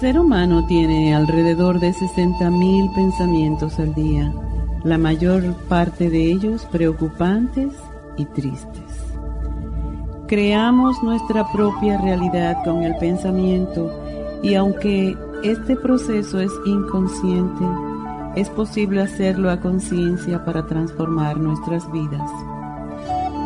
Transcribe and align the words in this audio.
Ser 0.00 0.18
humano 0.18 0.64
tiene 0.64 1.14
alrededor 1.14 1.78
de 1.78 1.92
60.000 1.92 2.94
pensamientos 2.94 3.78
al 3.78 3.94
día, 3.94 4.32
la 4.82 4.96
mayor 4.96 5.54
parte 5.68 6.08
de 6.08 6.32
ellos 6.32 6.66
preocupantes 6.72 7.74
y 8.16 8.24
tristes. 8.24 8.82
Creamos 10.26 11.02
nuestra 11.02 11.46
propia 11.52 12.00
realidad 12.00 12.56
con 12.64 12.82
el 12.82 12.96
pensamiento 12.96 13.92
y 14.42 14.54
aunque 14.54 15.18
este 15.42 15.76
proceso 15.76 16.40
es 16.40 16.52
inconsciente, 16.64 17.64
es 18.36 18.48
posible 18.48 19.02
hacerlo 19.02 19.50
a 19.50 19.60
conciencia 19.60 20.42
para 20.46 20.66
transformar 20.66 21.36
nuestras 21.36 21.90
vidas. 21.92 22.30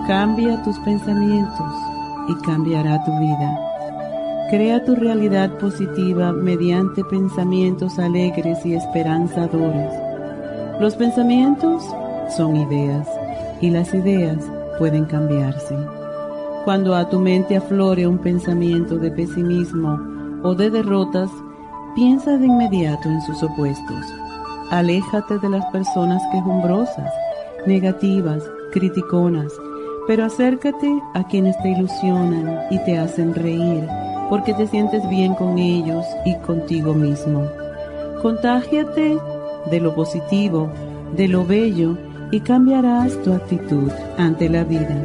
Cambia 0.07 0.62
tus 0.62 0.79
pensamientos 0.81 1.75
y 2.29 2.34
cambiará 2.45 3.03
tu 3.03 3.11
vida. 3.19 3.73
Crea 4.50 4.84
tu 4.84 4.95
realidad 4.95 5.56
positiva 5.59 6.31
mediante 6.31 7.03
pensamientos 7.05 7.98
alegres 7.98 8.64
y 8.67 8.75
esperanzadores. 8.75 9.91
Los 10.78 10.97
pensamientos 10.97 11.83
son 12.36 12.55
ideas 12.56 13.09
y 13.62 13.70
las 13.70 13.95
ideas 13.95 14.36
pueden 14.78 15.06
cambiarse. 15.06 15.75
Cuando 16.67 16.95
a 16.95 17.09
tu 17.09 17.20
mente 17.20 17.56
aflore 17.56 18.06
un 18.06 18.19
pensamiento 18.19 18.98
de 18.98 19.11
pesimismo 19.11 19.98
o 20.42 20.55
de 20.55 20.69
derrotas, 20.69 21.31
piensa 21.95 22.36
de 22.36 22.47
inmediato 22.47 23.08
en 23.08 23.23
sus 23.23 23.42
opuestos. 23.42 24.05
Aléjate 24.70 25.39
de 25.39 25.48
las 25.48 25.64
personas 25.73 26.23
quejumbrosas, 26.31 27.11
negativas, 27.67 28.42
criticonas, 28.73 29.53
pero 30.06 30.27
acércate 30.27 31.01
a 31.14 31.25
quienes 31.25 31.56
te 31.62 31.70
ilusionan 31.70 32.58
y 32.70 32.79
te 32.84 32.98
hacen 32.98 33.34
reír 33.34 33.89
porque 34.28 34.55
te 34.55 34.67
sientes 34.67 35.08
bien 35.08 35.34
con 35.34 35.58
ellos 35.58 36.05
y 36.25 36.34
contigo 36.36 36.94
mismo. 36.94 37.47
Contágiate 38.22 39.19
de 39.70 39.80
lo 39.80 39.94
positivo, 39.94 40.70
de 41.17 41.28
lo 41.28 41.44
bello 41.44 41.97
y 42.30 42.41
cambiarás 42.41 43.20
tu 43.22 43.33
actitud 43.33 43.91
ante 44.19 44.48
la 44.48 44.64
vida. 44.64 44.97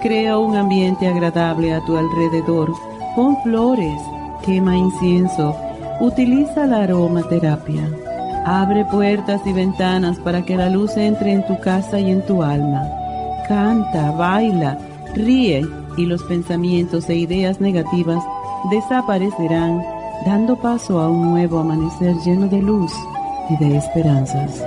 Crea 0.00 0.38
un 0.38 0.56
ambiente 0.56 1.06
agradable 1.06 1.72
a 1.72 1.84
tu 1.84 1.96
alrededor, 1.96 2.72
pon 3.14 3.36
flores, 3.44 4.00
quema 4.44 4.76
incienso, 4.76 5.54
utiliza 6.00 6.66
la 6.66 6.82
aromaterapia. 6.82 7.88
Abre 8.44 8.84
puertas 8.86 9.40
y 9.46 9.52
ventanas 9.52 10.18
para 10.18 10.42
que 10.42 10.56
la 10.56 10.68
luz 10.68 10.96
entre 10.96 11.32
en 11.32 11.46
tu 11.46 11.60
casa 11.60 12.00
y 12.00 12.10
en 12.10 12.26
tu 12.26 12.42
alma. 12.42 12.82
Canta, 13.46 14.10
baila, 14.10 14.78
ríe 15.14 15.64
y 15.96 16.06
los 16.06 16.22
pensamientos 16.24 17.08
e 17.08 17.16
ideas 17.16 17.60
negativas 17.60 18.24
desaparecerán, 18.70 19.82
dando 20.24 20.56
paso 20.60 21.00
a 21.00 21.08
un 21.08 21.30
nuevo 21.30 21.58
amanecer 21.58 22.14
lleno 22.24 22.48
de 22.48 22.62
luz 22.62 22.92
y 23.50 23.56
de 23.56 23.76
esperanzas. 23.76 24.62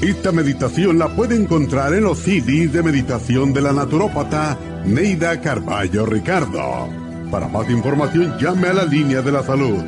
Esta 0.00 0.32
meditación 0.32 0.98
la 0.98 1.08
puede 1.08 1.34
encontrar 1.34 1.94
en 1.94 2.04
los 2.04 2.18
CDs 2.18 2.72
de 2.72 2.82
meditación 2.82 3.54
de 3.54 3.62
la 3.62 3.72
naturópata 3.72 4.58
Neida 4.84 5.40
Carballo 5.40 6.04
Ricardo. 6.04 6.88
Para 7.30 7.48
más 7.48 7.70
información 7.70 8.36
llame 8.38 8.68
a 8.68 8.74
la 8.74 8.84
línea 8.84 9.22
de 9.22 9.32
la 9.32 9.42
salud 9.42 9.82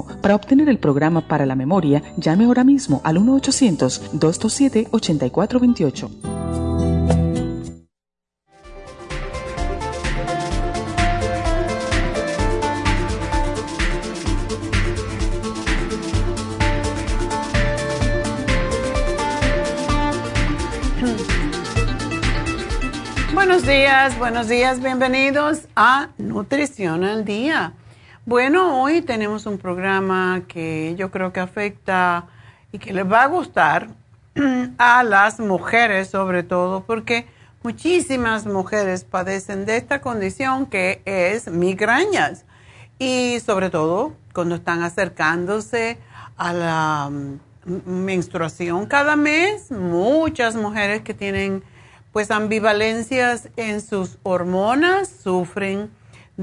para 0.00 0.34
obtener 0.34 0.68
el 0.68 0.78
programa 0.78 1.28
para 1.28 1.46
la 1.46 1.54
memoria, 1.54 2.02
llame 2.16 2.46
ahora 2.46 2.64
mismo 2.64 3.00
al 3.04 3.18
1-800-227-8428. 3.18 6.10
Buenos 23.34 23.66
días, 23.66 24.18
buenos 24.18 24.48
días, 24.48 24.80
bienvenidos 24.80 25.68
a 25.76 26.08
Nutrición 26.16 27.04
al 27.04 27.24
Día. 27.24 27.74
Bueno, 28.24 28.80
hoy 28.80 29.02
tenemos 29.02 29.46
un 29.46 29.58
programa 29.58 30.42
que 30.46 30.94
yo 30.96 31.10
creo 31.10 31.32
que 31.32 31.40
afecta 31.40 32.28
y 32.70 32.78
que 32.78 32.92
les 32.92 33.04
va 33.04 33.24
a 33.24 33.26
gustar 33.26 33.88
a 34.78 35.02
las 35.02 35.40
mujeres 35.40 36.10
sobre 36.10 36.44
todo 36.44 36.84
porque 36.84 37.26
muchísimas 37.64 38.46
mujeres 38.46 39.02
padecen 39.02 39.66
de 39.66 39.76
esta 39.76 40.00
condición 40.00 40.66
que 40.66 41.02
es 41.04 41.48
migrañas. 41.48 42.44
Y 43.00 43.40
sobre 43.44 43.70
todo 43.70 44.12
cuando 44.32 44.54
están 44.54 44.84
acercándose 44.84 45.98
a 46.36 46.52
la 46.52 47.10
mm, 47.10 47.90
menstruación 47.90 48.86
cada 48.86 49.16
mes, 49.16 49.72
muchas 49.72 50.54
mujeres 50.54 51.02
que 51.02 51.12
tienen 51.12 51.64
pues 52.12 52.30
ambivalencias 52.30 53.48
en 53.56 53.80
sus 53.80 54.18
hormonas 54.22 55.08
sufren 55.08 55.90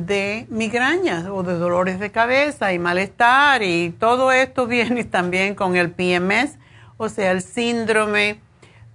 de 0.06 0.46
migrañas 0.50 1.25
o 1.25 1.44
de 1.44 1.54
dolores 1.54 2.00
de 2.00 2.12
cabeza 2.12 2.74
y 2.74 2.80
malestar 2.80 3.63
y 3.63 3.92
todo 4.00 4.31
esto 4.31 4.68
viene 4.68 5.04
también 5.04 5.56
con 5.56 5.75
el 5.75 5.92
PMS, 5.92 6.57
o 6.98 7.10
sea, 7.10 7.31
el 7.31 7.42
síndrome 7.42 8.40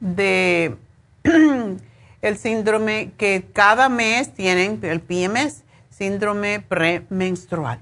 de 0.00 0.76
el 2.22 2.38
síndrome 2.38 3.12
que 3.18 3.44
cada 3.52 3.88
mes 3.88 4.32
tienen 4.32 4.80
el 4.82 5.00
PMS, 5.00 5.62
síndrome 5.90 6.60
premenstrual. 6.60 7.80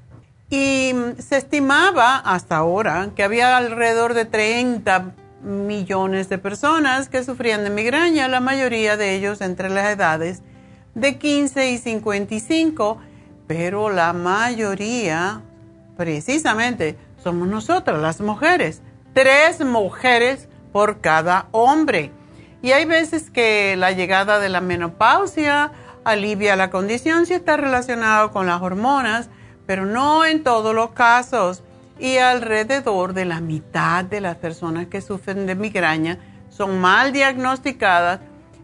Y 0.51 0.93
se 1.19 1.37
estimaba 1.37 2.17
hasta 2.17 2.57
ahora 2.57 3.11
que 3.17 3.23
había 3.23 3.57
alrededor 3.57 4.15
de 4.15 4.25
30 4.25 5.15
millones 5.43 6.29
de 6.29 6.39
personas 6.39 7.09
que 7.09 7.25
sufrían 7.25 7.65
de 7.65 7.71
migraña, 7.71 8.29
la 8.29 8.41
mayoría 8.41 8.97
de 8.97 9.15
ellos 9.15 9.41
entre 9.41 9.71
las 9.71 9.87
edades 9.87 10.43
de 10.95 11.19
15 11.19 11.71
y 11.71 11.79
55, 11.79 12.99
pero 13.55 13.91
la 13.91 14.15
mayoría, 14.15 15.43
precisamente, 15.99 16.97
somos 17.23 17.47
nosotras, 17.47 18.01
las 18.01 18.23
mujeres. 18.23 18.81
Tres 19.13 19.63
mujeres 19.63 20.49
por 20.73 21.03
cada 21.03 21.49
hombre. 21.53 22.13
Y 22.63 22.73
hay 22.73 22.87
veces 22.87 23.29
que 23.29 23.77
la 23.77 23.93
llegada 23.93 24.39
de 24.39 24.49
la 24.49 24.63
menopausia 24.63 25.71
alivia 26.03 26.57
la 26.57 26.71
condición 26.71 27.27
si 27.27 27.35
está 27.35 27.59
relacionado 27.59 28.31
con 28.31 28.47
las 28.47 28.63
hormonas, 28.63 29.29
pero 29.67 29.85
no 29.85 30.25
en 30.25 30.45
todos 30.45 30.75
los 30.75 30.93
casos. 30.93 31.63
Y 31.99 32.17
alrededor 32.17 33.13
de 33.13 33.27
la 33.27 33.43
mitad 33.43 34.03
de 34.03 34.23
las 34.23 34.37
personas 34.37 34.87
que 34.87 35.03
sufren 35.03 35.45
de 35.45 35.57
migraña 35.57 36.19
son 36.49 36.81
mal 36.81 37.13
diagnosticadas 37.13 38.21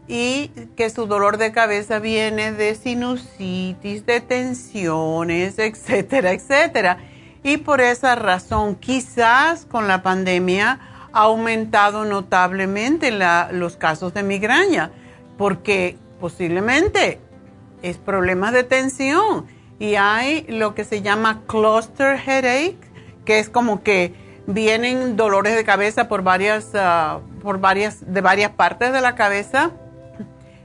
y 0.09 0.47
que 0.75 0.89
su 0.89 1.05
dolor 1.05 1.37
de 1.37 1.51
cabeza 1.51 1.99
viene 1.99 2.51
de 2.51 2.73
sinusitis, 2.73 4.07
de 4.07 4.19
tensiones, 4.21 5.59
etcétera, 5.59 6.31
etcétera. 6.31 6.97
Y 7.43 7.57
por 7.57 7.79
esa 7.79 8.15
razón, 8.15 8.75
quizás 8.75 9.65
con 9.65 9.87
la 9.87 10.01
pandemia 10.01 10.79
ha 11.13 11.21
aumentado 11.21 12.05
notablemente 12.05 13.11
los 13.51 13.77
casos 13.77 14.15
de 14.15 14.23
migraña, 14.23 14.89
porque 15.37 15.95
posiblemente 16.19 17.19
es 17.83 17.97
problemas 17.97 18.51
de 18.51 18.63
tensión 18.63 19.45
y 19.77 19.95
hay 19.95 20.43
lo 20.49 20.73
que 20.73 20.85
se 20.85 21.03
llama 21.03 21.43
cluster 21.45 22.17
headache, 22.17 22.77
que 23.25 23.37
es 23.37 23.47
como 23.47 23.83
que 23.83 24.15
vienen 24.47 25.15
dolores 25.15 25.55
de 25.55 25.63
cabeza 25.63 26.07
por 26.07 26.23
varias, 26.23 26.71
ah, 26.73 27.19
por 27.43 27.59
varias, 27.59 28.11
de 28.11 28.21
varias 28.21 28.51
partes 28.51 28.91
de 28.91 29.01
la 29.01 29.13
cabeza. 29.13 29.71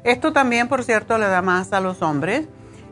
Esto 0.04 0.34
también, 0.34 0.68
por 0.68 0.84
cierto, 0.84 1.16
le 1.16 1.26
da 1.26 1.40
más 1.40 1.72
a 1.72 1.80
los 1.80 2.02
hombres 2.02 2.46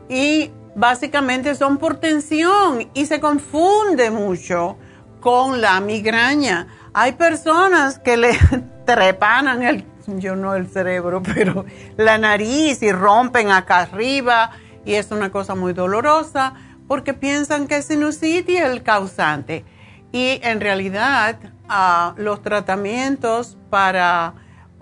y 0.09 0.51
básicamente 0.75 1.53
son 1.53 1.77
por 1.77 1.97
tensión 1.97 2.89
y 2.95 3.05
se 3.05 3.19
confunde 3.19 4.09
mucho 4.09 4.77
con 5.19 5.61
la 5.61 5.79
migraña. 5.79 6.67
Hay 6.93 7.13
personas 7.13 7.99
que 7.99 8.17
le 8.17 8.37
trepanan 8.85 9.61
el, 9.61 9.85
yo 10.07 10.35
no 10.35 10.55
el 10.55 10.67
cerebro, 10.67 11.21
pero 11.35 11.65
la 11.97 12.17
nariz 12.17 12.81
y 12.81 12.91
rompen 12.91 13.51
acá 13.51 13.81
arriba 13.81 14.51
y 14.83 14.95
es 14.95 15.11
una 15.11 15.31
cosa 15.31 15.53
muy 15.55 15.73
dolorosa 15.73 16.53
porque 16.87 17.13
piensan 17.13 17.67
que 17.67 17.77
es 17.77 17.85
sinusitis 17.85 18.59
el 18.59 18.81
causante. 18.83 19.63
Y 20.11 20.39
en 20.43 20.61
realidad 20.61 21.37
ah, 21.69 22.13
los 22.17 22.41
tratamientos 22.41 23.57
para 23.69 24.33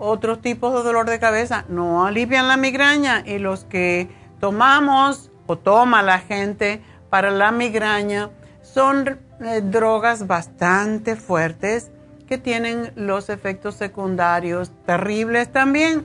otros 0.02 0.40
tipos 0.40 0.74
de 0.74 0.82
dolor 0.82 1.08
de 1.08 1.20
cabeza 1.20 1.64
no 1.68 2.04
alivian 2.04 2.48
la 2.48 2.56
migraña 2.56 3.22
y 3.24 3.38
los 3.38 3.64
que 3.64 4.08
tomamos 4.40 5.30
o 5.46 5.56
toma 5.56 6.02
la 6.02 6.18
gente 6.18 6.82
para 7.08 7.30
la 7.30 7.52
migraña 7.52 8.30
son 8.62 9.20
eh, 9.40 9.60
drogas 9.62 10.26
bastante 10.26 11.14
fuertes 11.14 11.92
que 12.26 12.36
tienen 12.36 12.92
los 12.96 13.28
efectos 13.28 13.76
secundarios 13.76 14.72
terribles 14.86 15.52
también. 15.52 16.04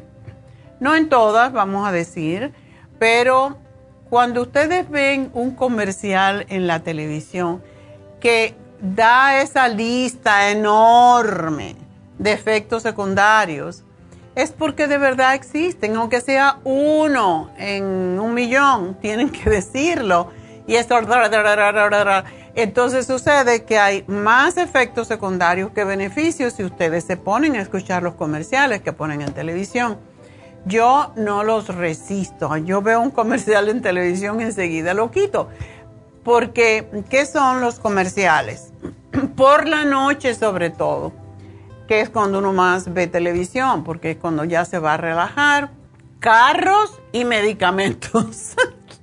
No 0.80 0.96
en 0.96 1.10
todas, 1.10 1.52
vamos 1.52 1.88
a 1.88 1.92
decir, 1.92 2.54
pero 3.00 3.58
cuando 4.12 4.44
ustedes 4.44 4.88
ven 4.92 5.32
un 5.34 5.56
comercial 5.56 6.46
en 6.50 6.68
la 6.68 6.84
televisión 6.84 7.64
que 8.20 8.56
da 8.80 9.42
esa 9.42 9.68
lista 9.68 10.52
enorme 10.52 11.76
de 12.20 12.32
efectos 12.32 12.84
secundarios, 12.84 13.84
es 14.38 14.52
porque 14.52 14.86
de 14.86 15.00
verdad 15.00 15.34
existen, 15.34 15.96
aunque 15.96 16.22
sea 16.22 16.60
uno 16.64 17.50
en 17.58 18.20
un 18.20 18.36
millón, 18.36 18.96
tienen 19.02 19.32
que 19.32 19.50
decirlo. 19.50 20.30
Y 20.68 20.76
esto 20.76 20.96
entonces 22.54 23.08
sucede 23.08 23.64
que 23.64 23.80
hay 23.80 24.04
más 24.08 24.58
efectos 24.58 25.08
secundarios 25.08 25.72
que 25.72 25.84
beneficios 25.86 26.54
si 26.54 26.64
ustedes 26.64 27.06
se 27.06 27.18
ponen 27.18 27.56
a 27.56 27.62
escuchar 27.62 28.04
los 28.04 28.14
comerciales 28.14 28.82
que 28.82 28.94
ponen 28.94 29.22
en 29.22 29.34
televisión. 29.34 29.98
Yo 30.66 31.14
no 31.16 31.44
los 31.44 31.70
resisto. 31.70 32.56
Yo 32.58 32.84
veo 32.84 33.02
un 33.02 33.12
comercial 33.12 33.70
en 33.70 33.82
televisión 33.82 34.42
enseguida 34.42 34.94
lo 34.94 35.10
quito. 35.10 35.50
Porque, 36.24 36.88
¿qué 37.10 37.26
son 37.26 37.62
los 37.62 37.80
comerciales? 37.80 38.72
Por 39.36 39.68
la 39.68 39.86
noche 39.86 40.36
sobre 40.36 40.70
todo, 40.70 41.14
que 41.88 42.02
es 42.02 42.10
cuando 42.10 42.40
uno 42.40 42.54
más 42.54 42.94
ve 42.94 43.08
televisión, 43.08 43.84
porque 43.84 44.12
es 44.12 44.18
cuando 44.18 44.44
ya 44.44 44.66
se 44.66 44.80
va 44.80 44.94
a 44.94 44.98
relajar, 44.98 45.72
carros 46.20 47.00
y 47.12 47.26
medicamentos. 47.26 48.56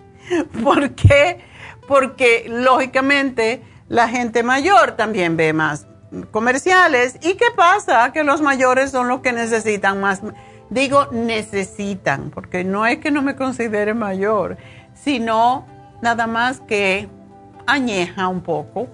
¿Por 0.62 0.90
qué? 0.94 1.40
porque 1.86 2.46
lógicamente 2.48 3.62
la 3.88 4.08
gente 4.08 4.42
mayor 4.42 4.92
también 4.92 5.36
ve 5.36 5.52
más 5.52 5.86
comerciales. 6.30 7.16
¿Y 7.22 7.34
qué 7.34 7.46
pasa? 7.56 8.12
Que 8.12 8.24
los 8.24 8.40
mayores 8.40 8.90
son 8.90 9.08
los 9.08 9.20
que 9.20 9.32
necesitan 9.32 10.00
más. 10.00 10.22
Digo 10.70 11.08
necesitan, 11.12 12.30
porque 12.30 12.64
no 12.64 12.86
es 12.86 12.98
que 12.98 13.10
no 13.10 13.22
me 13.22 13.36
considere 13.36 13.94
mayor, 13.94 14.56
sino 14.94 15.66
nada 16.02 16.26
más 16.26 16.60
que 16.60 17.08
añeja 17.66 18.28
un 18.28 18.40
poco. 18.40 18.88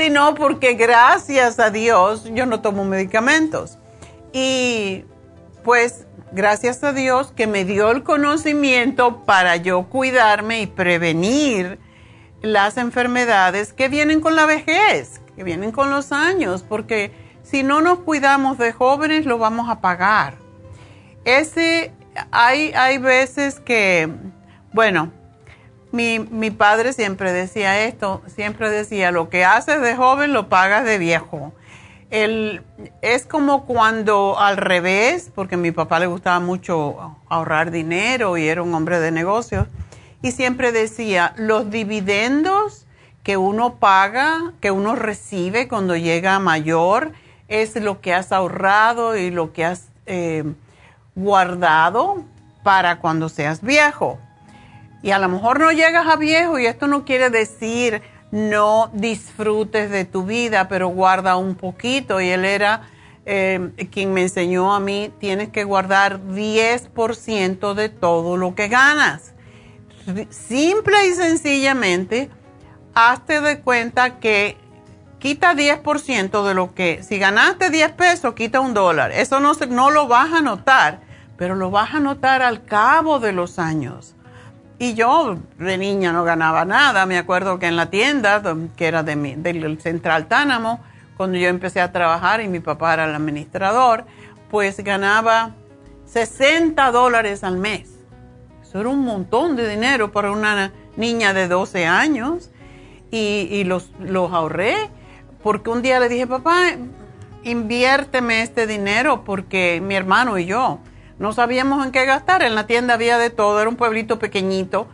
Sino 0.00 0.34
porque 0.34 0.72
gracias 0.74 1.58
a 1.58 1.68
Dios 1.68 2.24
yo 2.32 2.46
no 2.46 2.62
tomo 2.62 2.86
medicamentos. 2.86 3.76
Y 4.32 5.04
pues 5.62 6.06
gracias 6.32 6.82
a 6.82 6.94
Dios 6.94 7.32
que 7.36 7.46
me 7.46 7.66
dio 7.66 7.90
el 7.90 8.02
conocimiento 8.02 9.26
para 9.26 9.56
yo 9.56 9.82
cuidarme 9.90 10.62
y 10.62 10.66
prevenir 10.66 11.78
las 12.40 12.78
enfermedades 12.78 13.74
que 13.74 13.90
vienen 13.90 14.22
con 14.22 14.36
la 14.36 14.46
vejez, 14.46 15.20
que 15.36 15.44
vienen 15.44 15.70
con 15.70 15.90
los 15.90 16.12
años, 16.12 16.64
porque 16.66 17.12
si 17.42 17.62
no 17.62 17.82
nos 17.82 17.98
cuidamos 17.98 18.56
de 18.56 18.72
jóvenes 18.72 19.26
lo 19.26 19.36
vamos 19.36 19.68
a 19.68 19.82
pagar. 19.82 20.36
Ese, 21.26 21.92
hay, 22.30 22.72
hay 22.72 22.96
veces 22.96 23.60
que, 23.60 24.08
bueno, 24.72 25.12
mi, 25.92 26.18
mi 26.18 26.50
padre 26.50 26.92
siempre 26.92 27.32
decía 27.32 27.84
esto, 27.84 28.22
siempre 28.26 28.70
decía, 28.70 29.10
lo 29.10 29.28
que 29.28 29.44
haces 29.44 29.80
de 29.80 29.96
joven 29.96 30.32
lo 30.32 30.48
pagas 30.48 30.84
de 30.84 30.98
viejo 30.98 31.52
el, 32.10 32.62
es 33.02 33.24
como 33.24 33.64
cuando 33.66 34.38
al 34.38 34.56
revés, 34.56 35.30
porque 35.34 35.54
a 35.54 35.58
mi 35.58 35.70
papá 35.70 36.00
le 36.00 36.06
gustaba 36.06 36.40
mucho 36.40 37.16
ahorrar 37.28 37.70
dinero 37.70 38.36
y 38.36 38.48
era 38.48 38.62
un 38.62 38.74
hombre 38.74 38.98
de 38.98 39.12
negocios, 39.12 39.68
y 40.22 40.32
siempre 40.32 40.72
decía, 40.72 41.32
los 41.36 41.70
dividendos 41.70 42.86
que 43.22 43.36
uno 43.36 43.76
paga, 43.76 44.52
que 44.60 44.70
uno 44.70 44.96
recibe 44.96 45.68
cuando 45.68 45.96
llega 45.96 46.38
mayor, 46.40 47.12
es 47.48 47.76
lo 47.76 48.00
que 48.00 48.12
has 48.12 48.32
ahorrado 48.32 49.16
y 49.16 49.30
lo 49.30 49.52
que 49.52 49.64
has 49.64 49.88
eh, 50.06 50.44
guardado 51.14 52.24
para 52.62 52.98
cuando 52.98 53.28
seas 53.28 53.62
viejo. 53.62 54.18
Y 55.02 55.12
a 55.12 55.18
lo 55.18 55.28
mejor 55.28 55.60
no 55.60 55.72
llegas 55.72 56.06
a 56.06 56.16
viejo 56.16 56.58
y 56.58 56.66
esto 56.66 56.86
no 56.86 57.04
quiere 57.04 57.30
decir 57.30 58.02
no 58.30 58.90
disfrutes 58.92 59.90
de 59.90 60.04
tu 60.04 60.24
vida, 60.24 60.68
pero 60.68 60.88
guarda 60.88 61.36
un 61.36 61.54
poquito. 61.54 62.20
Y 62.20 62.28
él 62.28 62.44
era 62.44 62.88
eh, 63.26 63.72
quien 63.90 64.12
me 64.12 64.22
enseñó 64.22 64.74
a 64.74 64.80
mí, 64.80 65.12
tienes 65.18 65.50
que 65.50 65.64
guardar 65.64 66.20
10% 66.20 67.74
de 67.74 67.88
todo 67.88 68.36
lo 68.36 68.54
que 68.54 68.68
ganas. 68.68 69.34
Simple 70.30 71.08
y 71.08 71.12
sencillamente, 71.12 72.30
hazte 72.94 73.40
de 73.40 73.60
cuenta 73.60 74.18
que 74.18 74.56
quita 75.18 75.54
10% 75.54 76.44
de 76.44 76.54
lo 76.54 76.74
que, 76.74 77.02
si 77.02 77.18
ganaste 77.18 77.70
10 77.70 77.92
pesos, 77.92 78.34
quita 78.34 78.60
un 78.60 78.74
dólar. 78.74 79.12
Eso 79.12 79.40
no, 79.40 79.52
no 79.68 79.90
lo 79.90 80.08
vas 80.08 80.32
a 80.32 80.40
notar, 80.40 81.00
pero 81.36 81.54
lo 81.54 81.70
vas 81.70 81.94
a 81.94 82.00
notar 82.00 82.42
al 82.42 82.64
cabo 82.64 83.20
de 83.20 83.32
los 83.32 83.58
años. 83.58 84.16
Y 84.80 84.94
yo 84.94 85.36
de 85.58 85.76
niña 85.76 86.10
no 86.10 86.24
ganaba 86.24 86.64
nada. 86.64 87.04
Me 87.04 87.18
acuerdo 87.18 87.58
que 87.58 87.66
en 87.66 87.76
la 87.76 87.90
tienda, 87.90 88.42
que 88.76 88.86
era 88.86 89.02
de 89.02 89.14
mi, 89.14 89.34
del 89.34 89.78
Central 89.78 90.26
Tánamo, 90.26 90.80
cuando 91.18 91.36
yo 91.36 91.48
empecé 91.48 91.82
a 91.82 91.92
trabajar 91.92 92.40
y 92.40 92.48
mi 92.48 92.60
papá 92.60 92.94
era 92.94 93.04
el 93.04 93.14
administrador, 93.14 94.06
pues 94.50 94.82
ganaba 94.82 95.50
60 96.06 96.90
dólares 96.92 97.44
al 97.44 97.58
mes. 97.58 97.90
Eso 98.62 98.80
era 98.80 98.88
un 98.88 99.04
montón 99.04 99.54
de 99.54 99.68
dinero 99.68 100.12
para 100.12 100.32
una 100.32 100.72
niña 100.96 101.34
de 101.34 101.46
12 101.46 101.84
años. 101.84 102.50
Y, 103.10 103.64
los, 103.64 103.90
los 103.98 104.32
ahorré 104.32 104.88
porque 105.42 105.68
un 105.68 105.82
día 105.82 106.00
le 106.00 106.08
dije, 106.08 106.26
papá, 106.26 106.70
inviérteme 107.42 108.40
este 108.40 108.66
dinero 108.66 109.24
porque 109.24 109.82
mi 109.84 109.94
hermano 109.94 110.38
y 110.38 110.46
yo 110.46 110.78
no 111.20 111.34
sabíamos 111.34 111.84
en 111.84 111.92
qué 111.92 112.06
gastar. 112.06 112.42
En 112.42 112.54
la 112.54 112.66
tienda 112.66 112.94
había 112.94 113.18
de 113.18 113.28
todo, 113.28 113.60
era 113.60 113.68
un 113.68 113.76
pueblito 113.76 114.18
pequeñito. 114.18 114.88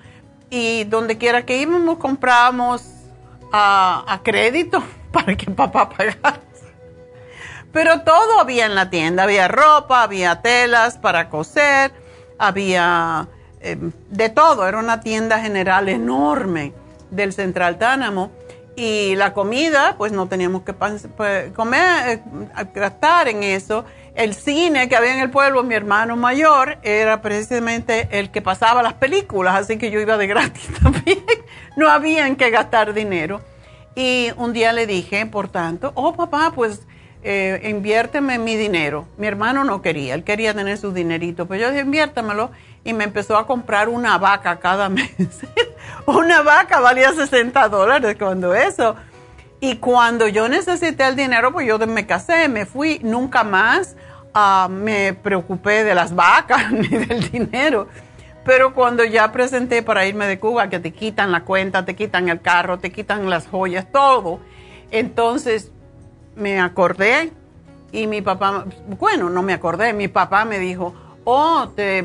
Y 0.51 0.83
donde 0.85 1.19
quiera 1.19 1.47
que 1.47 1.57
íbamos 1.59 1.99
comprábamos 1.99 2.83
a, 3.53 4.21
crédito 4.25 4.83
para 5.13 5.37
que 5.37 5.51
papá 5.51 5.89
pagara. 5.89 6.41
pero 7.73 8.01
todo 8.03 8.41
había 8.41 8.67
en 8.67 8.75
la 8.75 8.91
tienda, 8.91 9.23
había 9.23 9.47
ropa, 9.47 10.03
había 10.03 10.43
telas 10.43 10.99
para 10.99 11.29
coser, 11.29 11.93
había 12.39 13.29
em, 13.61 13.93
de 14.11 14.29
todo, 14.29 14.67
era 14.67 14.79
una 14.79 15.01
tienda 15.01 15.39
general 15.39 15.89
enorme 15.89 16.73
del 17.11 17.33
Central 17.33 17.79
Tánamo 17.79 18.33
y 18.75 19.15
la 19.17 19.33
comida, 19.33 19.95
pues 19.97 20.13
no 20.13 20.27
teníamos 20.27 20.63
que 20.63 20.75
pues, 20.75 21.07
comer, 21.55 22.09
eh, 22.09 22.23
gastar 22.75 23.29
en 23.29 23.43
eso. 23.43 23.85
El 24.17 24.33
cine 24.33 24.89
que 24.89 24.97
había 24.97 25.13
en 25.13 25.21
el 25.21 25.29
pueblo, 25.29 25.63
mi 25.63 25.75
hermano 25.75 26.17
mayor, 26.17 26.79
era 26.83 27.21
precisamente 27.21 28.09
el 28.11 28.31
que 28.31 28.41
pasaba 28.41 28.83
las 28.83 28.95
películas, 28.95 29.55
así 29.55 29.77
que 29.77 29.91
yo 29.91 30.01
iba 30.01 30.17
de 30.17 30.27
gratis 30.27 30.69
también. 30.83 31.23
no 31.77 31.91
había 31.91 32.27
en 32.27 32.37
qué 32.37 32.49
gastar 32.49 32.95
dinero. 32.95 33.43
Y 33.95 34.31
un 34.39 34.55
día 34.55 34.73
le 34.73 34.87
dije, 34.87 35.27
por 35.27 35.49
tanto, 35.49 35.93
oh 35.95 36.15
papá, 36.15 36.51
pues 36.55 36.81
eh, 37.23 37.61
inviérteme 37.69 38.39
mi 38.39 38.57
dinero. 38.57 39.07
Mi 39.19 39.27
hermano 39.27 39.65
no 39.65 39.83
quería, 39.83 40.15
él 40.15 40.25
quería 40.25 40.55
tener 40.55 40.79
su 40.79 40.93
dinerito, 40.95 41.47
pero 41.47 41.61
yo 41.61 41.71
dije, 41.71 41.83
inviértamelo 41.83 42.51
y 42.85 42.95
me 42.95 43.05
empezó 43.05 43.37
a 43.37 43.47
comprar 43.47 43.91
una 43.91 44.17
vaca 44.17 44.61
cada 44.61 44.89
mes. 44.91 45.11
una 46.07 46.41
vaca 46.41 46.81
valía 46.81 47.13
60 47.13 47.69
dólares 47.69 48.17
cuando 48.19 48.55
eso. 48.55 48.97
Y 49.61 49.77
cuando 49.77 50.29
yo 50.29 50.49
necesité 50.49 51.07
el 51.07 51.17
dinero, 51.17 51.53
pues 51.53 51.67
yo 51.67 51.79
me 51.79 52.07
casé, 52.07 52.49
me 52.49 52.67
fui, 52.67 53.01
nunca 53.03 53.43
más 53.43 53.97
ah, 54.35 54.69
me 54.71 55.15
preocupé 55.15 55.83
de 55.83 55.95
las 55.95 56.15
vacas 56.15 56.71
ni 56.73 56.89
del 56.89 57.31
dinero. 57.31 57.89
Pero 58.45 58.75
cuando 58.75 59.03
ya 59.03 59.33
presenté 59.33 59.83
para 59.83 60.07
irme 60.07 60.27
de 60.27 60.39
Cuba, 60.39 60.69
que 60.69 60.79
te 60.79 60.93
quitan 60.93 61.33
la 61.33 61.43
cuenta, 61.43 61.85
te 61.85 61.97
quitan 61.97 62.29
el 62.29 62.41
carro, 62.41 62.79
te 62.79 62.93
quitan 62.93 63.29
las 63.29 63.49
joyas, 63.49 63.91
todo, 63.91 64.39
entonces 64.93 65.73
me 66.37 66.61
acordé 66.61 67.33
y 67.91 68.07
mi 68.07 68.23
papá, 68.23 68.67
bueno, 69.01 69.31
no 69.31 69.43
me 69.43 69.53
acordé, 69.53 69.93
mi 69.95 70.07
papá 70.07 70.45
me 70.45 70.61
dijo, 70.61 70.95
oh, 71.25 71.71
te 71.75 72.05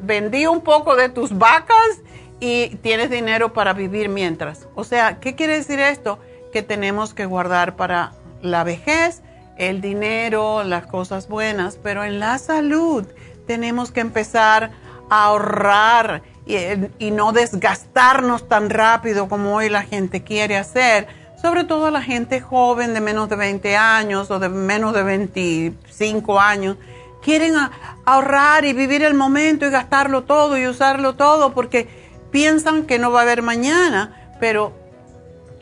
vendí 0.00 0.46
un 0.46 0.62
poco 0.62 0.96
de 0.96 1.10
tus 1.10 1.36
vacas 1.36 2.00
y 2.40 2.76
tienes 2.76 3.10
dinero 3.10 3.52
para 3.52 3.74
vivir 3.74 4.08
mientras. 4.08 4.68
O 4.74 4.84
sea, 4.84 5.20
¿qué 5.20 5.34
quiere 5.34 5.54
decir 5.54 5.78
esto? 5.78 6.18
Que 6.52 6.62
tenemos 6.62 7.14
que 7.14 7.26
guardar 7.26 7.76
para 7.76 8.12
la 8.42 8.64
vejez 8.64 9.22
el 9.56 9.80
dinero, 9.80 10.64
las 10.64 10.86
cosas 10.86 11.28
buenas, 11.28 11.78
pero 11.82 12.04
en 12.04 12.18
la 12.20 12.38
salud 12.38 13.06
tenemos 13.46 13.90
que 13.90 14.00
empezar 14.00 14.70
a 15.10 15.24
ahorrar 15.24 16.22
y, 16.46 17.10
no 17.10 17.32
desgastarnos 17.32 18.48
tan 18.48 18.70
rápido 18.70 19.28
como 19.28 19.54
hoy 19.54 19.68
la 19.68 19.82
gente 19.82 20.24
quiere 20.24 20.56
hacer, 20.56 21.06
sobre 21.40 21.64
todo 21.64 21.90
la 21.90 22.02
gente 22.02 22.40
joven 22.40 22.94
de 22.94 23.00
menos 23.00 23.28
de 23.28 23.36
20 23.36 23.76
años 23.76 24.30
o 24.30 24.38
de 24.38 24.48
menos 24.48 24.94
de 24.94 25.02
25 25.02 26.40
años. 26.40 26.76
Quieren 27.22 27.54
ahorrar 28.04 28.64
y 28.64 28.72
vivir 28.72 29.02
el 29.04 29.14
momento 29.14 29.66
y 29.66 29.70
gastarlo 29.70 30.24
todo 30.24 30.58
y 30.58 30.66
usarlo 30.66 31.14
todo 31.14 31.52
porque 31.52 31.88
piensan 32.32 32.84
que 32.84 32.98
no 32.98 33.12
va 33.12 33.20
a 33.20 33.22
haber 33.22 33.42
mañana, 33.42 34.34
pero 34.40 34.72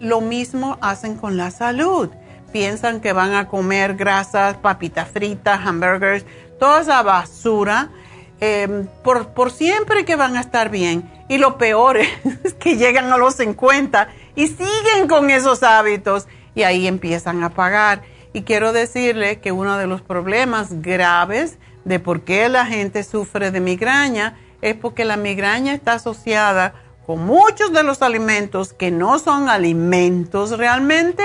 lo 0.01 0.21
mismo 0.21 0.79
hacen 0.81 1.17
con 1.17 1.37
la 1.37 1.51
salud. 1.51 2.11
Piensan 2.53 3.01
que 3.01 3.13
van 3.13 3.35
a 3.35 3.47
comer 3.47 3.95
grasas, 3.95 4.57
papitas 4.57 5.09
fritas, 5.09 5.61
hamburgers, 5.65 6.25
toda 6.59 6.81
esa 6.81 7.03
basura 7.03 7.91
Em, 8.43 8.87
por, 9.05 9.51
siempre 9.51 10.07
que 10.07 10.17
van 10.17 10.37
a 10.37 10.41
estar 10.41 10.71
bien. 10.71 11.09
Y 11.29 11.37
lo 11.39 11.59
peor 11.59 11.99
es 12.45 12.55
que 12.55 12.77
llegan 12.77 13.13
a 13.13 13.19
los 13.19 13.35
50 13.35 14.09
y 14.35 14.47
siguen 14.47 15.09
con 15.09 15.29
esos 15.31 15.63
hábitos 15.63 16.27
y 16.55 16.63
ahí 16.63 16.87
empiezan 16.87 17.45
a 17.45 17.51
pagar. 17.51 18.03
Y 18.33 18.43
quiero 18.43 18.73
decirle 18.73 19.41
que 19.41 19.53
uno 19.53 19.77
de 19.77 19.87
los 19.87 20.01
problemas 20.01 20.81
graves 20.81 21.59
de 21.85 21.99
por 21.99 22.23
qué 22.23 22.49
la 22.49 22.65
gente 22.65 23.03
sufre 23.05 23.51
de 23.51 23.61
migraña 23.61 24.39
es 24.63 24.75
porque 24.75 25.05
la 25.05 25.17
migraña 25.17 25.75
está 25.75 25.95
asociada 25.95 26.75
con 27.07 27.25
muchos 27.25 27.73
de 27.73 27.83
los 27.83 28.03
alimentos 28.03 28.73
que 28.73 28.91
no 28.91 29.19
son 29.19 29.49
alimentos 29.49 30.57
realmente, 30.57 31.23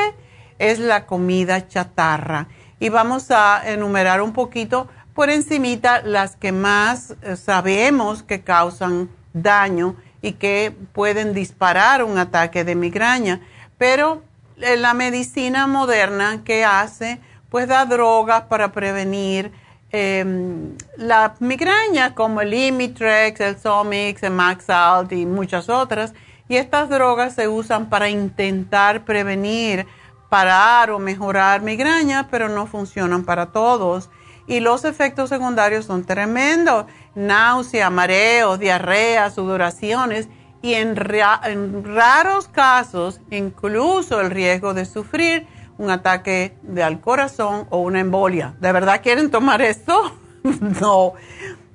es 0.59 0.79
la 0.79 1.05
comida 1.05 1.67
chatarra. 1.67 2.47
Y 2.79 2.89
vamos 2.89 3.31
a 3.31 3.61
enumerar 3.65 4.21
un 4.21 4.33
poquito 4.33 4.87
por 5.13 5.29
encimita 5.29 6.01
las 6.01 6.35
que 6.35 6.51
más 6.51 7.15
eh, 7.21 7.35
sabemos 7.37 8.23
que 8.23 8.41
causan 8.41 9.09
daño 9.33 9.95
y 10.21 10.33
que 10.33 10.75
pueden 10.93 11.33
disparar 11.33 12.03
un 12.03 12.17
ataque 12.17 12.63
de 12.63 12.75
migraña. 12.75 13.41
Pero 13.77 14.23
eh, 14.57 14.77
la 14.77 14.93
medicina 14.93 15.67
moderna 15.67 16.43
que 16.43 16.65
hace, 16.65 17.21
pues 17.49 17.67
da 17.67 17.85
drogas 17.85 18.43
para 18.43 18.71
prevenir 18.71 19.51
em, 19.91 20.75
la 20.97 21.35
migraña, 21.39 22.13
como 22.15 22.41
el 22.41 22.53
Imitrex, 22.53 23.39
el 23.39 23.57
Somix, 23.57 24.23
el 24.23 24.31
Maxalt 24.31 25.11
y 25.11 25.25
muchas 25.25 25.69
otras. 25.69 26.13
Y 26.47 26.57
estas 26.57 26.89
drogas 26.89 27.33
se 27.35 27.47
usan 27.47 27.89
para 27.89 28.09
intentar 28.09 29.05
prevenir, 29.05 29.87
parar 30.29 30.91
o 30.91 30.99
mejorar 30.99 31.61
migraña, 31.61 32.27
pero 32.29 32.49
no 32.49 32.67
funcionan 32.67 33.23
para 33.25 33.47
todos 33.47 34.09
y 34.47 34.59
los 34.59 34.85
efectos 34.85 35.29
secundarios 35.29 35.85
son 35.85 36.05
tremendos. 36.05 36.85
Náusea, 37.15 37.89
mareos, 37.89 38.59
diarrea, 38.59 39.29
sudoraciones 39.31 40.27
y 40.61 40.73
en, 40.73 40.95
raros 40.95 42.47
casos 42.47 43.21
incluso 43.29 44.21
el 44.21 44.31
riesgo 44.31 44.73
de 44.73 44.85
sufrir 44.85 45.47
un 45.77 45.89
ataque 45.89 46.57
de 46.61 46.83
al 46.83 47.01
corazón 47.01 47.67
o 47.69 47.79
una 47.79 47.99
embolia. 47.99 48.55
¿De 48.59 48.71
verdad 48.71 49.01
quieren 49.01 49.31
tomar 49.31 49.61
esto? 49.61 50.13
no. 50.81 51.13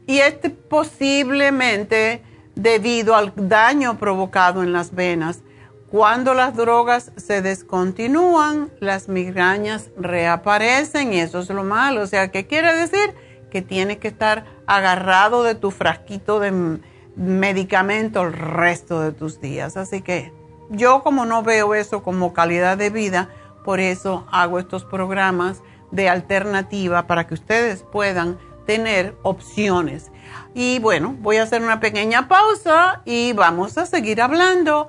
Y 0.06 0.18
este 0.18 0.50
posiblemente 0.50 2.22
debido 2.54 3.14
al 3.14 3.32
daño 3.36 3.98
provocado 3.98 4.62
en 4.62 4.72
las 4.72 4.94
venas 4.94 5.42
cuando 5.90 6.34
las 6.34 6.54
drogas 6.54 7.10
se 7.16 7.42
descontinúan, 7.42 8.70
las 8.78 9.08
migrañas 9.08 9.90
reaparecen 9.96 11.12
y 11.12 11.18
eso 11.18 11.40
es 11.40 11.50
lo 11.50 11.64
malo. 11.64 12.02
O 12.02 12.06
sea, 12.06 12.30
¿qué 12.30 12.46
quiere 12.46 12.72
decir? 12.76 13.12
Que 13.50 13.60
tienes 13.60 13.98
que 13.98 14.06
estar 14.06 14.44
agarrado 14.66 15.42
de 15.42 15.56
tu 15.56 15.72
frasquito 15.72 16.38
de 16.38 16.78
medicamento 17.16 18.22
el 18.22 18.32
resto 18.32 19.00
de 19.00 19.10
tus 19.10 19.40
días. 19.40 19.76
Así 19.76 20.00
que 20.00 20.32
yo 20.68 21.02
como 21.02 21.26
no 21.26 21.42
veo 21.42 21.74
eso 21.74 22.04
como 22.04 22.32
calidad 22.32 22.78
de 22.78 22.90
vida, 22.90 23.28
por 23.64 23.80
eso 23.80 24.26
hago 24.30 24.58
estos 24.58 24.84
programas 24.84 25.62
de 25.90 26.08
alternativa 26.08 27.06
para 27.06 27.26
que 27.26 27.34
ustedes 27.34 27.82
puedan 27.82 28.38
tener 28.66 29.16
opciones. 29.22 30.10
Y 30.54 30.78
bueno, 30.78 31.16
voy 31.20 31.36
a 31.36 31.42
hacer 31.42 31.62
una 31.62 31.80
pequeña 31.80 32.28
pausa 32.28 33.02
y 33.04 33.32
vamos 33.32 33.78
a 33.78 33.86
seguir 33.86 34.22
hablando 34.22 34.88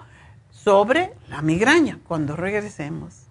sobre 0.50 1.14
la 1.28 1.42
migraña 1.42 2.00
cuando 2.08 2.36
regresemos. 2.36 3.31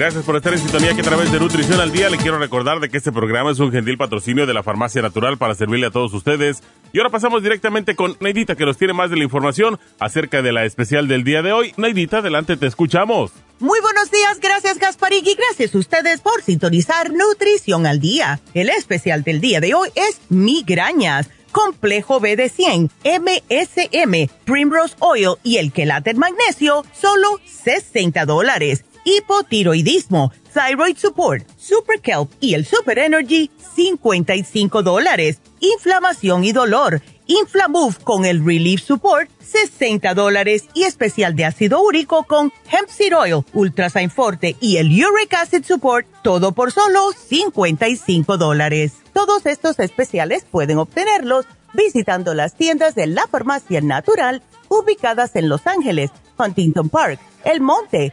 Gracias 0.00 0.24
por 0.24 0.34
estar 0.34 0.54
en 0.54 0.58
sintonía 0.60 0.94
que 0.94 1.02
a 1.02 1.04
través 1.04 1.30
de 1.30 1.38
Nutrición 1.38 1.78
al 1.78 1.92
Día 1.92 2.08
le 2.08 2.16
quiero 2.16 2.38
recordar 2.38 2.80
de 2.80 2.88
que 2.88 2.96
este 2.96 3.12
programa 3.12 3.50
es 3.50 3.58
un 3.58 3.70
gentil 3.70 3.98
patrocinio 3.98 4.46
de 4.46 4.54
la 4.54 4.62
Farmacia 4.62 5.02
Natural 5.02 5.36
para 5.36 5.54
servirle 5.54 5.88
a 5.88 5.90
todos 5.90 6.14
ustedes. 6.14 6.62
Y 6.94 6.98
ahora 7.00 7.10
pasamos 7.10 7.42
directamente 7.42 7.94
con 7.94 8.16
Neidita 8.18 8.56
que 8.56 8.64
nos 8.64 8.78
tiene 8.78 8.94
más 8.94 9.10
de 9.10 9.18
la 9.18 9.24
información 9.24 9.78
acerca 9.98 10.40
de 10.40 10.52
la 10.52 10.64
especial 10.64 11.06
del 11.06 11.22
día 11.22 11.42
de 11.42 11.52
hoy. 11.52 11.74
Neidita, 11.76 12.20
adelante, 12.20 12.56
te 12.56 12.66
escuchamos. 12.66 13.30
Muy 13.58 13.78
buenos 13.82 14.10
días, 14.10 14.40
gracias 14.40 14.78
Gasparín 14.78 15.22
y 15.22 15.34
gracias 15.34 15.74
a 15.74 15.78
ustedes 15.78 16.22
por 16.22 16.40
sintonizar 16.40 17.12
Nutrición 17.12 17.86
al 17.86 18.00
Día. 18.00 18.40
El 18.54 18.70
especial 18.70 19.22
del 19.22 19.42
día 19.42 19.60
de 19.60 19.74
hoy 19.74 19.90
es 19.96 20.18
migrañas 20.30 21.28
complejo 21.52 22.20
B 22.20 22.36
de 22.36 22.48
100, 22.48 22.90
MSM, 23.04 24.30
Primrose 24.46 24.94
Oil 25.00 25.34
y 25.42 25.58
el 25.58 25.72
quelate 25.72 26.14
magnesio, 26.14 26.86
solo 26.94 27.38
60 27.44 28.24
dólares 28.24 28.84
hipotiroidismo, 29.16 30.32
thyroid 30.52 30.96
support, 30.96 31.46
super 31.58 32.00
kelp 32.00 32.30
y 32.40 32.54
el 32.54 32.64
super 32.64 32.98
energy, 32.98 33.50
55 33.74 34.82
dólares. 34.82 35.40
Inflamación 35.60 36.44
y 36.44 36.52
dolor, 36.52 37.02
Inflamove 37.26 37.96
con 38.02 38.24
el 38.24 38.44
Relief 38.44 38.82
Support, 38.82 39.30
60 39.40 40.14
dólares 40.14 40.64
y 40.74 40.82
especial 40.82 41.36
de 41.36 41.44
ácido 41.44 41.80
úrico 41.80 42.24
con 42.24 42.52
Hemp 42.70 42.88
Seed 42.88 43.16
Oil, 43.16 43.44
Ultrasign 43.52 44.10
Forte 44.10 44.56
y 44.60 44.78
el 44.78 44.88
Uric 44.88 45.34
Acid 45.34 45.64
Support, 45.64 46.08
todo 46.22 46.50
por 46.50 46.72
solo 46.72 47.12
55 47.12 48.36
dólares. 48.36 48.94
Todos 49.12 49.46
estos 49.46 49.78
especiales 49.78 50.44
pueden 50.50 50.78
obtenerlos 50.78 51.46
visitando 51.72 52.34
las 52.34 52.56
tiendas 52.56 52.96
de 52.96 53.06
la 53.06 53.28
farmacia 53.28 53.80
natural 53.80 54.42
ubicadas 54.68 55.36
en 55.36 55.48
Los 55.48 55.68
Ángeles, 55.68 56.10
Huntington 56.36 56.88
Park, 56.88 57.20
El 57.44 57.60
Monte, 57.60 58.12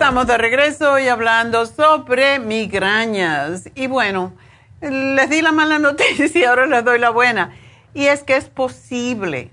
Estamos 0.00 0.26
de 0.26 0.38
regreso 0.38 0.98
y 0.98 1.08
hablando 1.08 1.66
sobre 1.66 2.38
migrañas. 2.38 3.68
Y 3.74 3.86
bueno, 3.86 4.32
les 4.80 5.28
di 5.28 5.42
la 5.42 5.52
mala 5.52 5.78
noticia 5.78 6.40
y 6.40 6.42
ahora 6.42 6.64
les 6.64 6.82
doy 6.82 6.98
la 6.98 7.10
buena. 7.10 7.54
Y 7.92 8.06
es 8.06 8.22
que 8.22 8.38
es 8.38 8.46
posible 8.46 9.50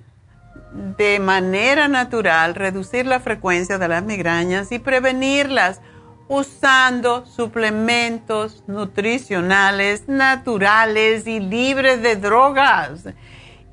de 0.98 1.20
manera 1.20 1.90
natural 1.90 2.56
reducir 2.56 3.06
la 3.06 3.20
frecuencia 3.20 3.78
de 3.78 3.90
las 3.90 4.04
migrañas 4.04 4.72
y 4.72 4.80
prevenirlas 4.80 5.82
usando 6.30 7.26
suplementos 7.26 8.64
nutricionales 8.68 10.08
naturales 10.08 11.28
y 11.28 11.42
libres 11.42 12.02
de 12.02 12.16
drogas. 12.16 13.04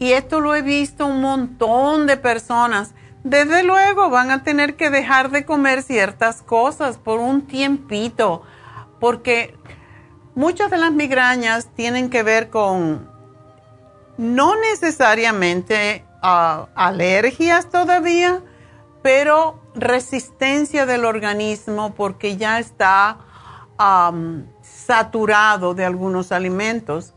Y 0.01 0.11
esto 0.11 0.41
lo 0.41 0.57
he 0.57 0.63
visto 0.63 1.07
un 1.07 1.21
montón 1.21 2.09
de 2.09 2.17
personas 2.17 2.95
desde 3.25 3.65
luego 3.65 4.11
van 4.11 4.31
a 4.31 4.45
tener 4.45 4.77
que 4.77 4.91
dejar 4.91 5.31
de 5.31 5.45
comer 5.45 5.83
ciertas 5.83 6.43
cosas 6.43 6.99
por 6.99 7.19
un 7.19 7.47
tiempito, 7.47 8.43
porque 9.01 9.57
muchas 10.35 10.71
de 10.71 10.77
las 10.77 10.93
migrañas 10.93 11.69
tienen 11.75 12.11
que 12.11 12.23
ver 12.23 12.51
con 12.51 13.11
no 14.19 14.55
necesariamente 14.57 16.05
ah, 16.23 16.69
alergias 16.75 17.71
todavía, 17.71 18.43
pero 19.03 19.59
resistencia 19.75 20.87
del 20.87 21.05
organismo 21.05 21.95
porque 21.95 22.37
ya 22.37 22.59
está 22.59 23.19
saturado 24.63 25.75
de 25.75 25.85
algunos 25.85 26.31
alimentos. 26.31 27.15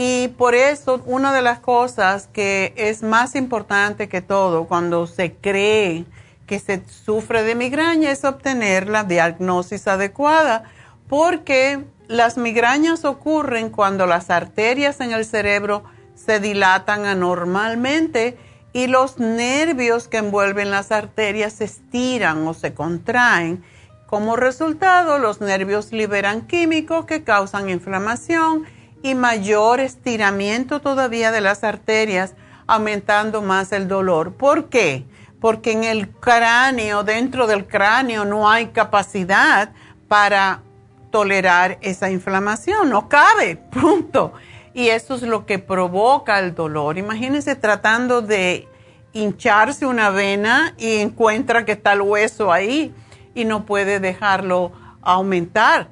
Y 0.00 0.28
por 0.28 0.54
eso 0.54 1.02
una 1.06 1.32
de 1.32 1.42
las 1.42 1.58
cosas 1.58 2.28
que 2.32 2.72
es 2.76 3.02
más 3.02 3.34
importante 3.34 4.08
que 4.08 4.22
todo 4.22 4.66
cuando 4.68 5.08
se 5.08 5.32
cree 5.32 6.04
que 6.46 6.60
se 6.60 6.84
sufre 6.86 7.42
de 7.42 7.56
migraña 7.56 8.12
es 8.12 8.24
obtener 8.24 8.88
la 8.88 9.02
diagnosis 9.02 9.88
adecuada, 9.88 10.62
porque 11.08 11.84
las 12.06 12.38
migrañas 12.38 13.04
ocurren 13.04 13.70
cuando 13.70 14.06
las 14.06 14.30
arterias 14.30 15.00
en 15.00 15.10
el 15.10 15.24
cerebro 15.24 15.82
se 16.14 16.38
dilatan 16.38 17.04
anormalmente 17.04 18.38
y 18.72 18.86
los 18.86 19.18
nervios 19.18 20.06
que 20.06 20.18
envuelven 20.18 20.70
las 20.70 20.92
arterias 20.92 21.54
se 21.54 21.64
estiran 21.64 22.46
o 22.46 22.54
se 22.54 22.72
contraen. 22.72 23.64
Como 24.06 24.36
resultado, 24.36 25.18
los 25.18 25.40
nervios 25.40 25.90
liberan 25.90 26.46
químicos 26.46 27.04
que 27.04 27.24
causan 27.24 27.68
inflamación 27.68 28.64
y 29.02 29.14
mayor 29.14 29.80
estiramiento 29.80 30.80
todavía 30.80 31.30
de 31.30 31.40
las 31.40 31.64
arterias, 31.64 32.34
aumentando 32.66 33.42
más 33.42 33.72
el 33.72 33.88
dolor. 33.88 34.34
¿Por 34.34 34.68
qué? 34.68 35.04
Porque 35.40 35.72
en 35.72 35.84
el 35.84 36.08
cráneo, 36.10 37.04
dentro 37.04 37.46
del 37.46 37.66
cráneo, 37.66 38.24
no 38.24 38.50
hay 38.50 38.66
capacidad 38.68 39.70
para 40.08 40.62
tolerar 41.10 41.78
esa 41.80 42.10
inflamación, 42.10 42.90
no 42.90 43.08
cabe, 43.08 43.56
punto. 43.70 44.32
Y 44.74 44.88
eso 44.88 45.14
es 45.14 45.22
lo 45.22 45.46
que 45.46 45.58
provoca 45.58 46.38
el 46.38 46.54
dolor. 46.54 46.98
Imagínense 46.98 47.56
tratando 47.56 48.22
de 48.22 48.68
hincharse 49.12 49.86
una 49.86 50.10
vena 50.10 50.74
y 50.78 50.98
encuentra 50.98 51.64
que 51.64 51.72
está 51.72 51.94
el 51.94 52.02
hueso 52.02 52.52
ahí 52.52 52.94
y 53.34 53.44
no 53.44 53.64
puede 53.64 53.98
dejarlo 54.00 54.72
aumentar. 55.02 55.88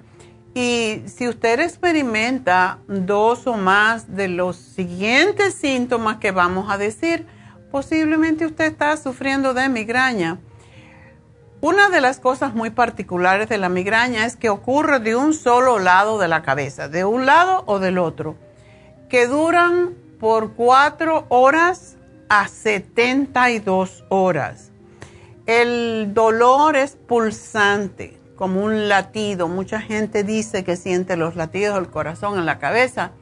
Y 0.56 1.02
si 1.04 1.28
usted 1.28 1.60
experimenta 1.60 2.78
dos 2.88 3.46
o 3.46 3.58
más 3.58 4.16
de 4.16 4.28
los 4.28 4.56
siguientes 4.56 5.52
síntomas 5.52 6.16
que 6.16 6.30
vamos 6.30 6.70
a 6.70 6.78
decir, 6.78 7.26
posiblemente 7.70 8.46
usted 8.46 8.64
está 8.64 8.96
sufriendo 8.96 9.52
de 9.52 9.68
migraña. 9.68 10.38
Una 11.60 11.90
de 11.90 12.00
las 12.00 12.20
cosas 12.20 12.54
muy 12.54 12.70
particulares 12.70 13.50
de 13.50 13.58
la 13.58 13.68
migraña 13.68 14.24
es 14.24 14.34
que 14.34 14.48
ocurre 14.48 14.98
de 14.98 15.14
un 15.14 15.34
solo 15.34 15.78
lado 15.78 16.18
de 16.18 16.28
la 16.28 16.40
cabeza, 16.40 16.88
de 16.88 17.04
un 17.04 17.26
lado 17.26 17.62
o 17.66 17.78
del 17.78 17.98
otro, 17.98 18.34
que 19.10 19.26
duran 19.26 19.92
por 20.18 20.54
cuatro 20.54 21.26
horas 21.28 21.98
a 22.30 22.48
72 22.48 24.04
horas. 24.08 24.72
El 25.44 26.14
dolor 26.14 26.76
es 26.76 26.96
pulsante 26.96 28.16
como 28.36 28.62
un 28.62 28.88
latido. 28.88 29.48
Mucha 29.48 29.80
gente 29.80 30.22
dice 30.22 30.62
que 30.62 30.76
siente 30.76 31.16
los 31.16 31.34
latidos 31.34 31.74
del 31.74 31.88
corazón 31.88 32.38
en 32.38 32.46
la 32.46 32.58
cabeza. 32.58 33.12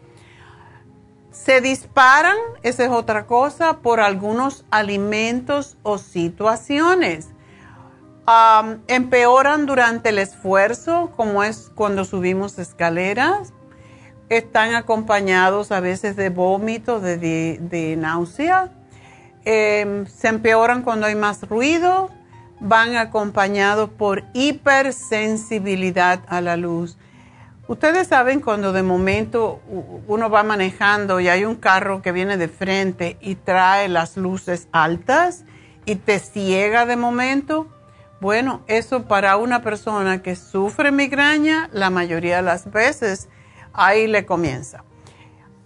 Se 1.31 1.61
disparan, 1.61 2.37
esa 2.63 2.85
es 2.85 2.91
otra 2.91 3.27
cosa, 3.27 3.79
por 3.79 4.01
algunos 4.01 4.65
alimentos 4.71 5.77
o 5.83 5.99
situaciones. 5.99 7.29
empeoran 8.89 9.67
durante 9.67 10.09
el 10.09 10.19
esfuerzo, 10.19 11.13
como 11.17 11.43
es 11.43 11.71
cuando 11.75 12.05
subimos 12.05 12.59
escaleras. 12.59 13.53
Están 14.29 14.75
acompañados 14.75 15.73
a 15.73 15.81
veces 15.81 16.17
de 16.17 16.31
vómito, 16.31 17.01
de, 17.01 17.97
náusea. 17.99 18.73
Em, 19.45 20.07
se 20.07 20.29
empeoran 20.29 20.83
cuando 20.83 21.07
hay 21.07 21.15
más 21.15 21.47
ruido, 21.47 22.11
van 22.65 22.97
acompañados 22.97 23.91
por 23.91 24.25
hipersensibilidad 24.33 26.21
a 26.29 26.41
la 26.41 26.57
luz. 26.57 26.97
Ustedes 27.69 28.09
saben 28.09 28.41
cuando 28.41 28.73
de 28.73 28.83
momento 28.83 29.61
uno 30.07 30.31
va 30.31 30.43
manejando 30.43 31.21
y 31.21 31.29
hay 31.29 31.45
un 31.45 31.57
carro 31.57 32.01
que 32.01 32.13
viene 32.13 32.37
de 32.39 32.49
frente 32.49 33.19
y 33.21 33.35
trae 33.37 33.89
las 33.89 34.17
luces 34.17 34.69
altas 34.73 35.45
y 35.85 35.97
te 35.97 36.19
ciega 36.19 36.87
de 36.87 36.97
momento. 36.97 37.69
Bueno, 38.21 38.63
eso 38.67 39.03
para 39.05 39.37
una 39.37 39.61
persona 39.61 40.23
que 40.23 40.35
sufre 40.35 40.91
migraña, 40.91 41.69
la 41.73 41.91
mayoría 41.91 42.37
de 42.37 42.43
las 42.43 42.71
veces 42.71 43.29
ahí 43.75 44.07
le 44.07 44.25
comienza. 44.25 44.85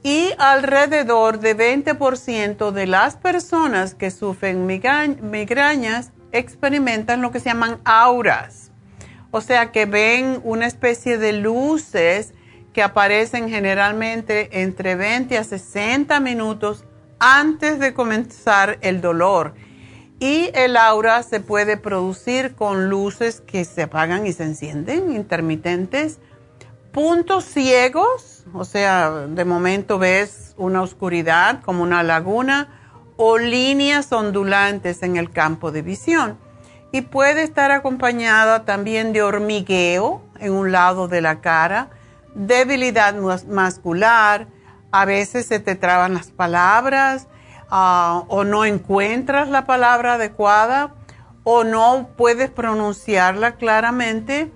Y 0.02 0.30
alrededor 0.38 1.38
de 1.38 1.56
20% 1.56 2.72
de 2.72 2.86
las 2.86 3.16
personas 3.16 3.94
que 3.94 4.10
sufren 4.10 4.66
migrañas 4.66 6.12
experimentan 6.32 7.22
lo 7.22 7.30
que 7.30 7.40
se 7.40 7.50
llaman 7.50 7.80
auras. 7.84 8.70
O 9.30 9.40
sea 9.40 9.72
que 9.72 9.86
ven 9.86 10.40
una 10.44 10.66
especie 10.66 11.18
de 11.18 11.32
luces 11.32 12.32
que 12.72 12.82
aparecen 12.82 13.48
generalmente 13.48 14.62
entre 14.62 14.94
20 14.94 15.36
a 15.36 15.44
60 15.44 16.20
minutos 16.20 16.84
antes 17.18 17.78
de 17.78 17.94
comenzar 17.94 18.78
el 18.80 19.00
dolor. 19.00 19.54
Y 20.20 20.50
el 20.54 20.76
aura 20.76 21.22
se 21.22 21.40
puede 21.40 21.76
producir 21.76 22.54
con 22.54 22.88
luces 22.88 23.40
que 23.40 23.64
se 23.64 23.82
apagan 23.82 24.26
y 24.26 24.32
se 24.32 24.44
encienden, 24.44 25.12
intermitentes, 25.12 26.18
puntos 26.92 27.44
ciegos, 27.44 28.44
o 28.52 28.64
sea, 28.64 29.10
de 29.28 29.44
momento 29.44 29.98
ves 29.98 30.54
una 30.56 30.82
oscuridad 30.82 31.62
como 31.62 31.82
una 31.82 32.02
laguna, 32.02 32.77
o 33.18 33.36
líneas 33.36 34.10
ondulantes 34.12 35.02
en 35.02 35.16
el 35.16 35.30
campo 35.30 35.70
de 35.70 35.82
visión. 35.82 36.38
Y 36.92 37.02
puede 37.02 37.42
estar 37.42 37.70
acompañada 37.70 38.64
también 38.64 39.12
de 39.12 39.22
hormigueo 39.22 40.22
en 40.38 40.52
un 40.52 40.72
lado 40.72 41.08
de 41.08 41.20
la 41.20 41.40
cara, 41.42 41.90
debilidad 42.34 43.14
muscular, 43.14 44.46
a 44.90 45.04
veces 45.04 45.46
se 45.46 45.58
te 45.58 45.74
traban 45.74 46.14
las 46.14 46.30
palabras 46.30 47.26
ah, 47.70 48.24
o 48.28 48.44
no 48.44 48.64
encuentras 48.64 49.48
la 49.48 49.66
palabra 49.66 50.14
adecuada 50.14 50.94
o 51.44 51.64
no 51.64 52.08
puedes 52.16 52.50
pronunciarla 52.50 53.56
claramente. 53.56 54.52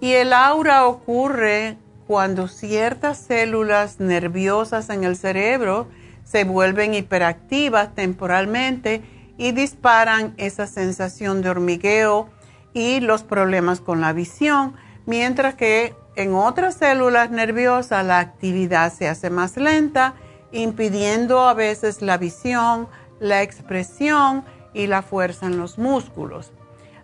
Y 0.00 0.12
el 0.12 0.32
aura 0.32 0.86
ocurre 0.86 1.78
cuando 2.06 2.48
ciertas 2.48 3.18
células 3.18 3.98
nerviosas 3.98 4.90
en 4.90 5.04
el 5.04 5.16
cerebro 5.16 5.88
se 6.24 6.44
vuelven 6.44 6.94
hiperactivas 6.94 7.94
temporalmente 7.94 9.02
y 9.36 9.52
disparan 9.52 10.34
esa 10.36 10.66
sensación 10.66 11.42
de 11.42 11.50
hormigueo 11.50 12.28
y 12.72 13.00
los 13.00 13.22
problemas 13.22 13.80
con 13.80 14.00
la 14.00 14.12
visión, 14.12 14.74
mientras 15.06 15.54
que 15.54 15.94
en 16.16 16.34
otras 16.34 16.74
células 16.76 17.30
nerviosas 17.30 18.04
la 18.04 18.20
actividad 18.20 18.92
se 18.92 19.08
hace 19.08 19.30
más 19.30 19.56
lenta, 19.56 20.14
impidiendo 20.52 21.40
a 21.40 21.54
veces 21.54 22.02
la 22.02 22.16
visión, 22.16 22.88
la 23.18 23.42
expresión 23.42 24.44
y 24.72 24.86
la 24.86 25.02
fuerza 25.02 25.46
en 25.46 25.58
los 25.58 25.78
músculos. 25.78 26.52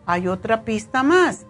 Hay 0.06 0.28
otra 0.28 0.64
pista 0.64 1.02
más. 1.02 1.46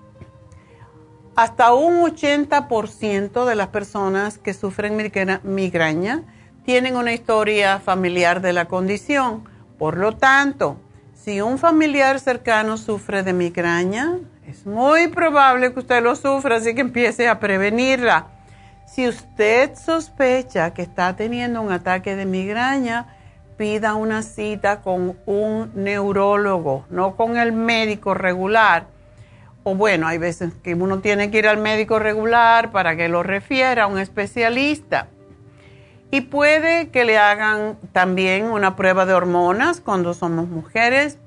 Hasta 1.37 1.73
un 1.73 2.03
80% 2.03 3.45
de 3.45 3.55
las 3.55 3.69
personas 3.69 4.39
que 4.39 4.53
sufren 4.53 4.97
migraña 5.45 6.25
tienen 6.71 6.95
una 6.95 7.13
historia 7.13 7.81
familiar 7.81 8.41
de 8.41 8.53
la 8.53 8.67
condición. 8.67 9.43
Por 9.77 9.97
lo 9.97 10.17
tanto, 10.17 10.77
si 11.15 11.41
un 11.41 11.59
familiar 11.59 12.21
cercano 12.21 12.77
sufre 12.77 13.25
de 13.25 13.33
migraña, 13.33 14.19
es 14.47 14.67
muy 14.67 15.09
probable 15.09 15.73
que 15.73 15.81
usted 15.81 16.01
lo 16.01 16.15
sufra, 16.15 16.59
así 16.59 16.73
que 16.73 16.83
empiece 16.83 17.29
a 17.29 17.41
prevenirla. 17.41 18.29
Si 18.87 19.09
usted 19.09 19.75
sospecha 19.75 20.73
que 20.73 20.83
está 20.83 21.17
teniendo 21.17 21.61
un 21.61 21.73
ataque 21.73 22.15
de 22.15 22.25
migraña, 22.25 23.17
pida 23.57 23.97
una 23.97 24.23
cita 24.23 24.81
con 24.81 25.19
un 25.27 25.73
neurólogo, 25.75 26.85
no 26.89 27.17
con 27.17 27.37
el 27.37 27.51
médico 27.51 28.15
regular. 28.15 28.87
O 29.65 29.75
bueno, 29.75 30.07
hay 30.07 30.19
veces 30.19 30.53
que 30.63 30.77
uno 30.77 31.01
tiene 31.01 31.33
que 31.33 31.39
ir 31.39 31.49
al 31.49 31.59
médico 31.59 31.99
regular 31.99 32.71
para 32.71 32.95
que 32.95 33.09
lo 33.09 33.25
refiera 33.25 33.83
a 33.83 33.87
un 33.89 33.99
especialista. 33.99 35.09
Y 36.11 36.23
puede 36.23 36.89
que 36.89 37.05
le 37.05 37.19
hagan 37.19 37.79
también 37.93 38.47
una 38.47 38.75
prueba 38.75 39.07
de 39.07 39.15
hormonas 39.15 39.81
cuando 39.81 40.13
somos 40.15 40.49
mujeres. 40.49 41.19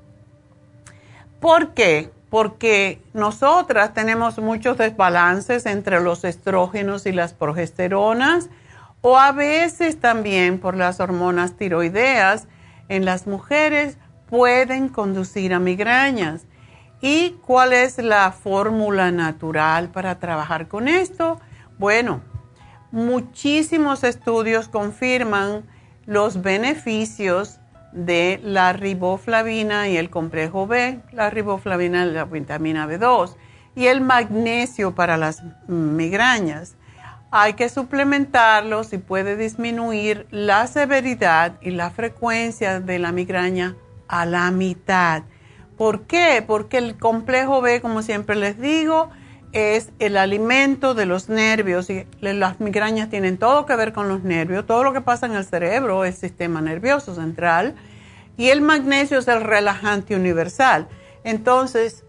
¿Por 1.39 1.73
qué? 1.73 2.11
Porque 2.29 3.01
nosotras 3.13 3.93
tenemos 3.93 4.39
muchos 4.39 4.77
desbalances 4.77 5.65
entre 5.65 6.01
los 6.01 6.23
estrógenos 6.23 7.05
y 7.05 7.11
las 7.11 7.33
progesteronas 7.33 8.49
o 9.01 9.17
a 9.17 9.31
veces 9.31 9.99
también 9.99 10.59
por 10.59 10.75
las 10.75 10.99
hormonas 10.99 11.57
tiroideas 11.57 12.47
en 12.89 13.05
las 13.05 13.27
mujeres 13.27 13.97
pueden 14.29 14.89
conducir 14.89 15.53
a 15.53 15.59
migrañas. 15.59 16.45
¿Y 17.01 17.31
cuál 17.45 17.73
es 17.73 17.97
la 17.97 18.31
fórmula 18.31 19.11
natural 19.11 19.89
para 19.89 20.19
trabajar 20.19 20.69
con 20.69 20.87
esto? 20.87 21.39
Bueno, 21.77 22.21
muchísimos 22.93 24.03
estudios 24.03 24.67
confirman 24.67 25.63
los 26.05 26.43
beneficios 26.43 27.59
de 27.91 28.39
la 28.43 28.71
riboflavina 28.71 29.89
y 29.89 29.97
el 29.97 30.11
complejo 30.11 30.67
B, 30.67 30.99
la 31.11 31.31
riboflavina 31.31 32.05
la 32.05 32.25
vitamina 32.25 32.87
B2 32.87 33.35
y 33.75 33.87
el 33.87 34.01
magnesio 34.01 34.93
para 34.93 35.17
las 35.17 35.41
migrañas. 35.67 36.75
Hay 37.31 37.53
que 37.53 37.67
suplementarlos 37.67 38.93
y 38.93 38.99
puede 38.99 39.37
disminuir 39.37 40.27
la 40.29 40.67
severidad 40.67 41.53
y 41.61 41.71
la 41.71 41.89
frecuencia 41.89 42.79
de 42.79 42.99
la 42.99 43.11
migraña 43.11 43.75
a 44.07 44.27
la 44.27 44.51
mitad. 44.51 45.23
¿Por 45.79 46.03
qué? 46.03 46.43
Porque 46.45 46.77
el 46.77 46.95
complejo 46.99 47.59
B, 47.59 47.81
como 47.81 48.03
siempre 48.03 48.35
les 48.35 48.61
digo, 48.61 49.09
es 49.53 49.89
el 49.99 50.17
alimento 50.17 50.95
de 50.95 51.05
los 51.05 51.29
nervios 51.29 51.89
y 51.89 52.05
las 52.21 52.59
migrañas 52.59 53.09
tienen 53.09 53.37
todo 53.37 53.67
que 53.67 53.75
ver 53.75 53.93
con 53.93 54.09
los 54.09 54.23
nervios, 54.23 54.65
todo 54.65 54.83
lo 54.83 54.93
que 54.93 55.01
pasa 55.01 55.27
en 55.27 55.35
el 55.35 55.45
cerebro 55.45 56.05
es 56.05 56.17
sistema 56.17 56.59
nervioso 56.59 57.13
central 57.13 57.75
y 58.35 58.49
el 58.49 58.61
magnesio 58.61 59.19
es 59.19 59.27
el 59.27 59.41
relajante 59.41 60.15
universal. 60.15 60.87
Entonces, 61.23 62.03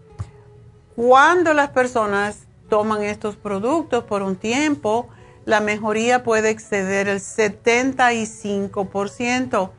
cuando 0.95 1.53
las 1.53 1.69
personas 1.69 2.47
toman 2.67 3.03
estos 3.03 3.35
productos 3.35 4.03
por 4.03 4.23
un 4.23 4.37
tiempo, 4.37 5.07
la 5.45 5.59
mejoría 5.59 6.23
puede 6.23 6.49
exceder 6.49 7.07
el 7.07 7.19
75% 7.19 9.69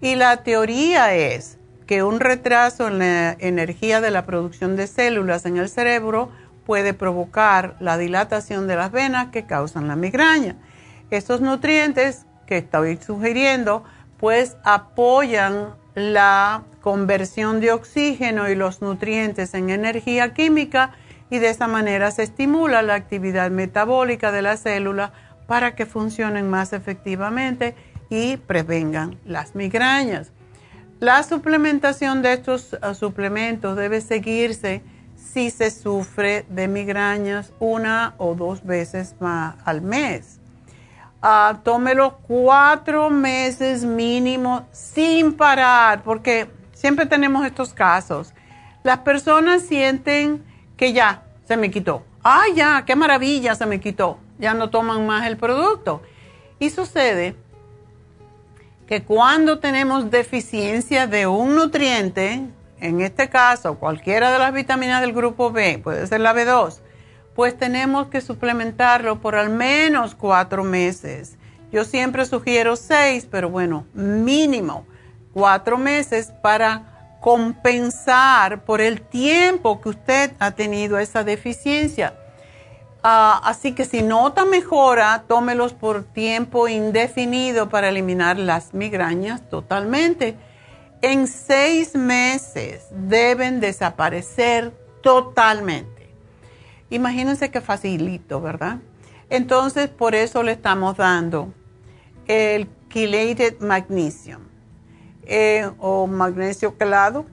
y 0.00 0.16
la 0.16 0.42
teoría 0.42 1.14
es 1.14 1.58
que 1.86 2.02
un 2.02 2.18
retraso 2.18 2.88
en 2.88 2.98
la 2.98 3.36
energía 3.38 4.00
de 4.00 4.10
la 4.10 4.26
producción 4.26 4.74
de 4.74 4.88
células 4.88 5.46
en 5.46 5.58
el 5.58 5.68
cerebro 5.68 6.30
puede 6.64 6.94
provocar 6.94 7.76
la 7.80 7.98
dilatación 7.98 8.66
de 8.66 8.76
las 8.76 8.92
venas 8.92 9.28
que 9.28 9.46
causan 9.46 9.88
la 9.88 9.96
migraña. 9.96 10.56
Estos 11.10 11.40
nutrientes 11.40 12.26
que 12.46 12.58
estoy 12.58 12.96
sugiriendo 12.96 13.84
pues 14.18 14.56
apoyan 14.62 15.74
la 15.94 16.62
conversión 16.80 17.60
de 17.60 17.72
oxígeno 17.72 18.48
y 18.48 18.54
los 18.54 18.80
nutrientes 18.80 19.54
en 19.54 19.70
energía 19.70 20.32
química 20.32 20.92
y 21.30 21.38
de 21.38 21.50
esa 21.50 21.66
manera 21.66 22.10
se 22.10 22.22
estimula 22.22 22.82
la 22.82 22.94
actividad 22.94 23.50
metabólica 23.50 24.32
de 24.32 24.42
la 24.42 24.56
célula 24.56 25.12
para 25.46 25.74
que 25.74 25.86
funcionen 25.86 26.48
más 26.48 26.72
efectivamente 26.72 27.74
y 28.10 28.36
prevengan 28.36 29.18
las 29.24 29.54
migrañas. 29.54 30.32
La 31.00 31.22
suplementación 31.22 32.22
de 32.22 32.34
estos 32.34 32.74
uh, 32.74 32.94
suplementos 32.94 33.76
debe 33.76 34.00
seguirse 34.00 34.82
si 35.22 35.50
se 35.50 35.70
sufre 35.70 36.44
de 36.48 36.68
migrañas 36.68 37.52
una 37.58 38.14
o 38.18 38.34
dos 38.34 38.64
veces 38.64 39.14
más 39.20 39.56
al 39.64 39.80
mes. 39.80 40.38
Uh, 41.22 41.56
tómelo 41.62 42.18
cuatro 42.26 43.08
meses 43.08 43.84
mínimo 43.84 44.66
sin 44.72 45.34
parar, 45.34 46.02
porque 46.02 46.50
siempre 46.74 47.06
tenemos 47.06 47.46
estos 47.46 47.72
casos. 47.72 48.34
Las 48.82 48.98
personas 48.98 49.62
sienten 49.62 50.44
que 50.76 50.92
ya 50.92 51.22
se 51.46 51.56
me 51.56 51.70
quitó. 51.70 52.04
¡Ay, 52.24 52.54
ya! 52.54 52.84
¡Qué 52.84 52.96
maravilla! 52.96 53.54
Se 53.54 53.66
me 53.66 53.80
quitó. 53.80 54.18
Ya 54.38 54.54
no 54.54 54.70
toman 54.70 55.06
más 55.06 55.26
el 55.26 55.36
producto. 55.36 56.02
Y 56.58 56.70
sucede 56.70 57.36
que 58.88 59.04
cuando 59.04 59.60
tenemos 59.60 60.10
deficiencia 60.10 61.06
de 61.06 61.26
un 61.26 61.54
nutriente, 61.54 62.44
en 62.82 63.00
este 63.00 63.28
caso 63.28 63.76
cualquiera 63.78 64.32
de 64.32 64.38
las 64.38 64.52
vitaminas 64.52 65.00
del 65.00 65.12
grupo 65.12 65.52
B, 65.52 65.80
puede 65.82 66.06
ser 66.06 66.20
la 66.20 66.34
B2, 66.34 66.80
pues 67.34 67.56
tenemos 67.56 68.08
que 68.08 68.20
suplementarlo 68.20 69.20
por 69.20 69.36
al 69.36 69.48
menos 69.50 70.14
cuatro 70.14 70.64
meses. 70.64 71.38
Yo 71.70 71.84
siempre 71.84 72.26
sugiero 72.26 72.76
seis, 72.76 73.26
pero 73.30 73.48
bueno, 73.48 73.86
mínimo 73.94 74.84
cuatro 75.32 75.78
meses 75.78 76.32
para 76.42 77.18
compensar 77.20 78.64
por 78.64 78.80
el 78.80 79.00
tiempo 79.00 79.80
que 79.80 79.88
usted 79.90 80.32
ha 80.40 80.50
tenido 80.50 80.98
esa 80.98 81.22
deficiencia. 81.22 82.14
Ah, 83.04 83.40
así 83.44 83.72
que 83.72 83.84
si 83.84 84.02
nota 84.02 84.44
mejora, 84.44 85.24
tómelos 85.28 85.72
por 85.72 86.02
tiempo 86.04 86.68
indefinido 86.68 87.68
para 87.68 87.88
eliminar 87.88 88.38
las 88.38 88.74
migrañas 88.74 89.48
totalmente. 89.48 90.36
En 91.02 91.26
seis 91.26 91.94
meses 91.94 92.86
deben 92.90 93.60
desaparecer 93.60 94.72
totalmente. 95.02 96.14
Imagínense 96.90 97.50
qué 97.50 97.60
facilito, 97.60 98.40
¿verdad? 98.40 98.78
Entonces, 99.28 99.88
por 99.88 100.14
eso 100.14 100.42
le 100.42 100.52
estamos 100.52 100.96
dando 100.96 101.52
el 102.26 102.68
chelated 102.88 103.60
magnesium 103.60 104.42
eh, 105.26 105.70
o 105.78 106.06
magnesio 106.06 106.78
quelado 106.78 107.26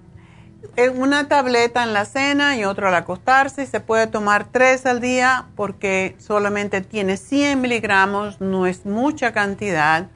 una 0.95 1.27
tableta 1.27 1.83
en 1.83 1.93
la 1.93 2.05
cena 2.05 2.57
y 2.57 2.65
otra 2.65 2.89
al 2.89 2.95
acostarse. 2.95 3.65
Se 3.65 3.79
puede 3.79 4.07
tomar 4.07 4.47
tres 4.51 4.85
al 4.85 5.01
día 5.01 5.47
porque 5.55 6.15
solamente 6.19 6.81
tiene 6.81 7.17
100 7.17 7.59
miligramos, 7.59 8.41
no 8.41 8.65
es 8.65 8.85
mucha 8.85 9.31
cantidad. 9.31 10.07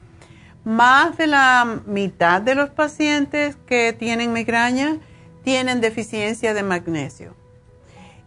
Más 0.64 1.18
de 1.18 1.26
la 1.26 1.80
mitad 1.86 2.40
de 2.40 2.54
los 2.54 2.70
pacientes 2.70 3.56
que 3.66 3.92
tienen 3.92 4.32
migraña 4.32 4.98
tienen 5.44 5.80
deficiencia 5.80 6.54
de 6.54 6.62
magnesio. 6.62 7.36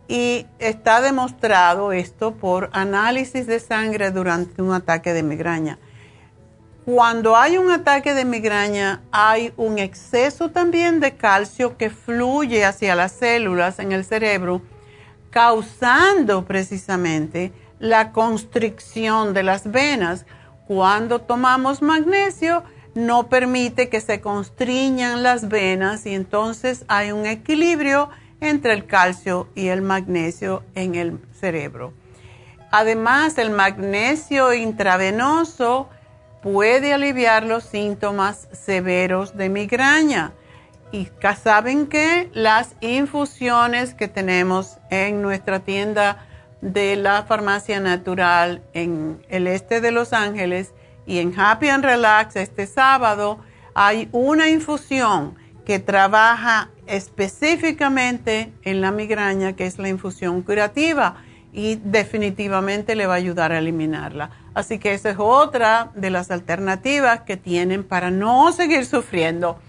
Y 0.08 0.46
está 0.60 1.02
demostrado 1.02 1.92
esto 1.92 2.36
por 2.36 2.70
análisis 2.74 3.48
de 3.48 3.60
sangre 3.60 4.12
durante 4.12 4.62
un 4.62 4.72
ataque 4.72 5.14
de 5.14 5.24
migraña. 5.24 5.80
Cuando 6.86 7.36
hay 7.36 7.58
un 7.58 7.70
ataque 7.70 8.14
de 8.14 8.24
migraña, 8.24 9.02
hay 9.12 9.52
un 9.58 9.78
exceso 9.78 10.52
también 10.52 11.02
de 11.02 11.18
calcio 11.18 11.76
que 11.76 11.90
fluye 11.90 12.64
hacia 12.64 12.96
las 12.96 13.12
células 13.12 13.80
en 13.80 13.92
el 13.92 14.06
cerebro, 14.06 14.62
causando 15.30 16.46
precisamente 16.46 17.52
la 17.80 18.14
constricción 18.14 19.34
de 19.34 19.44
las 19.44 19.70
venas. 19.70 20.26
Cuando 20.68 21.22
tomamos 21.22 21.82
magnesio, 21.82 22.64
no 22.94 23.30
permite 23.30 23.90
que 23.90 24.02
se 24.02 24.20
constriñan 24.20 25.24
las 25.24 25.48
venas 25.48 26.06
y 26.06 26.14
entonces 26.14 26.84
hay 26.88 27.12
un 27.12 27.26
equilibrio 27.26 28.10
entre 28.42 28.74
el 28.74 28.86
calcio 28.86 29.48
y 29.56 29.68
el 29.68 29.82
magnesio 29.82 30.64
en 30.76 30.96
el 30.96 31.20
cerebro. 31.40 31.94
Además, 32.70 33.38
el 33.38 33.50
magnesio 33.50 34.54
intravenoso 34.54 35.90
puede 36.42 36.94
aliviar 36.94 37.44
los 37.44 37.64
síntomas 37.64 38.50
severos 38.52 39.38
de 39.38 39.50
migraña. 39.50 40.34
Y 40.92 41.10
saben 41.42 41.88
que 41.88 42.30
las 42.34 42.76
infusiones 42.82 43.94
que 43.94 44.08
tenemos 44.08 44.78
en 44.90 45.22
nuestra 45.22 45.60
tienda 45.60 46.27
de 46.62 46.96
la 46.96 47.24
farmacia 47.24 47.80
natural 47.80 48.62
en 48.74 49.22
el 49.30 49.48
este 49.48 49.82
de 49.82 49.92
Los 49.92 50.14
Ángeles 50.14 50.74
y 51.06 51.20
en 51.20 51.38
Happy 51.40 51.70
and 51.70 51.84
Relax 51.84 52.36
este 52.36 52.68
sábado 52.68 53.40
hay 53.74 54.10
una 54.12 54.50
infusión 54.50 55.36
que 55.66 55.80
trabaja 55.80 56.70
específicamente 56.88 58.52
en 58.64 58.82
la 58.82 58.92
migraña, 58.92 59.54
que 59.54 59.66
es 59.66 59.78
la 59.78 59.90
infusión 59.90 60.42
curativa 60.42 61.18
y 61.54 61.76
definitivamente 61.76 62.96
le 62.96 63.06
va 63.06 63.14
a 63.14 63.18
ayudar 63.18 63.52
a 63.52 63.60
eliminarla. 63.60 64.32
Así 64.54 64.80
que 64.80 64.94
esa 64.94 65.10
es 65.12 65.18
otra 65.20 65.92
de 65.94 66.10
las 66.10 66.32
alternativas 66.32 67.22
que 67.22 67.38
tienen 67.38 67.84
para 67.84 68.12
no 68.12 68.52
seguir 68.52 68.86
sufriendo. 68.86 69.60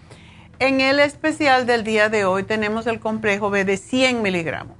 En 0.60 0.80
el 0.80 1.00
especial 1.00 1.66
del 1.66 1.84
día 1.84 2.08
de 2.08 2.24
hoy 2.24 2.44
tenemos 2.44 2.86
el 2.86 3.00
complejo 3.00 3.50
B 3.50 3.64
de 3.64 3.76
100 3.76 4.22
miligramos. 4.22 4.76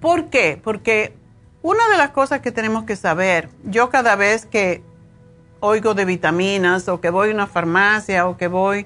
¿Por 0.00 0.30
qué? 0.30 0.60
Porque 0.62 1.14
una 1.64 1.88
de 1.88 1.96
las 1.96 2.10
cosas 2.10 2.42
que 2.42 2.52
tenemos 2.52 2.84
que 2.84 2.94
saber, 2.94 3.48
yo 3.64 3.88
cada 3.88 4.16
vez 4.16 4.44
que 4.44 4.82
oigo 5.60 5.94
de 5.94 6.04
vitaminas 6.04 6.90
o 6.90 7.00
que 7.00 7.08
voy 7.08 7.30
a 7.30 7.32
una 7.32 7.46
farmacia 7.46 8.28
o 8.28 8.36
que 8.36 8.48
voy 8.48 8.84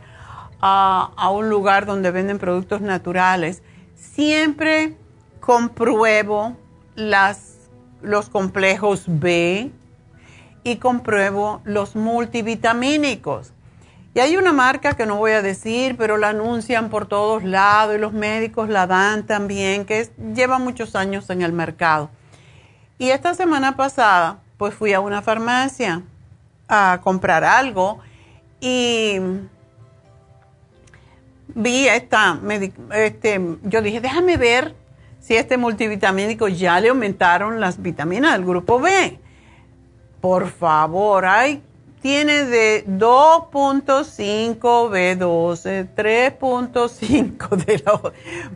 a, 0.60 1.28
un 1.32 1.48
lugar 1.48 1.86
donde 1.86 2.12
venden 2.12 2.38
productos 2.38 2.80
naturales, 2.80 3.64
siempre 3.96 4.96
compruebo 5.40 6.56
los 6.94 8.28
complejos 8.28 9.06
B, 9.08 9.72
y 10.62 10.76
compruebo 10.76 11.60
los 11.64 11.96
multivitamínicos. 11.96 13.52
Y 14.14 14.20
hay 14.20 14.36
una 14.36 14.52
marca 14.52 14.94
que 14.94 15.04
no 15.04 15.16
voy 15.16 15.32
a 15.32 15.42
decir, 15.42 15.96
pero 15.96 16.16
la 16.16 16.28
anuncian 16.28 16.90
por 16.90 17.06
todos 17.06 17.42
lados 17.42 17.96
y 17.96 17.98
los 17.98 18.12
médicos 18.12 18.68
la 18.68 18.86
dan 18.86 19.26
también, 19.26 19.84
que 19.84 20.08
lleva 20.32 20.60
muchos 20.60 20.94
años 20.94 21.28
en 21.30 21.42
el 21.42 21.52
mercado. 21.52 22.10
Y 22.98 23.10
esta 23.10 23.34
semana 23.34 23.76
pasada, 23.76 24.40
pues 24.56 24.74
fui 24.74 24.92
a 24.92 25.00
una 25.00 25.22
farmacia 25.22 26.02
a 26.68 27.00
comprar 27.02 27.44
algo 27.44 28.00
y 28.60 29.20
vi 31.54 31.86
esta, 31.86 32.40
este, 32.92 33.40
yo 33.62 33.82
dije, 33.82 34.00
déjame 34.00 34.36
ver 34.36 34.74
si 35.20 35.36
este 35.36 35.56
multivitamínico 35.56 36.48
ya 36.48 36.80
le 36.80 36.88
aumentaron 36.88 37.60
las 37.60 37.80
vitaminas 37.80 38.32
del 38.32 38.44
grupo 38.44 38.80
B. 38.80 39.18
Por 40.20 40.50
favor, 40.50 41.24
hay, 41.24 41.62
tiene 42.02 42.46
de 42.46 42.84
2.5 42.86 44.58
B12, 44.58 45.88
3.5 45.94 47.64
de 47.64 47.78
la 47.84 47.92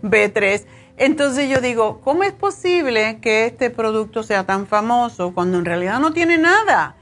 B3. 0.03 0.65
Entonces 0.97 1.49
yo 1.49 1.61
digo, 1.61 2.01
¿cómo 2.03 2.23
es 2.23 2.33
posible 2.33 3.19
que 3.21 3.47
este 3.47 3.71
producto 3.71 4.23
sea 4.23 4.45
tan 4.45 4.67
famoso 4.67 5.33
cuando 5.35 5.59
en 5.59 5.65
realidad 5.65 6.01
no 6.01 6.13
tiene 6.13 6.39
nada? 6.39 6.97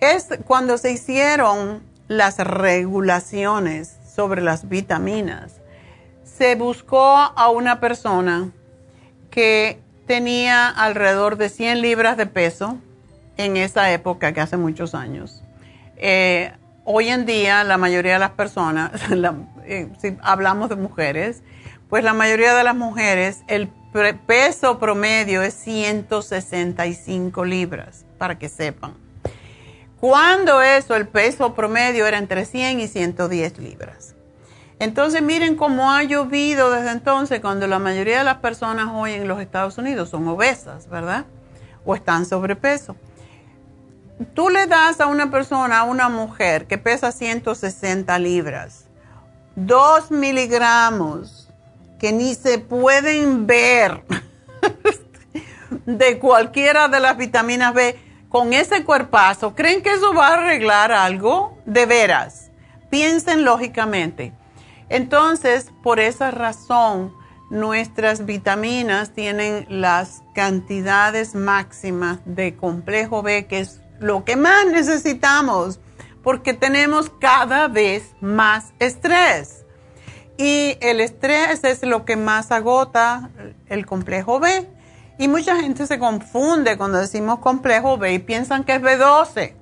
Es 0.00 0.28
cuando 0.44 0.78
se 0.78 0.92
hicieron 0.92 1.82
las 2.06 2.38
regulaciones 2.38 3.96
sobre 4.14 4.42
las 4.42 4.68
vitaminas, 4.68 5.60
se 6.24 6.54
buscó 6.54 7.14
a 7.14 7.50
una 7.50 7.80
persona 7.80 8.50
que 9.30 9.80
tenía 10.06 10.68
alrededor 10.68 11.36
de 11.36 11.48
100 11.48 11.82
libras 11.82 12.16
de 12.16 12.26
peso, 12.26 12.78
en 13.36 13.56
esa 13.56 13.92
época, 13.92 14.32
que 14.32 14.40
hace 14.40 14.56
muchos 14.56 14.94
años. 14.94 15.42
Eh, 15.96 16.52
hoy 16.84 17.08
en 17.08 17.26
día, 17.26 17.62
la 17.64 17.76
mayoría 17.76 18.14
de 18.14 18.18
las 18.18 18.30
personas, 18.30 18.90
eh, 19.64 19.88
si 20.00 20.16
hablamos 20.22 20.68
de 20.68 20.76
mujeres, 20.76 21.42
pues 21.88 22.04
la 22.04 22.14
mayoría 22.14 22.54
de 22.54 22.64
las 22.64 22.76
mujeres, 22.76 23.42
el 23.48 23.68
peso 24.26 24.78
promedio 24.78 25.42
es 25.42 25.54
165 25.54 27.44
libras, 27.44 28.04
para 28.18 28.38
que 28.38 28.48
sepan. 28.48 28.94
Cuando 30.00 30.62
eso, 30.62 30.94
el 30.94 31.08
peso 31.08 31.54
promedio 31.54 32.06
era 32.06 32.18
entre 32.18 32.44
100 32.44 32.80
y 32.80 32.88
110 32.88 33.58
libras. 33.58 34.14
Entonces 34.78 35.22
miren 35.22 35.56
cómo 35.56 35.90
ha 35.90 36.04
llovido 36.04 36.70
desde 36.70 36.92
entonces 36.92 37.40
cuando 37.40 37.66
la 37.66 37.80
mayoría 37.80 38.18
de 38.18 38.24
las 38.24 38.36
personas 38.38 38.88
hoy 38.92 39.14
en 39.14 39.26
los 39.26 39.40
Estados 39.40 39.76
Unidos 39.76 40.10
son 40.10 40.28
obesas, 40.28 40.88
¿verdad? 40.88 41.24
O 41.84 41.96
están 41.96 42.26
sobrepeso 42.26 42.94
tú 44.34 44.48
le 44.50 44.66
das 44.66 45.00
a 45.00 45.06
una 45.06 45.30
persona, 45.30 45.80
a 45.80 45.84
una 45.84 46.08
mujer 46.08 46.66
que 46.66 46.78
pesa 46.78 47.12
160 47.12 48.18
libras, 48.18 48.86
2 49.56 50.10
miligramos 50.10 51.47
que 51.98 52.12
ni 52.12 52.34
se 52.34 52.58
pueden 52.58 53.46
ver 53.46 54.04
de 55.86 56.18
cualquiera 56.18 56.88
de 56.88 57.00
las 57.00 57.16
vitaminas 57.16 57.74
B, 57.74 57.98
con 58.28 58.52
ese 58.52 58.84
cuerpazo, 58.84 59.54
¿creen 59.54 59.82
que 59.82 59.92
eso 59.92 60.12
va 60.14 60.28
a 60.28 60.34
arreglar 60.34 60.92
algo? 60.92 61.58
De 61.64 61.86
veras, 61.86 62.50
piensen 62.90 63.44
lógicamente. 63.44 64.32
Entonces, 64.90 65.70
por 65.82 65.98
esa 65.98 66.30
razón, 66.30 67.14
nuestras 67.50 68.26
vitaminas 68.26 69.14
tienen 69.14 69.66
las 69.68 70.22
cantidades 70.34 71.34
máximas 71.34 72.20
de 72.26 72.56
complejo 72.56 73.22
B, 73.22 73.46
que 73.46 73.60
es 73.60 73.80
lo 73.98 74.24
que 74.24 74.36
más 74.36 74.66
necesitamos, 74.66 75.80
porque 76.22 76.52
tenemos 76.52 77.10
cada 77.20 77.68
vez 77.68 78.14
más 78.20 78.72
estrés. 78.78 79.57
Y 80.38 80.78
el 80.80 81.00
estrés 81.00 81.64
es 81.64 81.82
lo 81.82 82.04
que 82.04 82.14
más 82.16 82.52
agota 82.52 83.28
el 83.68 83.84
complejo 83.86 84.38
B. 84.38 84.68
Y 85.18 85.26
mucha 85.26 85.56
gente 85.56 85.84
se 85.88 85.98
confunde 85.98 86.78
cuando 86.78 86.98
decimos 86.98 87.40
complejo 87.40 87.98
B 87.98 88.14
y 88.14 88.18
piensan 88.20 88.62
que 88.62 88.76
es 88.76 88.80
B12. 88.80 89.54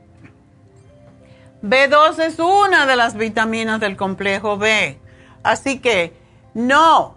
B12 1.62 2.18
es 2.26 2.38
una 2.38 2.84
de 2.84 2.94
las 2.94 3.16
vitaminas 3.16 3.80
del 3.80 3.96
complejo 3.96 4.58
B. 4.58 5.00
Así 5.42 5.78
que 5.78 6.12
no, 6.52 7.16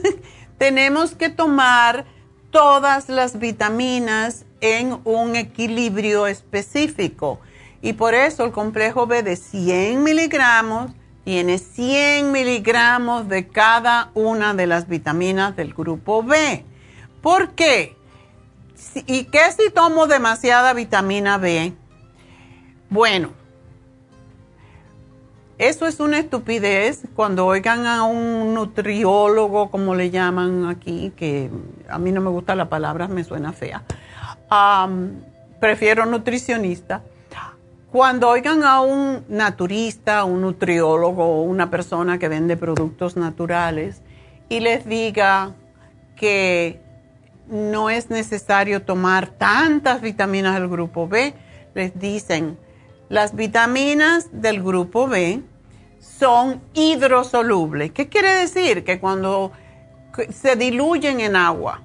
tenemos 0.58 1.14
que 1.14 1.28
tomar 1.28 2.06
todas 2.50 3.10
las 3.10 3.38
vitaminas 3.38 4.46
en 4.62 4.98
un 5.04 5.36
equilibrio 5.36 6.26
específico. 6.26 7.38
Y 7.82 7.92
por 7.92 8.14
eso 8.14 8.46
el 8.46 8.52
complejo 8.52 9.06
B 9.06 9.22
de 9.22 9.36
100 9.36 10.02
miligramos 10.02 10.92
tiene 11.24 11.58
100 11.58 12.32
miligramos 12.32 13.28
de 13.28 13.48
cada 13.48 14.10
una 14.14 14.54
de 14.54 14.66
las 14.66 14.88
vitaminas 14.88 15.56
del 15.56 15.72
grupo 15.72 16.22
B. 16.22 16.64
¿Por 17.22 17.52
qué? 17.52 17.96
¿Y 19.06 19.24
qué 19.24 19.50
si 19.56 19.70
tomo 19.70 20.06
demasiada 20.06 20.74
vitamina 20.74 21.38
B? 21.38 21.72
Bueno, 22.90 23.30
eso 25.56 25.86
es 25.86 26.00
una 26.00 26.18
estupidez 26.18 27.02
cuando 27.14 27.46
oigan 27.46 27.86
a 27.86 28.02
un 28.02 28.54
nutriólogo, 28.54 29.70
como 29.70 29.94
le 29.94 30.10
llaman 30.10 30.66
aquí, 30.66 31.12
que 31.16 31.48
a 31.88 31.98
mí 31.98 32.12
no 32.12 32.20
me 32.20 32.30
gusta 32.30 32.54
la 32.54 32.68
palabra, 32.68 33.08
me 33.08 33.24
suena 33.24 33.52
fea. 33.52 33.82
prefiero 35.60 36.04
nutricionista. 36.06 37.02
Cuando 37.94 38.28
oigan 38.28 38.64
a 38.64 38.80
un 38.80 39.24
naturista, 39.28 40.24
un 40.24 40.40
nutriólogo, 40.40 41.42
una 41.44 41.70
persona 41.70 42.18
que 42.18 42.26
vende 42.26 42.56
productos 42.56 43.16
naturales 43.16 44.02
y 44.48 44.58
les 44.58 44.84
diga 44.84 45.54
que 46.16 46.80
no 47.46 47.90
es 47.90 48.10
necesario 48.10 48.82
tomar 48.82 49.28
tantas 49.28 50.00
vitaminas 50.00 50.54
del 50.54 50.66
grupo 50.66 51.06
B, 51.06 51.34
les 51.76 51.96
dicen, 51.96 52.58
las 53.08 53.36
vitaminas 53.36 54.28
del 54.32 54.60
grupo 54.60 55.06
B 55.06 55.42
son 56.00 56.60
hidrosolubles. 56.72 57.92
¿Qué 57.92 58.08
quiere 58.08 58.34
decir? 58.34 58.82
Que 58.82 58.98
cuando 58.98 59.52
se 60.32 60.56
diluyen 60.56 61.20
en 61.20 61.36
agua. 61.36 61.82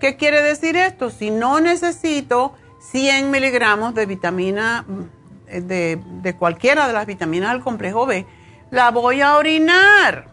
¿Qué 0.00 0.18
quiere 0.18 0.42
decir 0.42 0.76
esto? 0.76 1.08
Si 1.08 1.30
no 1.30 1.60
necesito 1.60 2.52
100 2.90 3.30
miligramos 3.30 3.94
de 3.94 4.04
vitamina, 4.04 4.84
mm, 4.86 5.15
de, 5.46 5.98
de 6.22 6.36
cualquiera 6.36 6.86
de 6.86 6.92
las 6.92 7.06
vitaminas 7.06 7.52
del 7.52 7.62
complejo 7.62 8.06
B, 8.06 8.26
la 8.70 8.90
voy 8.90 9.20
a 9.20 9.36
orinar. 9.36 10.26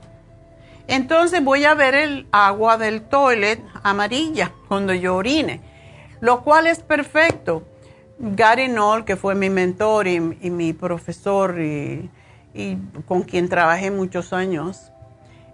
Entonces 0.87 1.43
voy 1.43 1.65
a 1.65 1.73
ver 1.73 1.95
el 1.95 2.27
agua 2.31 2.77
del 2.77 3.03
toilet 3.03 3.63
amarilla 3.83 4.51
cuando 4.67 4.93
yo 4.93 5.15
orine, 5.15 5.61
lo 6.19 6.43
cual 6.43 6.67
es 6.67 6.79
perfecto 6.79 7.63
Gary 8.19 8.67
Knoll, 8.67 9.05
que 9.05 9.15
fue 9.15 9.35
mi 9.35 9.49
mentor 9.49 10.07
y, 10.07 10.19
mi 10.19 10.73
profesor 10.73 11.59
y, 11.59 12.09
con 13.07 13.23
quien 13.23 13.49
trabajé 13.49 13.91
muchos 13.91 14.31
años, 14.33 14.91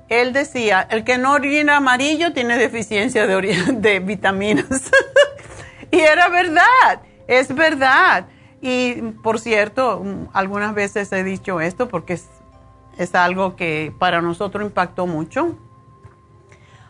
él 0.10 0.34
decía, 0.34 0.88
el 0.89 1.04
que 1.04 1.17
no 1.17 1.34
orina 1.34 1.78
amarillo 1.78 2.34
tiene 2.34 2.58
deficiencia 2.58 3.26
de, 3.28 3.74
de 3.74 4.00
vitaminas. 4.00 4.91
y 5.91 6.00
era 6.00 6.28
verdad, 6.30 7.02
es 7.28 7.54
verdad. 7.54 8.26
Y 8.62 8.95
por 9.24 9.39
cierto, 9.39 10.04
algunas 10.34 10.74
veces 10.74 11.12
he 11.12 11.24
dicho 11.24 11.62
esto 11.62 11.88
porque 11.88 12.13
es, 12.13 12.28
es 12.98 13.15
algo 13.15 13.56
que 13.56 13.93
para 14.00 14.22
nosotros 14.22 14.63
impactó 14.63 15.08
mucho. 15.08 15.58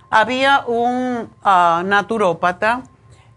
Había 0.09 0.65
un 0.65 1.29
uh, 1.43 1.83
naturópata 1.83 2.83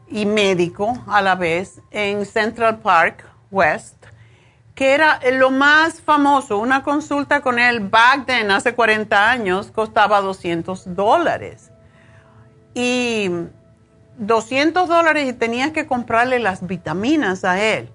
y 0.09 0.25
médico 0.25 0.95
a 1.07 1.21
la 1.21 1.35
vez 1.35 1.81
en 1.91 2.25
Central 2.25 2.79
Park 2.79 3.27
West, 3.51 3.97
que 4.75 4.95
era 4.95 5.21
lo 5.33 5.51
más 5.51 6.01
famoso. 6.01 6.59
Una 6.59 6.83
consulta 6.83 7.43
con 7.43 7.59
él 7.59 7.81
back 7.81 8.25
then, 8.25 8.51
hace 8.51 8.75
40 8.75 9.31
años, 9.31 9.71
costaba 9.71 10.23
200 10.23 10.95
dólares. 10.95 11.71
Y 12.75 13.31
200 14.17 14.89
dólares 14.89 15.29
y 15.29 15.33
tenías 15.35 15.73
que 15.73 15.87
comprarle 15.87 16.39
las 16.39 16.67
vitaminas 16.67 17.45
a 17.45 17.63
él. 17.63 17.91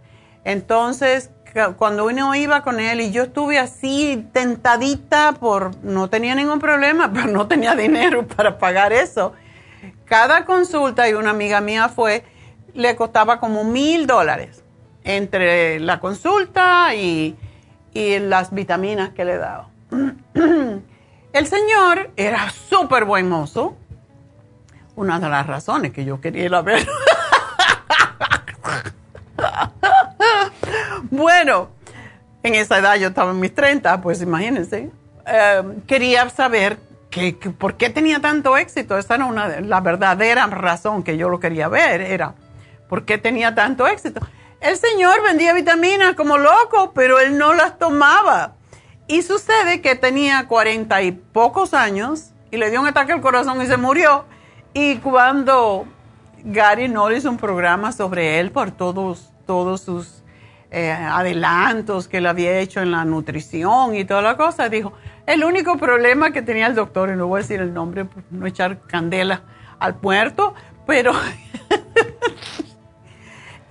Entonces, 0.48 1.30
cuando 1.78 2.06
uno 2.06 2.34
iba 2.36 2.62
con 2.62 2.80
él 2.80 3.02
y 3.02 3.12
yo 3.12 3.24
estuve 3.24 3.60
así 3.60 4.28
tentadita 4.32 5.34
por, 5.34 5.76
no 5.84 6.10
tenía 6.10 6.36
ningún 6.36 6.60
problema, 6.60 7.12
pero 7.14 7.28
no 7.28 7.48
tenía 7.48 7.76
dinero 7.76 8.26
para 8.26 8.58
pagar 8.58 8.94
eso 8.94 9.34
cada 10.08 10.46
consulta, 10.46 11.08
y 11.10 11.14
una 11.14 11.32
amiga 11.32 11.62
mía 11.62 11.90
fue, 11.90 12.24
le 12.74 12.96
costaba 12.96 13.40
como 13.40 13.64
mil 13.64 14.08
dólares 14.08 14.64
entre 15.04 15.80
la 15.80 16.00
consulta 16.00 16.96
y, 16.96 17.36
las 17.94 18.54
vitaminas 18.54 19.10
que 19.10 19.26
le 19.26 19.38
daba. 19.38 19.70
El 21.34 21.48
señor 21.48 22.12
era 22.16 22.52
súper 22.52 23.06
buen 23.06 23.28
mozo. 23.28 23.76
Una 24.96 25.20
de 25.20 25.28
las 25.28 25.48
razones 25.48 25.94
que 25.94 26.06
yo 26.06 26.22
quería 26.22 26.46
ir 26.46 26.54
a 26.54 26.62
ver. 26.62 26.88
Bueno, 31.10 31.70
en 32.44 32.56
esa 32.56 32.80
edad 32.80 32.96
yo 32.96 33.10
estaba 33.10 33.32
en 33.32 33.40
mis 33.40 33.54
30, 33.54 34.02
pues 34.02 34.22
imagínense. 34.22 34.90
Eh, 35.26 35.64
quería 35.86 36.30
saber 36.30 36.78
por 37.58 37.76
qué 37.76 37.90
tenía 37.90 38.20
tanto 38.20 38.58
éxito. 38.58 38.98
Esa 38.98 39.16
era 39.16 39.26
una, 39.26 39.60
la 39.62 39.82
verdadera 39.82 40.46
razón 40.48 41.04
que 41.04 41.18
yo 41.18 41.30
lo 41.30 41.40
quería 41.40 41.68
ver, 41.68 42.02
era 42.02 42.36
por 42.90 43.06
qué 43.06 43.18
tenía 43.18 43.56
tanto 43.56 43.88
éxito. 43.88 44.22
El 44.60 44.78
señor 44.78 45.22
vendía 45.24 45.54
vitaminas 45.54 46.16
como 46.16 46.38
loco, 46.38 46.92
pero 46.94 47.20
él 47.20 47.38
no 47.38 47.54
las 47.54 47.78
tomaba. 47.78 48.54
Y 49.08 49.22
sucede 49.22 49.82
que 49.82 49.96
tenía 49.96 50.48
cuarenta 50.48 51.02
y 51.02 51.12
pocos 51.12 51.74
años 51.74 52.32
y 52.52 52.58
le 52.58 52.70
dio 52.70 52.82
un 52.82 52.88
ataque 52.88 53.14
al 53.14 53.22
corazón 53.22 53.62
y 53.62 53.68
se 53.68 53.78
murió. 53.78 54.26
Y 54.74 54.98
cuando 54.98 55.86
Gary 56.44 56.88
no 56.88 57.12
hizo 57.12 57.30
un 57.30 57.38
programa 57.38 57.92
sobre 57.92 58.40
él 58.40 58.52
por 58.52 58.72
todos, 58.72 59.32
todos 59.46 59.82
sus 59.82 60.24
eh, 60.70 60.92
adelantos 60.92 62.08
que 62.08 62.18
él 62.18 62.26
había 62.26 62.60
hecho 62.60 62.82
en 62.82 62.92
la 62.92 63.06
nutrición 63.06 63.96
y 63.96 64.04
toda 64.04 64.22
la 64.22 64.36
cosa, 64.36 64.70
dijo, 64.70 64.94
el 65.26 65.44
único 65.44 65.78
problema 65.78 66.32
que 66.32 66.42
tenía 66.42 66.68
el 66.68 66.76
doctor, 66.76 67.10
y 67.10 67.16
no 67.16 67.28
voy 67.28 67.40
a 67.40 67.42
decir 67.42 67.62
el 67.62 67.74
nombre 67.74 68.06
por 68.06 68.24
no 68.32 68.46
echar 68.46 68.82
candela 68.82 69.44
al 69.80 69.96
puerto, 69.96 70.54
pero 70.86 71.12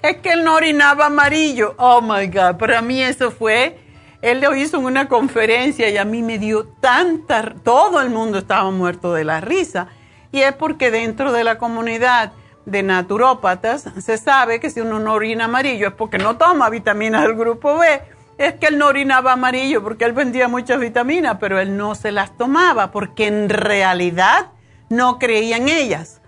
es 0.02 0.16
que 0.18 0.32
él 0.32 0.44
no 0.44 0.54
orinaba 0.54 1.06
amarillo. 1.06 1.74
Oh 1.78 2.00
my 2.00 2.26
God, 2.28 2.56
para 2.56 2.80
mí 2.82 3.02
eso 3.02 3.30
fue, 3.30 3.78
él 4.22 4.40
lo 4.40 4.54
hizo 4.54 4.78
en 4.78 4.84
una 4.84 5.08
conferencia 5.08 5.88
y 5.88 5.96
a 5.96 6.04
mí 6.04 6.22
me 6.22 6.38
dio 6.38 6.66
tanta, 6.80 7.54
todo 7.62 8.00
el 8.00 8.10
mundo 8.10 8.38
estaba 8.38 8.70
muerto 8.70 9.12
de 9.12 9.24
la 9.24 9.40
risa. 9.40 9.88
Y 10.32 10.40
es 10.40 10.54
porque 10.54 10.90
dentro 10.90 11.32
de 11.32 11.44
la 11.44 11.58
comunidad 11.58 12.32
de 12.66 12.82
naturópatas 12.82 13.84
se 13.98 14.18
sabe 14.18 14.60
que 14.60 14.70
si 14.70 14.80
uno 14.80 14.98
no 14.98 15.14
orina 15.14 15.46
amarillo 15.46 15.88
es 15.88 15.94
porque 15.94 16.18
no 16.18 16.36
toma 16.36 16.68
vitaminas 16.68 17.22
del 17.22 17.34
grupo 17.34 17.78
B 17.78 18.02
es 18.38 18.54
que 18.54 18.66
él 18.66 18.78
no 18.78 18.86
orinaba 18.88 19.32
amarillo 19.32 19.82
porque 19.82 20.04
él 20.04 20.12
vendía 20.12 20.48
muchas 20.48 20.78
vitaminas, 20.78 21.38
pero 21.40 21.58
él 21.58 21.76
no 21.76 21.94
se 21.94 22.12
las 22.12 22.36
tomaba 22.36 22.90
porque 22.90 23.26
en 23.26 23.48
realidad 23.48 24.48
no 24.90 25.18
creía 25.18 25.56
en 25.56 25.68
ellas. 25.68 26.20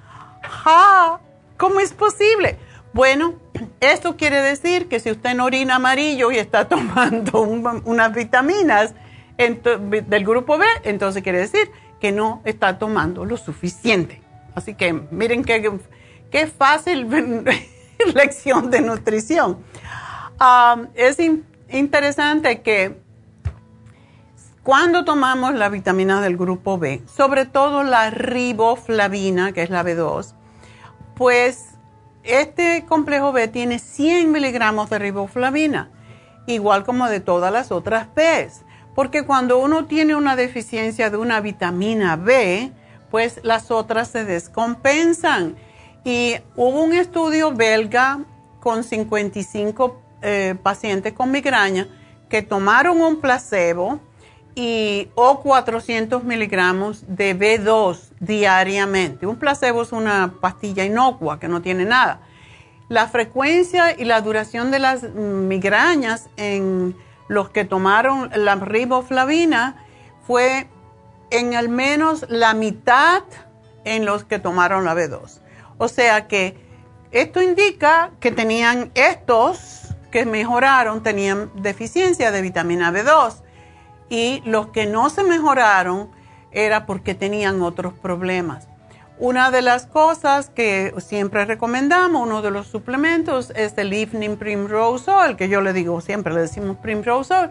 ¡Ja! 0.43 1.21
¿Cómo 1.57 1.81
es 1.81 1.93
posible? 1.93 2.57
Bueno, 2.95 3.35
esto 3.81 4.17
quiere 4.17 4.41
decir 4.41 4.89
que 4.89 5.01
si 5.01 5.11
usted 5.11 5.35
no 5.35 5.45
orina 5.45 5.77
amarillo 5.77 6.31
y 6.31 6.39
está 6.39 6.69
tomando 6.69 7.43
unas 7.43 8.15
vitaminas 8.15 8.95
del 9.37 10.25
grupo 10.25 10.57
B, 10.57 10.65
entonces 10.85 11.23
quiere 11.23 11.41
decir 11.41 11.71
que 12.01 12.13
no 12.13 12.41
está 12.45 12.79
tomando 12.79 13.25
lo 13.25 13.37
suficiente. 13.37 14.23
Así 14.55 14.75
que 14.75 14.93
miren 14.93 15.45
qué, 15.45 15.71
qué 16.31 16.47
fácil 16.47 17.09
lección 18.15 18.71
de 18.71 18.81
nutrición. 18.81 19.59
Es 20.95 21.19
interesante 21.71 22.63
que 22.63 23.01
cuando 24.63 25.05
tomamos 25.05 25.55
la 25.55 25.69
vitamina 25.69 26.21
del 26.21 26.37
grupo 26.37 26.79
B, 26.79 27.03
sobre 27.07 27.47
todo 27.47 27.83
la 27.83 28.11
riboflavina, 28.11 29.53
que 29.53 29.63
es 29.63 29.71
la 29.71 29.83
B2, 29.83 30.35
pues 31.15 31.71
este 32.23 32.85
complejo 32.87 33.33
B 33.33 33.49
tiene 33.49 33.79
100 33.79 34.31
miligramos 34.31 34.91
de 34.91 34.99
riboflavina, 34.99 35.91
igual 36.47 36.85
como 36.85 37.09
de 37.09 37.21
todas 37.21 37.51
las 37.51 37.73
otras 37.73 38.09
B, 38.15 38.49
porque 38.95 39.25
cuando 39.25 39.59
uno 39.59 39.87
tiene 39.87 40.15
una 40.15 40.37
deficiencia 40.37 41.09
de 41.09 41.17
una 41.17 41.41
vitamina 41.41 42.17
B, 42.17 42.71
pues 43.11 43.41
las 43.43 43.71
otras 43.71 44.09
se 44.09 44.25
descompensan. 44.25 45.57
Y 46.05 46.37
hubo 46.57 46.83
un 46.83 46.93
estudio 46.93 47.53
belga 47.53 48.21
con 48.61 48.85
55 48.85 50.03
eh, 50.23 50.57
pacientes 50.63 51.13
con 51.13 51.31
migraña 51.31 51.89
que 52.29 52.43
tomaron 52.43 53.01
un 53.01 53.21
placebo 53.21 54.01
y, 54.55 55.09
o 55.15 55.41
400 55.41 56.25
miligramos 56.25 57.05
de 57.07 57.39
B2 57.39 58.11
diariamente. 58.19 59.27
Un 59.27 59.37
placebo 59.37 59.83
es 59.83 59.93
una 59.93 60.35
pastilla 60.41 60.85
inocua 60.85 61.39
que 61.39 61.49
no 61.49 61.63
tiene 61.63 61.85
nada. 61.85 62.21
La 62.89 63.07
frecuencia 63.07 63.95
y 63.97 64.05
la 64.05 64.21
duración 64.21 64.71
de 64.71 64.79
las 64.79 65.03
migrañas 65.03 66.29
en 66.37 66.97
los 67.29 67.51
que 67.51 67.65
tomaron 67.65 68.31
la 68.35 68.57
riboflavina 68.57 69.85
fue 70.27 70.67
en 71.31 71.55
al 71.55 71.69
menos 71.69 72.27
la 72.29 72.55
mitad 72.55 73.23
en 73.85 74.05
los 74.05 74.25
que 74.25 74.39
tomaron 74.39 74.85
la 74.85 74.95
B2. 74.95 75.41
O 75.79 75.89
sea 75.89 76.27
que 76.27 76.57
esto 77.11 77.41
indica 77.41 78.11
que 78.21 78.33
tenían 78.33 78.91
estos 78.95 79.95
que 80.11 80.27
mejoraron 80.27 81.03
tenían 81.03 81.51
deficiencia 81.55 82.31
de 82.31 82.43
vitamina 82.43 82.93
B2 82.93 83.43
y 84.09 84.43
los 84.45 84.69
que 84.69 84.87
no 84.87 85.11
se 85.11 85.23
mejoraron 85.23 86.11
era 86.51 86.87
porque 86.87 87.15
tenían 87.15 87.63
otros 87.63 87.93
problemas. 87.95 88.69
Una 89.19 89.51
de 89.51 89.63
las 89.63 89.87
cosas 89.87 90.49
que 90.49 90.95
siempre 90.99 91.45
recomendamos, 91.45 92.23
uno 92.23 92.41
de 92.41 92.51
los 92.51 92.69
suplementos, 92.69 93.51
es 93.57 93.77
el 93.77 93.93
Evening 93.93 94.37
Primrose 94.37 95.11
Oil, 95.11 95.37
que 95.37 95.49
yo 95.49 95.61
le 95.61 95.73
digo 95.73 96.01
siempre, 96.01 96.33
le 96.33 96.43
decimos 96.43 96.77
Primrose 96.77 97.35
Oil. 97.35 97.51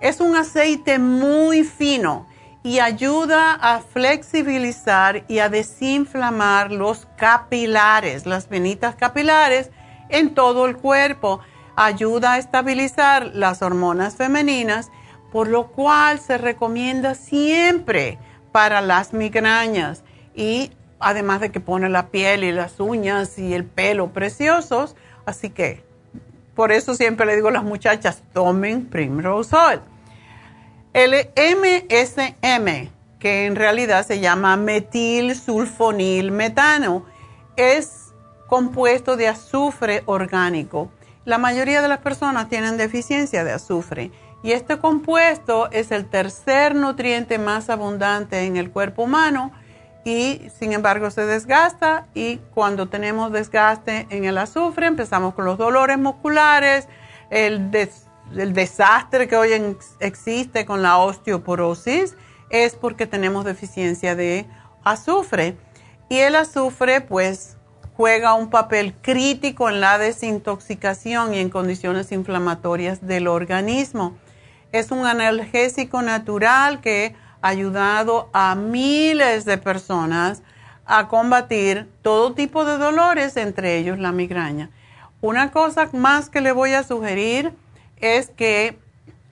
Es 0.00 0.20
un 0.20 0.36
aceite 0.36 0.98
muy 0.98 1.64
fino 1.64 2.26
y 2.66 2.80
ayuda 2.80 3.52
a 3.52 3.78
flexibilizar 3.78 5.22
y 5.28 5.38
a 5.38 5.48
desinflamar 5.48 6.72
los 6.72 7.06
capilares, 7.16 8.26
las 8.26 8.48
venitas 8.48 8.96
capilares 8.96 9.70
en 10.08 10.34
todo 10.34 10.66
el 10.66 10.76
cuerpo. 10.76 11.38
Ayuda 11.76 12.32
a 12.32 12.38
estabilizar 12.38 13.30
las 13.34 13.62
hormonas 13.62 14.16
femeninas, 14.16 14.90
por 15.30 15.46
lo 15.46 15.68
cual 15.68 16.18
se 16.18 16.38
recomienda 16.38 17.14
siempre 17.14 18.18
para 18.50 18.80
las 18.80 19.12
migrañas 19.12 20.02
y 20.34 20.72
además 20.98 21.42
de 21.42 21.52
que 21.52 21.60
pone 21.60 21.88
la 21.88 22.08
piel 22.08 22.42
y 22.42 22.50
las 22.50 22.80
uñas 22.80 23.38
y 23.38 23.54
el 23.54 23.64
pelo 23.64 24.08
preciosos. 24.08 24.96
Así 25.24 25.50
que 25.50 25.84
por 26.56 26.72
eso 26.72 26.96
siempre 26.96 27.26
le 27.26 27.36
digo 27.36 27.46
a 27.46 27.52
las 27.52 27.62
muchachas, 27.62 28.24
tomen 28.32 28.86
Primrose 28.86 29.54
Oil. 29.54 29.80
El 30.96 31.12
MSM, 31.36 32.88
que 33.18 33.44
en 33.44 33.54
realidad 33.54 34.06
se 34.06 34.18
llama 34.18 34.56
metilsulfonil 34.56 36.32
metano, 36.32 37.04
es 37.56 38.14
compuesto 38.46 39.18
de 39.18 39.28
azufre 39.28 40.02
orgánico. 40.06 40.90
La 41.26 41.36
mayoría 41.36 41.82
de 41.82 41.88
las 41.88 41.98
personas 41.98 42.48
tienen 42.48 42.78
deficiencia 42.78 43.44
de 43.44 43.52
azufre. 43.52 44.10
Y 44.42 44.52
este 44.52 44.78
compuesto 44.78 45.70
es 45.70 45.90
el 45.90 46.08
tercer 46.08 46.74
nutriente 46.74 47.36
más 47.38 47.68
abundante 47.68 48.46
en 48.46 48.56
el 48.56 48.70
cuerpo 48.70 49.02
humano 49.02 49.52
y 50.02 50.48
sin 50.58 50.72
embargo 50.72 51.10
se 51.10 51.26
desgasta. 51.26 52.06
Y 52.14 52.38
cuando 52.54 52.88
tenemos 52.88 53.32
desgaste 53.32 54.06
en 54.08 54.24
el 54.24 54.38
azufre 54.38 54.86
empezamos 54.86 55.34
con 55.34 55.44
los 55.44 55.58
dolores 55.58 55.98
musculares, 55.98 56.88
el, 57.28 57.70
desastre 58.30 59.28
que 59.28 59.36
hoy 59.36 59.76
existe 60.00 60.66
con 60.66 60.82
la 60.82 60.98
osteoporosis 60.98 62.16
es 62.50 62.74
porque 62.74 63.06
tenemos 63.06 63.44
deficiencia 63.44 64.14
de 64.14 64.46
azufre 64.84 65.56
y 66.08 66.18
el 66.18 66.36
azufre 66.36 67.00
pues 67.00 67.56
juega 67.96 68.34
un 68.34 68.50
papel 68.50 68.94
crítico 69.00 69.68
en 69.70 69.80
la 69.80 69.98
desintoxicación 69.98 71.34
y 71.34 71.38
en 71.38 71.50
condiciones 71.50 72.12
inflamatorias 72.12 73.06
del 73.06 73.26
organismo. 73.26 74.16
Es 74.72 74.90
un 74.90 75.06
analgésico 75.06 76.02
natural 76.02 76.80
que 76.80 77.14
ayudado 77.40 78.28
a 78.32 78.54
miles 78.54 79.44
de 79.44 79.58
personas 79.58 80.42
a 80.84 81.08
combatir 81.08 81.88
todo 82.02 82.34
tipo 82.34 82.64
de 82.64 82.76
dolores, 82.76 83.36
entre 83.36 83.78
ellos 83.78 83.98
la 83.98 84.12
migraña. 84.12 84.70
Una 85.20 85.50
cosa 85.50 85.88
más 85.92 86.28
que 86.28 86.40
le 86.40 86.52
voy 86.52 86.74
a 86.74 86.82
sugerir 86.82 87.52
es 88.00 88.30
que 88.30 88.78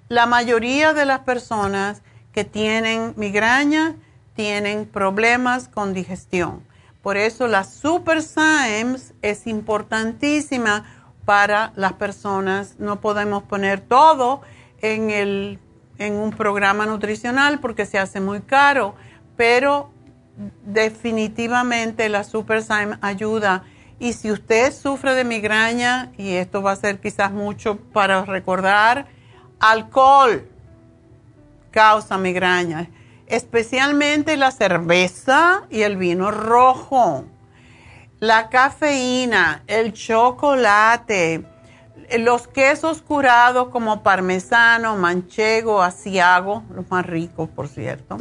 la 0.08 0.26
mayoría 0.26 0.92
de 0.92 1.04
las 1.04 1.20
personas 1.20 2.02
que 2.32 2.44
tienen 2.44 3.14
migraña 3.16 3.96
tienen 4.34 4.86
problemas 4.86 5.68
con 5.68 5.94
digestión. 5.94 6.62
Por 7.02 7.16
eso 7.16 7.46
la 7.48 7.64
Super 7.64 8.22
Symes 8.22 9.14
es 9.22 9.46
importantísima 9.46 10.84
para 11.24 11.72
las 11.76 11.92
personas. 11.94 12.76
No 12.78 13.00
podemos 13.00 13.42
poner 13.44 13.80
todo 13.80 14.40
en 14.80 15.10
el 15.10 15.58
en 15.98 16.14
un 16.14 16.30
programa 16.32 16.86
nutricional 16.86 17.60
porque 17.60 17.86
se 17.86 17.98
hace 17.98 18.20
muy 18.20 18.40
caro, 18.40 18.94
pero 19.36 19.90
definitivamente 20.64 22.08
la 22.08 22.24
SuperSime 22.24 22.98
ayuda. 23.00 23.64
Y 24.04 24.12
si 24.12 24.30
usted 24.30 24.70
sufre 24.70 25.14
de 25.14 25.24
migraña, 25.24 26.12
y 26.18 26.34
esto 26.34 26.60
va 26.60 26.72
a 26.72 26.76
ser 26.76 27.00
quizás 27.00 27.32
mucho 27.32 27.78
para 27.78 28.22
recordar, 28.26 29.06
alcohol 29.58 30.46
causa 31.70 32.18
migraña, 32.18 32.90
especialmente 33.26 34.36
la 34.36 34.50
cerveza 34.50 35.62
y 35.70 35.80
el 35.80 35.96
vino 35.96 36.30
rojo, 36.30 37.24
la 38.20 38.50
cafeína, 38.50 39.62
el 39.68 39.94
chocolate, 39.94 41.46
los 42.18 42.46
quesos 42.46 43.00
curados 43.00 43.68
como 43.68 44.02
parmesano, 44.02 44.98
manchego, 44.98 45.82
asiago, 45.82 46.62
los 46.74 46.90
más 46.90 47.06
ricos 47.06 47.48
por 47.48 47.68
cierto. 47.68 48.18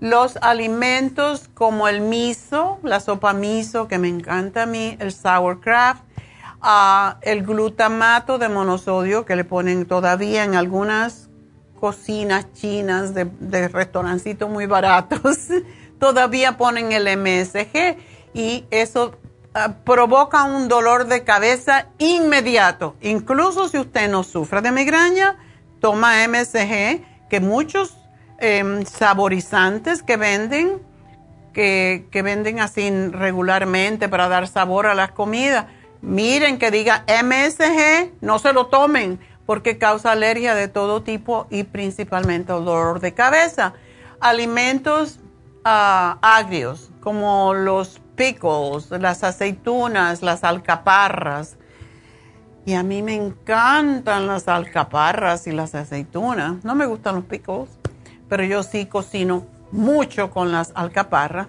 Los 0.00 0.36
alimentos 0.42 1.48
como 1.54 1.88
el 1.88 2.00
miso, 2.00 2.78
la 2.82 3.00
sopa 3.00 3.32
miso 3.32 3.88
que 3.88 3.98
me 3.98 4.08
encanta 4.08 4.62
a 4.62 4.66
mí, 4.66 4.96
el 5.00 5.12
sauerkraut, 5.12 5.98
uh, 6.62 7.18
el 7.22 7.44
glutamato 7.44 8.38
de 8.38 8.48
monosodio 8.48 9.24
que 9.24 9.36
le 9.36 9.44
ponen 9.44 9.86
todavía 9.86 10.44
en 10.44 10.54
algunas 10.54 11.28
cocinas 11.80 12.52
chinas 12.52 13.14
de, 13.14 13.24
de 13.24 13.68
restaurancitos 13.68 14.48
muy 14.48 14.66
baratos, 14.66 15.48
todavía 15.98 16.56
ponen 16.56 16.92
el 16.92 17.06
MSG 17.18 17.96
y 18.34 18.66
eso 18.70 19.16
Ah, 19.60 19.74
provoca 19.82 20.44
un 20.44 20.68
dolor 20.68 21.06
de 21.06 21.24
cabeza 21.24 21.88
inmediato. 21.98 22.94
Incluso 23.00 23.68
si 23.68 23.78
usted 23.78 24.08
no 24.08 24.22
sufre 24.22 24.60
de 24.60 24.70
migraña, 24.70 25.36
toma 25.80 26.22
MSG, 26.28 27.28
que 27.28 27.40
muchos 27.40 27.97
em, 28.38 28.84
saborizantes 28.84 30.02
que 30.02 30.16
venden, 30.16 30.80
que, 31.52 32.06
que, 32.10 32.22
venden 32.22 32.60
así 32.60 32.90
regularmente 33.10 34.08
para 34.08 34.28
dar 34.28 34.48
sabor 34.48 34.86
a 34.86 34.94
las 34.94 35.12
comidas, 35.12 35.66
miren 36.00 36.58
que 36.58 36.70
diga 36.70 37.04
MSG, 37.06 38.12
no 38.20 38.38
se 38.38 38.52
lo 38.52 38.66
tomen 38.66 39.18
porque 39.48 39.78
causa 39.78 40.12
alergia 40.12 40.54
de 40.54 40.68
todo 40.68 41.02
tipo 41.02 41.46
y 41.48 41.64
principalmente 41.64 42.52
dolor 42.52 43.00
de 43.00 43.14
cabeza. 43.14 43.72
Alimentos 44.20 45.20
ah, 45.64 46.18
agrios 46.20 46.90
como 47.00 47.54
los 47.54 47.98
pickles, 48.14 48.90
las 48.90 49.24
aceitunas, 49.24 50.20
las 50.20 50.44
alcaparras. 50.44 51.56
Y 52.66 52.74
a 52.74 52.82
mí 52.82 53.00
me 53.00 53.14
encantan 53.14 54.26
las 54.26 54.48
alcaparras 54.48 55.46
y 55.46 55.52
las 55.52 55.74
aceitunas. 55.74 56.62
No 56.62 56.74
me 56.74 56.84
gustan 56.84 57.14
los 57.14 57.24
pickles, 57.24 57.70
pero 58.28 58.44
yo 58.44 58.62
sí 58.62 58.86
cocino 58.86 59.46
mucho 59.72 60.30
con 60.30 60.52
las 60.52 60.72
alcaparras. 60.74 61.48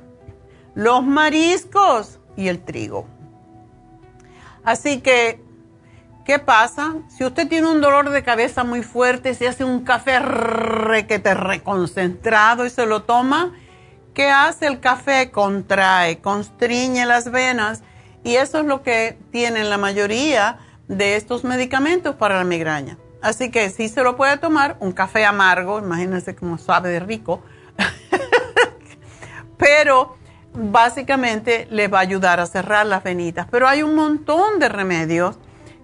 Los 0.75 1.03
mariscos 1.03 2.19
y 2.35 2.47
el 2.47 2.61
trigo. 2.63 3.07
Así 4.63 5.01
que, 5.01 5.41
¿qué 6.25 6.39
pasa? 6.39 6.95
Si 7.09 7.23
usted 7.23 7.47
tiene 7.47 7.69
un 7.69 7.81
dolor 7.81 8.09
de 8.09 8.23
cabeza 8.23 8.63
muy 8.63 8.83
fuerte, 8.83 9.33
se 9.33 9.47
hace 9.47 9.63
un 9.63 9.83
café 9.83 10.19
requete 10.19 11.33
reconcentrado 11.33 12.65
y 12.65 12.69
se 12.69 12.85
lo 12.85 13.03
toma, 13.03 13.53
¿Qué 14.19 14.27
hace 14.29 14.67
el 14.67 14.81
café? 14.81 15.31
Contrae, 15.31 16.19
constriñe 16.19 17.05
las 17.05 17.31
venas 17.31 17.83
y 18.23 18.35
eso 18.35 18.59
es 18.59 18.65
lo 18.65 18.83
que 18.83 19.17
tienen 19.31 19.69
la 19.69 19.77
mayoría 19.77 20.57
de 20.89 21.15
estos 21.15 21.45
medicamentos 21.45 22.15
para 22.15 22.35
la 22.37 22.43
migraña. 22.43 22.97
Así 23.21 23.51
que 23.51 23.69
si 23.69 23.89
se 23.89 24.03
lo 24.03 24.15
puede 24.15 24.37
tomar, 24.37 24.77
un 24.79 24.91
café 24.91 25.25
amargo, 25.25 25.79
imagínense 25.79 26.35
cómo 26.35 26.57
sabe 26.57 26.89
de 26.89 26.99
rico, 26.99 27.43
pero 29.57 30.15
básicamente 30.53 31.67
le 31.69 31.87
va 31.87 31.99
a 31.99 32.01
ayudar 32.01 32.39
a 32.39 32.45
cerrar 32.45 32.85
las 32.85 33.03
venitas. 33.03 33.47
Pero 33.51 33.67
hay 33.67 33.83
un 33.83 33.95
montón 33.95 34.59
de 34.59 34.69
remedios 34.69 35.37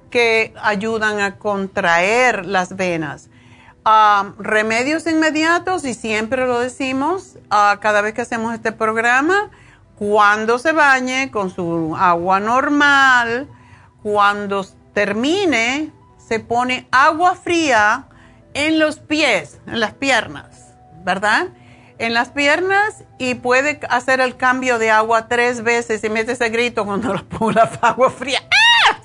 que 0.10 0.54
ayudan 0.62 1.20
a 1.20 1.38
contraer 1.38 2.46
las 2.46 2.76
venas 2.76 3.30
remedios 4.40 5.06
inmediatos, 5.06 5.86
y 5.86 5.94
siempre 5.94 6.48
lo 6.48 6.60
decimos 6.60 7.38
cada 7.50 8.02
vez 8.02 8.14
que 8.14 8.22
hacemos 8.22 8.54
este 8.54 8.72
programa, 8.72 9.52
cuando 9.98 10.60
se 10.60 10.72
bañe 10.72 11.32
con 11.32 11.50
su 11.50 11.96
agua 11.96 12.40
normal, 12.40 13.48
cuando 14.02 14.66
termine, 14.94 15.92
se 16.28 16.40
pone 16.40 16.88
agua 16.92 17.36
fría 17.36 18.08
en 18.54 18.80
los 18.80 19.00
pies, 19.00 19.60
en 19.68 19.80
las 19.80 19.94
piernas, 19.94 20.74
¿verdad? 21.04 21.50
En 21.98 22.14
las 22.14 22.30
piernas 22.30 23.04
y 23.18 23.36
puede 23.36 23.80
hacer 23.90 24.20
el 24.20 24.36
cambio 24.38 24.80
de 24.80 24.92
agua 24.92 25.28
tres 25.28 25.64
veces 25.64 26.04
y 26.04 26.10
mete 26.10 26.34
ese 26.34 26.50
grito 26.50 26.86
cuando 26.86 27.14
lo 27.14 27.24
pongo 27.28 27.52
la 27.52 27.64
agua 27.82 28.10
fría. 28.10 28.42
¡Ah! 28.50 29.02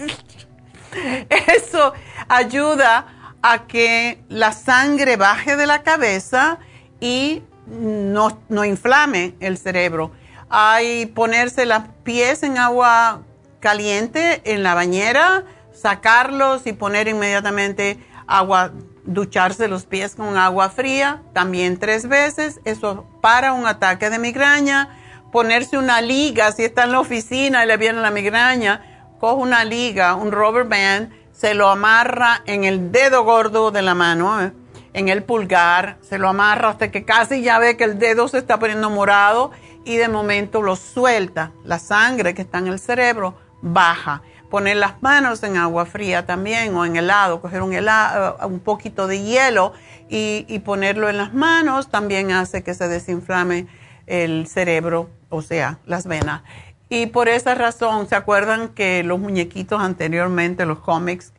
Eso 1.28 1.92
ayuda 2.28 3.06
a 3.42 3.66
que 3.66 4.22
la 4.28 4.52
sangre 4.52 5.16
baje 5.16 5.56
de 5.56 5.66
la 5.66 5.82
cabeza 5.82 6.58
y 7.00 7.42
no, 7.66 8.64
inflame 8.64 9.34
el 9.40 9.56
cerebro. 9.56 10.12
Hay 10.48 11.06
ponerse 11.06 11.64
los 11.66 11.82
pies 12.02 12.42
en 12.42 12.58
agua 12.58 13.22
caliente 13.60 14.42
en 14.44 14.62
la 14.62 14.74
bañera, 14.74 15.44
sacarlos 15.81 16.66
y 16.66 16.72
poner 16.72 17.09
inmediatamente 17.09 17.99
agua, 18.26 18.72
ducharse 19.05 19.68
los 19.68 19.87
pies 19.87 20.14
con 20.14 20.37
agua 20.37 20.70
fría, 20.70 21.22
también 21.33 21.78
tres 21.78 22.09
veces. 22.09 22.61
Eso 22.64 23.07
para 23.20 23.53
un 23.53 23.66
ataque 23.66 24.11
de 24.11 24.18
migraña, 24.18 24.99
ponerse 25.33 25.78
una 25.78 26.01
liga, 26.01 26.53
si 26.53 26.64
está 26.64 26.85
en 26.85 26.93
la 26.93 27.01
oficina 27.01 27.64
y 27.64 27.66
le 27.66 27.76
viene 27.76 28.01
la 28.01 28.11
migraña, 28.11 29.07
coge 29.18 29.43
una 29.43 29.64
liga, 29.64 30.14
un 30.14 30.33
rubber 30.33 30.64
band, 30.64 31.12
se 31.33 31.55
lo 31.55 31.68
amarra 31.68 32.43
en 32.47 32.64
el 32.64 32.93
dedo 32.93 33.24
gordo 33.24 33.70
de 33.70 33.83
la 33.83 33.95
mano, 33.95 34.43
¿eh? 34.43 34.53
en 34.93 35.09
el 35.09 35.22
pulgar, 35.22 35.99
se 36.03 36.18
lo 36.18 36.28
amarra 36.28 36.70
hasta 36.70 36.91
que 36.91 37.05
casi 37.05 37.43
ya 37.43 37.59
ve 37.59 37.76
que 37.76 37.85
el 37.85 37.99
dedo 37.99 38.28
se 38.28 38.39
está 38.39 38.59
poniendo 38.59 38.91
morado 38.91 39.53
y 39.85 39.97
de 39.97 40.09
momento 40.09 40.62
lo 40.62 40.76
suelta. 40.76 41.53
La 41.64 41.78
sangre 41.78 42.35
que 42.35 42.43
está 42.43 42.59
en 42.59 42.66
el 42.66 42.78
cerebro 42.78 43.35
baja. 43.62 44.22
Poner 44.51 44.76
las 44.76 45.01
manos 45.01 45.42
en 45.42 45.57
agua 45.57 45.86
fría 45.86 46.26
también 46.26 46.74
o 46.74 46.84
en 46.84 46.96
helado, 46.96 47.40
coger 47.40 47.62
un, 47.62 47.72
helado, 47.72 48.36
un 48.46 48.61
poquito 48.61 49.07
de 49.07 49.22
hielo 49.22 49.72
y, 50.09 50.44
y 50.48 50.59
ponerlo 50.59 51.09
en 51.09 51.16
las 51.16 51.32
manos 51.32 51.88
también 51.88 52.32
hace 52.32 52.62
que 52.62 52.74
se 52.74 52.88
desinflame 52.88 53.68
el 54.07 54.48
cerebro, 54.48 55.09
o 55.28 55.40
sea, 55.40 55.78
las 55.86 56.07
venas. 56.07 56.42
Y 56.88 57.07
por 57.07 57.28
esa 57.28 57.55
razón, 57.55 58.09
¿se 58.09 58.16
acuerdan 58.16 58.70
que 58.70 59.05
los 59.05 59.20
muñequitos 59.20 59.80
anteriormente, 59.80 60.66
los 60.66 60.80
cómics, 60.80 61.32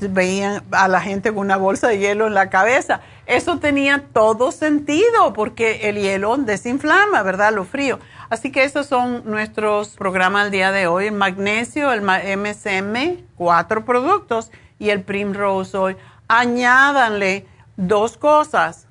veían 0.00 0.62
a 0.70 0.88
la 0.88 1.00
gente 1.00 1.30
con 1.30 1.38
una 1.38 1.56
bolsa 1.56 1.88
de 1.88 1.98
hielo 1.98 2.26
en 2.26 2.34
la 2.34 2.50
cabeza. 2.50 3.00
Eso 3.26 3.58
tenía 3.58 4.04
todo 4.12 4.52
sentido 4.52 5.32
porque 5.34 5.88
el 5.88 5.96
hielo 5.96 6.36
desinflama, 6.36 7.22
¿verdad? 7.22 7.52
Lo 7.52 7.64
frío. 7.64 7.98
Así 8.30 8.52
que 8.52 8.62
esos 8.62 8.86
son 8.86 9.28
nuestros 9.28 9.96
programas 9.96 10.44
del 10.44 10.52
día 10.52 10.70
de 10.70 10.86
hoy. 10.86 11.08
El 11.08 11.14
magnesio, 11.14 11.92
el 11.92 12.02
MSM, 12.02 13.24
cuatro 13.36 13.84
productos 13.84 14.52
y 14.78 14.90
el 14.90 15.02
Primrose 15.02 15.76
Oil. 15.76 15.96
Añádanle 16.28 17.48
dos 17.76 18.16
cosas. 18.16 18.86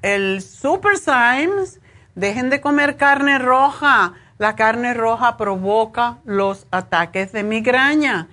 El 0.00 0.40
Super 0.40 0.96
Symes, 0.96 1.80
dejen 2.14 2.48
de 2.48 2.62
comer 2.62 2.96
carne 2.96 3.38
roja. 3.38 4.14
La 4.38 4.56
carne 4.56 4.94
roja 4.94 5.36
provoca 5.36 6.16
los 6.24 6.66
ataques 6.70 7.30
de 7.32 7.42
migraña. 7.42 8.28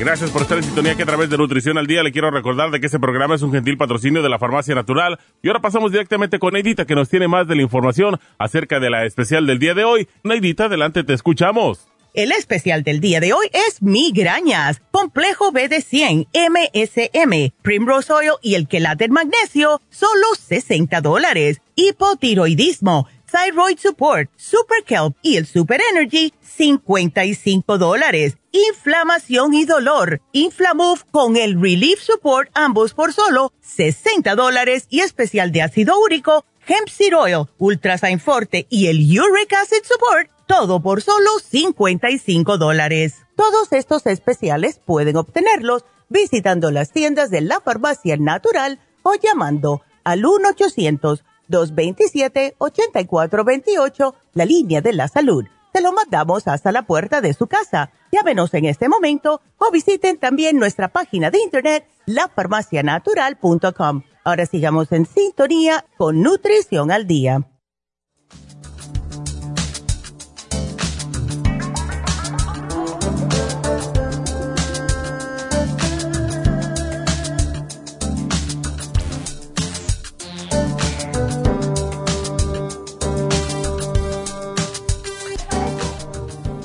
Gracias 0.00 0.30
por 0.30 0.40
estar 0.40 0.56
en 0.56 0.64
sintonía 0.64 0.94
que 0.94 1.02
a 1.02 1.06
través 1.06 1.28
de 1.28 1.36
Nutrición 1.36 1.76
al 1.76 1.86
Día 1.86 2.02
le 2.02 2.10
quiero 2.10 2.30
recordar 2.30 2.70
de 2.70 2.80
que 2.80 2.86
este 2.86 2.98
programa 2.98 3.34
es 3.34 3.42
un 3.42 3.52
gentil 3.52 3.76
patrocinio 3.76 4.22
de 4.22 4.30
la 4.30 4.38
Farmacia 4.38 4.74
Natural. 4.74 5.18
Y 5.42 5.48
ahora 5.48 5.60
pasamos 5.60 5.92
directamente 5.92 6.38
con 6.38 6.54
Neidita 6.54 6.86
que 6.86 6.94
nos 6.94 7.10
tiene 7.10 7.28
más 7.28 7.46
de 7.46 7.54
la 7.54 7.60
información 7.60 8.18
acerca 8.38 8.80
de 8.80 8.88
la 8.88 9.04
especial 9.04 9.46
del 9.46 9.58
día 9.58 9.74
de 9.74 9.84
hoy. 9.84 10.08
Neidita, 10.24 10.64
adelante, 10.64 11.04
te 11.04 11.12
escuchamos. 11.12 11.86
El 12.14 12.32
especial 12.32 12.82
del 12.82 13.00
día 13.00 13.20
de 13.20 13.34
hoy 13.34 13.48
es 13.52 13.82
migrañas, 13.82 14.80
complejo 14.90 15.52
B 15.52 15.68
de 15.68 15.82
100, 15.82 16.28
MSM, 16.32 17.52
Primrose 17.60 18.10
Oil 18.10 18.32
y 18.40 18.54
el 18.54 18.68
quelate 18.68 19.06
magnesio, 19.08 19.82
solo 19.90 20.26
60 20.34 20.98
dólares. 21.02 21.60
Hipotiroidismo 21.76 23.06
Thyroid 23.30 23.78
Support, 23.78 24.30
Super 24.36 24.82
Kelp 24.84 25.16
y 25.22 25.36
el 25.36 25.46
Super 25.46 25.80
Energy, 25.92 26.34
55 26.40 27.78
dólares. 27.78 28.36
Inflamación 28.50 29.54
y 29.54 29.64
dolor, 29.64 30.20
Inflamove 30.32 31.02
con 31.12 31.36
el 31.36 31.60
Relief 31.60 32.00
Support, 32.00 32.50
ambos 32.54 32.92
por 32.92 33.12
solo 33.12 33.52
60 33.60 34.34
dólares 34.34 34.86
y 34.90 35.00
especial 35.00 35.52
de 35.52 35.62
ácido 35.62 36.00
úrico, 36.00 36.44
Hemp 36.66 36.88
Seed 36.88 37.16
Oil, 37.16 37.46
Ultrasign 37.58 38.18
Forte 38.18 38.66
y 38.68 38.88
el 38.88 38.96
Uric 38.98 39.52
Acid 39.52 39.84
Support, 39.84 40.30
todo 40.48 40.82
por 40.82 41.00
solo 41.00 41.30
55 41.38 42.58
dólares. 42.58 43.14
Todos 43.36 43.72
estos 43.72 44.06
especiales 44.06 44.80
pueden 44.84 45.16
obtenerlos 45.16 45.84
visitando 46.08 46.72
las 46.72 46.90
tiendas 46.90 47.30
de 47.30 47.42
la 47.42 47.60
farmacia 47.60 48.16
natural 48.16 48.80
o 49.04 49.14
llamando 49.14 49.82
al 50.02 50.26
1 50.26 50.48
800 50.48 51.22
227-8428, 51.50 54.14
la 54.34 54.44
línea 54.44 54.80
de 54.80 54.92
la 54.92 55.08
salud. 55.08 55.44
Se 55.72 55.80
lo 55.80 55.92
mandamos 55.92 56.46
hasta 56.48 56.72
la 56.72 56.82
puerta 56.82 57.20
de 57.20 57.32
su 57.34 57.46
casa. 57.46 57.92
Llámenos 58.10 58.52
en 58.54 58.64
este 58.64 58.88
momento 58.88 59.40
o 59.58 59.70
visiten 59.70 60.18
también 60.18 60.58
nuestra 60.58 60.88
página 60.88 61.30
de 61.30 61.40
internet, 61.40 61.86
lafarmacianatural.com. 62.06 64.02
Ahora 64.24 64.46
sigamos 64.46 64.90
en 64.92 65.06
sintonía 65.06 65.84
con 65.96 66.22
Nutrición 66.22 66.90
al 66.90 67.06
Día. 67.06 67.46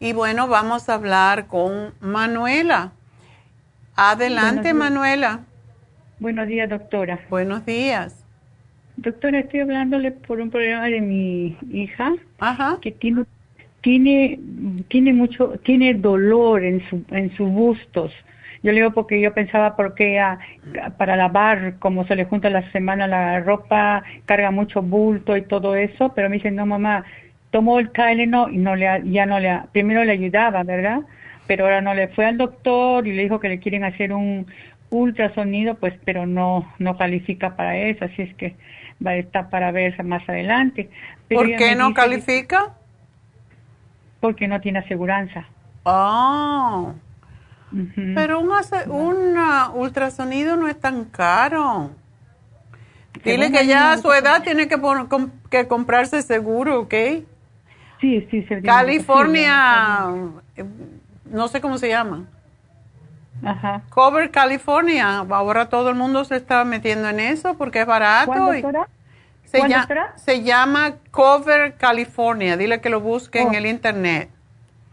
Y 0.00 0.14
bueno, 0.14 0.48
vamos 0.48 0.88
a 0.88 0.94
hablar 0.94 1.46
con 1.46 1.92
Manuela. 2.00 2.92
Adelante, 3.96 4.72
Manuela. 4.72 5.40
Buenos 6.20 6.48
días, 6.48 6.70
doctora. 6.70 7.20
Buenos 7.28 7.66
días. 7.66 8.24
Doctora, 8.96 9.40
estoy 9.40 9.60
hablándole 9.60 10.10
por 10.10 10.40
un 10.40 10.50
problema 10.50 10.86
de 10.86 11.02
mi 11.02 11.58
hija 11.70 12.14
Ajá. 12.38 12.78
que 12.80 12.92
tiene 12.92 13.26
tiene 13.80 14.38
tiene 14.88 15.12
mucho 15.12 15.58
tiene 15.64 15.94
dolor 15.94 16.64
en 16.64 16.82
su 16.88 17.02
en 17.10 17.34
sus 17.36 17.50
bustos. 17.50 18.12
Yo 18.62 18.72
le 18.72 18.80
digo 18.80 18.92
porque 18.92 19.20
yo 19.20 19.32
pensaba 19.32 19.76
porque 19.76 20.20
para 20.98 21.16
lavar 21.16 21.78
como 21.78 22.04
se 22.06 22.16
le 22.16 22.24
junta 22.24 22.50
la 22.50 22.70
semana 22.72 23.06
la 23.06 23.40
ropa 23.40 24.02
carga 24.24 24.50
mucho 24.50 24.82
bulto 24.82 25.36
y 25.36 25.42
todo 25.42 25.76
eso, 25.76 26.12
pero 26.14 26.28
me 26.28 26.36
dice 26.36 26.50
no 26.50 26.66
mamá 26.66 27.04
tomó 27.50 27.78
el 27.78 27.90
Tylenol 27.90 28.52
y 28.52 28.58
no 28.58 28.74
le 28.74 29.02
ya 29.04 29.24
no 29.26 29.38
le 29.38 29.60
primero 29.72 30.04
le 30.04 30.12
ayudaba, 30.12 30.62
¿verdad? 30.64 31.00
Pero 31.46 31.64
ahora 31.64 31.80
no 31.80 31.94
le 31.94 32.08
fue 32.08 32.26
al 32.26 32.38
doctor 32.38 33.06
y 33.06 33.12
le 33.12 33.22
dijo 33.22 33.38
que 33.38 33.48
le 33.48 33.60
quieren 33.60 33.84
hacer 33.84 34.12
un 34.12 34.46
ultrasonido, 34.90 35.76
pues 35.76 35.94
pero 36.04 36.26
no 36.26 36.72
no 36.78 36.96
califica 36.96 37.56
para 37.56 37.76
eso, 37.76 38.04
así 38.04 38.22
es 38.22 38.34
que 38.34 38.56
va 39.04 39.12
a 39.12 39.16
estar 39.16 39.50
para 39.50 39.70
verse 39.70 40.02
más 40.02 40.28
adelante. 40.28 40.90
¿Por 41.28 41.54
qué 41.54 41.76
no 41.76 41.94
califica? 41.94 42.74
Porque 44.20 44.48
no 44.48 44.60
tiene 44.60 44.80
aseguranza. 44.80 45.46
Oh. 45.84 46.94
Pero 48.14 48.40
un, 48.40 48.50
un 48.88 49.38
uh, 49.38 49.72
ultrasonido 49.74 50.56
no 50.56 50.68
es 50.68 50.78
tan 50.78 51.04
caro. 51.04 51.90
Dile 53.24 53.50
que 53.50 53.66
ya 53.66 53.92
a 53.92 53.98
su 53.98 54.12
edad 54.12 54.42
tiene 54.42 54.68
que, 54.68 54.80
que 55.50 55.66
comprarse 55.66 56.22
seguro, 56.22 56.80
¿ok? 56.80 56.94
Sí, 58.00 58.26
sí. 58.30 58.46
California, 58.62 60.06
no 61.24 61.48
sé 61.48 61.60
cómo 61.60 61.78
se 61.78 61.88
llama. 61.88 62.24
Ajá. 63.44 63.82
Cover 63.90 64.30
California. 64.30 65.18
Ahora 65.18 65.68
todo 65.68 65.90
el 65.90 65.96
mundo 65.96 66.24
se 66.24 66.36
está 66.36 66.64
metiendo 66.64 67.08
en 67.08 67.20
eso 67.20 67.56
porque 67.56 67.80
es 67.80 67.86
barato. 67.86 68.54
Y 68.54 68.62
se, 69.56 69.96
se 70.16 70.42
llama 70.42 70.96
Cover 71.10 71.74
California. 71.74 72.56
Dile 72.56 72.80
que 72.80 72.90
lo 72.90 73.00
busque 73.00 73.40
en 73.40 73.48
oh. 73.48 73.52
el 73.52 73.66
internet. 73.66 74.30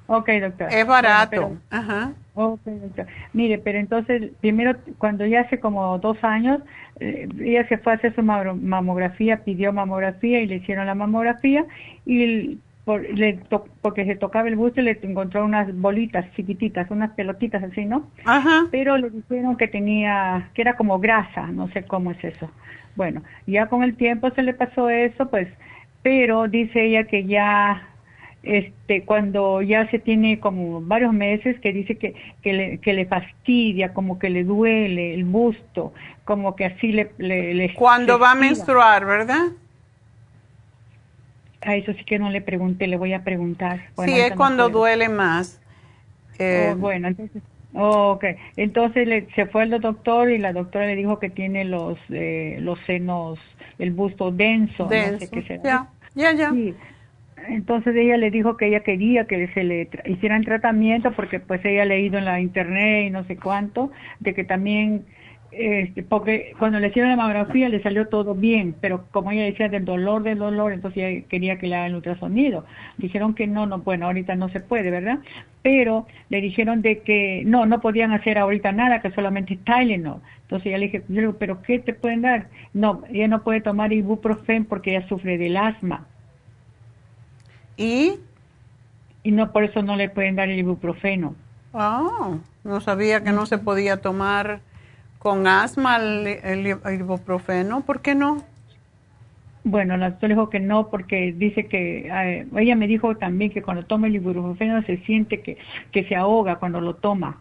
Ok, 0.08 0.30
doctora. 0.42 0.70
Es 0.70 0.86
barato. 0.86 1.58
Ajá. 1.70 2.12
Ok, 2.36 2.62
doctora. 2.66 3.08
Mire, 3.32 3.58
pero 3.60 3.80
entonces, 3.80 4.32
primero, 4.42 4.76
cuando 4.98 5.26
ya 5.26 5.42
hace 5.42 5.60
como 5.60 5.98
dos 6.00 6.18
años, 6.24 6.62
eh, 7.00 7.28
ella 7.40 7.68
se 7.68 7.78
fue 7.78 7.94
a 7.94 7.96
hacer 7.96 8.14
su 8.16 8.22
mamografía, 8.22 9.44
pidió 9.44 9.72
mamografía 9.72 10.42
y 10.42 10.48
le 10.48 10.56
hicieron 10.56 10.86
la 10.86 10.96
mamografía 10.96 11.66
y 12.06 12.58
por, 12.86 13.02
le 13.02 13.40
porque 13.82 14.06
se 14.06 14.16
tocaba 14.16 14.50
el 14.50 14.58
busto 14.58 14.82
y 14.82 14.84
le 14.84 15.00
encontró 15.02 15.46
unas 15.46 15.74
bolitas 15.76 16.26
chiquititas, 16.36 16.92
unas 16.92 17.12
pelotitas 17.12 17.64
así, 17.64 17.86
¿no? 17.86 18.08
Ajá. 18.26 18.68
Pero 18.72 18.98
le 18.98 19.10
dijeron 19.10 19.56
que 19.56 19.68
tenía, 19.68 20.50
que 20.54 20.62
era 20.62 20.76
como 20.76 21.00
grasa, 21.00 21.48
no 21.48 21.70
sé 21.70 21.84
cómo 21.84 22.12
es 22.12 22.24
eso. 22.24 22.50
Bueno, 22.96 23.24
ya 23.48 23.68
con 23.68 23.84
el 23.84 23.96
tiempo 23.96 24.30
se 24.32 24.44
le 24.44 24.54
pasó 24.54 24.90
eso, 24.90 25.30
pues, 25.30 25.48
pero 26.02 26.48
dice 26.48 26.86
ella 26.86 27.06
que 27.06 27.26
ya, 27.26 27.88
este, 28.44 29.04
cuando 29.04 29.62
ya 29.62 29.90
se 29.90 30.00
tiene 30.00 30.40
como 30.40 30.82
varios 30.82 31.14
meses, 31.14 31.60
que 31.60 31.74
dice 31.74 31.98
que, 31.98 32.14
que, 32.42 32.54
le, 32.54 32.78
que 32.80 32.94
le 32.94 33.06
fastidia, 33.06 33.94
como 33.94 34.20
que 34.20 34.30
le 34.30 34.44
duele 34.44 35.14
el 35.14 35.24
busto, 35.24 35.94
como 36.26 36.56
que 36.56 36.66
así 36.66 36.92
le... 36.92 37.12
le, 37.18 37.74
cuando 37.74 38.20
va 38.20 38.32
a 38.32 38.36
menstruar, 38.36 39.06
¿verdad? 39.06 39.48
A 41.62 41.76
eso 41.76 41.94
sí 41.94 42.04
que 42.04 42.20
no 42.20 42.30
le 42.30 42.42
pregunté, 42.42 42.88
le 42.88 42.98
voy 42.98 43.14
a 43.14 43.24
preguntar. 43.24 43.88
sí, 44.06 44.12
es 44.12 44.34
cuando 44.34 44.70
duele 44.70 45.08
más. 45.10 45.62
Oh, 46.34 46.36
eh, 46.40 46.76
bueno, 46.78 47.08
entonces 47.08 47.42
ok, 47.74 48.26
entonces 48.58 49.08
le, 49.08 49.28
se 49.36 49.46
fue 49.48 49.64
al 49.64 49.82
doctor 49.82 50.30
y 50.30 50.38
la 50.38 50.54
doctora 50.54 50.86
le 50.86 50.96
dijo 50.96 51.20
que 51.20 51.30
tiene 51.30 51.66
los 51.66 51.98
eh, 52.10 52.58
los 52.60 52.80
senos, 52.86 53.40
el 53.80 53.92
busto 53.92 54.32
denso. 54.32 54.86
denso. 54.86 55.26
Ya, 55.64 55.90
ya, 56.16 56.34
ya. 56.34 56.52
Sí. 56.52 56.74
Entonces 57.48 57.96
ella 57.96 58.18
le 58.18 58.32
dijo 58.32 58.56
que 58.56 58.68
ella 58.68 58.82
quería 58.82 59.26
que 59.26 59.48
se 59.50 59.64
le 59.64 59.90
hicieran 60.06 60.44
tratamiento 60.44 61.12
porque 61.12 61.40
pues 61.40 61.64
ella 61.66 61.82
ha 61.84 61.86
leído 61.86 62.18
en 62.18 62.26
la 62.26 62.40
internet 62.40 63.08
y 63.08 63.10
no 63.10 63.26
sé 63.26 63.36
cuánto, 63.36 63.92
de 64.20 64.34
que 64.34 64.44
también 64.44 65.06
este, 65.56 66.04
porque 66.04 66.54
cuando 66.58 66.80
le 66.80 66.88
hicieron 66.88 67.12
la 67.12 67.18
mamografía 67.18 67.70
le 67.70 67.82
salió 67.82 68.08
todo 68.08 68.34
bien, 68.36 68.76
pero 68.80 69.06
como 69.12 69.32
ella 69.32 69.44
decía 69.44 69.70
del 69.70 69.86
dolor, 69.86 70.24
del 70.24 70.40
dolor, 70.40 70.74
entonces 70.74 71.04
ella 71.04 71.28
quería 71.28 71.58
que 71.58 71.68
le 71.68 71.76
hagan 71.76 71.90
el 71.90 71.96
ultrasonido. 71.96 72.66
Dijeron 72.98 73.34
que 73.36 73.48
no, 73.48 73.66
no, 73.66 73.80
bueno, 73.80 74.08
ahorita 74.08 74.36
no 74.36 74.50
se 74.50 74.60
puede, 74.60 74.90
¿verdad? 74.92 75.20
Pero 75.62 76.08
le 76.30 76.42
dijeron 76.42 76.82
de 76.82 77.00
que 77.00 77.44
no, 77.46 77.66
no 77.66 77.82
podían 77.82 78.12
hacer 78.12 78.38
ahorita 78.38 78.72
nada, 78.72 79.02
que 79.02 79.12
solamente 79.12 79.58
Tylenol. 79.58 80.22
Entonces 80.44 80.68
ella 80.68 80.78
le 80.78 80.86
dije, 80.86 81.04
yo 81.08 81.38
pero 81.38 81.62
¿qué 81.62 81.80
te 81.80 81.94
pueden 81.94 82.22
dar? 82.22 82.48
No, 82.74 83.04
ella 83.12 83.28
no 83.28 83.44
puede 83.44 83.62
tomar 83.62 83.94
ibuprofen 83.94 84.66
porque 84.66 84.96
ella 84.96 85.08
sufre 85.08 85.38
del 85.38 85.58
asma. 85.58 86.08
¿Y? 87.78 88.16
Y 89.24 89.32
no, 89.32 89.52
por 89.52 89.64
eso 89.64 89.82
no 89.82 89.96
le 89.96 90.10
pueden 90.10 90.36
dar 90.36 90.50
el 90.50 90.60
ibuprofeno. 90.60 91.36
Ah, 91.74 92.38
no 92.64 92.82
sabía 92.82 93.24
que 93.24 93.32
no 93.32 93.46
se 93.46 93.58
podía 93.58 93.98
tomar 93.98 94.62
con 95.24 95.48
asma 95.48 95.96
el, 95.96 96.68
ibuprofeno, 96.68 97.80
¿por 97.80 98.02
qué 98.02 98.14
no? 98.14 98.44
Bueno, 99.64 99.96
la 99.96 100.10
doctora 100.10 100.34
dijo 100.36 100.50
que 100.50 100.60
no 100.60 100.90
porque 100.90 101.32
dice 101.32 101.68
que 101.68 102.10
eh, 102.12 102.46
ella 102.58 102.76
me 102.76 102.88
dijo 102.88 103.16
también 103.16 103.50
que 103.50 103.62
cuando 103.62 103.86
toma 103.86 104.08
el 104.08 104.16
ibuprofeno 104.16 104.84
se 104.84 104.98
siente 105.06 105.40
que, 105.40 105.58
que 105.94 106.04
se 106.10 106.18
ahoga 106.18 106.58
cuando 106.58 106.82
lo 106.82 106.96
toma. 106.96 107.38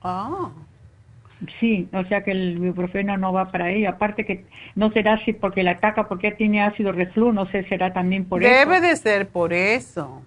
Ah. 0.00 0.52
Sí, 1.58 1.88
o 1.92 2.04
sea 2.04 2.22
que 2.22 2.30
el 2.30 2.56
ibuprofeno 2.56 3.16
no 3.16 3.32
va 3.32 3.50
para 3.50 3.68
ella. 3.72 3.90
Aparte 3.90 4.24
que 4.24 4.44
no 4.76 4.92
será 4.92 5.14
así 5.14 5.32
porque 5.32 5.64
la 5.64 5.72
ataca 5.72 6.06
porque 6.06 6.30
tiene 6.30 6.62
ácido 6.62 6.92
reflujo, 6.92 7.32
no 7.32 7.46
sé, 7.50 7.64
será 7.64 7.92
también 7.92 8.26
por 8.26 8.44
eso. 8.44 8.54
Debe 8.54 8.80
de 8.80 8.94
ser 8.94 9.26
por 9.26 9.52
eso. 9.52 10.22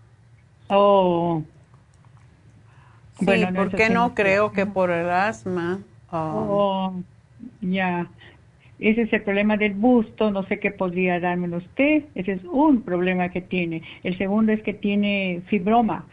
Oh. 0.67 1.41
Sí, 3.17 3.25
bueno, 3.25 3.47
porque 3.55 3.89
no 3.89 4.13
creo 4.13 4.51
que 4.51 4.65
por 4.65 4.91
el 4.91 5.09
asma. 5.09 5.79
Oh. 6.11 6.93
ya. 7.61 8.07
Ese 8.79 9.03
es 9.03 9.13
el 9.13 9.23
problema 9.23 9.57
del 9.57 9.73
busto, 9.73 10.29
no 10.29 10.43
sé 10.43 10.59
qué 10.59 10.71
podría 10.71 11.19
dármelo 11.19 11.57
usted. 11.57 12.03
Ese 12.13 12.33
es 12.33 12.43
un 12.43 12.83
problema 12.83 13.29
que 13.29 13.41
tiene. 13.41 13.81
El 14.03 14.17
segundo 14.17 14.51
es 14.51 14.61
que 14.61 14.73
tiene 14.73 15.41
fibroma. 15.47 16.05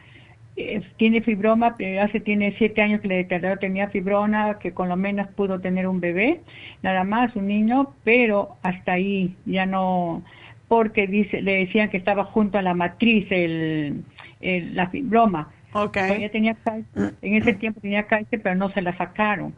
tiene 0.96 1.20
fibroma, 1.20 1.76
hace 2.00 2.20
tiene 2.20 2.54
siete 2.56 2.80
años 2.80 3.02
que 3.02 3.08
le 3.08 3.16
declaró 3.16 3.58
tenía 3.58 3.88
fibrona, 3.88 4.58
que 4.60 4.72
con 4.72 4.88
lo 4.88 4.96
menos 4.96 5.28
pudo 5.28 5.60
tener 5.60 5.86
un 5.86 6.00
bebé, 6.00 6.40
nada 6.82 7.04
más, 7.04 7.36
un 7.36 7.48
niño, 7.48 7.92
pero 8.02 8.56
hasta 8.62 8.92
ahí 8.92 9.34
ya 9.44 9.66
no, 9.66 10.22
porque 10.68 11.06
dice, 11.06 11.42
le 11.42 11.66
decían 11.66 11.90
que 11.90 11.98
estaba 11.98 12.24
junto 12.24 12.56
a 12.56 12.62
la 12.62 12.72
matriz 12.72 13.26
el, 13.30 14.04
la 14.40 14.88
fibroma. 14.88 15.50
Okay. 15.76 16.28
tenía 16.30 16.56
en 16.94 17.34
ese 17.34 17.52
tiempo 17.54 17.80
tenía 17.80 18.04
cáncer, 18.04 18.40
pero 18.40 18.54
no 18.54 18.70
se 18.70 18.80
la 18.80 18.96
sacaron 18.96 19.52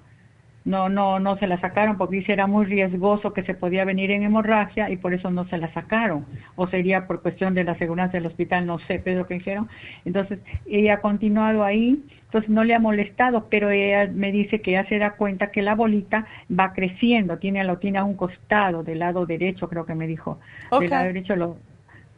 no, 0.66 0.88
no, 0.88 1.20
no 1.20 1.38
se 1.38 1.46
la 1.46 1.60
sacaron 1.60 1.96
porque 1.96 2.16
dice 2.16 2.32
era 2.32 2.48
muy 2.48 2.66
riesgoso 2.66 3.32
que 3.32 3.44
se 3.44 3.54
podía 3.54 3.84
venir 3.84 4.10
en 4.10 4.24
hemorragia 4.24 4.90
y 4.90 4.96
por 4.96 5.14
eso 5.14 5.30
no 5.30 5.48
se 5.48 5.58
la 5.58 5.72
sacaron. 5.72 6.26
O 6.56 6.66
sería 6.66 7.06
por 7.06 7.22
cuestión 7.22 7.54
de 7.54 7.62
la 7.62 7.78
seguridad 7.78 8.10
del 8.10 8.26
hospital, 8.26 8.66
no 8.66 8.80
sé, 8.80 9.00
pero 9.02 9.28
que 9.28 9.36
hicieron. 9.36 9.68
Entonces, 10.04 10.40
ella 10.66 10.94
ha 10.94 11.00
continuado 11.00 11.62
ahí, 11.62 12.02
entonces 12.24 12.50
no 12.50 12.64
le 12.64 12.74
ha 12.74 12.80
molestado, 12.80 13.46
pero 13.48 13.70
ella 13.70 14.10
me 14.12 14.32
dice 14.32 14.60
que 14.60 14.72
ya 14.72 14.84
se 14.88 14.98
da 14.98 15.12
cuenta 15.12 15.52
que 15.52 15.62
la 15.62 15.76
bolita 15.76 16.26
va 16.50 16.72
creciendo, 16.72 17.38
tiene, 17.38 17.62
lo 17.62 17.78
tiene 17.78 17.98
a 17.98 18.04
un 18.04 18.16
costado, 18.16 18.82
del 18.82 18.98
lado 18.98 19.24
derecho, 19.24 19.68
creo 19.68 19.86
que 19.86 19.94
me 19.94 20.08
dijo. 20.08 20.40
Del 20.80 20.90
lado 20.90 21.04
derecho 21.04 21.36
lo, 21.36 21.58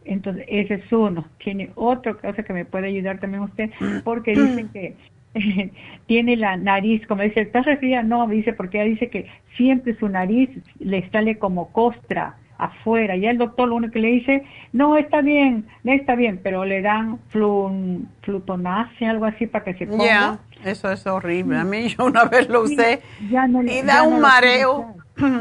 entonces, 0.06 0.46
ese 0.48 0.74
es 0.74 0.90
uno. 0.90 1.26
Tiene 1.36 1.70
otra 1.74 2.14
cosa 2.14 2.42
que 2.42 2.54
me 2.54 2.64
puede 2.64 2.86
ayudar 2.86 3.20
también 3.20 3.42
usted, 3.42 3.70
porque 4.04 4.30
dice 4.30 4.66
que 4.72 4.96
tiene 6.06 6.36
la 6.36 6.56
nariz, 6.56 7.06
como 7.06 7.22
dice, 7.22 7.40
¿estás 7.40 7.66
resfriada? 7.66 8.02
No, 8.02 8.26
dice, 8.26 8.52
porque 8.52 8.80
ella 8.80 8.90
dice 8.90 9.10
que 9.10 9.26
siempre 9.56 9.96
su 9.98 10.08
nariz 10.08 10.50
le 10.78 11.08
sale 11.10 11.38
como 11.38 11.72
costra 11.72 12.36
afuera. 12.58 13.16
Y 13.16 13.26
el 13.26 13.38
doctor 13.38 13.68
lo 13.68 13.76
único 13.76 13.92
que 13.92 14.00
le 14.00 14.08
dice, 14.08 14.44
no, 14.72 14.96
está 14.96 15.20
bien, 15.20 15.66
no 15.84 15.92
está 15.92 16.16
bien, 16.16 16.40
pero 16.42 16.64
le 16.64 16.82
dan 16.82 17.20
flun, 17.28 18.08
flutonacia, 18.22 19.10
algo 19.10 19.24
así 19.26 19.46
para 19.46 19.64
que 19.64 19.74
se 19.74 19.86
ponga. 19.86 20.04
Ya, 20.04 20.38
eso 20.64 20.90
es 20.90 21.06
horrible. 21.06 21.58
A 21.58 21.64
mí 21.64 21.88
yo 21.96 22.04
una 22.04 22.24
vez 22.24 22.48
lo 22.48 22.62
usé 22.62 23.00
y 23.20 23.82
da 23.82 24.02
un 24.02 24.20
mareo. 24.20 24.94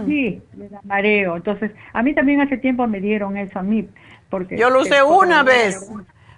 Sí, 0.07 0.41
le 0.57 0.69
da 0.69 0.79
mareo. 0.83 1.35
Entonces, 1.35 1.71
a 1.93 2.01
mí 2.03 2.13
también 2.13 2.41
hace 2.41 2.57
tiempo 2.57 2.87
me 2.87 2.99
dieron 2.99 3.37
eso 3.37 3.59
a 3.59 3.63
mí. 3.63 3.87
Porque 4.29 4.57
yo 4.57 4.69
lo 4.69 4.81
usé 4.81 5.01
una 5.03 5.43
vez 5.43 5.89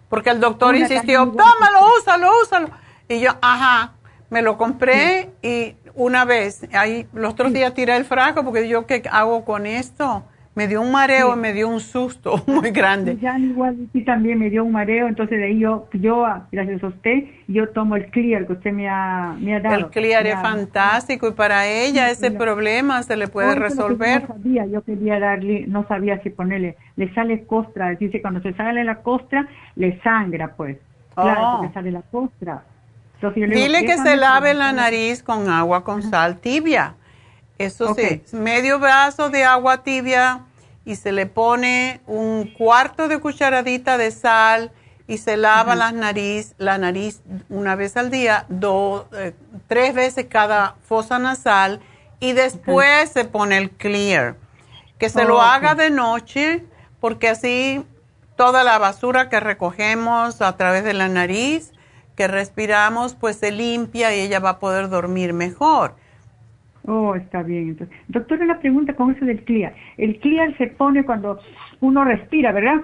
Porque 0.09 0.29
el 0.29 0.39
doctor 0.39 0.75
insistió, 0.75 1.27
tómalo, 1.27 1.95
úsalo, 1.99 2.29
úsalo. 2.43 2.69
Y 3.11 3.21
yo, 3.21 3.31
ajá, 3.41 3.93
me 4.29 4.43
lo 4.43 4.55
compré 4.55 5.29
y 5.41 5.73
una 5.95 6.25
vez, 6.25 6.69
ahí 6.73 7.07
los 7.11 7.33
otros 7.33 7.51
días 7.51 7.73
tiré 7.73 7.97
el 7.97 8.05
frasco 8.05 8.43
porque 8.43 8.69
yo, 8.69 8.85
¿qué 8.85 9.01
hago 9.11 9.43
con 9.43 9.65
esto? 9.65 10.23
Me 10.53 10.67
dio 10.67 10.79
un 10.79 10.91
mareo 10.91 11.33
y 11.33 11.39
me 11.39 11.51
dio 11.51 11.69
un 11.69 11.79
susto 11.79 12.43
muy 12.47 12.69
grande. 12.69 13.17
Ya 13.17 13.39
igual 13.39 13.77
sí 13.93 14.01
también 14.01 14.37
me 14.37 14.51
dio 14.51 14.63
un 14.63 14.73
mareo, 14.73 15.07
entonces 15.07 15.39
de 15.39 15.45
ahí 15.45 15.57
yo, 15.57 15.87
yo 15.93 16.23
gracias 16.51 16.83
a 16.83 16.87
usted, 16.87 17.23
yo 17.47 17.69
tomo 17.69 17.95
el 17.95 18.11
Clear 18.11 18.45
que 18.45 18.53
usted 18.53 18.73
me 18.73 18.87
ha, 18.87 19.35
me 19.39 19.55
ha 19.55 19.59
dado. 19.59 19.75
El 19.75 19.87
Clear 19.87 20.27
es 20.27 20.35
fantástico 20.35 21.29
y 21.29 21.31
para 21.31 21.65
ella 21.65 22.11
ese 22.11 22.29
problema 22.29 23.01
se 23.01 23.15
le 23.15 23.27
puede 23.27 23.55
resolver. 23.55 24.29
No 24.29 24.35
sabía, 24.35 24.67
yo 24.67 24.83
quería 24.83 25.19
darle, 25.19 25.65
no 25.67 25.87
sabía 25.87 26.21
si 26.21 26.29
ponerle, 26.29 26.77
le 26.95 27.11
sale 27.15 27.43
costra, 27.45 27.95
dice 27.95 28.21
cuando 28.21 28.39
se 28.41 28.53
sale 28.53 28.83
la 28.83 29.01
costra, 29.01 29.47
le 29.75 29.99
sangra 30.01 30.53
pues. 30.55 30.77
Claro, 31.15 31.41
oh. 31.41 31.57
porque 31.57 31.73
sale 31.73 31.91
la 31.91 32.03
costra. 32.03 32.63
Dile 33.21 33.85
que 33.85 33.97
se 33.97 34.15
lave 34.15 34.53
la 34.53 34.71
nariz 34.71 35.23
con 35.23 35.49
agua 35.49 35.83
con 35.83 36.03
sal 36.09 36.37
tibia. 36.37 36.95
Eso 37.57 37.93
sí, 37.93 38.23
medio 38.31 38.79
vaso 38.79 39.29
de 39.29 39.43
agua 39.43 39.83
tibia 39.83 40.45
y 40.85 40.95
se 40.95 41.11
le 41.11 41.25
pone 41.25 41.99
un 42.07 42.53
cuarto 42.57 43.09
de 43.09 43.19
cucharadita 43.19 43.97
de 43.97 44.11
sal 44.11 44.71
y 45.07 45.17
se 45.17 45.37
lava 45.37 45.75
la 45.75 45.91
nariz, 45.91 46.53
la 46.57 46.77
nariz 46.77 47.21
una 47.49 47.75
vez 47.75 47.97
al 47.97 48.11
día, 48.11 48.45
dos, 48.47 49.07
eh, 49.13 49.33
tres 49.67 49.93
veces 49.93 50.27
cada 50.29 50.75
fosa 50.87 51.19
nasal 51.19 51.81
y 52.19 52.33
después 52.33 53.09
se 53.11 53.25
pone 53.25 53.57
el 53.57 53.71
clear. 53.71 54.35
Que 54.97 55.09
se 55.09 55.25
lo 55.25 55.41
haga 55.41 55.75
de 55.75 55.89
noche 55.89 56.65
porque 56.99 57.27
así 57.27 57.83
toda 58.35 58.63
la 58.63 58.77
basura 58.77 59.29
que 59.29 59.39
recogemos 59.39 60.41
a 60.41 60.55
través 60.55 60.83
de 60.83 60.93
la 60.93 61.09
nariz, 61.09 61.73
que 62.19 62.27
respiramos, 62.27 63.15
pues 63.15 63.37
se 63.37 63.49
limpia 63.49 64.13
y 64.13 64.19
ella 64.19 64.41
va 64.41 64.49
a 64.49 64.59
poder 64.59 64.89
dormir 64.89 65.31
mejor. 65.31 65.95
Oh, 66.85 67.15
está 67.15 67.43
bien. 67.43 67.69
Entonces, 67.69 67.95
doctora, 68.09 68.45
la 68.45 68.59
pregunta 68.59 68.93
con 68.93 69.15
eso 69.15 69.23
del 69.23 69.45
clear. 69.45 69.73
El 69.95 70.19
clear 70.19 70.57
se 70.57 70.67
pone 70.67 71.05
cuando 71.05 71.39
uno 71.79 72.03
respira, 72.03 72.51
¿verdad? 72.51 72.81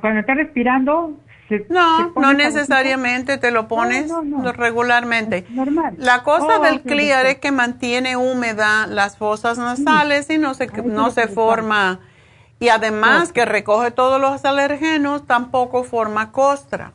cuando 0.00 0.20
está 0.20 0.32
respirando, 0.32 1.12
se, 1.50 1.66
no, 1.68 2.12
no 2.16 2.32
necesariamente 2.32 3.36
te 3.36 3.50
lo 3.50 3.68
pones 3.68 4.10
regularmente. 4.54 5.44
Normal. 5.50 5.96
La 5.98 6.22
cosa 6.22 6.58
oh, 6.58 6.62
del 6.62 6.80
clear 6.80 7.26
es 7.26 7.36
que 7.36 7.52
mantiene 7.52 8.16
húmeda 8.16 8.86
las 8.86 9.18
fosas 9.18 9.58
nasales 9.58 10.30
y 10.30 10.38
no 10.38 10.54
se, 10.54 10.68
no 10.68 11.10
se 11.10 11.28
forma. 11.28 12.00
Y 12.60 12.70
además 12.70 13.34
que 13.34 13.44
recoge 13.44 13.90
todos 13.90 14.18
los 14.18 14.42
alergenos, 14.46 15.26
tampoco 15.26 15.84
forma 15.84 16.32
costra. 16.32 16.92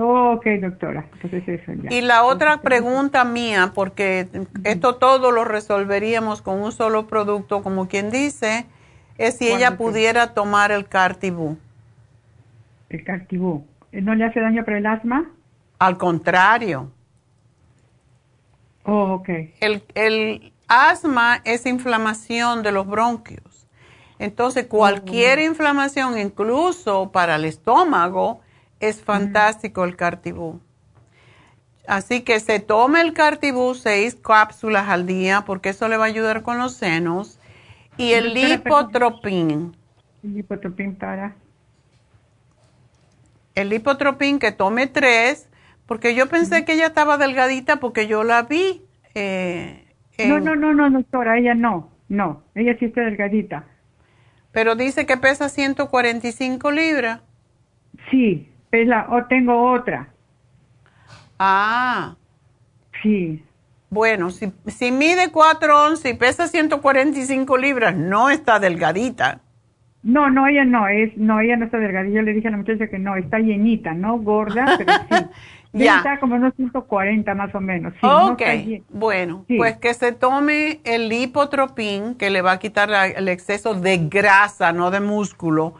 Ok, 0.00 0.46
doctora. 0.60 1.06
Entonces 1.14 1.48
eso 1.48 1.72
ya. 1.82 1.92
Y 1.92 2.00
la 2.00 2.24
otra 2.24 2.60
pregunta 2.60 3.24
mía, 3.24 3.72
porque 3.74 4.28
esto 4.64 4.96
todo 4.96 5.30
lo 5.30 5.44
resolveríamos 5.44 6.42
con 6.42 6.60
un 6.60 6.72
solo 6.72 7.06
producto, 7.06 7.62
como 7.62 7.88
quien 7.88 8.10
dice, 8.10 8.66
es 9.18 9.38
si 9.38 9.48
ella 9.48 9.76
pudiera 9.76 10.34
tomar 10.34 10.72
el 10.72 10.86
Cartibú. 10.86 11.58
El 12.88 13.04
Cartibú. 13.04 13.66
¿No 13.92 14.14
le 14.14 14.24
hace 14.24 14.40
daño 14.40 14.64
para 14.64 14.78
el 14.78 14.86
asma? 14.86 15.30
Al 15.78 15.98
contrario. 15.98 16.90
Oh, 18.84 19.14
ok. 19.14 19.28
El, 19.60 19.82
el 19.94 20.52
asma 20.68 21.40
es 21.44 21.66
inflamación 21.66 22.62
de 22.62 22.72
los 22.72 22.86
bronquios. 22.86 23.68
Entonces, 24.18 24.66
cualquier 24.66 25.38
oh. 25.38 25.42
inflamación, 25.42 26.18
incluso 26.18 27.10
para 27.12 27.36
el 27.36 27.44
estómago, 27.44 28.40
es 28.88 29.02
fantástico 29.02 29.84
el 29.84 29.96
Cartibú. 29.96 30.60
Así 31.86 32.22
que 32.22 32.40
se 32.40 32.60
tome 32.60 33.00
el 33.00 33.12
Cartibú 33.12 33.74
seis 33.74 34.14
cápsulas 34.14 34.88
al 34.88 35.06
día 35.06 35.44
porque 35.44 35.70
eso 35.70 35.88
le 35.88 35.96
va 35.96 36.04
a 36.04 36.08
ayudar 36.08 36.42
con 36.42 36.58
los 36.58 36.74
senos 36.74 37.38
y 37.96 38.12
el 38.12 38.34
lipotropín. 38.34 39.76
El 40.22 40.34
lipotropín 40.34 40.96
para. 40.96 41.36
El 43.54 43.68
lipotropín 43.68 44.38
que 44.38 44.50
tome 44.50 44.86
tres, 44.86 45.48
porque 45.86 46.14
yo 46.14 46.28
pensé 46.28 46.64
que 46.64 46.72
ella 46.72 46.86
estaba 46.86 47.18
delgadita 47.18 47.76
porque 47.76 48.06
yo 48.06 48.24
la 48.24 48.42
vi. 48.42 48.82
Eh, 49.14 49.84
no, 50.26 50.40
no, 50.40 50.56
no, 50.56 50.74
no, 50.74 50.90
doctora, 50.90 51.38
ella 51.38 51.54
no, 51.54 51.90
no, 52.08 52.42
ella 52.54 52.76
sí 52.78 52.86
está 52.86 53.02
delgadita. 53.02 53.66
Pero 54.50 54.74
dice 54.74 55.04
que 55.06 55.16
pesa 55.16 55.48
145 55.48 56.70
libras. 56.70 57.20
Sí, 58.10 58.48
pesa, 58.74 59.06
o 59.10 59.24
tengo 59.26 59.72
otra. 59.72 60.08
Ah. 61.38 62.16
Sí. 63.00 63.40
Bueno, 63.88 64.30
si, 64.30 64.52
si 64.66 64.90
mide 64.90 65.30
4 65.30 65.84
onzas 65.86 66.10
y 66.10 66.14
pesa 66.14 66.48
145 66.48 67.56
libras, 67.56 67.94
no 67.94 68.30
está 68.30 68.58
delgadita. 68.58 69.38
No, 70.02 70.28
no, 70.28 70.48
ella 70.48 70.64
no, 70.64 70.88
es, 70.88 71.16
no, 71.16 71.38
ella 71.38 71.56
no 71.56 71.66
está 71.66 71.78
delgadita. 71.78 72.16
Yo 72.16 72.22
le 72.22 72.34
dije 72.34 72.48
a 72.48 72.50
la 72.50 72.56
muchacha 72.56 72.88
que 72.88 72.98
no, 72.98 73.14
está 73.14 73.38
llenita, 73.38 73.94
no 73.94 74.18
gorda, 74.18 74.66
pero 74.78 74.92
sí. 74.92 75.28
ya. 75.72 75.98
Está 75.98 76.18
como 76.18 76.34
unos 76.34 76.52
140 76.56 77.32
más 77.36 77.54
o 77.54 77.60
menos. 77.60 77.92
Sí, 77.94 78.00
ok, 78.02 78.42
bueno, 78.90 79.44
pues 79.56 79.76
que 79.76 79.94
se 79.94 80.10
tome 80.10 80.80
el 80.82 81.08
lipotropín, 81.08 82.16
que 82.16 82.30
le 82.30 82.42
va 82.42 82.52
a 82.52 82.58
quitar 82.58 82.90
el 83.16 83.28
exceso 83.28 83.74
de 83.74 83.98
grasa, 84.08 84.72
no 84.72 84.90
de 84.90 84.98
músculo 84.98 85.74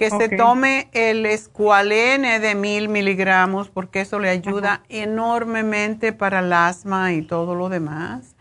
que 0.00 0.08
se 0.08 0.30
tome 0.30 0.88
el 0.92 1.26
escualene 1.26 2.40
de 2.40 2.54
mil 2.54 2.88
miligramos 2.88 3.68
porque 3.68 4.00
eso 4.00 4.18
le 4.18 4.30
ayuda 4.30 4.82
enormemente 4.88 6.14
para 6.14 6.38
el 6.38 6.50
asma 6.54 7.12
y 7.12 7.20
todo 7.20 7.54
lo 7.54 7.68
demás. 7.68 8.34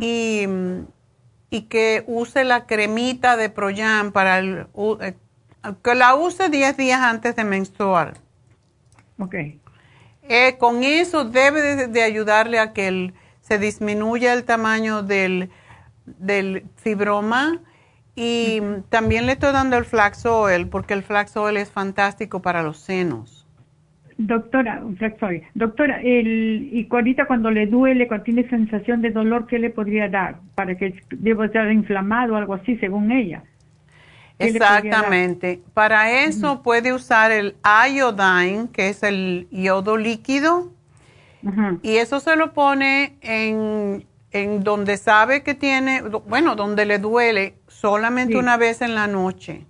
Y, 0.00 0.46
que 1.68 2.04
use 2.06 2.44
la 2.44 2.64
cremita 2.64 3.36
de 3.36 3.50
Proyan 3.50 4.12
para 4.12 4.38
el... 4.38 4.66
Eh, 5.02 5.14
que 5.84 5.94
la 5.94 6.14
use 6.14 6.48
10 6.48 6.78
días 6.78 7.02
antes 7.02 7.36
de 7.36 7.44
menstruar. 7.44 8.14
Ok. 9.18 9.34
Eh, 10.22 10.56
con 10.58 10.84
eso 10.84 11.26
debe 11.26 11.86
de, 11.86 12.02
ayudarle 12.02 12.58
a 12.58 12.72
que 12.72 13.12
se 13.42 13.58
disminuya 13.58 14.32
el 14.32 14.44
tamaño 14.44 15.02
del, 15.02 15.50
del 16.06 16.64
fibroma 16.76 17.60
y 18.14 18.60
también 18.90 19.26
le 19.26 19.32
estoy 19.32 19.52
dando 19.52 19.76
el 19.76 19.84
flax 19.84 20.26
oil 20.26 20.68
porque 20.68 20.94
el 20.94 21.02
flax 21.02 21.36
oil 21.36 21.56
es 21.56 21.70
fantástico 21.70 22.42
para 22.42 22.62
los 22.62 22.78
senos. 22.78 23.46
Doctora, 24.18 24.82
flax 24.98 25.22
oil. 25.22 25.42
Doctora, 25.54 26.00
el, 26.02 26.68
y 26.72 26.86
ahorita 26.90 27.26
cuando 27.26 27.50
le 27.50 27.66
duele, 27.66 28.06
cuando 28.06 28.24
tiene 28.24 28.48
sensación 28.48 29.00
de 29.00 29.10
dolor, 29.10 29.46
¿qué 29.46 29.58
le 29.58 29.70
podría 29.70 30.08
dar? 30.08 30.36
Para 30.54 30.76
que 30.76 30.94
debo 31.10 31.44
estar 31.44 31.70
inflamado 31.72 32.34
o 32.34 32.36
algo 32.36 32.54
así, 32.54 32.76
según 32.76 33.10
ella. 33.10 33.42
Exactamente. 34.38 35.60
Para 35.72 36.24
eso 36.24 36.62
puede 36.62 36.92
usar 36.92 37.30
el 37.30 37.56
iodine, 37.64 38.68
que 38.72 38.88
es 38.88 39.02
el 39.02 39.48
yodo 39.50 39.96
líquido, 39.96 40.72
y 41.82 41.96
eso 41.96 42.20
se 42.20 42.36
lo 42.36 42.52
pone 42.52 43.16
en, 43.20 44.04
en 44.30 44.62
donde 44.62 44.96
sabe 44.96 45.42
que 45.42 45.54
tiene, 45.54 46.02
bueno, 46.26 46.54
donde 46.54 46.86
le 46.86 46.98
duele 46.98 47.54
solamente 47.82 48.36
una 48.36 48.56
vez 48.56 48.80
en 48.80 48.94
la 48.94 49.08
noche, 49.08 49.66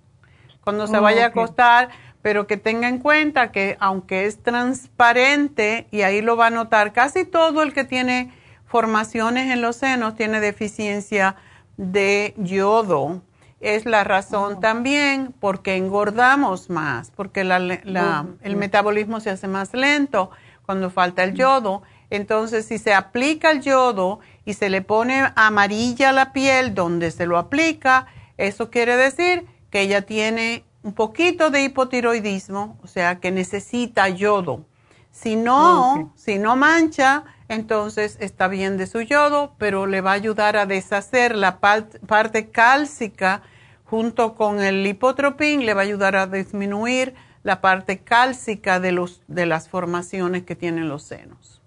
cuando 0.63 0.85
se 0.85 0.99
vaya 0.99 1.25
a 1.25 1.27
acostar, 1.29 1.89
pero 2.21 2.45
que 2.45 2.57
tenga 2.57 2.87
en 2.87 2.99
cuenta 2.99 3.51
que 3.51 3.75
aunque 3.79 4.27
es 4.27 4.43
transparente, 4.43 5.87
y 5.89 6.03
ahí 6.03 6.21
lo 6.21 6.37
va 6.37 6.47
a 6.47 6.49
notar, 6.51 6.93
casi 6.93 7.25
todo 7.25 7.63
el 7.63 7.73
que 7.73 7.83
tiene 7.83 8.31
formaciones 8.65 9.51
en 9.51 9.61
los 9.61 9.77
senos 9.77 10.13
tiene 10.13 10.39
deficiencia 10.39 11.37
de 11.75 12.35
yodo. 12.37 13.23
Es 13.59 13.87
la 13.87 14.03
razón 14.03 14.59
también 14.59 15.33
porque 15.39 15.75
engordamos 15.75 16.69
más, 16.69 17.09
porque 17.09 17.41
el 17.41 18.55
metabolismo 18.55 19.21
se 19.21 19.31
hace 19.31 19.47
más 19.47 19.73
lento 19.73 20.29
cuando 20.67 20.91
falta 20.91 21.23
el 21.23 21.33
yodo. 21.33 21.81
Entonces, 22.11 22.67
si 22.67 22.77
se 22.77 22.93
aplica 22.93 23.49
el 23.49 23.61
yodo 23.61 24.19
y 24.45 24.53
se 24.53 24.69
le 24.69 24.81
pone 24.81 25.31
amarilla 25.35 26.11
la 26.11 26.33
piel 26.33 26.73
donde 26.73 27.11
se 27.11 27.25
lo 27.25 27.37
aplica, 27.37 28.07
eso 28.37 28.69
quiere 28.69 28.97
decir 28.97 29.45
que 29.69 29.81
ella 29.81 30.03
tiene 30.03 30.63
un 30.83 30.93
poquito 30.93 31.49
de 31.49 31.63
hipotiroidismo, 31.63 32.77
o 32.83 32.87
sea, 32.87 33.19
que 33.19 33.31
necesita 33.31 34.09
yodo. 34.09 34.65
Si 35.11 35.35
no, 35.35 36.11
si 36.15 36.39
no 36.39 36.55
mancha, 36.55 37.23
entonces 37.47 38.17
está 38.19 38.47
bien 38.47 38.77
de 38.77 38.87
su 38.87 39.01
yodo, 39.01 39.53
pero 39.57 39.85
le 39.85 40.01
va 40.01 40.11
a 40.11 40.15
ayudar 40.15 40.57
a 40.57 40.65
deshacer 40.65 41.35
la 41.35 41.59
parte 41.59 42.49
cálcica 42.49 43.43
junto 43.85 44.33
con 44.35 44.59
el 44.59 44.83
lipotropín, 44.83 45.65
le 45.65 45.73
va 45.73 45.81
a 45.81 45.85
ayudar 45.85 46.15
a 46.15 46.27
disminuir 46.27 47.13
la 47.43 47.61
parte 47.61 47.99
cálcica 47.99 48.79
de, 48.79 48.91
los, 48.91 49.21
de 49.27 49.45
las 49.45 49.69
formaciones 49.69 50.43
que 50.43 50.55
tienen 50.55 50.89
los 50.89 51.03
senos. 51.03 51.61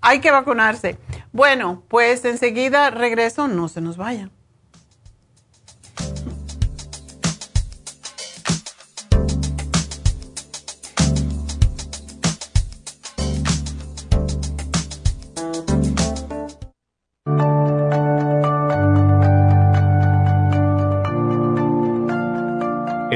Hay 0.00 0.20
que 0.20 0.30
vacunarse. 0.30 0.96
Bueno, 1.32 1.82
pues 1.88 2.24
enseguida 2.24 2.90
regreso, 2.90 3.48
no 3.48 3.66
se 3.66 3.80
nos 3.80 3.96
vayan. 3.96 4.30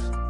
Jeff. 0.00 0.29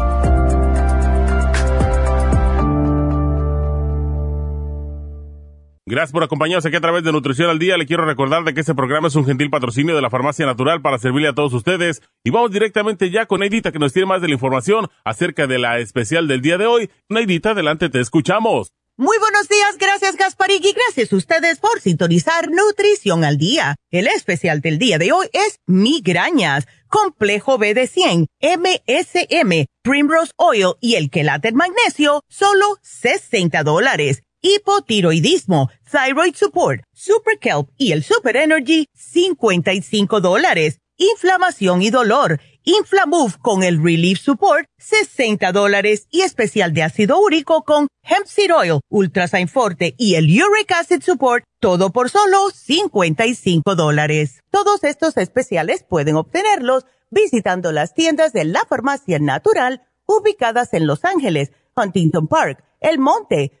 Gracias 5.87 6.11
por 6.11 6.23
acompañarnos 6.23 6.63
aquí 6.67 6.75
a 6.75 6.81
través 6.81 7.03
de 7.03 7.11
Nutrición 7.11 7.49
al 7.49 7.57
Día. 7.57 7.75
Le 7.75 7.87
quiero 7.87 8.05
recordar 8.05 8.43
de 8.43 8.53
que 8.53 8.59
este 8.59 8.75
programa 8.75 9.07
es 9.07 9.15
un 9.15 9.25
gentil 9.25 9.49
patrocinio 9.49 9.95
de 9.95 10.01
la 10.01 10.11
Farmacia 10.11 10.45
Natural 10.45 10.79
para 10.83 10.99
servirle 10.99 11.29
a 11.29 11.33
todos 11.33 11.53
ustedes. 11.53 12.03
Y 12.23 12.29
vamos 12.29 12.51
directamente 12.51 13.09
ya 13.09 13.25
con 13.25 13.39
Neidita 13.39 13.71
que 13.71 13.79
nos 13.79 13.91
tiene 13.91 14.05
más 14.05 14.21
de 14.21 14.27
la 14.27 14.35
información 14.35 14.89
acerca 15.03 15.47
de 15.47 15.57
la 15.57 15.79
especial 15.79 16.27
del 16.27 16.41
día 16.41 16.59
de 16.59 16.67
hoy. 16.67 16.91
Neidita, 17.09 17.51
adelante, 17.51 17.89
te 17.89 17.99
escuchamos. 17.99 18.73
Muy 18.95 19.17
buenos 19.17 19.47
días, 19.47 19.77
gracias 19.79 20.15
Gasparig 20.17 20.63
y 20.63 20.73
gracias 20.73 21.11
a 21.11 21.15
ustedes 21.15 21.59
por 21.59 21.79
sintonizar 21.79 22.51
Nutrición 22.51 23.23
al 23.23 23.39
Día. 23.39 23.75
El 23.89 24.05
especial 24.05 24.61
del 24.61 24.77
día 24.77 24.99
de 24.99 25.11
hoy 25.11 25.27
es 25.33 25.57
migrañas, 25.65 26.67
complejo 26.89 27.57
B 27.57 27.73
de 27.73 27.87
100, 27.87 28.27
MSM, 28.39 29.65
Primrose 29.81 30.33
Oil 30.35 30.75
y 30.79 30.95
el 30.95 31.09
quelate 31.09 31.51
magnesio, 31.53 32.21
solo 32.27 32.77
60 32.83 33.63
dólares 33.63 34.21
hipotiroidismo, 34.41 35.69
thyroid 35.89 36.35
support, 36.35 36.81
super 36.93 37.37
kelp 37.39 37.69
y 37.77 37.91
el 37.91 38.03
super 38.03 38.35
energy, 38.35 38.87
55 38.93 40.21
dólares. 40.21 40.79
Inflamación 40.97 41.81
y 41.81 41.89
dolor, 41.89 42.39
Inflamove 42.63 43.39
con 43.41 43.63
el 43.63 43.83
relief 43.83 44.19
support, 44.19 44.67
60 44.77 45.51
dólares 45.51 46.05
y 46.11 46.21
especial 46.21 46.73
de 46.73 46.83
ácido 46.83 47.19
úrico 47.19 47.63
con 47.63 47.87
hemp 48.03 48.27
seed 48.27 48.53
oil, 48.55 48.81
ultrasign 48.87 49.47
forte 49.47 49.95
y 49.97 50.13
el 50.13 50.25
uric 50.25 50.71
acid 50.71 51.01
support, 51.01 51.43
todo 51.59 51.91
por 51.91 52.11
solo 52.11 52.51
55 52.51 53.75
dólares. 53.75 54.41
Todos 54.51 54.83
estos 54.83 55.17
especiales 55.17 55.83
pueden 55.83 56.17
obtenerlos 56.17 56.85
visitando 57.09 57.71
las 57.71 57.95
tiendas 57.95 58.31
de 58.31 58.45
la 58.45 58.63
farmacia 58.69 59.17
natural 59.17 59.81
ubicadas 60.05 60.73
en 60.73 60.85
Los 60.85 61.03
Ángeles, 61.03 61.51
Huntington 61.75 62.27
Park, 62.27 62.63
El 62.79 62.99
Monte, 62.99 63.60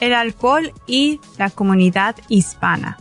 El 0.00 0.14
alcohol 0.14 0.72
y 0.86 1.20
la 1.38 1.50
comunidad 1.50 2.16
hispana. 2.28 2.98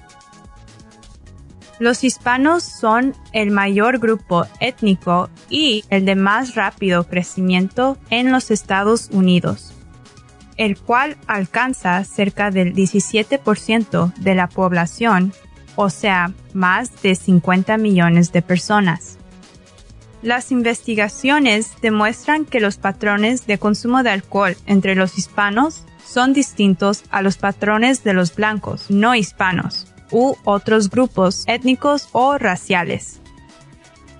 Los 1.77 2.05
hispanos 2.05 2.63
son 2.63 3.15
el 3.33 3.51
mayor 3.51 3.99
grupo 3.99 4.45
étnico 4.61 5.29
y 5.49 5.83
el 5.89 6.05
de 6.05 6.15
más 6.15 6.55
rápido 6.55 7.05
crecimiento 7.05 7.97
en 8.09 8.31
los 8.31 8.49
Estados 8.49 9.09
Unidos, 9.11 9.73
el 10.55 10.77
cual 10.77 11.17
alcanza 11.27 12.01
cerca 12.05 12.49
del 12.49 12.73
17% 12.73 14.13
de 14.13 14.35
la 14.35 14.47
población, 14.47 15.33
o 15.75 15.89
sea, 15.89 16.31
más 16.53 17.01
de 17.01 17.15
50 17.15 17.77
millones 17.77 18.31
de 18.31 18.41
personas. 18.41 19.17
Las 20.21 20.53
investigaciones 20.53 21.73
demuestran 21.81 22.45
que 22.45 22.61
los 22.61 22.77
patrones 22.77 23.45
de 23.47 23.57
consumo 23.57 24.01
de 24.01 24.11
alcohol 24.11 24.55
entre 24.65 24.95
los 24.95 25.17
hispanos 25.17 25.83
son 26.05 26.33
distintos 26.33 27.03
a 27.09 27.21
los 27.21 27.37
patrones 27.37 28.03
de 28.03 28.13
los 28.13 28.35
blancos 28.35 28.89
no 28.89 29.15
hispanos 29.15 29.87
u 30.11 30.35
otros 30.43 30.89
grupos 30.89 31.43
étnicos 31.47 32.09
o 32.11 32.37
raciales. 32.37 33.19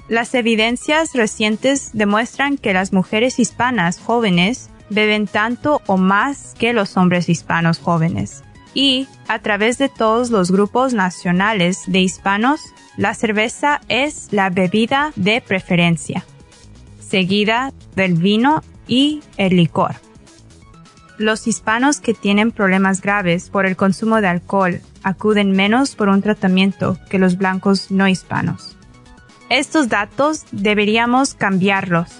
Las 0.07 0.36
evidencias 0.36 1.13
recientes 1.13 1.91
demuestran 1.93 2.57
que 2.57 2.73
las 2.73 2.93
mujeres 2.93 3.39
hispanas 3.39 3.99
jóvenes 3.99 4.69
beben 4.89 5.25
tanto 5.25 5.81
o 5.88 5.97
más 5.97 6.53
que 6.59 6.73
los 6.73 6.95
hombres 6.97 7.27
hispanos 7.27 7.79
jóvenes. 7.79 8.43
Y, 8.73 9.07
a 9.27 9.39
través 9.39 9.77
de 9.77 9.89
todos 9.89 10.29
los 10.29 10.51
grupos 10.51 10.93
nacionales 10.93 11.83
de 11.88 12.01
hispanos, 12.01 12.61
la 12.97 13.13
cerveza 13.13 13.81
es 13.88 14.27
la 14.31 14.49
bebida 14.49 15.11
de 15.15 15.41
preferencia, 15.41 16.25
seguida 16.99 17.73
del 17.95 18.13
vino 18.13 18.61
y 18.88 19.21
el 19.38 19.55
licor. 19.55 20.04
Los 21.18 21.47
hispanos 21.47 22.01
que 22.01 22.13
tienen 22.13 22.51
problemas 22.51 23.01
graves 23.01 23.49
por 23.49 23.66
el 23.66 23.78
consumo 23.78 24.20
de 24.20 24.28
alcohol 24.28 24.82
acuden 25.03 25.51
menos 25.51 25.95
por 25.95 26.09
un 26.09 26.22
tratamiento 26.22 26.97
que 27.09 27.20
los 27.20 27.38
blancos 27.38 27.89
no 27.89 28.07
hispanos. 28.07 28.76
Estos 29.49 29.88
datos 29.88 30.43
deberíamos 30.51 31.34
cambiarlos 31.34 32.20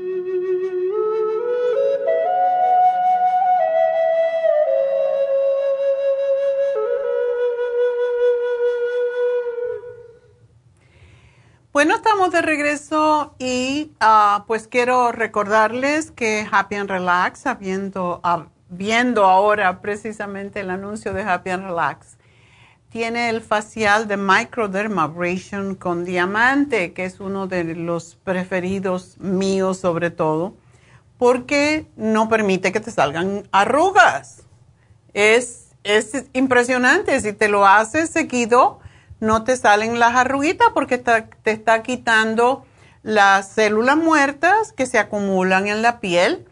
Bueno, 11.73 11.95
estamos 11.95 12.31
de 12.31 12.41
regreso 12.41 13.33
y 13.39 13.93
ah, 14.01 14.43
pues 14.45 14.67
quiero 14.67 15.13
recordarles 15.13 16.11
que 16.11 16.45
Happy 16.51 16.75
and 16.75 16.89
Relax, 16.89 17.45
ah, 17.45 17.57
viendo 18.67 19.23
ahora 19.23 19.79
precisamente 19.79 20.59
el 20.59 20.69
anuncio 20.69 21.13
de 21.13 21.21
Happy 21.21 21.49
and 21.51 21.63
Relax, 21.63 22.17
tiene 22.89 23.29
el 23.29 23.39
facial 23.39 24.09
de 24.09 24.17
microdermabrasion 24.17 25.75
con 25.75 26.03
diamante, 26.03 26.91
que 26.91 27.05
es 27.05 27.21
uno 27.21 27.47
de 27.47 27.63
los 27.63 28.15
preferidos 28.15 29.17
míos 29.19 29.77
sobre 29.77 30.11
todo, 30.11 30.55
porque 31.17 31.87
no 31.95 32.27
permite 32.27 32.73
que 32.73 32.81
te 32.81 32.91
salgan 32.91 33.47
arrugas. 33.53 34.43
Es, 35.13 35.69
es 35.85 36.25
impresionante, 36.33 37.17
si 37.21 37.31
te 37.31 37.47
lo 37.47 37.65
haces 37.65 38.09
seguido, 38.09 38.80
no 39.21 39.43
te 39.45 39.55
salen 39.55 39.99
las 39.99 40.15
arruguitas 40.15 40.67
porque 40.73 40.97
te 40.97 41.51
está 41.51 41.83
quitando 41.83 42.65
las 43.03 43.49
células 43.49 43.95
muertas 43.95 44.73
que 44.73 44.87
se 44.87 44.99
acumulan 44.99 45.67
en 45.67 45.81
la 45.81 45.99
piel 45.99 46.45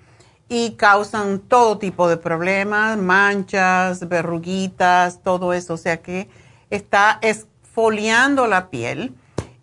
y 0.49 0.71
causan 0.71 1.39
todo 1.39 1.79
tipo 1.79 2.07
de 2.07 2.17
problemas, 2.17 2.97
manchas, 2.97 4.07
verruguitas, 4.07 5.21
todo 5.23 5.53
eso. 5.53 5.73
O 5.73 5.77
sea 5.77 6.01
que 6.01 6.29
está 6.69 7.19
exfoliando 7.21 8.47
la 8.47 8.69
piel. 8.69 9.15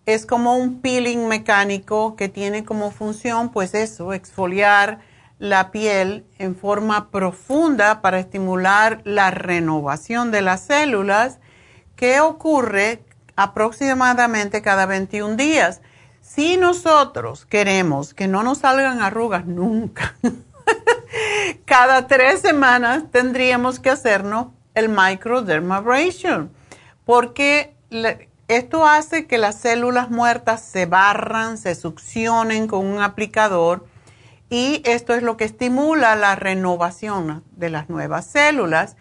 Es 0.04 0.26
como 0.26 0.56
un 0.56 0.80
peeling 0.80 1.28
mecánico 1.28 2.16
que 2.16 2.28
tiene 2.28 2.64
como 2.64 2.90
función, 2.90 3.50
pues 3.50 3.74
eso, 3.74 4.12
exfoliar 4.12 4.98
la 5.38 5.70
piel 5.70 6.24
en 6.38 6.56
forma 6.56 7.10
profunda 7.10 8.00
para 8.02 8.18
estimular 8.18 9.00
la 9.04 9.30
renovación 9.30 10.30
de 10.32 10.42
las 10.42 10.62
células 10.62 11.38
¿Qué 11.96 12.20
ocurre 12.20 13.02
aproximadamente 13.36 14.62
cada 14.62 14.86
21 14.86 15.36
días. 15.36 15.82
Si 16.22 16.56
nosotros 16.56 17.46
queremos 17.46 18.14
que 18.14 18.26
no 18.26 18.42
nos 18.42 18.58
salgan 18.58 19.00
arrugas 19.00 19.46
nunca, 19.46 20.16
cada 21.64 22.08
tres 22.08 22.40
semanas 22.40 23.04
tendríamos 23.12 23.78
que 23.78 23.90
hacernos 23.90 24.48
el 24.74 24.88
microdermabrasion, 24.88 26.50
porque 27.04 27.76
esto 28.48 28.86
hace 28.86 29.26
que 29.26 29.38
las 29.38 29.60
células 29.60 30.10
muertas 30.10 30.62
se 30.62 30.86
barran, 30.86 31.58
se 31.58 31.74
succionen 31.74 32.66
con 32.66 32.84
un 32.84 33.00
aplicador 33.00 33.86
y 34.50 34.82
esto 34.84 35.14
es 35.14 35.22
lo 35.22 35.36
que 35.36 35.44
estimula 35.44 36.16
la 36.16 36.34
renovación 36.34 37.44
de 37.52 37.70
las 37.70 37.88
nuevas 37.88 38.26
células 38.26 38.96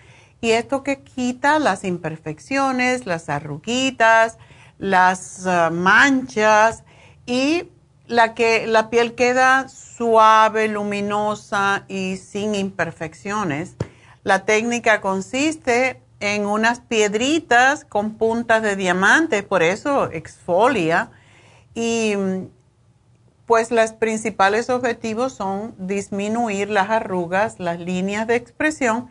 y 0.45 0.51
esto 0.51 0.83
que 0.83 1.01
quita 1.01 1.57
las 1.57 1.83
imperfecciones, 1.83 3.07
las 3.07 3.29
arruguitas, 3.29 4.37
las 4.77 5.47
ah, 5.47 5.71
manchas 5.71 6.83
y 7.25 7.63
la 8.05 8.35
que 8.35 8.67
la 8.67 8.91
piel 8.91 9.15
queda 9.15 9.67
suave, 9.69 10.67
luminosa 10.67 11.85
y 11.87 12.17
sin 12.17 12.53
imperfecciones. 12.53 13.75
La 14.21 14.45
técnica 14.45 15.01
consiste 15.01 15.99
en 16.19 16.45
unas 16.45 16.79
piedritas 16.79 17.83
con 17.83 18.13
puntas 18.13 18.61
de 18.61 18.75
diamante, 18.75 19.41
por 19.41 19.63
eso 19.63 20.11
exfolia 20.11 21.09
y 21.73 22.13
pues 23.47 23.71
los 23.71 23.93
principales 23.93 24.69
objetivos 24.69 25.33
son 25.33 25.73
disminuir 25.79 26.69
las 26.69 26.91
arrugas, 26.91 27.59
las 27.59 27.79
líneas 27.79 28.27
de 28.27 28.35
expresión 28.35 29.09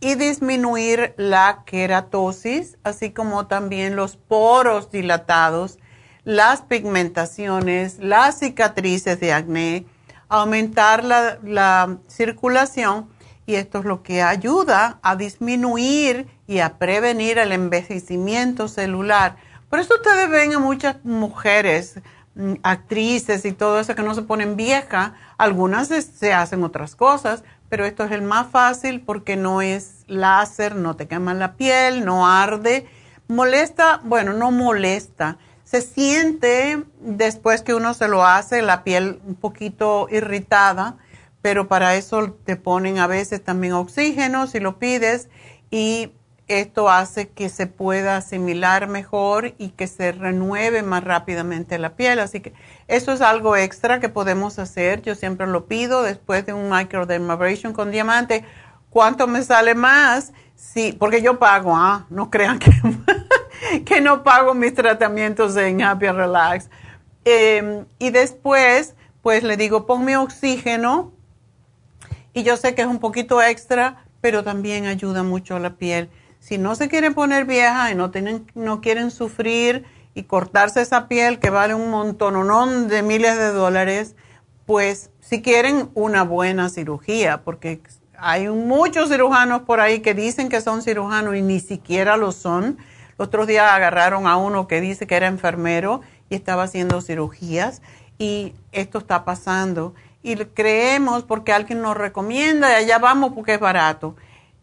y 0.00 0.14
disminuir 0.14 1.14
la 1.16 1.62
queratosis, 1.64 2.76
así 2.84 3.10
como 3.10 3.46
también 3.46 3.96
los 3.96 4.16
poros 4.16 4.90
dilatados, 4.90 5.78
las 6.24 6.62
pigmentaciones, 6.62 7.98
las 7.98 8.40
cicatrices 8.40 9.20
de 9.20 9.32
acné, 9.32 9.86
aumentar 10.28 11.04
la, 11.04 11.98
circulación 12.08 13.08
y 13.46 13.54
esto 13.54 13.78
es 13.78 13.84
lo 13.84 14.02
que 14.02 14.22
ayuda 14.22 14.98
a 15.02 15.14
disminuir 15.14 16.26
y 16.48 16.58
a 16.58 16.78
prevenir 16.78 17.38
el 17.38 17.52
envejecimiento 17.52 18.66
celular. 18.66 19.36
Por 19.70 19.78
eso 19.78 19.94
ustedes 19.94 20.28
ven 20.28 20.52
a 20.52 20.58
muchas 20.58 20.96
mujeres, 21.04 22.00
mm, 22.34 22.54
actrices 22.64 23.44
y 23.44 23.52
todo 23.52 23.78
eso 23.78 23.94
que 23.94 24.02
no 24.02 24.14
se 24.14 24.22
ponen 24.22 24.56
viejas, 24.56 25.12
algunas 25.38 25.88
se 25.88 26.32
hacen 26.32 26.64
otras 26.64 26.96
cosas, 26.96 27.44
pero 27.68 27.84
esto 27.84 28.04
es 28.04 28.12
el 28.12 28.22
más 28.22 28.48
fácil 28.48 29.00
porque 29.00 29.36
no 29.36 29.62
es 29.62 30.04
láser, 30.06 30.76
no 30.76 30.96
te 30.96 31.08
quema 31.08 31.34
la 31.34 31.54
piel, 31.54 32.04
no 32.04 32.26
arde, 32.26 32.86
Molesta, 33.28 34.00
bueno, 34.04 34.32
no 34.32 34.52
molesta. 34.52 35.38
Se 35.64 35.80
siente 35.80 36.84
después 37.00 37.62
que 37.62 37.74
uno 37.74 37.92
se 37.92 38.06
lo 38.06 38.24
hace 38.24 38.62
la 38.62 38.84
piel 38.84 39.20
un 39.26 39.34
poquito 39.34 40.06
irritada, 40.10 40.96
pero 41.42 41.66
para 41.66 41.96
eso 41.96 42.32
te 42.44 42.54
ponen 42.54 42.98
a 42.98 43.08
veces 43.08 43.42
también 43.42 43.72
oxígeno 43.72 44.46
si 44.46 44.60
lo 44.60 44.78
pides 44.78 45.28
y 45.72 46.12
esto 46.48 46.88
hace 46.88 47.28
que 47.28 47.48
se 47.48 47.66
pueda 47.66 48.16
asimilar 48.16 48.86
mejor 48.86 49.54
y 49.58 49.70
que 49.70 49.86
se 49.88 50.12
renueve 50.12 50.82
más 50.82 51.02
rápidamente 51.02 51.78
la 51.78 51.96
piel. 51.96 52.20
Así 52.20 52.40
que 52.40 52.52
eso 52.86 53.12
es 53.12 53.20
algo 53.20 53.56
extra 53.56 53.98
que 53.98 54.08
podemos 54.08 54.58
hacer. 54.58 55.02
Yo 55.02 55.14
siempre 55.14 55.46
lo 55.46 55.66
pido 55.66 56.02
después 56.02 56.46
de 56.46 56.52
un 56.52 56.70
microdermabrasion 56.70 57.72
con 57.72 57.90
diamante. 57.90 58.44
¿Cuánto 58.90 59.26
me 59.26 59.42
sale 59.42 59.74
más? 59.74 60.32
Sí, 60.54 60.96
porque 60.98 61.20
yo 61.20 61.38
pago, 61.38 61.76
ah, 61.76 62.06
no 62.10 62.30
crean 62.30 62.58
que, 62.58 62.70
que 63.84 64.00
no 64.00 64.22
pago 64.22 64.54
mis 64.54 64.72
tratamientos 64.72 65.56
en 65.56 65.82
Happy 65.82 66.06
Relax. 66.06 66.70
Em, 67.24 67.86
y 67.98 68.10
después, 68.10 68.94
pues 69.20 69.42
le 69.42 69.56
digo, 69.56 69.84
ponme 69.84 70.16
oxígeno. 70.16 71.12
Y 72.32 72.44
yo 72.44 72.56
sé 72.56 72.76
que 72.76 72.82
es 72.82 72.88
un 72.88 73.00
poquito 73.00 73.42
extra, 73.42 74.04
pero 74.20 74.44
también 74.44 74.86
ayuda 74.86 75.24
mucho 75.24 75.56
a 75.56 75.60
la 75.60 75.70
piel. 75.76 76.08
Si 76.46 76.58
no 76.58 76.76
se 76.76 76.88
quieren 76.88 77.12
poner 77.12 77.44
vieja 77.44 77.90
y 77.90 77.96
no, 77.96 78.12
tienen, 78.12 78.48
no 78.54 78.80
quieren 78.80 79.10
sufrir 79.10 79.84
y 80.14 80.22
cortarse 80.22 80.80
esa 80.80 81.08
piel 81.08 81.40
que 81.40 81.50
vale 81.50 81.74
un 81.74 81.90
montón 81.90 82.86
de 82.86 83.02
miles 83.02 83.36
de 83.36 83.48
dólares, 83.48 84.14
pues 84.64 85.10
si 85.18 85.42
quieren 85.42 85.90
una 85.94 86.22
buena 86.22 86.68
cirugía, 86.68 87.42
porque 87.42 87.80
hay 88.16 88.46
muchos 88.46 89.08
cirujanos 89.08 89.62
por 89.62 89.80
ahí 89.80 89.98
que 89.98 90.14
dicen 90.14 90.48
que 90.48 90.60
son 90.60 90.82
cirujanos 90.82 91.34
y 91.34 91.42
ni 91.42 91.58
siquiera 91.58 92.16
lo 92.16 92.30
son. 92.30 92.78
Otros 93.16 93.48
días 93.48 93.68
agarraron 93.68 94.28
a 94.28 94.36
uno 94.36 94.68
que 94.68 94.80
dice 94.80 95.08
que 95.08 95.16
era 95.16 95.26
enfermero 95.26 96.02
y 96.30 96.36
estaba 96.36 96.62
haciendo 96.62 97.00
cirugías 97.00 97.82
y 98.18 98.54
esto 98.70 98.98
está 98.98 99.24
pasando. 99.24 99.96
Y 100.22 100.36
creemos 100.36 101.24
porque 101.24 101.52
alguien 101.52 101.82
nos 101.82 101.96
recomienda 101.96 102.70
y 102.70 102.84
allá 102.84 103.00
vamos 103.00 103.32
porque 103.34 103.54
es 103.54 103.60
barato. 103.60 104.14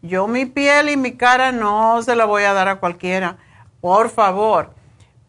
Yo 0.04 0.26
mi 0.28 0.44
piel 0.44 0.90
y 0.90 0.98
mi 0.98 1.12
cara 1.12 1.50
no 1.50 2.02
se 2.02 2.14
la 2.14 2.26
voy 2.26 2.42
a 2.42 2.52
dar 2.52 2.68
a 2.68 2.78
cualquiera, 2.78 3.38
por 3.80 4.10
favor, 4.10 4.74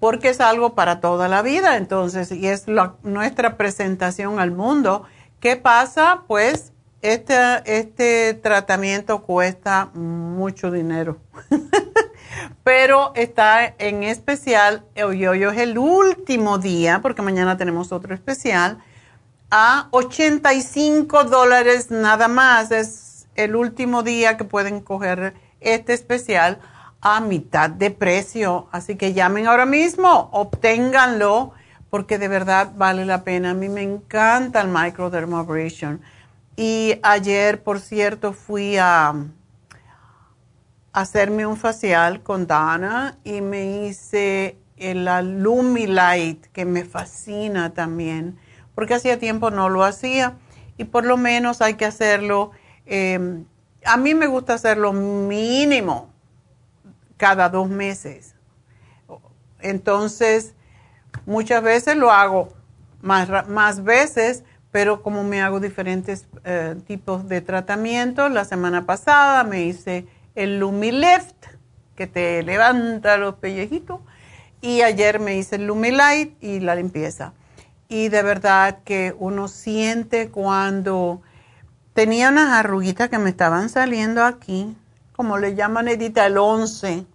porque 0.01 0.27
es 0.27 0.41
algo 0.41 0.75
para 0.75 0.99
toda 0.99 1.29
la 1.29 1.41
vida, 1.41 1.77
entonces, 1.77 2.29
y 2.33 2.47
es 2.47 2.65
nuestra 3.01 3.55
presentación 3.55 4.37
al 4.37 4.51
mundo. 4.51 5.05
¿Qué 5.39 5.55
pasa? 5.55 6.23
Pues 6.27 6.73
este, 7.01 7.37
este 7.65 8.33
tratamiento 8.33 9.23
cuesta 9.23 9.91
mucho 9.93 10.69
dinero, 10.71 11.19
pero 12.65 13.13
está 13.15 13.73
en 13.77 14.03
especial, 14.03 14.83
hoy, 15.01 15.25
hoy 15.25 15.43
es 15.45 15.57
el 15.57 15.77
último 15.77 16.57
día, 16.57 16.99
porque 17.01 17.21
mañana 17.21 17.55
tenemos 17.55 17.93
otro 17.93 18.13
especial, 18.13 18.79
a 19.49 19.87
85 19.91 21.23
dólares 21.23 21.91
nada 21.91 22.27
más. 22.27 22.71
Es 22.71 23.04
el 23.35 23.55
último 23.55 24.03
día 24.03 24.37
que 24.37 24.43
pueden 24.43 24.81
coger 24.81 25.33
este 25.61 25.93
especial 25.93 26.59
a 27.01 27.19
mitad 27.19 27.69
de 27.69 27.91
precio. 27.91 28.67
Así 28.71 28.95
que 28.95 29.13
llamen 29.13 29.47
ahora 29.47 29.65
mismo, 29.65 30.29
obténganlo, 30.31 31.51
porque 31.89 32.17
de 32.17 32.27
verdad 32.27 32.71
vale 32.75 33.05
la 33.05 33.23
pena. 33.23 33.51
A 33.51 33.53
mí 33.53 33.69
me 33.69 33.83
encanta 33.83 34.61
el 34.61 34.69
microdermabrasion. 34.69 36.01
Y 36.55 36.99
ayer, 37.03 37.61
por 37.61 37.79
cierto, 37.79 38.33
fui 38.33 38.77
a, 38.77 39.13
hacerme 40.95 41.45
un 41.45 41.57
facial 41.57 42.23
con 42.23 42.47
Dana 42.47 43.17
y 43.25 43.41
me 43.41 43.85
hice 43.85 44.57
el 44.77 45.03
Lumilight, 45.43 46.45
que 46.53 46.63
me 46.63 46.85
fascina 46.85 47.73
también, 47.73 48.39
porque 48.73 48.93
hacía 48.93 49.19
tiempo 49.19 49.51
no 49.51 49.67
lo 49.67 49.83
hacía 49.83 50.37
y 50.77 50.85
por 50.85 51.05
lo 51.05 51.17
menos 51.17 51.61
hay 51.61 51.73
que 51.73 51.83
hacerlo 51.83 52.51
Em, 52.85 53.45
a 53.85 53.97
mí 53.97 54.13
me 54.13 54.27
gusta 54.27 54.53
hacerlo 54.53 54.93
mínimo 54.93 56.09
cada 57.17 57.49
dos 57.49 57.69
meses. 57.69 58.35
Entonces, 59.59 60.53
muchas 61.25 61.63
veces 61.63 61.95
lo 61.95 62.11
hago 62.11 62.49
más, 63.01 63.47
más 63.47 63.83
veces, 63.83 64.43
pero 64.71 65.01
como 65.01 65.23
me 65.23 65.41
hago 65.41 65.59
diferentes 65.59 66.27
eh, 66.43 66.75
tipos 66.85 67.29
de 67.29 67.41
tratamiento, 67.41 68.27
la 68.29 68.45
semana 68.45 68.85
pasada 68.85 69.43
me 69.43 69.63
hice 69.63 70.05
el 70.35 70.59
Lumilift, 70.59 71.35
que 71.95 72.07
te 72.07 72.43
levanta 72.43 73.17
los 73.17 73.35
pellejitos, 73.35 74.01
y 74.61 74.81
ayer 74.81 75.19
me 75.19 75.37
hice 75.37 75.55
el 75.55 75.67
Lumilight 75.67 76.43
y 76.43 76.59
la 76.59 76.75
limpieza. 76.75 77.33
Y 77.87 78.09
de 78.09 78.21
verdad 78.23 78.79
que 78.83 79.15
uno 79.17 79.47
siente 79.47 80.29
cuando 80.29 81.21
tenía 81.95 82.27
unas 82.27 82.51
arruguitas 82.51 83.07
que 83.09 83.17
me 83.17 83.29
estaban 83.29 83.69
saliendo 83.69 84.23
aquí, 84.25 84.75
como 85.13 85.37
le 85.37 85.55
llaman 85.55 85.87
Edita 85.87 86.25
el 86.27 86.37
11. 86.37 87.05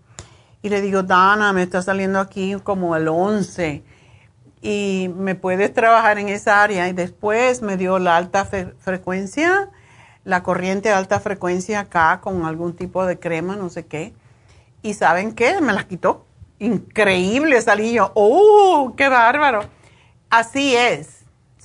Y 0.63 0.69
le 0.71 0.81
digo, 0.81 1.03
Dana, 1.03 1.53
me 1.53 1.63
está 1.63 1.83
saliendo 1.83 2.19
aquí 2.19 2.57
como 2.65 2.97
el 2.97 3.07
11. 3.07 3.85
Y 4.63 5.11
me 5.17 5.35
puedes 5.35 5.73
trabajar 5.75 6.19
en 6.19 6.31
esa 6.31 6.63
área. 6.63 6.89
Y 6.89 6.95
después 6.95 7.61
me 7.61 7.77
dio 7.77 7.99
la 7.99 8.17
alta 8.17 8.47
frecuencia, 8.47 9.69
la 10.25 10.43
corriente 10.43 10.89
de 10.89 10.95
alta 10.95 11.21
frecuencia 11.21 11.81
acá 11.81 12.21
con 12.23 12.47
algún 12.47 12.75
tipo 12.75 13.05
de 13.05 13.19
crema, 13.19 13.57
no 13.57 13.69
sé 13.69 13.85
qué. 13.85 14.15
Y 14.81 14.95
¿saben 14.95 15.35
qué? 15.35 15.61
Me 15.61 15.75
las 15.75 15.85
quitó. 15.85 16.25
Increíble 16.59 17.61
salí 17.61 17.93
yo. 17.93 18.13
¡Oh, 18.15 18.95
qué 18.97 19.11
bárbaro! 19.11 19.61
Así 20.31 20.75
es 20.75 21.20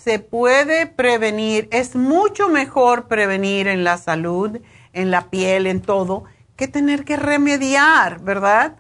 se 0.06 0.20
puede 0.20 0.86
prevenir, 0.86 1.68
es 1.72 1.96
mucho 1.96 2.48
mejor 2.48 3.08
prevenir 3.08 3.68
en 3.68 3.84
la 3.84 3.98
salud, 3.98 4.60
en 4.94 5.10
la 5.10 5.32
piel, 5.32 5.66
en 5.66 5.82
todo, 5.82 6.26
que 6.56 6.68
tener 6.68 7.06
que 7.06 7.18
remediar, 7.18 8.22
¿verdad? 8.22 8.76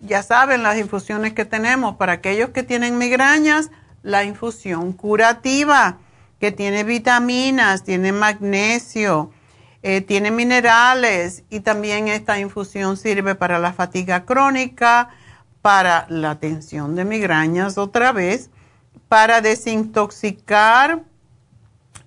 ya 0.00 0.22
saben 0.22 0.62
las 0.62 0.78
infusiones 0.78 1.32
que 1.34 1.44
tenemos. 1.44 1.96
Para 1.96 2.12
aquellos 2.14 2.50
que 2.50 2.62
tienen 2.62 2.98
migrañas, 2.98 3.70
la 4.02 4.24
infusión 4.24 4.92
curativa 4.92 5.98
que 6.38 6.52
tiene 6.52 6.84
vitaminas, 6.84 7.84
tiene 7.84 8.12
magnesio, 8.12 9.30
eh, 9.82 10.00
tiene 10.00 10.30
minerales. 10.30 11.44
Y 11.50 11.60
también 11.60 12.08
esta 12.08 12.38
infusión 12.38 12.96
sirve 12.96 13.34
para 13.34 13.58
la 13.58 13.72
fatiga 13.72 14.24
crónica, 14.24 15.10
para 15.60 16.06
la 16.08 16.38
tensión 16.38 16.96
de 16.96 17.04
migrañas 17.04 17.76
otra 17.76 18.12
vez, 18.12 18.50
para 19.08 19.40
desintoxicar 19.40 21.02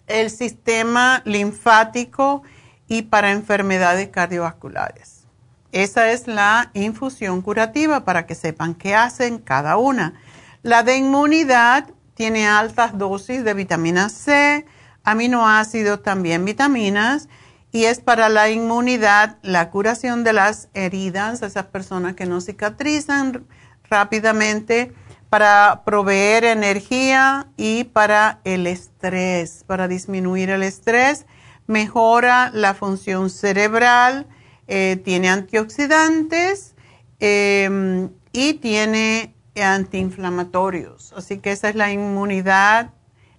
el 0.08 0.30
sistema 0.30 1.22
linfático 1.26 2.44
y 2.88 3.04
para 3.04 3.32
enfermedades 3.32 4.10
cardiovasculares. 4.10 5.24
Esa 5.72 6.12
es 6.12 6.28
la 6.28 6.70
infusión 6.74 7.42
curativa 7.42 8.06
para 8.06 8.26
que 8.28 8.36
sepan 8.36 8.76
qué 8.76 8.96
hacen 8.96 9.40
cada 9.40 9.78
una. 9.78 10.14
La 10.62 10.84
de 10.84 10.98
inmunidad 10.98 11.90
tiene 12.14 12.48
altas 12.48 12.98
dosis 12.98 13.44
de 13.44 13.54
vitamina 13.54 14.10
C, 14.10 14.66
aminoácidos, 15.04 16.04
también 16.04 16.46
vitaminas, 16.46 17.28
y 17.72 17.86
es 17.86 18.02
para 18.02 18.30
la 18.30 18.50
inmunidad, 18.52 19.38
la 19.42 19.72
curación 19.72 20.24
de 20.24 20.34
las 20.34 20.70
heridas, 20.76 21.42
esas 21.42 21.66
personas 21.66 22.14
que 22.14 22.28
no 22.28 22.40
cicatrizan 22.40 23.48
rápidamente 23.90 24.94
para 25.34 25.82
proveer 25.84 26.44
energía 26.44 27.48
y 27.58 27.86
para 27.86 28.40
el 28.44 28.68
estrés, 28.68 29.64
para 29.66 29.88
disminuir 29.88 30.52
el 30.52 30.62
estrés, 30.62 31.26
mejora 31.66 32.52
la 32.54 32.76
función 32.76 33.32
cerebral, 33.32 34.28
eh, 34.68 35.02
tiene 35.04 35.30
antioxidantes 35.30 36.76
em, 37.20 38.12
y 38.32 38.54
tiene 38.54 39.34
antiinflamatorios. 39.56 41.14
Así 41.18 41.40
que 41.40 41.52
esa 41.52 41.70
es 41.70 41.74
la 41.74 41.92
inmunidad, 41.92 42.92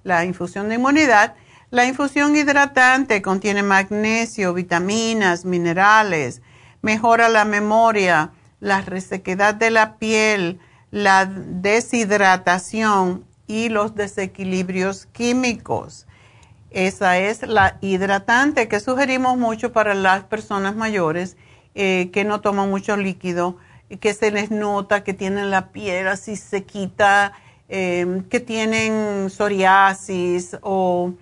la 0.03 0.25
infusión 0.25 0.71
de 0.71 0.75
inmunidad. 0.75 1.37
La 1.71 1.87
infusión 1.87 2.35
hidratante 2.35 3.23
contiene 3.23 3.63
magnesio, 3.63 4.53
vitaminas, 4.53 5.45
minerales, 5.45 6.43
mejora 6.83 7.29
la 7.29 7.45
memoria, 7.45 8.33
la 8.59 8.81
resequedad 8.81 9.55
de 9.55 9.71
la 9.71 9.97
piel, 9.99 10.59
la 10.95 11.27
deshidratación 11.27 13.25
y 13.49 13.69
los 13.69 13.97
desequilibrios 13.97 15.07
químicos. 15.07 16.07
Esa 16.71 17.19
es 17.19 17.43
la 17.43 17.79
hidratante 17.81 18.69
que 18.69 18.79
sugerimos 18.79 19.37
mucho 19.37 19.73
para 19.73 19.95
las 19.95 20.23
personas 20.23 20.77
mayores 20.77 21.37
eh, 21.75 22.11
que 22.13 22.23
no 22.23 22.41
toman 22.41 22.71
mucho 22.71 22.97
líquido, 22.97 23.57
que 23.99 24.15
se 24.15 24.31
les 24.31 24.53
nota 24.53 25.03
que 25.03 25.15
tienen 25.15 25.51
la 25.51 25.73
piel 25.73 26.07
así 26.07 26.37
sequita, 26.37 27.33
eh, 27.69 28.23
que 28.31 28.39
tienen 28.39 29.31
psoriasis 29.31 30.59
o 30.63 31.13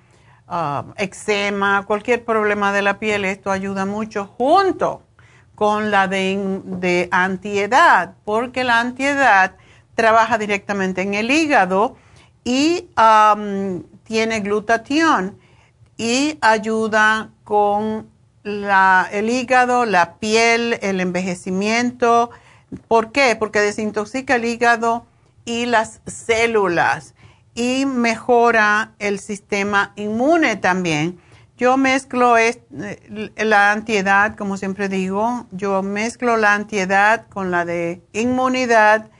ah, 0.49 0.85
eczema, 0.99 1.87
cualquier 1.87 2.27
problema 2.27 2.75
de 2.75 2.83
la 2.83 2.99
piel. 2.99 3.25
Esto 3.25 3.51
ayuda 3.51 3.87
mucho 3.87 4.27
junto 4.27 5.03
con 5.55 5.91
la 5.91 6.09
de, 6.09 6.61
de 6.65 7.09
antiedad, 7.11 8.17
porque 8.27 8.65
la 8.65 8.81
antiedad 8.81 9.55
trabaja 9.95 10.39
directamente 10.39 11.03
en 11.03 11.15
el 11.15 11.31
hígado 11.31 11.97
y 12.45 12.89
tiene 14.05 14.41
glutatión 14.41 15.39
y 15.97 16.39
ayuda 16.41 17.31
con 17.45 18.11
el 18.45 19.31
hígado, 19.31 19.85
la 19.85 20.15
piel, 20.15 20.79
el 20.83 21.01
envejecimiento. 21.01 22.31
¿Por 22.89 23.13
qué? 23.13 23.37
Porque 23.37 23.61
desintoxica 23.61 24.35
el 24.37 24.45
hígado 24.45 25.07
y 25.45 25.67
las 25.67 26.01
células 26.07 27.15
y 27.55 27.85
mejora 27.87 28.93
el 28.99 29.21
sistema 29.21 29.93
inmune 29.97 30.57
también. 30.57 31.21
Yo 31.59 31.77
mezclo 31.77 32.35
la 33.37 33.71
antiedad, 33.71 34.35
como 34.35 34.57
siempre 34.57 34.89
digo, 34.89 35.47
yo 35.53 35.83
mezclo 35.83 36.37
la 36.37 36.55
antiedad 36.55 37.27
con 37.29 37.53
la 37.53 37.65
de 37.65 38.03
inmunidad 38.13 39.11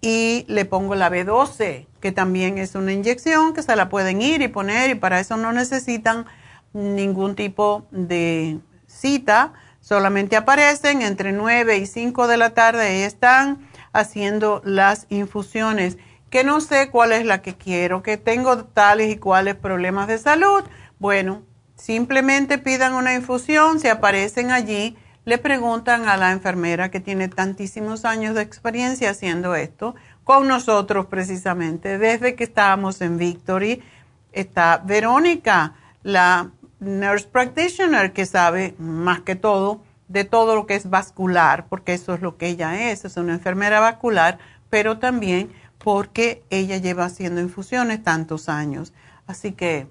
y 0.00 0.44
le 0.48 0.64
pongo 0.64 0.94
la 0.94 1.10
B12, 1.10 1.86
que 2.00 2.12
también 2.12 2.58
es 2.58 2.74
una 2.74 2.92
inyección 2.92 3.52
que 3.52 3.62
se 3.62 3.74
la 3.74 3.88
pueden 3.88 4.22
ir 4.22 4.42
y 4.42 4.48
poner 4.48 4.90
y 4.90 4.94
para 4.94 5.18
eso 5.18 5.36
no 5.36 5.52
necesitan 5.52 6.26
ningún 6.72 7.34
tipo 7.34 7.86
de 7.90 8.60
cita, 8.86 9.52
solamente 9.80 10.36
aparecen 10.36 11.02
entre 11.02 11.32
9 11.32 11.78
y 11.78 11.86
5 11.86 12.28
de 12.28 12.36
la 12.36 12.50
tarde 12.50 12.98
y 12.98 13.02
están 13.02 13.68
haciendo 13.92 14.62
las 14.64 15.06
infusiones, 15.08 15.98
que 16.30 16.44
no 16.44 16.60
sé 16.60 16.90
cuál 16.90 17.12
es 17.12 17.24
la 17.24 17.42
que 17.42 17.54
quiero, 17.54 18.02
que 18.02 18.16
tengo 18.16 18.64
tales 18.64 19.10
y 19.10 19.16
cuales 19.16 19.56
problemas 19.56 20.08
de 20.08 20.18
salud. 20.18 20.62
Bueno, 20.98 21.42
simplemente 21.76 22.58
pidan 22.58 22.92
una 22.94 23.14
infusión, 23.14 23.80
si 23.80 23.88
aparecen 23.88 24.50
allí 24.50 24.96
le 25.28 25.36
preguntan 25.36 26.08
a 26.08 26.16
la 26.16 26.32
enfermera 26.32 26.90
que 26.90 27.00
tiene 27.00 27.28
tantísimos 27.28 28.06
años 28.06 28.34
de 28.34 28.40
experiencia 28.40 29.10
haciendo 29.10 29.54
esto, 29.54 29.94
con 30.24 30.48
nosotros 30.48 31.04
precisamente, 31.04 31.98
desde 31.98 32.34
que 32.34 32.44
estábamos 32.44 33.02
en 33.02 33.18
Victory, 33.18 33.82
está 34.32 34.78
Verónica, 34.82 35.74
la 36.02 36.50
nurse 36.80 37.28
practitioner 37.28 38.14
que 38.14 38.24
sabe 38.24 38.74
más 38.78 39.20
que 39.20 39.36
todo 39.36 39.82
de 40.08 40.24
todo 40.24 40.54
lo 40.54 40.64
que 40.64 40.76
es 40.76 40.88
vascular, 40.88 41.66
porque 41.68 41.92
eso 41.92 42.14
es 42.14 42.22
lo 42.22 42.38
que 42.38 42.46
ella 42.48 42.90
es, 42.90 43.04
es 43.04 43.18
una 43.18 43.34
enfermera 43.34 43.80
vascular, 43.80 44.38
pero 44.70 44.98
también 44.98 45.52
porque 45.76 46.42
ella 46.48 46.78
lleva 46.78 47.04
haciendo 47.04 47.42
infusiones 47.42 48.02
tantos 48.02 48.48
años. 48.48 48.94
Así 49.26 49.52
que 49.52 49.88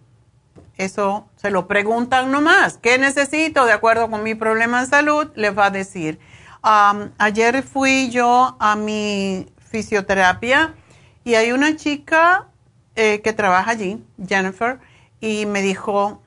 eso 0.77 1.27
se 1.35 1.49
lo 1.49 1.67
preguntan 1.67 2.31
nomás. 2.31 2.77
¿Qué 2.77 2.97
necesito 2.97 3.65
de 3.65 3.73
acuerdo 3.73 4.09
con 4.09 4.23
mi 4.23 4.35
problema 4.35 4.81
de 4.81 4.87
salud? 4.87 5.31
Les 5.35 5.57
va 5.57 5.65
a 5.65 5.71
decir. 5.71 6.19
ayer 6.61 7.63
fui 7.63 8.09
yo 8.09 8.55
a 8.59 8.75
mi 8.75 9.47
fisioterapia 9.57 10.75
y 11.23 11.35
hay 11.35 11.51
una 11.51 11.75
chica 11.75 12.47
eh, 12.95 13.21
que 13.21 13.33
trabaja 13.33 13.71
allí, 13.71 14.03
Jennifer, 14.25 14.79
y 15.19 15.45
me 15.45 15.61
dijo, 15.61 16.21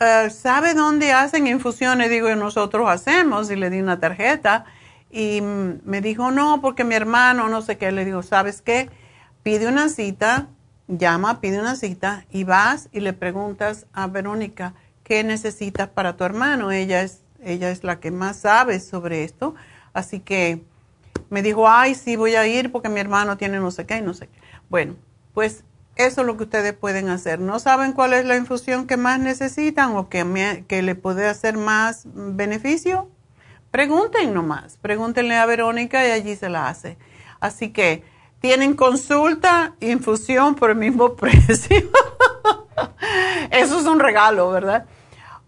eh, 0.00 0.30
¿sabe 0.30 0.74
dónde 0.74 1.12
hacen 1.12 1.46
infusiones? 1.46 2.08
Digo, 2.10 2.34
nosotros 2.36 2.88
hacemos 2.88 3.50
y 3.50 3.56
le 3.56 3.70
di 3.70 3.80
una 3.80 4.00
tarjeta. 4.00 4.64
Y 5.10 5.40
me 5.42 6.00
dijo, 6.00 6.30
no, 6.30 6.60
porque 6.60 6.84
mi 6.84 6.94
hermano, 6.94 7.48
no 7.48 7.62
sé 7.62 7.76
qué. 7.76 7.92
Le 7.92 8.04
digo, 8.04 8.22
¿sabes 8.22 8.62
qué? 8.62 8.90
Pide 9.42 9.66
una 9.66 9.88
cita 9.88 10.48
llama, 10.98 11.40
pide 11.40 11.60
una 11.60 11.76
cita 11.76 12.24
y 12.30 12.44
vas 12.44 12.88
y 12.92 13.00
le 13.00 13.12
preguntas 13.12 13.86
a 13.92 14.06
Verónica 14.06 14.74
qué 15.04 15.24
necesitas 15.24 15.88
para 15.88 16.16
tu 16.16 16.24
hermano. 16.24 16.70
Ella 16.70 17.02
es, 17.02 17.22
ella 17.42 17.70
es 17.70 17.84
la 17.84 18.00
que 18.00 18.10
más 18.10 18.38
sabe 18.38 18.80
sobre 18.80 19.24
esto. 19.24 19.54
Así 19.92 20.20
que 20.20 20.64
me 21.30 21.42
dijo, 21.42 21.68
ay, 21.68 21.94
sí, 21.94 22.16
voy 22.16 22.34
a 22.34 22.46
ir 22.46 22.72
porque 22.72 22.88
mi 22.88 23.00
hermano 23.00 23.36
tiene 23.36 23.58
no 23.60 23.70
sé 23.70 23.86
qué 23.86 23.98
y 23.98 24.02
no 24.02 24.14
sé 24.14 24.26
qué. 24.28 24.38
Bueno, 24.68 24.96
pues 25.34 25.64
eso 25.96 26.20
es 26.22 26.26
lo 26.26 26.36
que 26.36 26.44
ustedes 26.44 26.72
pueden 26.72 27.08
hacer. 27.08 27.40
¿No 27.40 27.58
saben 27.58 27.92
cuál 27.92 28.12
es 28.12 28.24
la 28.24 28.36
infusión 28.36 28.86
que 28.86 28.96
más 28.96 29.20
necesitan 29.20 29.96
o 29.96 30.08
que, 30.08 30.64
que 30.66 30.82
le 30.82 30.94
puede 30.94 31.28
hacer 31.28 31.56
más 31.56 32.04
beneficio? 32.14 33.10
Pregunten 33.70 34.34
nomás, 34.34 34.76
pregúntenle 34.78 35.36
a 35.36 35.46
Verónica 35.46 36.06
y 36.06 36.10
allí 36.10 36.34
se 36.36 36.48
la 36.48 36.68
hace. 36.68 36.98
Así 37.38 37.70
que 37.70 38.02
tienen 38.40 38.74
consulta, 38.74 39.74
infusión 39.80 40.54
por 40.54 40.70
el 40.70 40.76
mismo 40.76 41.14
precio. 41.16 41.90
Eso 43.50 43.80
es 43.80 43.86
un 43.86 44.00
regalo, 44.00 44.50
¿verdad? 44.50 44.86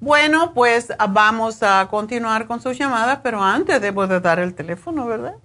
Bueno, 0.00 0.52
pues 0.52 0.92
vamos 1.10 1.62
a 1.62 1.88
continuar 1.88 2.46
con 2.46 2.60
sus 2.60 2.76
llamadas, 2.76 3.20
pero 3.22 3.42
antes 3.42 3.80
debo 3.80 4.06
de 4.06 4.20
dar 4.20 4.38
el 4.40 4.54
teléfono, 4.54 5.06
¿verdad? 5.06 5.36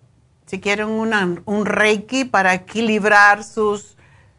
si 0.47 0.59
quieren 0.61 0.89
un 0.89 1.67
reiki 1.67 2.25
para 2.25 2.55
equilibrar 2.55 3.45
sus, 3.45 3.97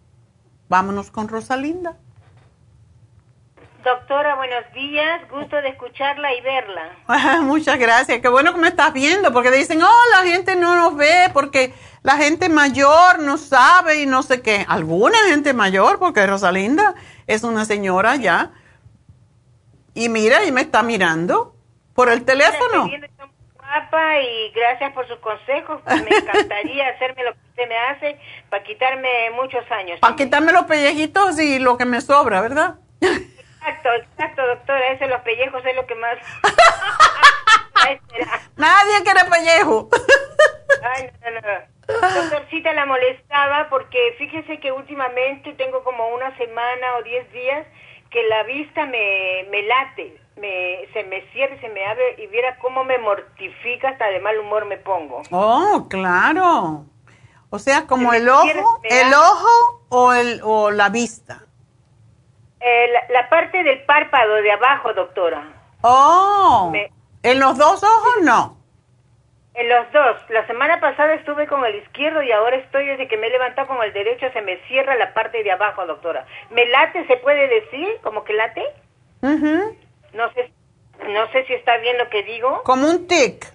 Vámonos 0.73 1.11
con 1.11 1.27
Rosalinda. 1.27 1.97
Doctora, 3.83 4.35
buenos 4.37 4.73
días. 4.73 5.21
Gusto 5.29 5.57
de 5.57 5.69
escucharla 5.69 6.33
y 6.33 6.41
verla. 6.41 7.41
Muchas 7.43 7.77
gracias. 7.77 8.21
Qué 8.21 8.27
bueno 8.27 8.55
que 8.55 8.59
me 8.59 8.69
estás 8.69 8.91
viendo, 8.91 9.31
porque 9.31 9.51
dicen, 9.51 9.83
oh, 9.83 10.01
la 10.17 10.27
gente 10.27 10.55
no 10.55 10.75
nos 10.75 10.95
ve 10.95 11.29
porque 11.31 11.75
la 12.01 12.17
gente 12.17 12.49
mayor 12.49 13.19
no 13.19 13.37
sabe 13.37 14.01
y 14.01 14.07
no 14.07 14.23
sé 14.23 14.41
qué. 14.41 14.65
Alguna 14.67 15.19
gente 15.27 15.53
mayor, 15.53 15.99
porque 15.99 16.25
Rosalinda 16.25 16.95
es 17.27 17.43
una 17.43 17.65
señora 17.65 18.15
ya. 18.15 18.49
Y 19.93 20.09
mira, 20.09 20.43
y 20.43 20.51
me 20.51 20.61
está 20.61 20.81
mirando 20.81 21.55
por 21.93 22.09
el 22.09 22.25
teléfono. 22.25 22.89
Guapa 23.73 24.19
y 24.19 24.51
gracias 24.51 24.93
por 24.93 25.07
sus 25.07 25.17
consejos. 25.17 25.81
Me 25.85 26.15
encantaría 26.15 26.89
hacerme 26.89 27.23
lo 27.23 27.33
que 27.33 27.39
usted 27.49 27.67
me 27.67 27.75
hace 27.77 28.19
para 28.49 28.63
quitarme 28.63 29.31
muchos 29.31 29.69
años. 29.71 29.99
Para 29.99 30.15
quitarme 30.15 30.51
los 30.51 30.65
pellejitos 30.65 31.39
y 31.39 31.57
lo 31.59 31.75
que 31.77 31.85
me 31.85 32.01
sobra, 32.01 32.41
¿verdad? 32.41 32.75
Exacto, 33.01 33.89
exacto, 33.93 34.45
doctora. 34.45 34.91
Eso, 34.91 35.07
los 35.07 35.21
pellejos 35.21 35.65
es 35.65 35.75
lo 35.75 35.87
que 35.87 35.95
más. 35.95 36.17
Nadie 38.57 39.03
quiere 39.03 39.21
pellejo. 39.29 39.89
Ay, 40.83 41.09
no, 41.23 41.31
no, 41.31 41.41
no. 41.41 42.21
Doctorcita 42.21 42.73
la 42.73 42.85
molestaba 42.85 43.69
porque 43.69 44.15
fíjese 44.17 44.59
que 44.59 44.71
últimamente 44.71 45.53
tengo 45.53 45.83
como 45.83 46.09
una 46.09 46.35
semana 46.37 46.97
o 46.97 47.03
diez 47.03 47.31
días 47.31 47.65
que 48.09 48.23
la 48.23 48.43
vista 48.43 48.85
me, 48.85 49.47
me 49.49 49.63
late, 49.63 50.19
me, 50.37 50.87
se 50.93 51.03
me 51.03 51.21
cierra 51.31 51.55
y 51.55 51.59
se 51.59 51.69
me 51.69 51.85
abre 51.85 52.15
y 52.17 52.27
viera 52.27 52.57
cómo 52.59 52.83
me 52.83 52.97
mortifica, 52.97 53.89
hasta 53.89 54.07
de 54.07 54.19
mal 54.19 54.37
humor 54.39 54.65
me 54.65 54.77
pongo. 54.77 55.21
Oh, 55.31 55.87
claro. 55.89 56.85
O 57.49 57.59
sea, 57.59 57.85
como 57.85 58.13
el 58.13 58.27
ojo, 58.27 58.81
el 58.83 59.13
ojo 59.13 59.83
o, 59.89 60.13
el, 60.13 60.41
o 60.43 60.71
la 60.71 60.89
vista. 60.89 61.43
Eh, 62.59 62.87
la, 62.91 63.21
la, 63.21 63.29
parte 63.29 63.61
del 63.63 63.83
párpado 63.83 64.35
de 64.35 64.51
abajo, 64.51 64.93
doctora. 64.93 65.43
Oh. 65.81 66.71
¿En 67.21 67.39
los 67.39 67.57
dos 67.57 67.83
ojos 67.83 68.13
no? 68.23 68.57
En 69.53 69.69
los 69.69 69.91
dos. 69.91 70.17
La 70.29 70.47
semana 70.47 70.79
pasada 70.79 71.13
estuve 71.13 71.45
con 71.45 71.63
el 71.63 71.75
izquierdo 71.75 72.23
y 72.23 72.31
ahora 72.31 72.55
estoy 72.55 72.87
desde 72.87 73.07
que 73.07 73.17
me 73.17 73.27
he 73.27 73.29
levantado 73.29 73.67
con 73.67 73.83
el 73.83 73.93
derecho, 73.93 74.31
se 74.33 74.41
me 74.41 74.57
cierra 74.67 74.95
la 74.95 75.13
parte 75.13 75.43
de 75.43 75.51
abajo, 75.51 75.85
doctora. 75.85 76.25
¿Me 76.49 76.65
late, 76.65 77.05
se 77.05 77.17
puede 77.17 77.47
decir? 77.47 77.87
¿Como 78.01 78.23
que 78.23 78.33
late? 78.33 78.63
No 80.13 80.31
sé, 80.33 80.51
no 81.09 81.31
sé 81.31 81.45
si 81.45 81.53
está 81.53 81.77
bien 81.77 81.97
lo 81.97 82.09
que 82.09 82.23
digo. 82.23 82.63
Como 82.63 82.89
un 82.89 83.07
tic. 83.07 83.51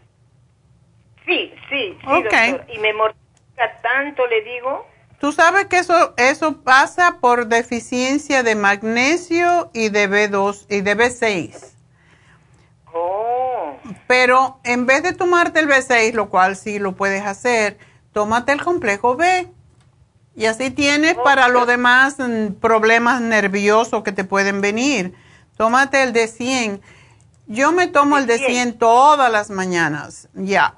Sí, 1.26 1.52
sí, 1.68 1.98
sí, 2.00 2.06
doctor. 2.06 2.64
Y 2.68 2.78
me 2.78 2.92
mortifica 2.94 3.80
tanto, 3.82 4.26
le 4.26 4.42
digo. 4.42 4.86
Tú 5.20 5.32
sabes 5.32 5.66
que 5.66 5.78
eso, 5.78 6.14
eso 6.16 6.62
pasa 6.62 7.18
por 7.20 7.46
deficiencia 7.46 8.42
de 8.42 8.54
magnesio 8.54 9.70
y 9.74 9.88
de 9.88 10.08
B2 10.08 10.66
y 10.68 10.80
de 10.80 10.96
B6. 10.96 11.74
Oh. 12.92 13.76
Pero 14.06 14.60
en 14.64 14.86
vez 14.86 15.02
de 15.02 15.12
tomarte 15.12 15.60
el 15.60 15.68
B6, 15.68 16.12
lo 16.12 16.30
cual 16.30 16.56
sí 16.56 16.78
lo 16.78 16.92
puedes 16.92 17.24
hacer, 17.24 17.78
tómate 18.12 18.52
el 18.52 18.62
complejo 18.62 19.16
B. 19.16 19.48
Y 20.36 20.46
así 20.46 20.70
tienes 20.70 21.14
para 21.14 21.48
los 21.48 21.66
demás 21.66 22.16
mm, 22.18 22.54
problemas 22.60 23.20
nerviosos 23.20 24.04
que 24.04 24.12
te 24.12 24.22
pueden 24.22 24.60
venir. 24.60 25.14
Tómate 25.58 26.02
el 26.04 26.12
de 26.12 26.28
100. 26.28 26.80
Yo 27.48 27.72
me 27.72 27.88
tomo 27.88 28.16
el 28.16 28.26
de 28.26 28.38
100 28.38 28.78
todas 28.78 29.30
las 29.30 29.50
mañanas, 29.50 30.28
ya. 30.34 30.74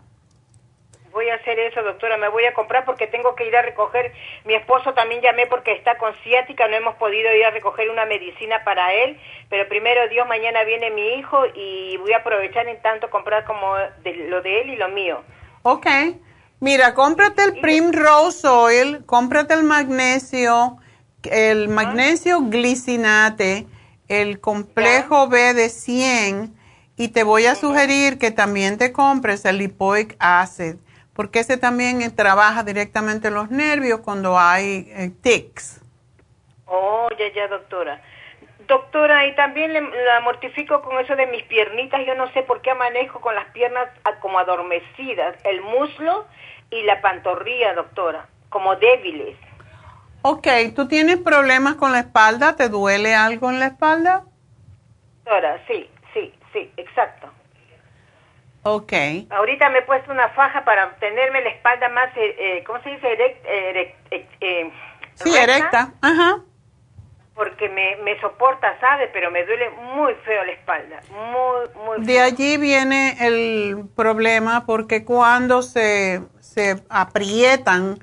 Voy 1.12 1.28
a 1.28 1.34
hacer 1.34 1.58
eso, 1.58 1.82
doctora, 1.82 2.16
me 2.16 2.28
voy 2.28 2.44
a 2.46 2.54
comprar 2.54 2.84
porque 2.84 3.06
tengo 3.06 3.34
que 3.34 3.46
ir 3.46 3.54
a 3.56 3.62
recoger. 3.62 4.12
Mi 4.44 4.54
esposo 4.54 4.94
también 4.94 5.20
llamé 5.20 5.46
porque 5.48 5.72
está 5.72 5.98
con 5.98 6.14
ciática, 6.22 6.66
no 6.68 6.76
hemos 6.76 6.94
podido 6.94 7.34
ir 7.34 7.44
a 7.44 7.50
recoger 7.50 7.90
una 7.90 8.06
medicina 8.06 8.62
para 8.64 8.94
él, 8.94 9.20
pero 9.50 9.68
primero 9.68 10.08
Dios, 10.08 10.26
mañana 10.28 10.62
viene 10.64 10.90
mi 10.90 11.18
hijo 11.18 11.42
y 11.54 11.96
voy 11.98 12.12
a 12.12 12.18
aprovechar 12.18 12.66
en 12.68 12.80
tanto 12.80 13.10
comprar 13.10 13.44
como 13.44 13.74
lo 14.04 14.40
de 14.40 14.60
él 14.62 14.70
y 14.70 14.76
lo 14.76 14.88
mío. 14.88 15.22
Ok, 15.62 15.86
mira, 16.60 16.94
cómprate 16.94 17.42
el 17.42 17.60
Primrose 17.60 18.48
Oil, 18.48 19.04
cómprate 19.04 19.52
el 19.54 19.64
magnesio, 19.64 20.78
el 21.24 21.68
magnesio 21.68 22.42
glicinate, 22.42 23.66
el 24.10 24.40
complejo 24.40 25.28
B 25.28 25.54
de 25.54 25.70
100 25.70 26.54
y 26.96 27.08
te 27.08 27.22
voy 27.22 27.46
a 27.46 27.54
sugerir 27.54 28.18
que 28.18 28.30
también 28.30 28.76
te 28.76 28.92
compres 28.92 29.44
el 29.46 29.58
lipoic 29.58 30.16
acid 30.18 30.76
porque 31.20 31.40
ese 31.40 31.58
también 31.58 32.00
eh, 32.00 32.08
trabaja 32.08 32.62
directamente 32.62 33.28
en 33.28 33.34
los 33.34 33.50
nervios 33.50 34.00
cuando 34.00 34.38
hay 34.38 34.90
eh, 34.90 35.10
tics. 35.22 35.82
Oh, 36.64 37.08
ya, 37.18 37.30
ya, 37.34 37.46
doctora. 37.48 38.00
Doctora, 38.66 39.26
y 39.26 39.34
también 39.34 39.74
la 39.74 40.20
mortifico 40.20 40.80
con 40.80 40.98
eso 40.98 41.16
de 41.16 41.26
mis 41.26 41.42
piernitas. 41.42 42.06
Yo 42.06 42.14
no 42.14 42.32
sé 42.32 42.42
por 42.44 42.62
qué 42.62 42.72
manejo 42.74 43.20
con 43.20 43.34
las 43.34 43.44
piernas 43.50 43.88
como 44.20 44.38
adormecidas, 44.38 45.36
el 45.44 45.60
muslo 45.60 46.26
y 46.70 46.82
la 46.84 47.02
pantorrilla, 47.02 47.74
doctora, 47.74 48.26
como 48.48 48.76
débiles. 48.76 49.36
Ok, 50.22 50.46
¿tú 50.76 50.86
tienes 50.86 51.16
problemas 51.16 51.76
con 51.76 51.92
la 51.92 52.00
espalda? 52.00 52.56
¿Te 52.56 52.68
duele 52.68 53.14
algo 53.14 53.50
en 53.50 53.58
la 53.58 53.66
espalda? 53.66 54.24
Doctora, 55.24 55.58
sí, 55.66 55.88
sí, 56.12 56.34
sí, 56.52 56.70
exacto. 56.76 57.30
Ok. 58.62 58.92
Ahorita 59.30 59.70
me 59.70 59.78
he 59.78 59.82
puesto 59.82 60.12
una 60.12 60.28
faja 60.30 60.64
para 60.64 60.94
tenerme 60.96 61.40
la 61.40 61.50
espalda 61.50 61.88
más, 61.88 62.14
eh, 62.16 62.36
eh 62.38 62.64
¿cómo 62.66 62.82
se 62.82 62.90
dice? 62.90 63.12
Eh, 63.12 63.94
eh, 64.40 64.72
sí, 65.14 65.34
erecta. 65.34 65.92
Ajá. 66.02 66.40
Porque 67.34 67.70
me, 67.70 67.96
me 68.02 68.20
soporta, 68.20 68.78
¿sabe? 68.80 69.08
Pero 69.14 69.30
me 69.30 69.46
duele 69.46 69.70
muy 69.70 70.12
feo 70.26 70.44
la 70.44 70.52
espalda. 70.52 71.00
Muy, 71.10 71.84
muy 71.86 71.96
feo. 71.96 72.04
De 72.04 72.20
allí 72.20 72.58
viene 72.58 73.16
el 73.20 73.88
problema 73.96 74.66
porque 74.66 75.06
cuando 75.06 75.62
se, 75.62 76.20
se 76.40 76.82
aprietan, 76.90 77.98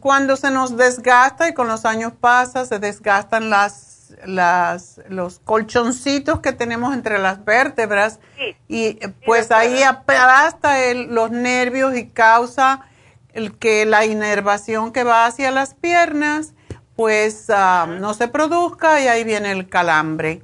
cuando 0.00 0.36
se 0.36 0.50
nos 0.50 0.76
desgasta 0.76 1.48
y 1.48 1.54
con 1.54 1.68
los 1.68 1.84
años 1.84 2.12
pasa, 2.18 2.64
se 2.64 2.78
desgastan 2.78 3.50
las 3.50 3.92
las, 4.26 5.00
los 5.08 5.40
colchoncitos 5.40 6.40
que 6.40 6.52
tenemos 6.52 6.94
entre 6.94 7.18
las 7.18 7.44
vértebras 7.44 8.20
y 8.68 8.98
pues 9.24 9.50
ahí 9.50 9.82
aplasta 9.82 10.76
los 10.94 11.30
nervios 11.30 11.96
y 11.96 12.08
causa 12.08 12.86
el 13.32 13.56
que 13.58 13.86
la 13.86 14.04
inervación 14.04 14.92
que 14.92 15.04
va 15.04 15.26
hacia 15.26 15.50
las 15.50 15.74
piernas 15.74 16.54
pues 16.96 17.48
ah, 17.48 17.86
no 17.88 18.14
se 18.14 18.28
produzca 18.28 19.00
y 19.00 19.08
ahí 19.08 19.24
viene 19.24 19.50
el 19.50 19.68
calambre. 19.68 20.42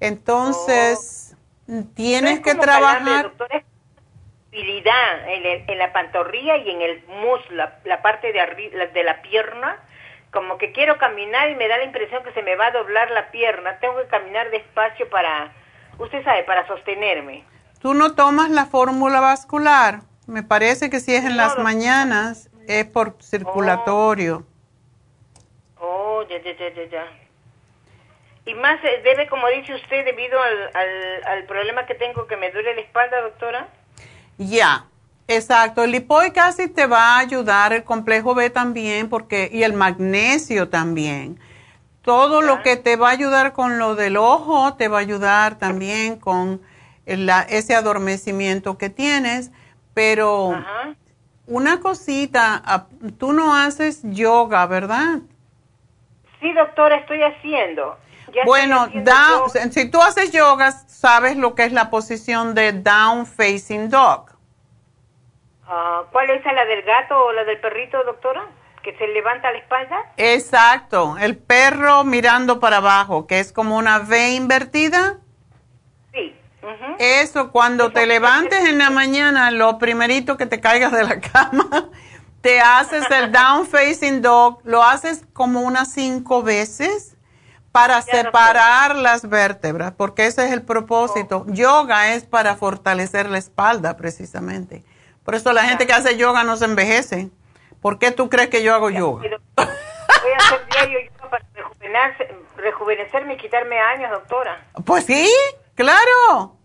Entonces, 0.00 1.36
tienes 1.94 2.40
que 2.40 2.54
trabajar... 2.54 3.32
en, 4.52 5.64
en, 5.68 5.78
la 5.78 5.92
pantorrilla 5.92 6.58
y 6.58 6.70
en 6.70 6.82
el 6.82 7.04
muslo, 7.06 7.56
la, 7.56 7.78
la 7.84 8.02
parte 8.02 8.32
de 8.32 8.40
arriba 8.40 8.86
de 8.86 9.02
la 9.02 9.22
pierna, 9.22 9.78
como 10.30 10.58
que 10.58 10.72
quiero 10.72 10.98
caminar 10.98 11.50
y 11.50 11.56
me 11.56 11.68
da 11.68 11.78
la 11.78 11.84
impresión 11.84 12.22
que 12.22 12.32
se 12.32 12.42
me 12.42 12.56
va 12.56 12.66
a 12.66 12.70
doblar 12.70 13.10
la 13.10 13.30
pierna. 13.30 13.78
Tengo 13.80 13.96
que 13.96 14.06
caminar 14.08 14.50
despacio 14.50 15.08
para, 15.10 15.52
usted 15.98 16.22
sabe, 16.24 16.44
para 16.44 16.66
sostenerme. 16.66 17.44
¿Tú 17.80 17.94
no 17.94 18.14
tomas 18.14 18.50
la 18.50 18.66
fórmula 18.66 19.20
vascular? 19.20 20.00
Me 20.26 20.42
parece 20.42 20.88
que 20.88 21.00
si 21.00 21.14
es 21.14 21.24
en 21.24 21.36
las 21.36 21.58
mañanas 21.58 22.48
es 22.68 22.84
por 22.86 23.16
circulatorio. 23.20 24.46
Oh, 25.78 26.22
ya, 26.28 26.38
ya, 26.40 26.56
ya, 26.56 26.84
ya, 26.84 27.06
Y 28.44 28.54
más 28.54 28.82
eh, 28.84 29.00
debe, 29.02 29.26
como 29.28 29.48
dice 29.48 29.74
usted, 29.74 30.04
debido 30.04 30.40
al, 30.40 30.70
al, 30.74 31.24
al 31.26 31.44
problema 31.44 31.86
que 31.86 31.94
tengo 31.94 32.26
que 32.26 32.36
me 32.36 32.52
duele 32.52 32.74
la 32.74 32.82
espalda, 32.82 33.20
doctora. 33.20 33.68
Ya, 34.48 34.86
Exacto, 35.28 35.84
el 35.84 35.92
lipoic 35.92 36.36
acid 36.36 36.72
te 36.72 36.86
va 36.86 37.16
a 37.16 37.18
ayudar, 37.20 37.72
el 37.72 37.84
complejo 37.84 38.34
B 38.34 38.50
también, 38.50 39.08
porque 39.08 39.48
y 39.52 39.62
el 39.62 39.72
magnesio 39.72 40.68
también. 40.68 41.38
Todo 42.02 42.42
lo 42.42 42.62
que 42.62 42.76
te 42.76 42.96
va 42.96 43.08
a 43.08 43.12
ayudar 43.12 43.52
con 43.52 43.78
lo 43.78 43.94
del 43.94 44.16
ojo, 44.16 44.74
te 44.74 44.88
va 44.88 44.98
a 44.98 45.00
ayudar 45.00 45.56
también 45.56 46.16
con 46.16 46.60
ese 47.06 47.76
adormecimiento 47.76 48.76
que 48.76 48.90
tienes, 48.90 49.52
pero 49.94 50.60
una 51.46 51.80
cosita, 51.80 52.88
tú 53.18 53.32
no 53.32 53.54
haces 53.54 54.00
yoga, 54.02 54.66
¿verdad? 54.66 55.20
Sí, 56.40 56.52
doctora, 56.52 56.96
estoy 56.96 57.22
haciendo. 57.22 57.96
bueno, 58.44 58.88
si 59.70 59.88
tú 59.88 60.02
haces 60.02 60.32
yoga, 60.32 60.72
sabes 60.72 61.36
lo 61.36 61.54
que 61.54 61.64
es 61.64 61.72
la 61.72 61.88
posición 61.88 62.54
de 62.54 62.72
down 62.72 63.24
facing 63.24 63.88
dog. 63.88 64.31
Ah, 65.74 66.04
¿Cuál 66.12 66.28
es 66.28 66.44
la 66.44 66.66
del 66.66 66.82
gato 66.82 67.18
o 67.18 67.32
la 67.32 67.44
del 67.44 67.58
perrito, 67.58 68.04
doctora? 68.04 68.44
¿Que 68.82 68.94
se 68.98 69.08
levanta 69.08 69.50
la 69.50 69.56
espalda? 69.56 70.12
Exacto, 70.18 71.16
el 71.18 71.38
perro 71.38 72.04
mirando 72.04 72.60
para 72.60 72.76
abajo, 72.76 73.26
que 73.26 73.40
es 73.40 73.54
como 73.54 73.78
una 73.78 74.00
V 74.00 74.32
invertida. 74.34 75.20
Sí. 76.12 76.36
Eso, 76.98 77.50
cuando 77.52 77.90
te 77.90 78.04
levantes 78.04 78.68
en 78.68 78.76
la 78.76 78.90
mañana, 78.90 79.50
lo 79.50 79.78
primerito 79.78 80.36
que 80.36 80.44
te 80.44 80.60
caigas 80.60 80.92
de 80.92 81.04
la 81.04 81.20
cama, 81.32 81.88
te 82.42 82.60
haces 82.60 83.10
el 83.10 83.32
down 83.32 83.66
facing 83.66 84.20
dog, 84.20 84.60
lo 84.64 84.82
haces 84.82 85.24
como 85.32 85.62
unas 85.62 85.90
cinco 85.90 86.42
veces 86.42 87.16
para 87.70 88.02
separar 88.02 88.94
las 88.94 89.26
vértebras, 89.26 89.94
porque 89.96 90.26
ese 90.26 90.44
es 90.44 90.52
el 90.52 90.60
propósito. 90.60 91.46
Oh. 91.48 91.50
Yoga 91.50 92.12
es 92.12 92.24
para 92.24 92.56
fortalecer 92.56 93.30
la 93.30 93.38
espalda, 93.38 93.96
precisamente. 93.96 94.84
Por 95.24 95.34
eso 95.34 95.52
la 95.52 95.64
gente 95.64 95.86
que 95.86 95.92
hace 95.92 96.16
yoga 96.16 96.44
no 96.44 96.56
se 96.56 96.64
envejece. 96.64 97.30
¿Por 97.80 97.98
qué 97.98 98.10
tú 98.10 98.28
crees 98.28 98.48
que 98.48 98.62
yo 98.62 98.74
hago 98.74 98.90
yoga? 98.90 99.22
Voy 99.22 100.32
a 100.32 100.36
hacer 100.36 100.66
diario 100.70 101.00
yoga 101.00 101.30
para 101.30 102.16
rejuvenecerme 102.56 103.34
y 103.34 103.36
quitarme 103.36 103.78
años, 103.78 104.10
doctora. 104.10 104.64
Pues 104.84 105.04
sí, 105.04 105.28
claro. 105.74 106.56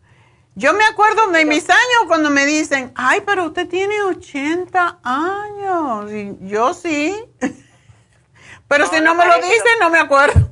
Yo 0.55 0.73
me 0.73 0.83
acuerdo 0.85 1.27
de 1.27 1.45
mis 1.45 1.69
años 1.69 2.05
cuando 2.07 2.31
me 2.31 2.45
dicen, 2.45 2.91
ay, 2.95 3.21
pero 3.25 3.45
usted 3.45 3.67
tiene 3.67 4.01
80 4.01 4.99
años. 5.03 6.11
Y 6.11 6.35
yo 6.41 6.73
sí. 6.73 7.15
pero 8.67 8.87
si 8.87 8.99
no 9.01 9.13
me 9.13 9.25
lo 9.25 9.35
dicen, 9.35 9.79
no 9.79 9.91
me 9.91 9.99
acuerdo. 9.99 10.49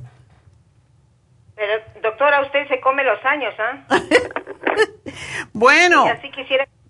Pero, 1.56 1.82
doctora, 2.02 2.42
usted 2.42 2.68
se 2.68 2.80
come 2.80 3.02
los 3.02 3.24
años, 3.24 3.54
¿ah? 3.58 3.84
bueno, 5.52 6.04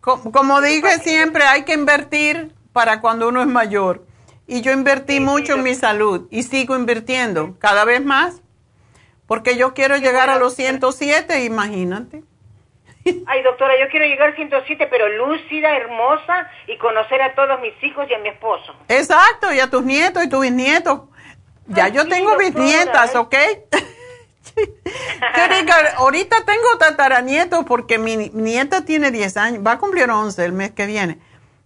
como 0.07 0.61
dije 0.61 0.99
siempre, 1.01 1.45
hay 1.45 1.65
que 1.65 1.75
invertir 1.75 2.53
para 2.73 3.01
cuando 3.01 3.29
uno 3.29 3.41
es 3.41 3.49
mayor. 3.49 4.07
Y 4.47 4.61
yo 4.61 4.71
invertí 4.71 5.19
mucho 5.19 5.55
en 5.55 5.65
mi 5.65 5.75
salud 5.75 6.29
y 6.31 6.45
sigo 6.45 6.77
invirtiendo 6.77 7.57
cada 7.59 7.85
vez 7.85 8.05
más 8.05 8.43
porque 9.27 9.57
yo 9.57 9.75
quiero 9.75 9.97
llegar 9.97 10.31
a 10.31 10.39
los 10.39 10.55
107, 10.55 11.45
imagínate. 11.45 12.23
Ay, 13.27 13.43
doctora, 13.43 13.75
yo 13.81 13.89
quiero 13.91 14.07
llegar 14.07 14.31
a 14.31 14.37
107, 14.37 14.87
pero 14.89 15.09
lúcida, 15.09 15.77
hermosa 15.77 16.49
y 16.69 16.79
conocer 16.79 17.21
a 17.23 17.35
todos 17.35 17.61
mis 17.61 17.75
hijos 17.83 18.07
y 18.09 18.15
a 18.15 18.19
mi 18.19 18.29
esposo. 18.29 18.75
Exacto, 18.89 19.53
y 19.53 19.59
a 19.59 19.69
tus 19.69 19.83
nietos 19.83 20.25
y 20.25 20.29
tus 20.29 20.41
bisnietos. 20.41 21.01
Ya 21.69 21.89
yo 21.89 22.07
tengo 22.07 22.37
bisnietas, 22.37 23.17
¿ok? 23.17 23.35
ahorita 25.97 26.45
tengo 26.45 26.79
tataranietos 26.79 27.65
porque 27.65 27.99
mi 27.99 28.17
nieta 28.31 28.85
tiene 28.85 29.11
10 29.11 29.37
años, 29.37 29.67
va 29.67 29.73
a 29.73 29.79
cumplir 29.79 30.11
11 30.11 30.45
el 30.45 30.53
mes 30.53 30.73
que 30.73 30.87
viene, 30.87 31.19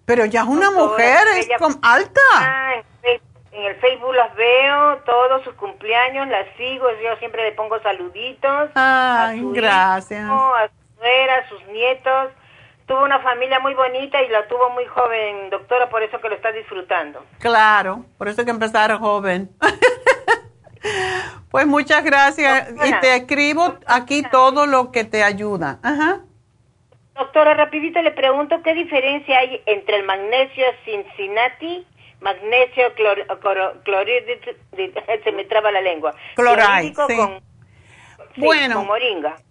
pero 0.04 0.24
ya 0.24 0.42
es 0.42 0.48
una 0.48 0.70
mujer, 0.70 1.26
es 1.36 1.48
alta. 1.82 2.20
Ah, 2.34 2.82
en 3.52 3.64
el 3.64 3.74
Facebook 3.76 4.14
las 4.14 4.34
veo, 4.36 4.98
todos 5.04 5.42
sus 5.42 5.54
cumpleaños, 5.54 6.28
las 6.28 6.46
sigo, 6.56 6.86
yo 7.02 7.16
siempre 7.18 7.42
le 7.42 7.52
pongo 7.52 7.80
saluditos. 7.82 8.70
Ay, 8.74 9.42
gracias 9.52 10.30
a 11.00 11.48
sus 11.48 11.64
nietos. 11.66 12.30
Tuvo 12.86 13.04
una 13.04 13.20
familia 13.20 13.60
muy 13.60 13.74
bonita 13.74 14.20
y 14.22 14.28
la 14.28 14.48
tuvo 14.48 14.70
muy 14.70 14.84
joven, 14.86 15.50
doctora, 15.50 15.88
por 15.88 16.02
eso 16.02 16.20
que 16.20 16.28
lo 16.28 16.34
está 16.34 16.50
disfrutando. 16.50 17.24
Claro, 17.38 18.04
por 18.18 18.28
eso 18.28 18.44
que 18.44 18.50
empezaron 18.50 18.98
joven. 18.98 19.50
pues 21.50 21.66
muchas 21.66 22.04
gracias 22.04 22.70
y 22.86 22.92
te 23.00 23.16
escribo 23.16 23.78
aquí 23.86 24.22
todo 24.30 24.66
lo 24.66 24.92
que 24.92 25.04
te 25.04 25.22
ayuda. 25.22 25.78
Ajá. 25.82 26.20
Doctora, 27.14 27.54
rapidito 27.54 28.00
le 28.00 28.12
pregunto 28.12 28.62
qué 28.62 28.74
diferencia 28.74 29.38
hay 29.38 29.62
entre 29.66 29.96
el 29.96 30.06
magnesio 30.06 30.64
Cincinnati, 30.84 31.86
magnesio 32.20 32.84
clorhídrico, 33.84 34.50
se 35.24 35.32
me 35.32 35.44
traba 35.44 35.70
la 35.70 35.82
lengua. 35.82 36.14
Cloride, 36.34 36.94
bueno, 38.36 38.86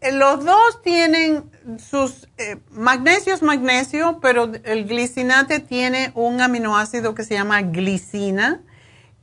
eh, 0.02 0.12
los 0.14 0.46
dos 0.46 0.82
tienen 0.82 1.52
sus 1.78 2.30
eh, 2.38 2.58
magnesio 2.72 3.34
es 3.34 3.42
magnesio, 3.44 4.20
pero 4.22 4.50
el 4.64 4.88
glicinate 4.88 5.60
tiene 5.60 6.12
un 6.16 6.42
aminoácido 6.42 7.14
que 7.14 7.24
se 7.24 7.34
llama 7.34 7.62
glicina, 7.62 8.62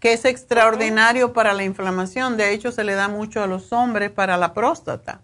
que 0.01 0.12
es 0.12 0.24
extraordinario 0.24 1.32
para 1.32 1.52
la 1.52 1.64
inflamación. 1.64 2.36
De 2.36 2.52
hecho, 2.52 2.73
se 2.73 2.85
le 2.85 2.94
da 2.94 3.09
mucho 3.09 3.43
a 3.43 3.47
los 3.47 3.73
hombres 3.73 4.10
para 4.10 4.36
la 4.36 4.52
próstata. 4.55 5.20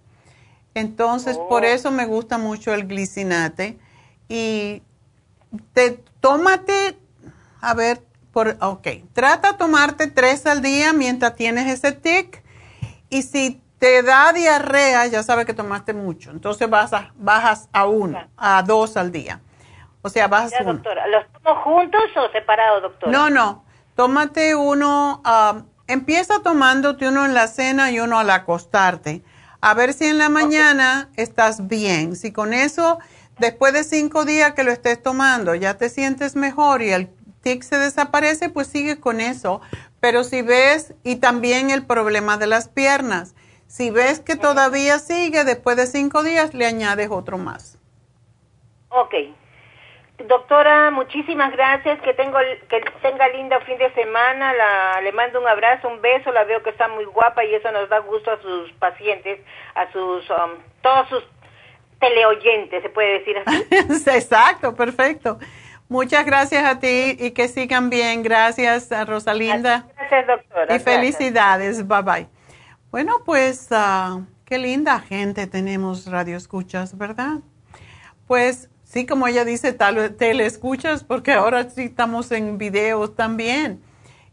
Entonces, 0.74 1.36
por 1.36 1.64
oh. 1.64 1.66
eso 1.66 1.90
me 1.90 2.06
gusta 2.06 2.38
mucho 2.38 2.72
el 2.72 2.86
glicinate. 2.86 3.78
Y 4.28 4.82
te 5.74 6.02
tómate, 6.20 6.96
a 7.60 7.74
ver, 7.74 8.00
por, 8.32 8.56
ok, 8.60 8.88
trata 9.12 9.52
de 9.52 9.58
tomarte 9.58 10.06
tres 10.06 10.46
al 10.46 10.62
día 10.62 10.92
mientras 10.92 11.36
tienes 11.36 11.68
ese 11.68 11.92
tic. 11.92 12.42
Y 13.10 13.22
si 13.22 13.60
te 13.78 14.02
da 14.02 14.32
diarrea, 14.32 15.06
ya 15.06 15.22
sabes 15.22 15.44
que 15.44 15.52
tomaste 15.52 15.92
mucho. 15.92 16.30
Entonces 16.30 16.70
vas 16.70 16.94
a, 16.94 17.12
bajas 17.16 17.68
a 17.72 17.86
uno, 17.86 18.26
a 18.38 18.62
dos 18.62 18.96
al 18.96 19.12
día. 19.12 19.40
O 20.00 20.08
sea, 20.08 20.28
bajas 20.28 20.52
ya, 20.52 20.64
doctora. 20.64 21.06
¿Los 21.08 21.24
tomo 21.32 21.54
juntos 21.62 22.02
o 22.16 22.30
separados, 22.32 22.82
doctora? 22.82 23.12
No, 23.12 23.28
no. 23.28 23.64
Tómate 23.94 24.54
uno, 24.54 25.20
ah, 25.24 25.62
empieza 25.86 26.42
tomándote 26.42 27.08
uno 27.08 27.24
en 27.24 27.34
la 27.34 27.48
cena 27.48 27.90
y 27.90 28.00
uno 28.00 28.18
al 28.18 28.30
acostarte. 28.30 29.22
A 29.60 29.74
ver 29.74 29.92
si 29.92 30.06
en 30.06 30.18
la 30.18 30.28
mañana 30.28 31.10
estás 31.16 31.68
bien. 31.68 32.16
Si 32.16 32.32
con 32.32 32.52
eso, 32.52 32.98
después 33.38 33.72
de 33.72 33.84
cinco 33.84 34.24
días 34.24 34.54
que 34.54 34.64
lo 34.64 34.72
estés 34.72 35.02
tomando, 35.02 35.54
ya 35.54 35.76
te 35.76 35.88
sientes 35.88 36.36
mejor 36.36 36.82
y 36.82 36.90
el 36.90 37.08
tic 37.42 37.62
se 37.62 37.78
desaparece, 37.78 38.48
pues 38.48 38.66
sigue 38.66 38.98
con 38.98 39.20
eso. 39.20 39.60
Pero 40.00 40.24
si 40.24 40.42
ves, 40.42 40.94
y 41.04 41.16
también 41.16 41.70
el 41.70 41.84
problema 41.84 42.38
de 42.38 42.48
las 42.48 42.68
piernas 42.68 43.34
si 43.72 43.90
ves 43.90 44.20
que 44.20 44.36
todavía 44.36 44.98
sigue, 44.98 45.44
después 45.44 45.78
de 45.78 45.86
cinco 45.86 46.22
días 46.22 46.52
le 46.52 46.66
añades 46.66 47.08
otro 47.10 47.38
más. 47.38 47.78
Ok. 48.90 49.14
Doctora, 50.26 50.90
muchísimas 50.90 51.52
gracias. 51.52 52.00
Que, 52.02 52.14
tengo, 52.14 52.38
que 52.68 52.80
tenga 53.02 53.28
lindo 53.28 53.60
fin 53.62 53.78
de 53.78 53.92
semana. 53.94 54.52
La, 54.52 55.00
le 55.00 55.12
mando 55.12 55.40
un 55.40 55.48
abrazo, 55.48 55.88
un 55.88 56.00
beso. 56.00 56.32
La 56.32 56.44
veo 56.44 56.62
que 56.62 56.70
está 56.70 56.88
muy 56.88 57.04
guapa 57.04 57.44
y 57.44 57.54
eso 57.54 57.70
nos 57.72 57.88
da 57.88 57.98
gusto 58.00 58.30
a 58.30 58.40
sus 58.40 58.72
pacientes, 58.72 59.40
a 59.74 59.90
sus, 59.92 60.28
um, 60.30 60.58
todos 60.82 61.08
sus 61.08 61.24
teleoyentes, 62.00 62.82
se 62.82 62.88
puede 62.88 63.20
decir 63.20 63.36
así. 63.38 63.66
Exacto, 64.10 64.74
perfecto. 64.74 65.38
Muchas 65.88 66.24
gracias 66.24 66.64
a 66.64 66.78
ti 66.78 67.16
y 67.18 67.32
que 67.32 67.48
sigan 67.48 67.90
bien. 67.90 68.22
Gracias, 68.22 68.90
a 68.92 69.04
Rosalinda. 69.04 69.86
Gracias, 69.96 70.26
doctora. 70.26 70.74
Y 70.74 70.78
felicidades. 70.78 71.86
Bye 71.86 72.02
bye. 72.02 72.28
Bueno, 72.90 73.16
pues 73.24 73.68
ah, 73.70 74.20
qué 74.44 74.58
linda 74.58 75.00
gente 75.00 75.46
tenemos 75.46 76.10
radio 76.10 76.36
escuchas, 76.36 76.96
¿verdad? 76.96 77.40
Pues 78.26 78.70
sí, 78.92 79.06
como 79.06 79.26
ella 79.26 79.44
dice, 79.44 79.72
tal, 79.72 79.96
escuchas, 80.40 81.02
porque 81.02 81.32
ahora 81.32 81.70
sí 81.70 81.84
estamos 81.84 82.30
en 82.30 82.58
videos 82.58 83.16
también. 83.16 83.80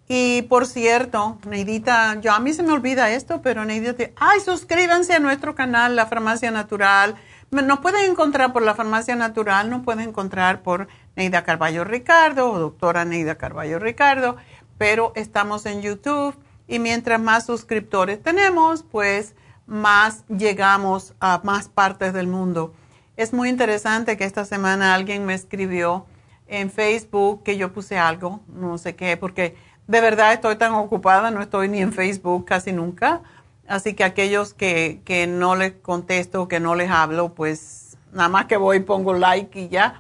Y 0.08 0.42
por 0.44 0.66
cierto, 0.66 1.38
Neidita, 1.48 2.20
yo 2.20 2.34
a 2.34 2.40
mí 2.40 2.52
se 2.52 2.64
me 2.64 2.74
olvida 2.74 3.12
esto, 3.12 3.42
pero 3.42 3.64
Neidita, 3.64 4.12
ay, 4.18 4.40
suscríbanse 4.42 5.14
a 5.14 5.20
nuestro 5.20 5.56
canal, 5.56 5.96
La 5.96 6.08
Farmacia 6.08 6.52
Natural. 6.52 7.16
Nos 7.52 7.80
pueden 7.80 8.10
encontrar 8.10 8.52
por 8.52 8.64
La 8.64 8.76
Farmacia 8.76 9.16
Natural, 9.16 9.70
nos 9.70 9.84
pueden 9.84 10.10
encontrar 10.10 10.62
por 10.62 10.88
Neida 11.16 11.44
Carballo 11.44 11.84
Ricardo 11.84 12.52
o 12.52 12.60
doctora 12.60 13.06
Neida 13.06 13.36
Carballo 13.36 13.80
Ricardo, 13.80 14.36
pero 14.78 15.14
estamos 15.16 15.66
en 15.66 15.82
YouTube 15.82 16.36
y 16.68 16.80
mientras 16.80 17.20
más 17.20 17.46
suscriptores 17.46 18.22
tenemos, 18.22 18.84
pues 18.84 19.36
más 19.68 20.26
llegamos 20.28 21.14
a 21.20 21.42
más 21.44 21.70
partes 21.70 22.14
del 22.14 22.28
mundo. 22.28 22.74
Es 23.20 23.34
muy 23.34 23.50
interesante 23.50 24.16
que 24.16 24.24
esta 24.24 24.46
semana 24.46 24.94
alguien 24.96 25.26
me 25.26 25.34
escribió 25.34 26.06
en 26.48 26.72
Facebook 26.72 27.44
que 27.44 27.58
yo 27.58 27.74
puse 27.74 27.98
algo, 27.98 28.40
no 28.48 28.78
sé 28.78 28.96
qué, 28.96 29.18
porque 29.18 29.58
de 29.88 30.00
verdad 30.00 30.32
estoy 30.32 30.56
tan 30.56 30.72
ocupada, 30.72 31.30
no 31.30 31.42
estoy 31.42 31.68
ni 31.68 31.82
en 31.82 31.92
Facebook 31.92 32.46
casi 32.46 32.72
nunca. 32.72 33.20
Así 33.68 33.94
que 33.94 34.06
aquellos 34.06 34.54
que, 34.54 35.02
que 35.04 35.28
no 35.28 35.58
les 35.58 35.74
contesto, 35.74 36.48
que 36.48 36.62
no 36.62 36.76
les 36.76 36.90
hablo, 36.90 37.34
pues 37.34 37.98
nada 38.14 38.30
más 38.30 38.46
que 38.46 38.56
voy 38.56 38.78
y 38.78 38.80
pongo 38.80 39.14
like 39.14 39.64
y 39.64 39.68
ya, 39.68 40.00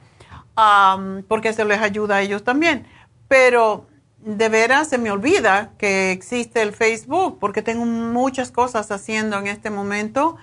porque 1.27 1.51
se 1.51 1.65
les 1.65 1.81
ayuda 1.81 2.15
a 2.15 2.21
ellos 2.21 2.45
también. 2.45 2.87
Pero 3.27 3.85
de 4.19 4.47
veras 4.47 4.87
se 4.87 4.97
me 4.97 5.11
olvida 5.11 5.73
que 5.77 6.13
existe 6.13 6.61
el 6.61 6.71
Facebook 6.71 7.37
porque 7.37 7.61
tengo 7.63 7.83
muchas 7.83 8.49
cosas 8.49 8.89
haciendo 8.91 9.37
en 9.39 9.47
este 9.47 9.71
momento. 9.71 10.37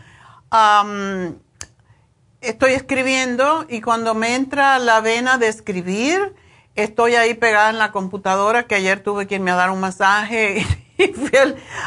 Estoy 2.40 2.72
escribiendo 2.72 3.64
y 3.68 3.80
cuando 3.80 4.14
me 4.14 4.34
entra 4.34 4.78
la 4.78 5.00
vena 5.00 5.38
de 5.38 5.48
escribir, 5.48 6.34
estoy 6.74 7.14
ahí 7.14 7.34
pegada 7.34 7.70
en 7.70 7.78
la 7.78 7.92
computadora 7.92 8.64
que 8.64 8.74
ayer 8.74 9.00
tuve 9.00 9.26
quien 9.26 9.42
me 9.42 9.50
dar 9.50 9.70
un 9.70 9.80
masaje 9.80 10.64
y 10.98 11.08
fui 11.08 11.30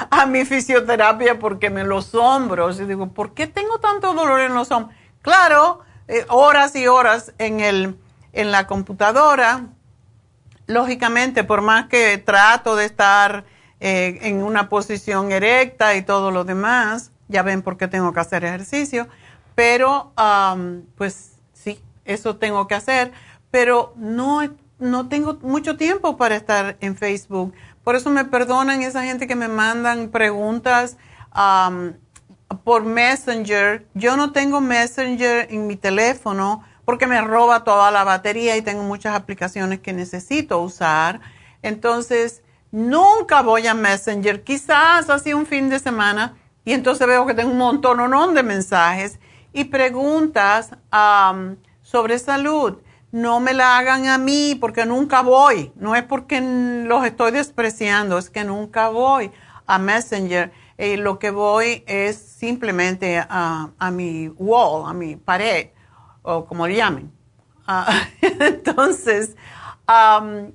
a 0.09 0.25
mi 0.25 0.45
fisioterapia 0.45 1.39
porque 1.39 1.69
me 1.69 1.83
los 1.83 2.13
hombros. 2.15 2.79
Y 2.79 2.85
digo, 2.85 3.13
¿por 3.13 3.33
qué 3.33 3.47
tengo 3.47 3.79
tanto 3.79 4.13
dolor 4.13 4.41
en 4.41 4.53
los 4.53 4.71
hombros? 4.71 4.95
Claro, 5.21 5.81
eh, 6.07 6.25
horas 6.29 6.75
y 6.75 6.87
horas 6.87 7.33
en, 7.37 7.59
el, 7.59 7.97
en 8.33 8.51
la 8.51 8.67
computadora 8.67 9.69
lógicamente, 10.69 11.43
por 11.43 11.61
más 11.61 11.87
que 11.87 12.19
trato 12.19 12.75
de 12.75 12.85
estar 12.85 13.43
eh, 13.79 14.19
en 14.21 14.43
una 14.43 14.69
posición 14.69 15.31
erecta 15.31 15.95
y 15.95 16.03
todo 16.03 16.29
lo 16.29 16.45
demás, 16.45 17.11
ya 17.27 17.41
ven 17.41 17.63
por 17.63 17.75
qué 17.75 17.87
tengo 17.87 18.13
que 18.13 18.19
hacer 18.19 18.45
ejercicio, 18.45 19.07
pero 19.59 20.13
pues 20.95 21.33
sí, 21.51 21.81
eso 22.05 22.37
tengo 22.37 22.65
que 22.69 22.75
hacer, 22.75 23.11
pero 23.51 23.93
no, 23.97 24.39
no 24.79 25.09
tengo 25.09 25.37
mucho 25.41 25.75
tiempo 25.75 26.15
para 26.15 26.37
estar 26.37 26.77
en 26.79 26.95
Facebook. 26.95 27.53
Por 27.83 27.97
eso 27.97 28.09
me 28.09 28.23
perdonan 28.23 28.81
esa 28.83 29.03
gente 29.03 29.27
que 29.27 29.35
me 29.35 29.49
mandan 29.49 30.11
preguntas 30.11 30.95
por 32.63 32.85
Messenger. 32.85 33.85
Yo 33.95 34.15
no 34.15 34.31
tengo 34.31 34.61
Messenger 34.61 35.47
en 35.51 35.67
mi 35.67 35.75
teléfono 35.75 36.63
porque 36.85 37.05
me 37.05 37.19
roba 37.19 37.65
toda 37.65 37.91
la 37.91 38.05
batería 38.05 38.55
y 38.55 38.61
tengo 38.61 38.83
muchas 38.83 39.13
aplicaciones 39.13 39.81
que 39.81 39.91
necesito 39.91 40.61
usar. 40.61 41.19
Entonces, 41.63 42.43
Nunca 42.71 43.41
voy 43.41 43.65
a 43.65 43.73
Messenger, 43.73 44.43
quizás 44.43 45.09
así 45.09 45.33
un 45.33 45.47
fin 45.47 45.69
de 45.69 45.79
semana, 45.79 46.37
y 46.63 46.73
entonces 46.73 47.07
veo 47.07 47.25
que 47.25 47.33
tengo 47.33 47.49
un 47.49 47.57
montón 47.57 48.35
de 48.35 48.43
mensajes 48.43 49.19
y 49.53 49.65
preguntas 49.65 50.71
sobre 51.81 52.19
salud. 52.19 52.77
No 53.11 53.39
me 53.39 53.53
la 53.53 53.77
hagan 53.77 54.07
a 54.07 54.17
mí 54.17 54.55
porque 54.59 54.85
nunca 54.85 55.21
voy. 55.21 55.71
No 55.75 55.95
es 55.95 56.03
porque 56.03 56.41
los 56.41 57.05
estoy 57.05 57.31
despreciando, 57.31 58.17
es 58.17 58.29
que 58.29 58.43
nunca 58.43 58.89
voy 58.89 59.31
a 59.65 59.79
Messenger. 59.79 60.51
Eh, 60.77 60.97
lo 60.97 61.19
que 61.19 61.31
voy 61.31 61.83
es 61.87 62.17
simplemente 62.17 63.17
a, 63.17 63.71
a 63.77 63.91
mi 63.91 64.29
wall, 64.29 64.89
a 64.89 64.93
mi 64.93 65.15
pared, 65.15 65.69
o 66.21 66.45
como 66.45 66.67
le 66.67 66.75
llamen. 66.75 67.11
Ah, 67.67 68.03
entonces, 68.21 69.35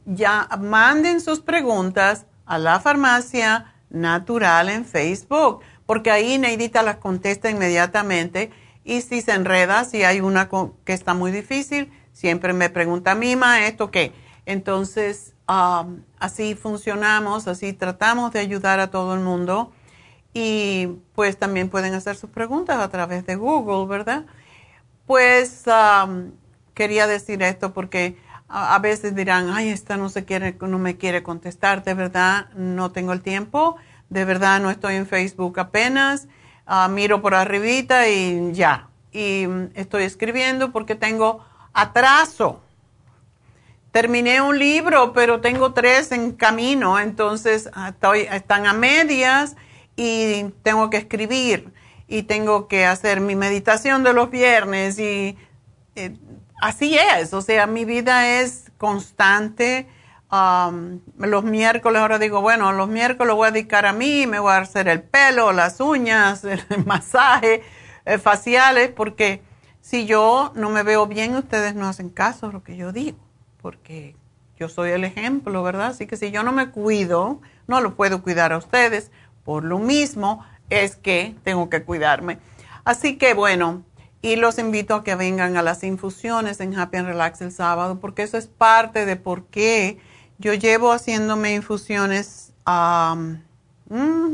ya 0.05 0.49
manden 0.61 1.21
sus 1.21 1.41
preguntas 1.41 2.27
a 2.47 2.59
la 2.59 2.81
farmacia 2.81 3.75
natural 3.91 4.69
en 4.69 4.85
Facebook, 4.85 5.61
porque 5.87 6.11
ahí 6.11 6.39
Neidita 6.39 6.83
las 6.83 6.97
contesta 6.97 7.51
inmediatamente 7.51 8.51
y 8.85 9.01
si 9.01 9.23
se 9.23 9.33
enreda, 9.33 9.85
si 9.85 10.05
hay 10.05 10.21
una 10.21 10.49
que 10.85 10.93
está 10.93 11.15
muy 11.15 11.33
difícil, 11.33 11.91
siempre 12.13 12.53
me 12.53 12.71
pregunta, 12.71 13.15
Mima, 13.15 13.67
¿esto 13.67 13.91
qué? 13.91 14.13
Entonces, 14.47 15.35
así 15.47 16.55
funcionamos, 16.55 17.49
así 17.49 17.73
tratamos 17.73 18.33
de 18.33 18.41
ayudar 18.41 18.81
a 18.81 18.91
todo 18.91 19.15
el 19.15 19.21
mundo 19.21 19.73
y 20.33 20.89
pues 21.15 21.39
también 21.39 21.69
pueden 21.71 21.95
hacer 21.95 22.17
sus 22.17 22.31
preguntas 22.31 22.79
a 22.79 22.89
través 22.89 23.25
de 23.27 23.37
Google, 23.37 23.87
¿verdad? 23.87 24.27
Pues 25.07 25.65
quería 26.75 27.07
decir 27.07 27.43
esto 27.43 27.73
porque 27.73 28.17
a, 28.49 28.79
veces 28.79 29.15
dirán, 29.15 29.51
ay, 29.51 29.71
esta 29.71 29.97
no 29.97 30.09
se 30.09 30.25
quiere, 30.25 30.57
no 30.61 30.79
me 30.79 30.97
quiere 30.97 31.23
contestar, 31.23 31.85
de 31.85 31.95
verdad 31.95 32.51
no 32.55 32.93
tengo 32.93 33.13
el 33.13 33.23
tiempo, 33.23 33.77
de 34.11 34.25
verdad 34.25 34.61
no 34.61 34.71
estoy 34.71 34.97
en 34.97 35.07
Facebook 35.07 35.59
apenas, 35.59 36.29
ah, 36.67 36.89
miro 36.89 37.23
por 37.23 37.35
arribita 37.35 38.09
y 38.09 38.53
ya. 38.53 38.89
Y 39.13 39.47
mm, 39.47 39.71
estoy 39.75 40.05
escribiendo 40.05 40.73
porque 40.73 40.95
tengo 40.95 41.45
atraso. 41.73 42.61
Terminé 43.93 44.41
un 44.41 44.59
libro, 44.59 45.13
pero 45.13 45.41
tengo 45.41 45.73
tres 45.73 46.11
en 46.13 46.33
camino, 46.33 46.99
entonces 46.99 47.71
ah, 47.75 47.95
están 48.31 48.67
a 48.67 48.73
medias 48.73 49.57
y 49.97 50.47
tengo 50.63 50.91
que 50.91 50.97
escribir 50.97 51.73
y 52.09 52.25
tengo 52.25 52.69
que 52.69 52.87
hacer 52.87 53.21
mi 53.21 53.37
meditación 53.37 54.03
de 54.03 54.13
los 54.13 54.31
viernes 54.31 54.99
y 54.99 55.39
eh, 55.95 56.17
así 56.61 56.97
es, 56.99 57.33
o 57.33 57.41
sea, 57.41 57.67
mi 57.67 57.85
vida 57.85 58.41
es 58.41 58.73
constante. 58.79 59.87
Um, 60.35 60.99
los 61.19 61.45
miércoles, 61.45 62.03
ahora 62.03 62.19
digo, 62.19 62.41
bueno, 62.41 62.73
los 62.73 62.89
miércoles 62.89 63.37
voy 63.37 63.47
a 63.47 63.51
dedicar 63.53 63.87
a 63.87 63.93
mí, 63.93 64.27
me 64.27 64.41
voy 64.41 64.51
a 64.51 64.57
hacer 64.57 64.89
el 64.89 65.01
pelo, 65.01 65.53
las 65.53 65.81
uñas, 65.81 66.43
el 66.45 66.61
masaje, 66.85 67.63
eh, 68.05 68.19
faciales, 68.19 68.89
porque 68.89 69.43
si 69.81 70.07
yo 70.07 70.51
no 70.57 70.71
me 70.71 70.83
veo 70.83 71.07
bien, 71.07 71.37
ustedes 71.37 71.77
no 71.77 71.87
hacen 71.87 72.09
caso 72.09 72.47
a 72.47 72.53
lo 72.53 72.65
que 72.65 72.77
yo 72.77 72.91
digo, 72.91 73.19
porque 73.63 74.17
yo 74.59 74.69
soy 74.69 74.91
el 74.91 75.05
ejemplo, 75.05 75.63
¿verdad? 75.63 75.89
Así 75.89 76.09
que 76.09 76.17
si 76.17 76.33
yo 76.33 76.43
no 76.43 76.51
me 76.51 76.71
cuido, 76.71 77.41
no 77.69 77.81
lo 77.81 77.95
puedo 77.95 78.21
cuidar 78.21 78.53
a 78.53 78.59
ustedes. 78.59 79.13
Por 79.45 79.63
lo 79.63 79.79
mismo 79.79 80.45
es 80.69 80.97
que 80.97 81.37
tengo 81.45 81.71
que 81.71 81.85
cuidarme. 81.85 82.39
Así 82.85 83.19
que 83.19 83.35
bueno, 83.35 83.85
y 84.21 84.35
los 84.35 84.59
invito 84.59 84.97
a 84.97 85.05
que 85.05 85.15
vengan 85.15 85.57
a 85.57 85.63
las 85.63 85.85
infusiones 85.85 86.59
en 86.59 86.77
Happy 86.77 86.97
and 86.97 87.07
Relax 87.07 87.41
el 87.41 87.53
sábado, 87.53 88.01
porque 88.01 88.25
eso 88.25 88.37
es 88.37 88.49
parte 88.49 89.07
de 89.07 89.15
por 89.15 89.45
qué 89.47 90.01
yo 90.39 90.55
llevo 90.55 90.93
haciéndome 90.93 91.55
infusiones 91.55 92.53
mm, 92.67 94.33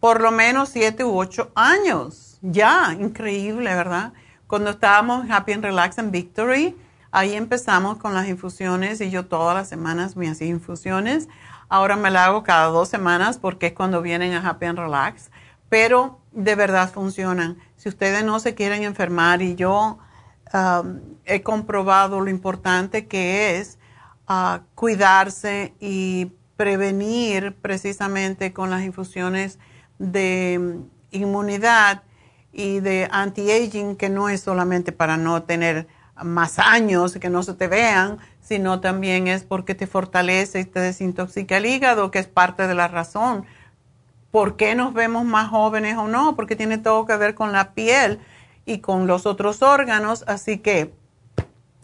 por 0.00 0.20
lo 0.20 0.30
menos 0.30 0.70
siete 0.70 1.04
u 1.04 1.18
ocho 1.18 1.50
años. 1.54 2.38
Ya, 2.42 2.96
increíble, 2.98 3.74
¿verdad? 3.74 4.12
Cuando 4.46 4.70
estábamos 4.70 5.30
Happy 5.30 5.52
and 5.52 5.64
Relax 5.64 5.98
en 5.98 6.10
Victory, 6.10 6.76
ahí 7.10 7.34
empezamos 7.34 7.98
con 7.98 8.14
las 8.14 8.28
infusiones 8.28 9.00
y 9.00 9.10
yo 9.10 9.26
todas 9.26 9.54
las 9.54 9.68
semanas 9.68 10.16
me 10.16 10.28
hacía 10.28 10.48
infusiones. 10.48 11.28
Ahora 11.68 11.96
me 11.96 12.10
la 12.10 12.26
hago 12.26 12.42
cada 12.42 12.66
dos 12.66 12.88
semanas 12.88 13.38
porque 13.38 13.68
es 13.68 13.72
cuando 13.72 14.02
vienen 14.02 14.34
a 14.34 14.46
Happy 14.46 14.66
and 14.66 14.78
Relax, 14.78 15.30
pero 15.68 16.20
de 16.32 16.54
verdad 16.54 16.90
funcionan 16.90 17.58
si 17.76 17.88
ustedes 17.88 18.24
no 18.24 18.40
se 18.40 18.54
quieren 18.54 18.82
enfermar 18.84 19.40
y 19.42 19.54
yo 19.54 19.98
um, 20.52 21.00
he 21.24 21.42
comprobado 21.42 22.20
lo 22.20 22.30
importante 22.30 23.06
que 23.06 23.58
es 23.58 23.78
uh, 24.28 24.58
cuidarse 24.74 25.74
y 25.80 26.32
prevenir 26.56 27.54
precisamente 27.60 28.52
con 28.52 28.70
las 28.70 28.82
infusiones 28.82 29.58
de 29.98 30.58
um, 30.60 30.88
inmunidad 31.10 32.02
y 32.52 32.80
de 32.80 33.08
anti-aging, 33.10 33.96
que 33.96 34.08
no 34.08 34.28
es 34.28 34.40
solamente 34.42 34.92
para 34.92 35.16
no 35.16 35.42
tener 35.42 35.86
más 36.22 36.58
años, 36.58 37.14
que 37.14 37.30
no 37.30 37.42
se 37.42 37.54
te 37.54 37.66
vean, 37.66 38.18
sino 38.40 38.80
también 38.80 39.26
es 39.26 39.44
porque 39.44 39.74
te 39.74 39.86
fortalece 39.86 40.60
y 40.60 40.64
te 40.64 40.80
desintoxica 40.80 41.56
el 41.56 41.66
hígado, 41.66 42.10
que 42.10 42.18
es 42.18 42.26
parte 42.26 42.66
de 42.66 42.74
la 42.74 42.88
razón 42.88 43.46
¿Por 44.32 44.56
qué 44.56 44.74
nos 44.74 44.94
vemos 44.94 45.26
más 45.26 45.50
jóvenes 45.50 45.98
o 45.98 46.08
no? 46.08 46.34
Porque 46.36 46.56
tiene 46.56 46.78
todo 46.78 47.04
que 47.04 47.14
ver 47.18 47.34
con 47.34 47.52
la 47.52 47.74
piel 47.74 48.18
y 48.64 48.78
con 48.78 49.06
los 49.06 49.26
otros 49.26 49.60
órganos, 49.60 50.24
así 50.26 50.56
que, 50.58 50.94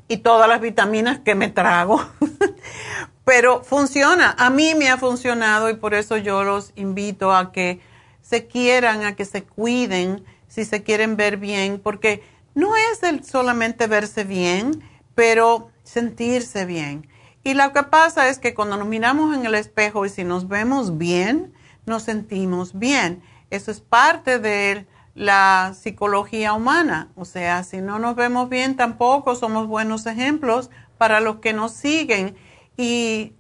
y 0.09 0.19
todas 0.19 0.49
las 0.49 0.61
vitaminas 0.61 1.21
que 1.21 1.35
me 1.35 1.49
trago. 1.49 2.01
Pero 3.25 3.63
funciona, 3.63 4.35
a 4.39 4.49
mí 4.49 4.75
me 4.75 4.89
ha 4.89 4.97
funcionado 4.97 5.69
y 5.69 5.75
por 5.75 5.93
eso 5.93 6.17
yo 6.17 6.45
los 6.45 6.73
invito 6.77 7.33
a 7.33 7.53
que 7.53 7.81
se 8.23 8.47
quieran, 8.47 9.05
a 9.05 9.15
que 9.15 9.27
se 9.27 9.45
cuiden, 9.45 10.25
si 10.49 10.65
se 10.65 10.83
quieren 10.83 11.17
ver 11.17 11.37
bien, 11.37 11.79
porque 11.79 12.23
no 12.55 12.75
es 12.75 13.03
el 13.03 13.25
solamente 13.25 13.87
verse 13.87 14.25
bien, 14.25 14.83
pero 15.15 15.71
sentirse 15.85 16.65
bien. 16.65 17.07
Y 17.45 17.55
lo 17.55 17.73
que 17.73 17.83
pasa 17.83 18.29
es 18.29 18.39
que 18.39 18.55
cuando 18.55 18.77
nos 18.77 18.89
miramos 18.89 19.37
en 19.37 19.47
el 19.47 19.55
espejo 19.55 20.07
y 20.07 20.09
si 20.09 20.25
nos 20.25 20.49
vemos 20.49 20.99
bien, 20.99 21.53
nos 21.87 22.03
sentimos 22.03 22.79
bien. 22.79 23.23
Eso 23.51 23.71
es 23.71 23.81
parte 23.81 24.39
de 24.39 24.87
la 25.19 25.75
psicología 25.75 26.53
humana. 26.53 27.09
O 27.17 27.25
sea, 27.25 27.65
si 27.65 27.79
no 27.79 27.99
nos 27.99 28.15
vemos 28.15 28.49
bien, 28.49 28.77
tampoco 28.77 29.35
somos 29.35 29.67
buenos 29.67 30.07
ejemplos 30.07 30.71
para 30.97 31.21
los 31.21 31.37
que 31.37 31.53
nos 31.53 31.73
siguen. 31.73 32.37
Y 32.77 33.35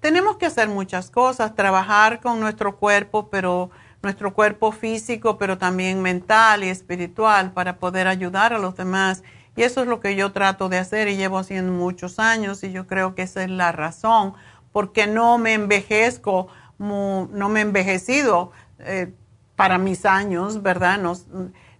tenemos 0.00 0.36
que 0.38 0.46
hacer 0.46 0.68
muchas 0.68 1.10
cosas, 1.10 1.54
trabajar 1.54 2.20
con 2.20 2.40
nuestro 2.40 2.76
cuerpo, 2.76 3.28
pero 3.30 3.70
nuestro 4.02 4.34
cuerpo 4.34 4.72
físico, 4.72 5.38
pero 5.38 5.56
también 5.56 6.02
mental 6.02 6.64
y 6.64 6.68
espiritual 6.68 7.52
para 7.52 7.78
poder 7.78 8.08
ayudar 8.08 8.52
a 8.52 8.58
los 8.58 8.74
demás. 8.74 9.22
Y 9.54 9.62
eso 9.62 9.82
es 9.82 9.86
lo 9.86 10.00
que 10.00 10.16
yo 10.16 10.32
trato 10.32 10.68
de 10.68 10.78
hacer 10.78 11.06
y 11.06 11.16
llevo 11.16 11.38
haciendo 11.38 11.72
muchos 11.72 12.18
años 12.18 12.64
y 12.64 12.72
yo 12.72 12.88
creo 12.88 13.14
que 13.14 13.22
esa 13.22 13.44
es 13.44 13.50
la 13.50 13.70
razón, 13.70 14.34
porque 14.72 15.06
no 15.06 15.38
me 15.38 15.54
envejezco 15.54 16.48
no 16.78 17.48
me 17.48 17.60
he 17.60 17.62
envejecido 17.62 18.52
eh, 18.80 19.12
para 19.56 19.78
mis 19.78 20.04
años, 20.04 20.62
¿verdad? 20.62 21.00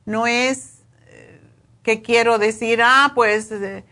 No, 0.07 0.27
es 0.27 0.81
eh, 1.09 1.41
que 1.83 2.03
quiero 2.03 2.39
decir, 2.39 2.81
ah, 2.83 3.13
pues, 3.15 3.53
eh, 3.53 3.85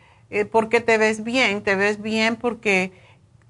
porque 0.51 0.81
te 0.81 0.99
ves 0.99 1.23
bien? 1.23 1.63
Te 1.63 1.77
ves 1.77 2.03
bien 2.03 2.37
porque 2.37 2.93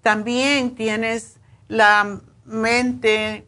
también 0.02 0.74
tienes 0.74 1.38
la 1.68 2.20
mente 2.44 3.46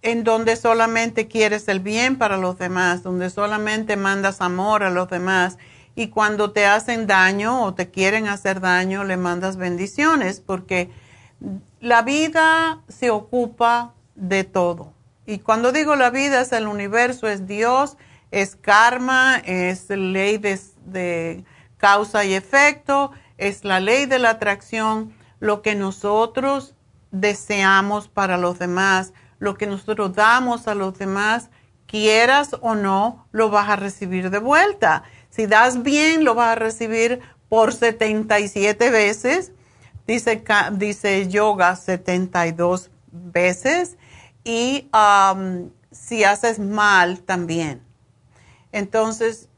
en 0.00 0.24
donde 0.24 0.56
solamente 0.56 1.28
quieres 1.28 1.68
el 1.68 1.80
bien 1.80 2.16
para 2.16 2.36
los 2.36 2.58
demás, 2.58 3.02
donde 3.02 3.30
solamente 3.30 3.96
mandas 3.96 4.40
amor 4.40 4.82
a 4.82 4.90
los 4.90 5.08
demás. 5.08 5.58
Y 5.94 6.08
cuando 6.08 6.52
te 6.52 6.66
hacen 6.66 7.06
daño 7.06 7.62
o 7.62 7.74
te 7.74 7.90
quieren 7.90 8.26
hacer 8.26 8.60
daño, 8.60 9.04
le 9.04 9.16
mandas 9.16 9.56
bendiciones, 9.56 10.40
porque 10.40 10.90
la 11.80 12.02
vida 12.02 12.80
se 12.88 13.10
ocupa 13.10 13.94
de 14.14 14.44
todo. 14.44 14.92
Y 15.26 15.38
cuando 15.38 15.72
digo 15.72 15.96
la 15.96 16.10
vida 16.10 16.40
es 16.40 16.52
el 16.52 16.66
universo, 16.66 17.28
es 17.28 17.46
Dios, 17.46 17.96
es 18.30 18.56
karma, 18.56 19.38
es 19.44 19.88
ley 19.90 20.38
de, 20.38 21.44
causa 21.76 22.24
y 22.24 22.34
efecto, 22.34 23.12
es 23.38 23.64
la 23.64 23.80
ley 23.80 24.06
de 24.06 24.18
la 24.18 24.30
atracción, 24.30 25.14
lo 25.40 25.62
que 25.62 25.74
nosotros 25.74 26.74
deseamos 27.10 28.08
para 28.08 28.38
los 28.38 28.58
demás, 28.58 29.12
lo 29.38 29.56
que 29.56 29.66
nosotros 29.66 30.14
damos 30.14 30.68
a 30.68 30.74
los 30.74 30.98
demás, 30.98 31.50
quieras 31.86 32.56
o 32.60 32.74
no, 32.74 33.26
lo 33.32 33.50
vas 33.50 33.68
a 33.68 33.76
recibir 33.76 34.30
de 34.30 34.38
vuelta. 34.38 35.02
Si 35.30 35.46
das 35.46 35.82
bien, 35.82 36.24
lo 36.24 36.34
vas 36.34 36.52
a 36.52 36.54
recibir 36.54 37.20
por 37.48 37.72
77 37.72 38.90
veces 38.90 39.52
dice, 40.06 40.42
dice 40.72 41.28
yoga 41.28 41.76
72 41.76 42.90
veces 43.10 43.96
y 44.44 44.88
um, 44.92 45.70
si 45.90 46.24
haces 46.24 46.58
mal 46.58 47.20
también. 47.20 47.82
Entonces, 48.72 49.48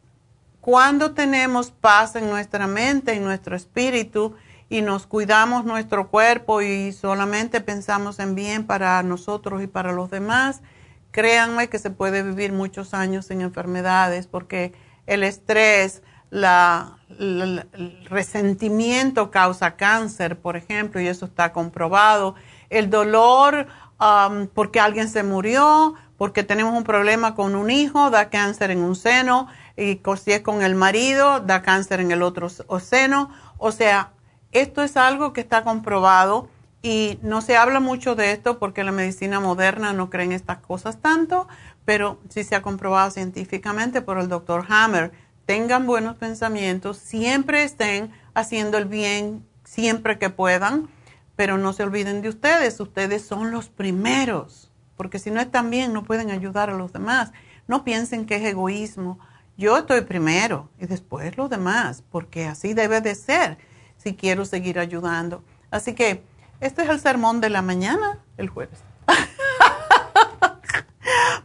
cuando 0.60 1.12
tenemos 1.12 1.70
paz 1.70 2.16
en 2.16 2.28
nuestra 2.28 2.66
mente, 2.66 3.12
en 3.12 3.24
nuestro 3.24 3.54
espíritu 3.54 4.34
y 4.68 4.82
nos 4.82 5.06
cuidamos 5.06 5.64
nuestro 5.64 6.08
cuerpo 6.08 6.62
y 6.62 6.92
solamente 6.92 7.60
pensamos 7.60 8.18
en 8.18 8.34
bien 8.34 8.66
para 8.66 9.02
nosotros 9.02 9.62
y 9.62 9.66
para 9.66 9.92
los 9.92 10.10
demás, 10.10 10.62
créanme 11.10 11.68
que 11.68 11.78
se 11.78 11.90
puede 11.90 12.22
vivir 12.22 12.52
muchos 12.52 12.94
años 12.94 13.26
sin 13.26 13.40
enfermedades 13.40 14.26
porque 14.26 14.72
el 15.06 15.22
estrés, 15.22 16.02
el 16.30 17.68
resentimiento 18.08 19.30
causa 19.30 19.76
cáncer, 19.76 20.38
por 20.40 20.56
ejemplo, 20.56 21.00
y 21.00 21.06
eso 21.06 21.26
está 21.26 21.52
comprobado. 21.52 22.34
El 22.70 22.90
dolor 22.90 23.66
um, 24.04 24.46
porque 24.48 24.80
alguien 24.80 25.08
se 25.08 25.22
murió, 25.22 25.94
porque 26.18 26.42
tenemos 26.42 26.76
un 26.76 26.84
problema 26.84 27.34
con 27.34 27.54
un 27.54 27.70
hijo, 27.70 28.10
da 28.10 28.28
cáncer 28.28 28.70
en 28.70 28.82
un 28.82 28.96
seno, 28.96 29.48
y 29.76 30.00
si 30.22 30.32
es 30.32 30.40
con 30.40 30.62
el 30.62 30.74
marido, 30.74 31.40
da 31.40 31.62
cáncer 31.62 32.00
en 32.00 32.10
el 32.10 32.22
otro 32.22 32.48
seno. 32.48 33.30
O 33.58 33.72
sea, 33.72 34.12
esto 34.52 34.82
es 34.82 34.96
algo 34.96 35.32
que 35.32 35.40
está 35.40 35.64
comprobado 35.64 36.48
y 36.82 37.18
no 37.22 37.40
se 37.40 37.56
habla 37.56 37.80
mucho 37.80 38.14
de 38.14 38.32
esto 38.32 38.58
porque 38.58 38.84
la 38.84 38.92
medicina 38.92 39.40
moderna 39.40 39.92
no 39.92 40.10
cree 40.10 40.26
en 40.26 40.32
estas 40.32 40.58
cosas 40.58 40.98
tanto, 40.98 41.48
pero 41.84 42.20
sí 42.28 42.44
se 42.44 42.54
ha 42.54 42.62
comprobado 42.62 43.10
científicamente 43.10 44.02
por 44.02 44.18
el 44.18 44.28
doctor 44.28 44.66
Hammer. 44.68 45.12
Tengan 45.46 45.86
buenos 45.86 46.16
pensamientos, 46.16 46.98
siempre 46.98 47.64
estén 47.64 48.12
haciendo 48.34 48.78
el 48.78 48.84
bien 48.84 49.44
siempre 49.64 50.18
que 50.18 50.30
puedan, 50.30 50.88
pero 51.36 51.58
no 51.58 51.72
se 51.72 51.82
olviden 51.82 52.22
de 52.22 52.28
ustedes, 52.28 52.78
ustedes 52.80 53.24
son 53.24 53.50
los 53.50 53.68
primeros, 53.68 54.70
porque 54.96 55.18
si 55.18 55.30
no 55.30 55.40
están 55.40 55.70
bien 55.70 55.92
no 55.92 56.04
pueden 56.04 56.30
ayudar 56.30 56.70
a 56.70 56.74
los 56.74 56.92
demás. 56.92 57.32
No 57.66 57.82
piensen 57.82 58.26
que 58.26 58.36
es 58.36 58.44
egoísmo. 58.44 59.18
Yo 59.56 59.78
estoy 59.78 60.02
primero 60.02 60.68
y 60.78 60.86
después 60.86 61.36
los 61.36 61.48
demás, 61.48 62.02
porque 62.10 62.46
así 62.46 62.74
debe 62.74 63.00
de 63.00 63.14
ser 63.14 63.58
si 63.96 64.14
quiero 64.14 64.44
seguir 64.44 64.78
ayudando. 64.78 65.42
Así 65.70 65.94
que 65.94 66.22
este 66.60 66.82
es 66.82 66.88
el 66.88 67.00
sermón 67.00 67.40
de 67.40 67.50
la 67.50 67.62
mañana, 67.62 68.18
el 68.36 68.48
jueves. 68.48 68.82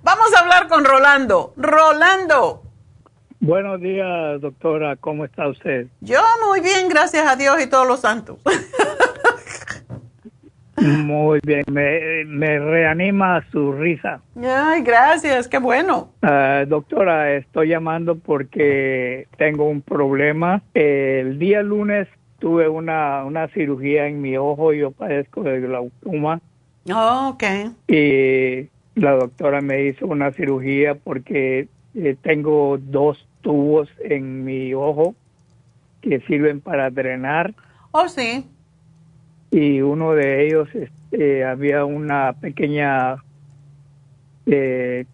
Vamos 0.04 0.34
a 0.36 0.40
hablar 0.40 0.68
con 0.68 0.86
Rolando. 0.86 1.54
Rolando. 1.56 2.64
Buenos 3.40 3.80
días, 3.80 4.42
doctora. 4.42 4.98
¿Cómo 4.98 5.24
está 5.24 5.48
usted? 5.48 5.88
Yo 6.02 6.22
muy 6.46 6.60
bien, 6.60 6.90
gracias 6.90 7.26
a 7.26 7.36
Dios 7.36 7.62
y 7.62 7.68
todos 7.68 7.88
los 7.88 8.02
santos. 8.02 8.40
Muy 10.82 11.40
bien, 11.44 11.64
me, 11.70 12.60
reanima 12.60 13.44
su 13.52 13.74
risa. 13.74 14.22
Ay, 14.42 14.82
gracias, 14.82 15.48
qué 15.48 15.58
bueno. 15.58 16.12
Ah, 16.22 16.64
doctora, 16.68 17.36
estoy 17.36 17.70
llamando 17.70 18.16
porque 18.16 19.28
tengo 19.38 19.68
un 19.68 19.82
problema. 19.82 20.62
El 20.74 21.40
día 21.40 21.62
lunes 21.62 22.08
tuve 22.40 22.70
una, 22.70 23.26
una 23.26 23.48
cirugía 23.50 24.08
en 24.08 24.22
mi 24.22 24.38
ojo, 24.38 24.74
yo 24.74 24.92
padezco 24.92 25.44
de 25.44 25.60
glaucoma. 25.60 26.40
Oh, 26.94 27.32
ok. 27.34 27.44
Y 27.88 28.70
la 28.96 29.12
doctora 29.12 29.62
me 29.62 29.84
hizo 29.86 30.08
una 30.08 30.32
cirugía 30.32 30.96
porque 30.96 31.68
eh, 31.96 32.16
tengo 32.22 32.78
dos 32.78 33.28
tubos 33.42 33.90
en 34.04 34.44
mi 34.46 34.74
ojo 34.74 35.16
que 36.02 36.22
sirven 36.22 36.62
para 36.62 36.90
drenar. 36.90 37.54
Oh, 37.92 38.08
sí. 38.08 38.46
Y 39.52 39.82
uno 39.82 40.14
de 40.14 40.46
ellos 40.46 40.70
este, 40.74 41.44
había 41.44 41.86
una 41.86 42.34
pequeña 42.34 43.18
eh, 44.46 45.06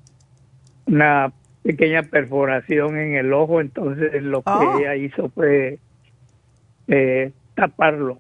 una 0.86 1.32
pequeña 1.64 2.04
perforación 2.04 2.98
en 2.98 3.16
el 3.16 3.34
ojo, 3.34 3.60
entonces 3.60 4.22
lo 4.22 4.44
que 4.44 4.52
oh. 4.52 4.80
ella 4.80 4.96
hizo 4.96 5.30
fue 5.30 5.80
eh, 6.88 7.32
taparlo. 7.56 8.20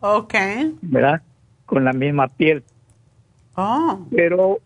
Ok. 0.00 0.34
¿Verdad? 0.82 1.22
Con 1.66 1.84
la 1.84 1.92
misma 1.92 2.28
piel. 2.28 2.64
Oh. 3.54 4.06
Pero 4.10 4.58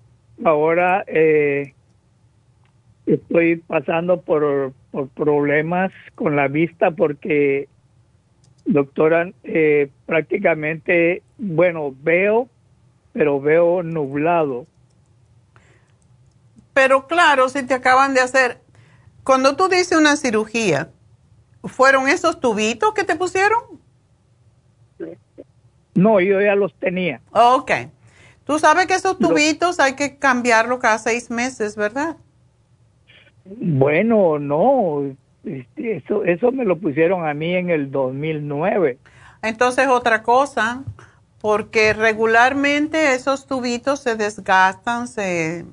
ahora 0.45 1.05
eh, 1.07 1.75
estoy 3.07 3.57
pasando 3.57 4.21
por, 4.23 4.73
por, 4.91 5.09
problemas 5.09 5.93
con 6.15 6.37
la 6.37 6.49
vista 6.49 6.91
porque, 6.93 7.69
doctora, 8.65 9.31
eh, 9.43 9.91
prácticamente, 10.07 11.23
bueno, 11.39 11.95
veo, 12.03 12.49
pero 13.13 13.41
veo 13.41 13.83
nublado. 13.83 14.67
Pero 16.73 17.07
claro, 17.07 17.49
si 17.49 17.65
te 17.65 17.75
acaban 17.75 18.15
de 18.15 18.21
hacer, 18.21 18.59
cuando 19.23 19.55
tú 19.57 19.69
dices 19.69 19.97
una 19.97 20.17
cirugía, 20.17 20.91
¿Fueron 21.65 22.09
esos 22.09 22.41
tubitos 22.41 22.93
que 22.93 23.05
te 23.05 23.17
pusieron? 23.17 23.61
No, 25.95 26.21
yo 26.21 26.41
ya 26.41 26.55
los 26.55 26.75
tenía. 26.75 27.21
Ok. 27.33 27.71
Tú 28.45 28.59
sabes 28.59 28.87
que 28.87 28.95
esos 28.95 29.19
tubitos 29.19 29.81
hay 29.81 29.95
que 29.95 30.19
cambiarlo 30.19 30.79
cada 30.79 30.99
seis 30.99 31.31
meses, 31.31 31.77
¿verdad? 31.77 32.17
Bueno, 33.45 34.39
no. 34.39 35.17
Este, 35.45 35.97
eso, 35.97 36.25
eso 36.25 36.53
me 36.53 36.65
lo 36.65 36.79
pusieron 36.79 37.27
a 37.27 37.35
mí 37.35 37.55
en 37.55 37.71
el 37.71 37.91
2009. 37.91 38.99
Entonces, 39.43 39.89
otra 39.89 40.23
cosa, 40.23 40.85
porque 41.41 41.93
regularmente 41.93 43.15
esos 43.15 43.47
tubitos 43.47 44.01
se 44.01 44.17
desgastan, 44.17 45.07
se, 45.07 45.67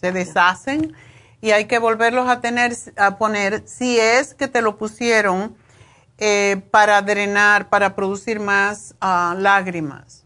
se 0.00 0.12
deshacen 0.12 0.92
y 1.40 1.52
hay 1.52 1.66
que 1.66 1.78
volverlos 1.78 2.28
a 2.28 2.40
tener 2.40 2.72
a 2.96 3.18
poner 3.18 3.62
si 3.66 3.98
es 4.00 4.34
que 4.34 4.48
te 4.48 4.62
lo 4.62 4.76
pusieron 4.76 5.54
eh, 6.18 6.62
para 6.70 7.02
drenar, 7.02 7.68
para 7.68 7.94
producir 7.94 8.40
más 8.40 8.94
ah, 9.00 9.36
lágrimas. 9.38 10.24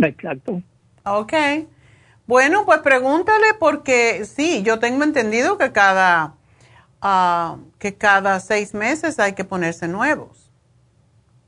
Exacto. 0.00 0.62
Ok. 1.04 1.32
Bueno, 2.26 2.64
pues 2.64 2.78
pregúntale 2.78 3.46
porque 3.58 4.24
sí, 4.24 4.62
yo 4.62 4.78
tengo 4.78 5.04
entendido 5.04 5.58
que 5.58 5.72
cada 5.72 6.34
ah, 7.02 7.56
que 7.84 7.92
cada 7.92 8.40
seis 8.40 8.72
meses 8.72 9.18
hay 9.20 9.34
que 9.34 9.44
ponerse 9.44 9.86
nuevos. 9.88 10.50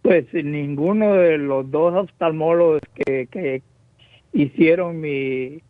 Pues 0.02 0.26
ninguno 0.34 1.14
de 1.14 1.38
los 1.38 1.70
dos 1.70 1.94
oftalmólogos 1.94 2.82
que, 2.94 3.26
que 3.28 3.62
hicieron 4.34 5.00
mi 5.00 5.62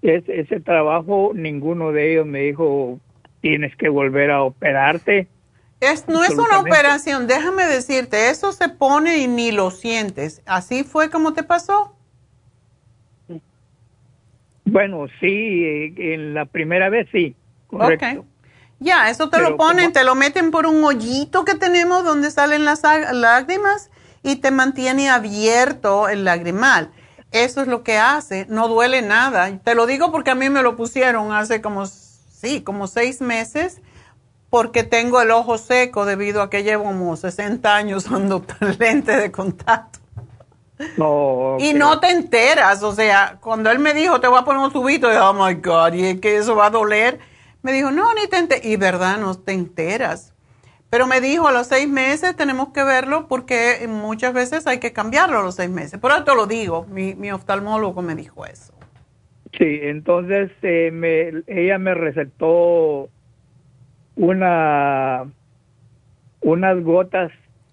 ese 0.00 0.60
trabajo, 0.60 1.32
ninguno 1.34 1.92
de 1.92 2.12
ellos 2.12 2.26
me 2.26 2.40
dijo, 2.40 2.98
tienes 3.42 3.76
que 3.76 3.90
volver 3.90 4.30
a 4.30 4.42
operarte. 4.42 5.28
Es, 5.80 6.08
no 6.08 6.24
es 6.24 6.30
una 6.30 6.60
operación, 6.60 7.26
déjame 7.26 7.64
decirte, 7.64 8.30
eso 8.30 8.52
se 8.52 8.70
pone 8.70 9.18
y 9.18 9.28
ni 9.28 9.52
lo 9.52 9.70
sientes. 9.70 10.40
¿Así 10.46 10.82
fue 10.82 11.10
como 11.10 11.34
te 11.34 11.42
pasó? 11.42 11.94
Bueno, 14.64 15.08
sí, 15.20 15.92
en 15.98 16.32
la 16.32 16.46
primera 16.46 16.88
vez 16.88 17.06
sí, 17.12 17.36
correcto. 17.66 18.24
Ya, 18.80 19.10
eso 19.10 19.28
te 19.28 19.38
lo 19.38 19.58
ponen, 19.58 19.92
te 19.92 20.04
lo 20.04 20.14
meten 20.14 20.50
por 20.50 20.66
un 20.66 20.82
hoyito 20.82 21.44
que 21.44 21.54
tenemos 21.54 22.02
donde 22.02 22.30
salen 22.30 22.64
las 22.64 22.82
lágrimas 23.12 23.90
y 24.22 24.36
te 24.36 24.50
mantiene 24.50 25.10
abierto 25.10 26.08
el 26.08 26.24
lagrimal. 26.24 26.90
Eso 27.30 27.60
es 27.60 27.68
lo 27.68 27.84
que 27.84 27.98
hace, 27.98 28.46
no 28.48 28.68
duele 28.68 29.02
nada. 29.02 29.50
Te 29.62 29.74
lo 29.74 29.86
digo 29.86 30.10
porque 30.10 30.30
a 30.30 30.34
mí 30.34 30.48
me 30.48 30.62
lo 30.62 30.76
pusieron 30.76 31.32
hace 31.32 31.60
como, 31.60 31.86
sí, 31.86 32.62
como 32.62 32.86
seis 32.86 33.20
meses, 33.20 33.80
porque 34.48 34.82
tengo 34.82 35.20
el 35.20 35.30
ojo 35.30 35.58
seco 35.58 36.06
debido 36.06 36.42
a 36.42 36.50
que 36.50 36.64
llevo 36.64 36.84
como 36.84 37.16
60 37.16 37.76
años 37.76 38.06
usando 38.06 38.44
lente 38.78 39.16
de 39.16 39.30
contacto. 39.30 40.00
Y 41.60 41.74
no 41.74 42.00
te 42.00 42.10
enteras, 42.10 42.82
o 42.82 42.94
sea, 42.94 43.36
cuando 43.40 43.70
él 43.70 43.78
me 43.78 43.92
dijo, 43.92 44.20
te 44.20 44.26
voy 44.26 44.38
a 44.38 44.44
poner 44.44 44.62
un 44.62 44.72
tubito, 44.72 45.12
y 45.12 45.16
oh 45.16 45.34
my 45.34 45.54
God, 45.54 45.92
y 45.92 46.06
es 46.06 46.20
que 46.20 46.38
eso 46.38 46.56
va 46.56 46.66
a 46.66 46.70
doler, 46.70 47.20
me 47.62 47.72
dijo, 47.72 47.90
no, 47.90 48.14
ni 48.14 48.26
te 48.28 48.38
enteras. 48.38 48.64
Y 48.64 48.76
verdad, 48.76 49.18
no 49.18 49.34
te 49.36 49.52
enteras. 49.52 50.34
Pero 50.90 51.06
me 51.06 51.20
dijo, 51.20 51.46
a 51.46 51.52
los 51.52 51.68
seis 51.68 51.88
meses 51.88 52.34
tenemos 52.34 52.70
que 52.70 52.82
verlo 52.82 53.28
porque 53.28 53.86
muchas 53.88 54.34
veces 54.34 54.66
hay 54.66 54.78
que 54.78 54.92
cambiarlo 54.92 55.38
a 55.38 55.42
los 55.42 55.54
seis 55.54 55.70
meses. 55.70 56.00
Por 56.00 56.10
eso 56.10 56.34
lo 56.34 56.46
digo, 56.46 56.84
mi, 56.86 57.14
mi 57.14 57.30
oftalmólogo 57.30 58.02
me 58.02 58.16
dijo 58.16 58.44
eso. 58.44 58.72
Sí, 59.56 59.80
entonces 59.82 60.50
eh, 60.62 60.90
me, 60.92 61.42
ella 61.46 61.78
me 61.78 61.94
recetó 61.94 63.08
una 64.16 65.26
unas 66.40 66.82
gotas 66.82 67.30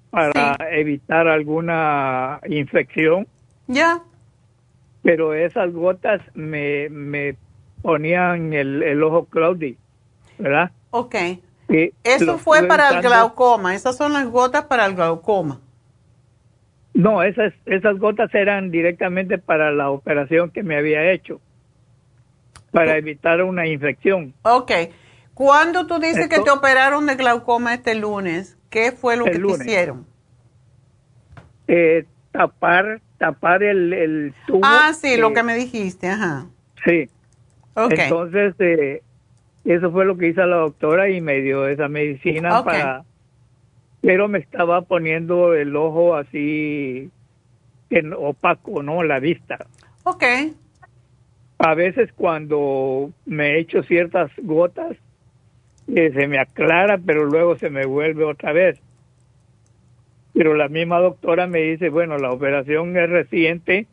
para 0.10 0.58
evitar 0.72 1.28
alguna 1.28 2.40
infección. 2.48 3.28
Ya. 3.68 4.02
Pero 5.04 5.34
esas 5.34 5.72
gotas 5.74 6.22
me, 6.34 6.90
me 6.90 7.36
ponían 7.88 8.52
el, 8.52 8.84
el 8.84 9.02
ojo 9.02 9.28
cloudy, 9.28 9.78
¿verdad? 10.38 10.72
Ok. 10.92 11.16
Eso 12.04 12.38
fue 12.38 12.64
para 12.64 12.90
el 12.90 13.02
glaucoma, 13.02 13.76
esas 13.76 13.96
son 13.96 14.12
las 14.12 14.28
gotas 14.28 14.66
para 14.66 14.86
el 14.86 14.94
glaucoma. 14.94 15.62
No, 16.94 17.24
esas, 17.24 17.54
esas 17.66 17.98
gotas 17.98 18.36
eran 18.36 18.72
directamente 18.72 19.38
para 19.38 19.72
la 19.72 19.90
operación 19.90 20.50
que 20.50 20.64
me 20.64 20.76
había 20.76 21.14
hecho, 21.14 21.40
para 22.72 22.98
evitar 22.98 23.42
una 23.42 23.66
infección. 23.68 24.34
Ok. 24.42 24.72
¿Cuándo 25.34 25.88
tú 25.88 25.98
dices 26.00 26.28
que 26.28 26.42
te 26.42 26.52
operaron 26.52 27.06
de 27.06 27.16
glaucoma 27.16 27.74
este 27.74 27.96
lunes? 27.96 28.58
¿Qué 28.70 28.92
fue 28.92 29.16
lo 29.16 29.24
que 29.24 29.40
te 29.40 29.48
hicieron? 29.48 30.06
eh, 31.70 32.06
tapar 32.34 33.00
tapar 33.18 33.64
el, 33.64 33.94
el 33.94 34.34
tubo. 34.46 34.60
Ah, 34.62 34.92
sí, 34.94 35.16
lo 35.16 35.32
que 35.32 35.42
me 35.42 35.56
dijiste, 35.56 36.10
ajá. 36.10 36.48
Sí. 36.84 37.10
Entonces, 37.90 38.56
eh, 38.60 39.02
eso 39.66 39.92
fue 39.92 40.06
lo 40.06 40.18
que 40.18 40.30
hizo 40.30 40.46
la 40.46 40.58
doctora 40.58 41.10
y 41.10 41.22
me 41.22 41.42
dio 41.42 41.68
esa 41.68 41.88
medicina 41.88 42.64
para... 42.64 43.04
Pero 44.02 44.28
me 44.28 44.40
estaba 44.40 44.82
poniendo 44.82 45.54
el 45.54 45.76
ojo 45.76 46.16
así 46.16 47.10
en 47.90 48.14
opaco, 48.14 48.82
¿no? 48.84 49.04
La 49.04 49.20
vista. 49.20 49.58
Ok. 50.04 50.24
A 51.60 51.74
veces 51.74 52.12
cuando 52.14 53.12
me 53.26 53.58
echo 53.58 53.82
ciertas 53.84 54.32
gotas, 54.38 54.96
eh, 55.94 56.12
se 56.14 56.28
me 56.28 56.38
aclara, 56.38 57.00
pero 57.04 57.26
luego 57.26 57.58
se 57.58 57.70
me 57.70 57.86
vuelve 57.86 58.24
otra 58.24 58.54
vez. 58.54 58.80
Pero 60.34 60.54
la 60.54 60.70
misma 60.70 61.00
doctora 61.00 61.48
me 61.48 61.62
dice, 61.62 61.90
bueno, 61.90 62.20
la 62.20 62.32
operación 62.32 62.96
es 62.96 63.10
reciente, 63.10 63.88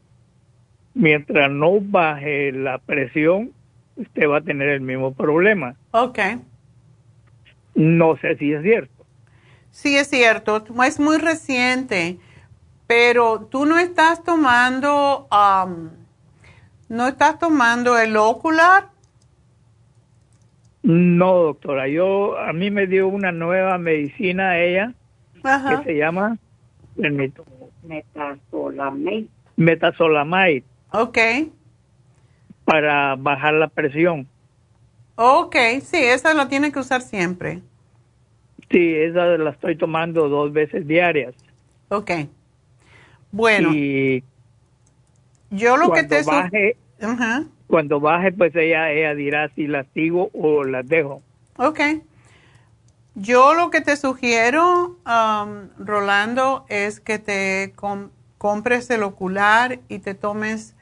mientras 0.92 1.50
no 1.50 1.80
baje 1.80 2.52
la 2.52 2.78
presión, 2.78 3.52
usted 3.96 4.28
va 4.28 4.38
a 4.38 4.40
tener 4.40 4.68
el 4.68 4.80
mismo 4.80 5.12
problema. 5.12 5.74
Ok. 5.92 6.18
No 7.74 8.16
sé 8.18 8.36
si 8.36 8.52
es 8.52 8.62
cierto. 8.62 9.04
Sí, 9.70 9.96
es 9.96 10.08
cierto, 10.08 10.64
es 10.84 11.00
muy 11.00 11.18
reciente, 11.18 12.18
pero 12.86 13.48
tú 13.50 13.66
no 13.66 13.78
estás 13.78 14.22
tomando, 14.22 15.26
am, 15.30 15.90
no 16.88 17.08
estás 17.08 17.40
tomando 17.40 17.98
el 17.98 18.16
ocular. 18.16 18.88
No, 20.84 21.34
doctora, 21.34 21.88
yo 21.88 22.38
a 22.38 22.52
mí 22.52 22.70
me 22.70 22.86
dio 22.86 23.08
una 23.08 23.32
nueva 23.32 23.78
medicina 23.78 24.58
ella 24.58 24.92
Ajá. 25.42 25.78
que 25.78 25.84
se 25.84 25.98
llama 25.98 26.38
permítame, 26.94 27.48
metazolamide. 27.82 29.26
Metazolamide 29.56 30.64
Ok. 30.92 31.18
Para 32.64 33.16
bajar 33.16 33.54
la 33.54 33.68
presión. 33.68 34.26
Ok, 35.16 35.56
sí, 35.82 35.98
esa 35.98 36.34
la 36.34 36.48
tienes 36.48 36.72
que 36.72 36.80
usar 36.80 37.00
siempre. 37.02 37.62
Sí, 38.70 38.94
esa 38.94 39.26
la 39.26 39.50
estoy 39.50 39.76
tomando 39.76 40.28
dos 40.28 40.52
veces 40.52 40.86
diarias. 40.86 41.34
Ok. 41.88 42.10
Bueno, 43.30 43.70
y 43.72 44.24
yo 45.50 45.76
lo 45.76 45.92
que 45.92 46.04
te... 46.04 46.22
baje, 46.22 46.76
cuando 47.66 48.00
baje, 48.00 48.32
pues 48.32 48.54
ella, 48.56 48.90
ella 48.92 49.14
dirá 49.14 49.48
si 49.54 49.66
las 49.66 49.86
sigo 49.94 50.30
o 50.32 50.64
las 50.64 50.88
dejo. 50.88 51.22
Ok. 51.56 51.80
Yo 53.16 53.54
lo 53.54 53.70
que 53.70 53.80
te 53.80 53.96
sugiero, 53.96 54.98
um, 55.06 55.68
Rolando, 55.78 56.64
es 56.68 56.98
que 56.98 57.18
te 57.20 57.72
com- 57.76 58.10
compres 58.38 58.90
el 58.90 59.04
ocular 59.04 59.78
y 59.88 60.00
te 60.00 60.14
tomes 60.14 60.74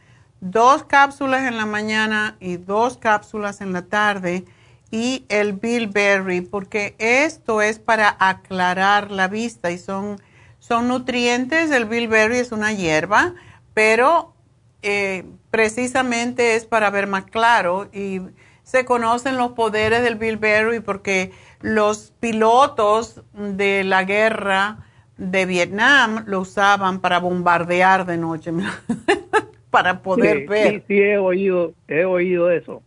dos 0.42 0.82
cápsulas 0.82 1.46
en 1.46 1.56
la 1.56 1.66
mañana 1.66 2.36
y 2.40 2.56
dos 2.56 2.98
cápsulas 2.98 3.60
en 3.60 3.72
la 3.72 3.82
tarde 3.82 4.44
y 4.90 5.24
el 5.28 5.54
bilberry, 5.54 6.40
porque 6.42 6.96
esto 6.98 7.62
es 7.62 7.78
para 7.78 8.16
aclarar 8.18 9.12
la 9.12 9.28
vista 9.28 9.70
y 9.70 9.78
son, 9.78 10.20
son 10.58 10.88
nutrientes. 10.88 11.70
El 11.70 11.86
bilberry 11.86 12.38
es 12.38 12.50
una 12.50 12.72
hierba, 12.72 13.34
pero 13.72 14.34
eh, 14.82 15.24
precisamente 15.50 16.56
es 16.56 16.66
para 16.66 16.90
ver 16.90 17.06
más 17.06 17.24
claro 17.24 17.88
y 17.92 18.20
se 18.64 18.84
conocen 18.84 19.36
los 19.36 19.52
poderes 19.52 20.02
del 20.02 20.16
bilberry 20.16 20.80
porque 20.80 21.32
los 21.60 22.12
pilotos 22.18 23.22
de 23.32 23.84
la 23.84 24.02
guerra 24.02 24.86
de 25.16 25.46
Vietnam 25.46 26.24
lo 26.26 26.40
usaban 26.40 26.98
para 26.98 27.20
bombardear 27.20 28.06
de 28.06 28.16
noche, 28.16 28.52
para 29.72 30.02
poder 30.02 30.40
sí, 30.40 30.46
ver. 30.46 30.76
Sí, 30.76 30.84
sí, 30.86 31.00
he 31.00 31.18
oído, 31.18 31.74
he 31.88 32.04
oído 32.04 32.50
eso. 32.50 32.82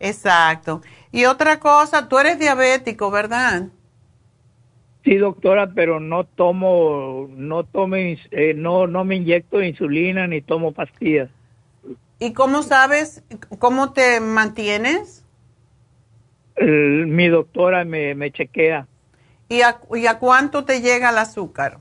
Exacto. 0.00 0.82
Y 1.12 1.24
otra 1.26 1.60
cosa, 1.60 2.08
tú 2.08 2.18
eres 2.18 2.38
diabético, 2.38 3.10
¿verdad? 3.10 3.68
Sí, 5.04 5.16
doctora, 5.18 5.70
pero 5.74 6.00
no 6.00 6.24
tomo, 6.24 7.28
no 7.30 7.64
tome, 7.64 8.18
eh, 8.30 8.54
no, 8.54 8.86
no 8.86 9.04
me 9.04 9.16
inyecto 9.16 9.62
insulina 9.62 10.26
ni 10.26 10.40
tomo 10.40 10.72
pastillas. 10.72 11.30
¿Y 12.18 12.32
cómo 12.32 12.62
sabes, 12.62 13.22
cómo 13.58 13.92
te 13.92 14.20
mantienes? 14.20 15.22
El- 16.56 17.06
mi 17.06 17.28
doctora 17.28 17.84
me, 17.84 18.14
me 18.16 18.32
chequea. 18.32 18.88
¿Y 19.48 19.62
a, 19.62 19.80
y 19.94 20.06
a 20.06 20.18
cuánto 20.18 20.64
te 20.66 20.80
llega 20.82 21.10
el 21.10 21.18
azúcar? 21.18 21.80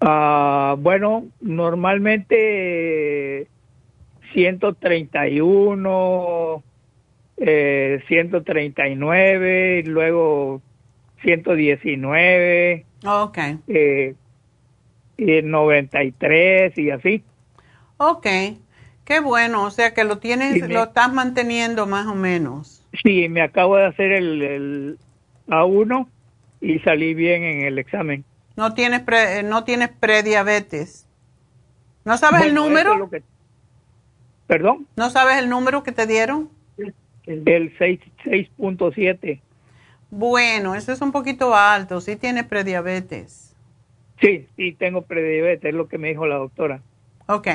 Ah, 0.00 0.74
bueno, 0.78 1.26
normalmente 1.40 3.42
eh, 3.42 3.46
131, 4.32 6.62
eh, 7.36 8.02
139, 8.08 9.82
y 9.84 9.88
luego 9.88 10.62
119, 11.22 12.86
Ok. 13.04 13.38
eh, 13.68 14.14
y 15.16 15.42
93 15.42 16.76
y 16.76 16.90
así. 16.90 17.22
Ok. 17.98 18.26
Qué 19.04 19.20
bueno, 19.20 19.64
o 19.64 19.70
sea 19.70 19.94
que 19.94 20.04
lo 20.04 20.18
tienes, 20.18 20.54
Sí, 20.54 20.60
lo 20.60 20.84
estás 20.84 21.12
manteniendo 21.12 21.86
más 21.86 22.06
o 22.06 22.14
menos. 22.14 22.86
Sí, 23.02 23.28
me 23.28 23.42
acabo 23.42 23.76
de 23.76 23.86
hacer 23.86 24.12
el, 24.12 24.42
el 24.42 24.98
A1 25.48 26.08
y 26.60 26.78
salí 26.80 27.14
bien 27.14 27.42
en 27.42 27.62
el 27.62 27.78
examen. 27.78 28.24
No 28.56 28.74
tienes 28.74 29.00
pre- 29.00 29.38
eh, 29.38 29.42
no 29.42 29.64
tienes 29.64 29.88
prediabetes. 29.90 31.06
¿No 32.04 32.16
sabes 32.18 32.42
el 32.42 32.54
número? 32.54 32.90
eso 32.90 32.92
es 32.92 32.98
lo 32.98 33.10
que- 33.10 33.22
¿Perdón? 34.46 34.86
¿No 34.96 35.10
sabes 35.10 35.38
el 35.38 35.48
número 35.48 35.82
que 35.82 35.92
te 35.92 36.06
dieron? 36.06 36.50
El 37.26 37.72
6 37.78 38.00
6.7. 38.24 39.40
Bueno, 40.10 40.74
eso 40.74 40.92
es 40.92 41.00
un 41.00 41.12
poquito 41.12 41.54
alto, 41.54 42.00
sí 42.00 42.16
tienes 42.16 42.44
prediabetes. 42.44 43.54
Sí, 44.20 44.46
sí, 44.56 44.72
tengo 44.72 45.02
prediabetes, 45.02 45.70
es 45.70 45.74
lo 45.74 45.88
que 45.88 45.98
me 45.98 46.08
dijo 46.08 46.26
la 46.26 46.36
doctora. 46.36 46.80
Ok. 47.26 47.48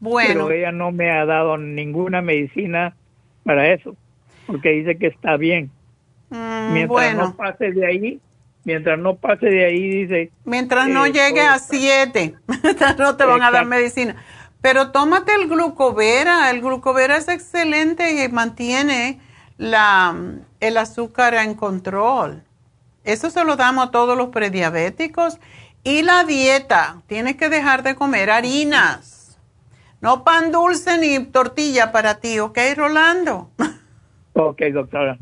Bueno, 0.00 0.46
Pero 0.46 0.50
ella 0.52 0.72
no 0.72 0.90
me 0.90 1.10
ha 1.10 1.24
dado 1.26 1.56
ninguna 1.58 2.22
medicina 2.22 2.94
para 3.44 3.72
eso, 3.72 3.96
porque 4.46 4.70
dice 4.70 4.96
que 4.98 5.08
está 5.08 5.36
bien. 5.36 5.70
mm, 6.30 6.72
Mientras 6.72 6.88
bueno, 6.88 7.22
no 7.28 7.36
pase 7.36 7.72
de 7.72 7.86
ahí, 7.86 8.20
mientras 8.64 8.98
no 8.98 9.16
pase 9.16 9.46
de 9.46 9.64
ahí, 9.66 9.88
dice... 10.04 10.32
mientras 10.44 10.88
no 10.88 11.06
eh, 11.06 11.12
llegue 11.12 11.40
todo 11.42 11.50
a 11.50 11.56
está- 11.56 11.76
7, 11.76 12.34
no 12.98 13.16
te 13.16 13.24
van 13.24 13.42
a 13.42 13.50
dar 13.50 13.66
medicina. 13.66 14.16
Pero 14.60 14.90
tómate 14.90 15.34
el 15.34 15.48
glucovera, 15.48 16.50
el 16.50 16.60
glucovera 16.60 17.16
es 17.16 17.28
excelente 17.28 18.24
y 18.24 18.28
mantiene 18.28 19.20
la, 19.56 20.14
el 20.60 20.76
azúcar 20.76 21.34
en 21.34 21.54
control. 21.54 22.42
Eso 23.04 23.30
se 23.30 23.44
lo 23.44 23.56
damos 23.56 23.88
a 23.88 23.90
todos 23.90 24.16
los 24.18 24.28
prediabéticos. 24.30 25.38
Y 25.84 26.02
la 26.02 26.24
dieta, 26.24 27.02
tienes 27.06 27.36
que 27.36 27.48
dejar 27.48 27.82
de 27.82 27.94
comer 27.94 28.30
harinas. 28.30 29.38
No 30.00 30.24
pan 30.24 30.50
dulce 30.52 30.98
ni 30.98 31.18
tortilla 31.24 31.92
para 31.92 32.16
ti, 32.20 32.38
¿ok, 32.38 32.58
Rolando? 32.76 33.50
Ok, 34.34 34.60
doctora. 34.72 35.18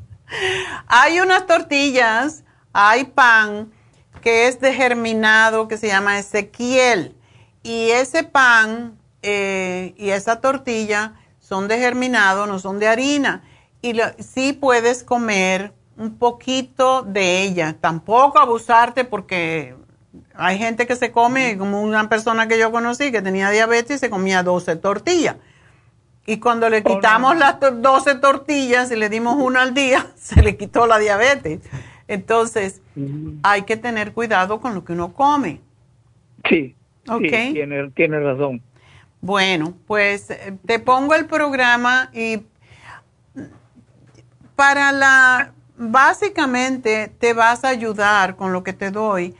Hay 0.89 1.21
unas 1.21 1.47
tortillas, 1.47 2.45
hay 2.79 3.05
pan 3.05 3.73
que 4.21 4.49
es 4.49 4.61
de 4.61 4.75
germinado 4.75 5.67
que 5.69 5.79
se 5.79 5.87
llama 5.89 6.19
Ezequiel. 6.19 7.17
Y 7.63 7.91
ese 7.91 8.23
pan 8.23 8.99
eh, 9.23 9.95
y 9.97 10.11
esa 10.11 10.41
tortilla 10.41 11.15
son 11.41 11.69
de 11.69 11.79
germinado, 11.79 12.47
no 12.47 12.59
son 12.59 12.79
de 12.79 12.89
harina. 12.89 13.43
Y 13.83 13.95
lo- 13.95 14.05
sí 14.19 14.53
puedes 14.53 15.03
comer 15.05 15.73
un 15.97 16.19
poquito 16.19 17.03
de 17.03 17.43
ella. 17.43 17.77
Tampoco 17.81 18.39
abusarte 18.39 19.05
porque 19.05 19.75
hay 20.35 20.59
gente 20.59 20.87
que 20.87 20.97
se 20.97 21.13
come, 21.13 21.57
como 21.57 21.81
una 21.83 22.09
persona 22.09 22.47
que 22.49 22.59
yo 22.59 22.71
conocí 22.71 23.11
que 23.11 23.23
tenía 23.23 23.51
diabetes 23.51 23.97
y 23.97 23.99
se 24.01 24.11
comía 24.11 24.43
12 24.43 24.77
tortillas. 24.77 25.37
Y 26.27 26.39
cuando 26.41 26.69
le 26.69 26.83
quitamos 26.83 27.37
las 27.37 27.61
to- 27.61 27.71
12 27.71 28.17
tortillas 28.17 28.91
y 28.91 28.97
le 28.97 29.09
dimos 29.09 29.37
una 29.39 29.63
al 29.63 29.73
día, 29.75 30.07
se 30.17 30.43
le 30.43 30.57
quitó 30.57 30.87
la 30.87 30.99
diabetes. 30.99 31.61
Entonces, 32.09 32.83
hay 33.43 33.63
que 33.63 33.77
tener 33.77 34.13
cuidado 34.13 34.61
con 34.61 34.75
lo 34.75 34.85
que 34.85 34.93
uno 34.93 35.13
come. 35.15 35.61
Sí, 36.49 36.75
Ok. 37.09 37.21
sí, 37.31 37.51
tiene, 37.53 37.91
tiene 37.91 38.21
razón. 38.21 38.63
Bueno, 39.21 39.75
pues 39.87 40.31
eh, 40.31 40.57
te 40.67 40.79
pongo 40.79 41.15
el 41.15 41.27
programa 41.27 42.11
y 42.13 42.43
para 44.55 44.93
la, 44.93 45.53
básicamente 45.77 47.13
te 47.19 47.33
vas 47.35 47.65
a 47.65 47.69
ayudar 47.69 48.37
con 48.37 48.53
lo 48.53 48.63
que 48.63 48.73
te 48.73 48.91
doy. 48.91 49.35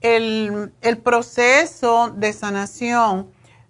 El, 0.00 0.72
el 0.80 0.98
proceso 0.98 2.10
de 2.10 2.32
sanación 2.32 3.28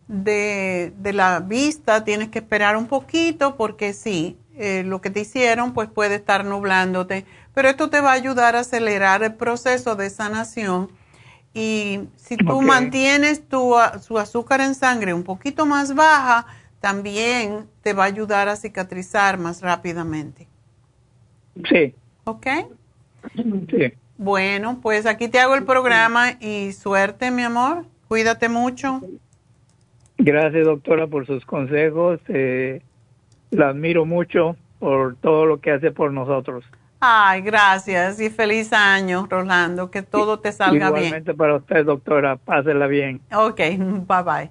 de, 0.08 0.92
de 0.98 1.12
la 1.12 1.40
vista 1.40 2.04
tienes 2.04 2.28
que 2.28 2.40
esperar 2.40 2.76
un 2.76 2.86
poquito 2.86 3.56
porque 3.56 3.92
sí, 3.92 4.38
eh, 4.54 4.82
lo 4.84 5.00
que 5.00 5.10
te 5.10 5.20
hicieron 5.20 5.72
pues 5.72 5.88
puede 5.88 6.16
estar 6.16 6.44
nublándote, 6.44 7.24
pero 7.60 7.68
esto 7.68 7.90
te 7.90 8.00
va 8.00 8.12
a 8.12 8.14
ayudar 8.14 8.56
a 8.56 8.60
acelerar 8.60 9.22
el 9.22 9.34
proceso 9.34 9.94
de 9.94 10.08
sanación 10.08 10.88
Y 11.52 12.00
si 12.16 12.38
tú 12.38 12.62
mantienes 12.62 13.46
tu, 13.46 13.74
su 14.00 14.18
azúcar 14.18 14.62
en 14.62 14.74
sangre 14.74 15.12
un 15.12 15.24
poquito 15.24 15.66
más 15.66 15.94
baja, 15.94 16.46
también 16.80 17.66
te 17.82 17.92
va 17.92 18.04
a 18.04 18.06
ayudar 18.06 18.48
a 18.48 18.56
cicatrizar 18.56 19.36
más 19.36 19.60
rápidamente. 19.60 20.48
Sí, 21.68 21.94
¿Ok? 22.24 22.46
sí. 23.34 23.92
Bueno, 24.16 24.78
pues 24.80 25.04
aquí 25.04 25.28
te 25.28 25.38
hago 25.38 25.54
el 25.54 25.64
programa 25.64 26.38
y 26.40 26.72
suerte, 26.72 27.30
mi 27.30 27.42
amor. 27.42 27.84
Cuídate 28.08 28.48
mucho. 28.48 29.02
Gracias, 30.16 30.64
doctora, 30.64 31.08
por 31.08 31.26
sus 31.26 31.44
consejos. 31.44 32.20
Eh, 32.28 32.80
la 33.50 33.68
admiro 33.68 34.06
mucho 34.06 34.56
por 34.78 35.16
todo 35.16 35.44
lo 35.44 35.60
que 35.60 35.72
hace 35.72 35.90
por 35.90 36.10
nosotros. 36.10 36.64
Ay, 37.00 37.40
gracias 37.40 38.20
y 38.20 38.28
feliz 38.28 38.72
año, 38.74 39.26
Rolando. 39.28 39.90
Que 39.90 40.02
todo 40.02 40.38
te 40.38 40.52
salga 40.52 40.90
bien. 40.90 41.06
Igualmente 41.06 41.34
para 41.34 41.56
usted, 41.56 41.86
doctora. 41.86 42.36
Pásela 42.36 42.86
bien. 42.86 43.22
Ok, 43.32 43.56
bye 43.56 44.22
bye. 44.22 44.50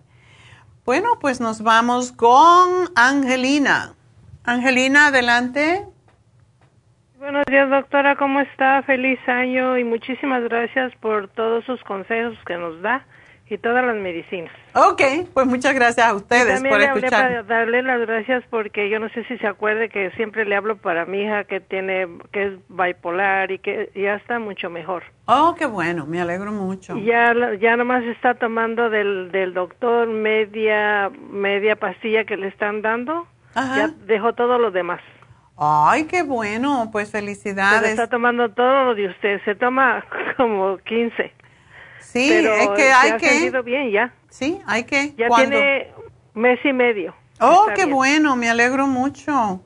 Bueno, 0.84 1.20
pues 1.22 1.40
nos 1.40 1.62
vamos 1.62 2.12
con 2.12 2.90
Angelina. 2.96 3.94
Angelina, 4.44 5.08
adelante. 5.08 5.86
Buenos 7.20 7.44
días, 7.46 7.70
doctora. 7.70 8.16
¿Cómo 8.16 8.40
está? 8.40 8.82
Feliz 8.82 9.20
año 9.28 9.78
y 9.78 9.84
muchísimas 9.84 10.42
gracias 10.46 10.92
por 11.02 11.28
todos 11.28 11.64
sus 11.66 11.84
consejos 11.84 12.36
que 12.48 12.58
nos 12.58 12.82
da 12.82 13.06
y 13.50 13.58
todas 13.58 13.84
las 13.86 13.96
medicinas. 13.96 14.52
Ok, 14.76 15.02
pues 15.34 15.48
muchas 15.48 15.74
gracias 15.74 16.08
a 16.08 16.14
ustedes 16.14 16.62
por 16.62 16.74
hablé 16.74 16.88
para 17.10 17.28
escuchar. 17.30 17.46
darle 17.48 17.82
las 17.84 18.00
gracias 18.02 18.44
porque 18.50 18.90
yo 18.90 19.00
no 19.00 19.10
sé 19.10 19.24
si 19.26 19.38
se 19.38 19.48
acuerde 19.48 19.90
que 19.90 20.12
siempre 20.12 20.46
le 20.46 20.56
hablo 20.56 20.78
para 20.78 21.06
mi 21.06 21.24
hija 21.24 21.44
que 21.46 21.60
tiene 21.60 22.08
que 22.32 22.44
es 22.48 22.54
bipolar 22.70 23.52
y 23.52 23.60
que 23.60 23.92
ya 23.96 24.16
está 24.16 24.40
mucho 24.40 24.70
mejor. 24.70 25.04
Oh, 25.26 25.56
qué 25.58 25.66
bueno, 25.66 26.06
me 26.06 26.22
alegro 26.22 26.52
mucho. 26.52 26.96
Ya 26.98 27.34
ya 27.60 27.76
nomás 27.78 28.04
está 28.04 28.36
tomando 28.36 28.90
del 28.90 29.32
del 29.32 29.54
doctor 29.54 30.08
media 30.08 31.10
media 31.32 31.76
pastilla 31.76 32.24
que 32.26 32.38
le 32.38 32.48
están 32.48 32.82
dando. 32.82 33.28
Ajá. 33.56 33.78
Ya 33.78 33.88
dejó 34.06 34.34
todo 34.34 34.60
lo 34.60 34.72
demás. 34.72 35.02
Ay, 35.62 36.06
qué 36.06 36.24
bueno, 36.24 36.90
pues 36.92 37.12
felicidades. 37.12 37.90
está 37.90 38.08
tomando 38.08 38.50
todo 38.50 38.86
lo 38.86 38.96
de 38.96 39.08
usted. 39.08 39.42
Se 39.44 39.56
toma 39.56 40.06
como 40.38 40.78
15. 40.78 41.34
Sí, 42.00 42.28
Pero 42.30 42.54
es 42.56 42.70
que 42.70 42.92
hay 42.92 43.12
ha 43.12 43.18
que. 43.18 43.30
sentido 43.30 43.64
bien 43.64 43.92
ya. 43.92 44.14
Sí, 44.30 44.60
hay 44.66 44.84
que. 44.84 45.14
Ya 45.18 45.28
¿Cuándo? 45.28 45.50
tiene 45.52 45.92
mes 46.34 46.60
y 46.64 46.74
medio. 46.74 47.16
Oh, 47.40 47.68
qué 47.76 47.86
bien. 47.86 47.96
bueno, 47.96 48.36
me 48.36 48.50
alegro 48.50 48.88
mucho. 48.88 49.62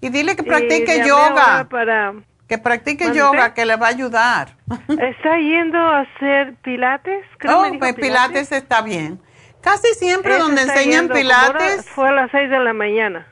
Y 0.00 0.08
dile 0.10 0.36
que 0.36 0.42
practique 0.42 1.04
yoga. 1.06 1.66
Para, 1.68 2.14
Que 2.48 2.58
practique 2.58 3.12
yoga, 3.14 3.52
que 3.54 3.64
le 3.66 3.76
va 3.76 3.86
a 3.86 3.90
ayudar. 3.90 4.56
¿Está 4.88 5.38
yendo 5.38 5.78
a 5.78 6.00
hacer 6.00 6.54
pilates? 6.62 7.24
Creo 7.38 7.58
oh, 7.58 7.62
me 7.62 7.68
dijo 7.72 7.80
pues 7.80 7.94
pilates 7.94 8.52
está 8.52 8.80
bien. 8.82 9.20
Casi 9.60 9.88
siempre 9.94 10.38
donde 10.38 10.62
enseñan 10.62 11.08
yendo, 11.08 11.14
ahora 11.14 11.58
pilates, 11.58 11.88
Fue 11.90 12.08
a 12.08 12.12
las 12.12 12.30
6 12.30 12.48
de 12.50 12.58
la 12.60 12.72
mañana. 12.72 13.26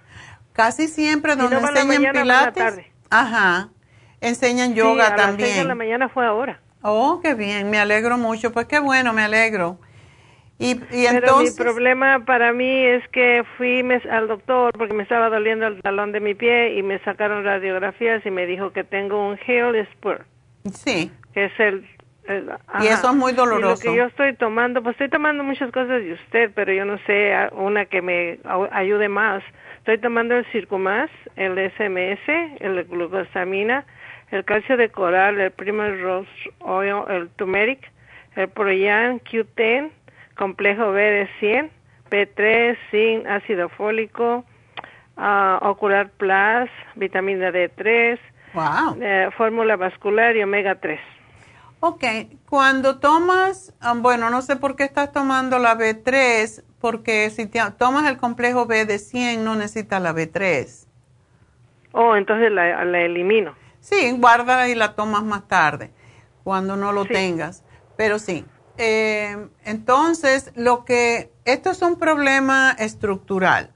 casi 0.52 0.88
siempre 0.88 1.36
donde 1.36 1.56
no 1.60 1.68
enseñan 1.68 1.86
mañana, 2.02 2.20
pilates, 2.52 2.84
ajá, 3.08 3.68
enseñan 4.20 4.68
Sí, 4.70 4.74
yoga 4.74 5.06
a 5.06 5.16
las 5.16 5.26
6 5.36 5.38
de 5.38 5.46
la 5.46 5.52
también. 5.58 5.78
mañana 5.78 6.08
fue 6.10 6.26
ahora. 6.26 6.60
Oh, 6.82 7.20
qué 7.22 7.34
bien, 7.34 7.70
me 7.70 7.78
alegro 7.78 8.16
mucho. 8.18 8.52
Pues 8.52 8.66
qué 8.66 8.78
bueno, 8.78 9.12
me 9.12 9.22
alegro. 9.22 9.78
Y, 10.58 10.70
y 10.72 11.06
Pero 11.06 11.08
entonces, 11.08 11.58
mi 11.58 11.64
problema 11.64 12.24
para 12.24 12.52
mí 12.52 12.84
es 12.84 13.06
que 13.08 13.44
fui 13.56 13.82
mes- 13.82 14.04
al 14.06 14.26
doctor 14.28 14.72
porque 14.76 14.92
me 14.94 15.02
estaba 15.04 15.28
doliendo 15.28 15.66
el 15.66 15.80
talón 15.82 16.12
de 16.12 16.20
mi 16.20 16.34
pie 16.34 16.74
y 16.74 16.82
me 16.82 16.98
sacaron 17.00 17.44
radiografías 17.44 18.24
y 18.26 18.30
me 18.30 18.46
dijo 18.46 18.72
que 18.72 18.82
tengo 18.84 19.28
un 19.28 19.38
heel 19.46 19.86
spur, 19.92 20.24
sí, 20.72 21.12
que 21.32 21.44
es 21.46 21.60
el... 21.60 21.86
el- 22.26 22.50
y 22.80 22.86
eso 22.88 23.10
es 23.10 23.14
muy 23.16 23.32
Y 23.32 23.34
lo 23.36 23.38
doloroso. 23.38 23.82
que 23.82 23.94
yo 23.96 24.04
estoy 24.04 24.34
tomando, 24.34 24.82
pues 24.82 24.94
estoy 24.94 25.08
tomando 25.10 25.44
muchas 25.44 25.70
cosas 25.70 26.02
de 26.02 26.12
usted, 26.14 26.50
pero 26.54 26.72
yo 26.72 26.84
no 26.84 26.98
sé 27.06 27.32
una 27.52 27.86
que 27.86 28.02
me 28.02 28.38
ayude 28.72 29.08
más. 29.08 29.42
Estoy 29.78 29.98
tomando 29.98 30.36
el 30.36 30.44
Circumas, 30.46 31.08
el 31.36 31.56
SMS, 31.56 32.56
el 32.60 32.84
glucosamina, 32.84 33.86
el 34.30 34.44
calcio 34.44 34.76
de 34.76 34.90
coral, 34.90 35.40
el 35.40 35.50
Primer 35.52 36.00
Rose 36.02 36.28
Oil, 36.60 37.02
el 37.08 37.28
turmeric, 37.30 37.80
el 38.36 38.48
Proyan 38.48 39.20
Q10, 39.20 39.90
complejo 40.36 40.92
B 40.92 41.00
de 41.02 41.28
100, 41.40 41.70
B3, 42.10 42.76
zinc, 42.90 43.26
ácido 43.26 43.68
fólico, 43.70 44.44
ah, 45.16 45.58
ocular 45.62 46.10
plus, 46.10 46.70
vitamina 46.94 47.50
D3, 47.50 48.18
Wow. 48.54 48.96
eh, 49.00 49.28
fórmula 49.36 49.76
vascular 49.76 50.34
y 50.36 50.42
omega 50.42 50.74
3. 50.76 51.00
Ok, 51.80 52.04
cuando 52.48 52.98
tomas, 52.98 53.74
ah, 53.80 53.94
bueno, 53.96 54.30
no 54.30 54.42
sé 54.42 54.56
por 54.56 54.74
qué 54.74 54.84
estás 54.84 55.12
tomando 55.12 55.58
la 55.58 55.76
B3, 55.76 56.64
porque 56.80 57.30
si 57.30 57.46
te- 57.46 57.60
tomas 57.78 58.08
el 58.10 58.16
complejo 58.16 58.66
B 58.66 58.84
de 58.84 58.98
100 58.98 59.44
no 59.44 59.54
necesitas 59.54 60.02
la 60.02 60.12
B3. 60.12 60.86
Oh, 61.92 62.16
entonces 62.16 62.50
la, 62.52 62.84
la 62.84 63.00
elimino. 63.02 63.54
Sí, 63.80 64.12
guárdala 64.12 64.68
y 64.68 64.74
la 64.74 64.94
tomas 64.94 65.22
más 65.22 65.48
tarde, 65.48 65.90
cuando 66.44 66.76
no 66.76 66.92
lo 66.92 67.04
Sí. 67.04 67.10
tengas. 67.12 67.62
Pero 67.96 68.18
sí. 68.18 68.44
Eh, 68.76 69.48
entonces, 69.64 70.52
lo 70.54 70.84
que, 70.84 71.32
esto 71.44 71.70
es 71.70 71.82
un 71.82 71.96
problema 71.96 72.76
estructural. 72.78 73.72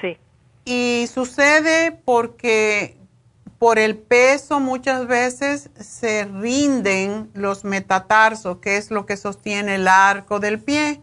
Sí. 0.00 0.18
Y 0.64 1.06
sucede 1.12 1.92
porque 2.04 2.96
por 3.58 3.78
el 3.78 3.96
peso 3.98 4.58
muchas 4.58 5.06
veces 5.06 5.70
se 5.78 6.24
rinden 6.24 7.30
los 7.34 7.62
metatarsos, 7.64 8.56
que 8.58 8.76
es 8.78 8.90
lo 8.90 9.04
que 9.04 9.16
sostiene 9.18 9.74
el 9.76 9.86
arco 9.86 10.40
del 10.40 10.58
pie. 10.58 11.02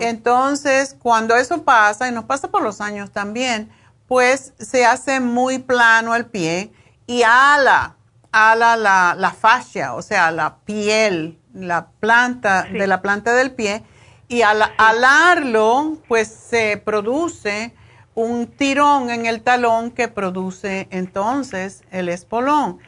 Entonces, 0.00 0.96
cuando 0.98 1.36
eso 1.36 1.62
pasa, 1.62 2.08
y 2.08 2.12
nos 2.12 2.24
pasa 2.24 2.50
por 2.50 2.62
los 2.62 2.80
años 2.80 3.10
también, 3.12 3.70
pues 4.12 4.52
se 4.58 4.84
hace 4.84 5.20
muy 5.20 5.58
plano 5.58 6.14
el 6.14 6.26
pie 6.26 6.70
y 7.06 7.22
ala, 7.22 7.96
ala 8.30 8.76
la, 8.76 9.14
la 9.16 9.30
fascia, 9.30 9.94
o 9.94 10.02
sea, 10.02 10.30
la 10.30 10.56
piel, 10.66 11.38
la 11.54 11.86
planta 11.98 12.64
de 12.64 12.86
la 12.86 13.00
planta 13.00 13.32
del 13.32 13.52
pie, 13.52 13.82
y 14.28 14.42
al 14.42 14.60
alarlo, 14.76 15.96
pues 16.08 16.28
se 16.28 16.76
produce 16.76 17.74
un 18.14 18.48
tirón 18.48 19.08
en 19.08 19.24
el 19.24 19.40
talón 19.40 19.90
que 19.90 20.08
produce 20.08 20.88
entonces 20.90 21.82
el 21.90 22.10
espolón. 22.10 22.80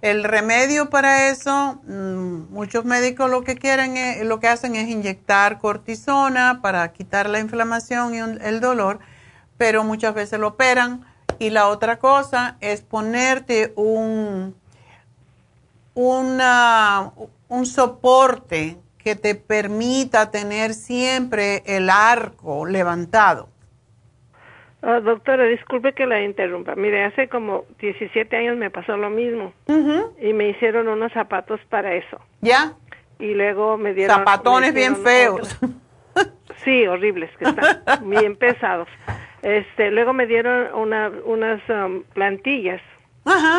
El 0.00 0.24
remedio 0.24 0.88
para 0.88 1.28
eso, 1.28 1.78
mm, 1.86 2.54
muchos 2.54 2.86
médicos 2.86 3.30
lo 3.30 3.44
que 3.44 3.56
quieren, 3.56 3.98
es- 3.98 4.24
lo 4.24 4.40
que 4.40 4.48
hacen 4.48 4.76
es 4.76 4.88
inyectar 4.88 5.58
cortisona 5.58 6.60
para 6.62 6.90
quitar 6.94 7.28
la 7.28 7.38
inflamación 7.38 8.14
y 8.14 8.18
el 8.20 8.60
dolor, 8.60 8.98
pero 9.60 9.84
muchas 9.84 10.14
veces 10.14 10.40
lo 10.40 10.48
operan. 10.48 11.04
Y 11.38 11.50
la 11.50 11.68
otra 11.68 11.98
cosa 11.98 12.56
es 12.62 12.80
ponerte 12.80 13.74
un, 13.76 14.54
una, 15.92 17.10
un 17.48 17.66
soporte 17.66 18.78
que 18.96 19.16
te 19.16 19.34
permita 19.34 20.30
tener 20.30 20.72
siempre 20.72 21.62
el 21.66 21.90
arco 21.90 22.64
levantado. 22.64 23.50
Ah, 24.80 25.00
doctora, 25.00 25.44
disculpe 25.44 25.92
que 25.92 26.06
la 26.06 26.22
interrumpa. 26.22 26.74
Mire, 26.74 27.04
hace 27.04 27.28
como 27.28 27.66
17 27.80 28.34
años 28.34 28.56
me 28.56 28.70
pasó 28.70 28.96
lo 28.96 29.10
mismo 29.10 29.52
y 30.18 30.32
me 30.32 30.48
hicieron 30.48 30.88
unos 30.88 31.12
zapatos 31.12 31.60
para 31.68 31.92
eso. 31.92 32.18
¿Ya? 32.40 32.72
Y 33.18 33.34
luego 33.34 33.76
me 33.76 33.92
dieron... 33.92 34.16
Zapatones 34.16 34.72
me 34.72 34.80
bien 34.80 34.96
feos. 34.96 35.58
otros. 35.60 35.70
Sí, 36.64 36.86
horribles, 36.86 37.30
que 37.38 37.44
están 37.44 38.08
bien 38.10 38.36
pesados. 38.36 38.88
Este, 39.42 39.90
luego 39.90 40.12
me 40.12 40.26
dieron 40.26 40.74
una, 40.74 41.10
unas 41.24 41.60
um, 41.68 42.02
plantillas 42.14 42.80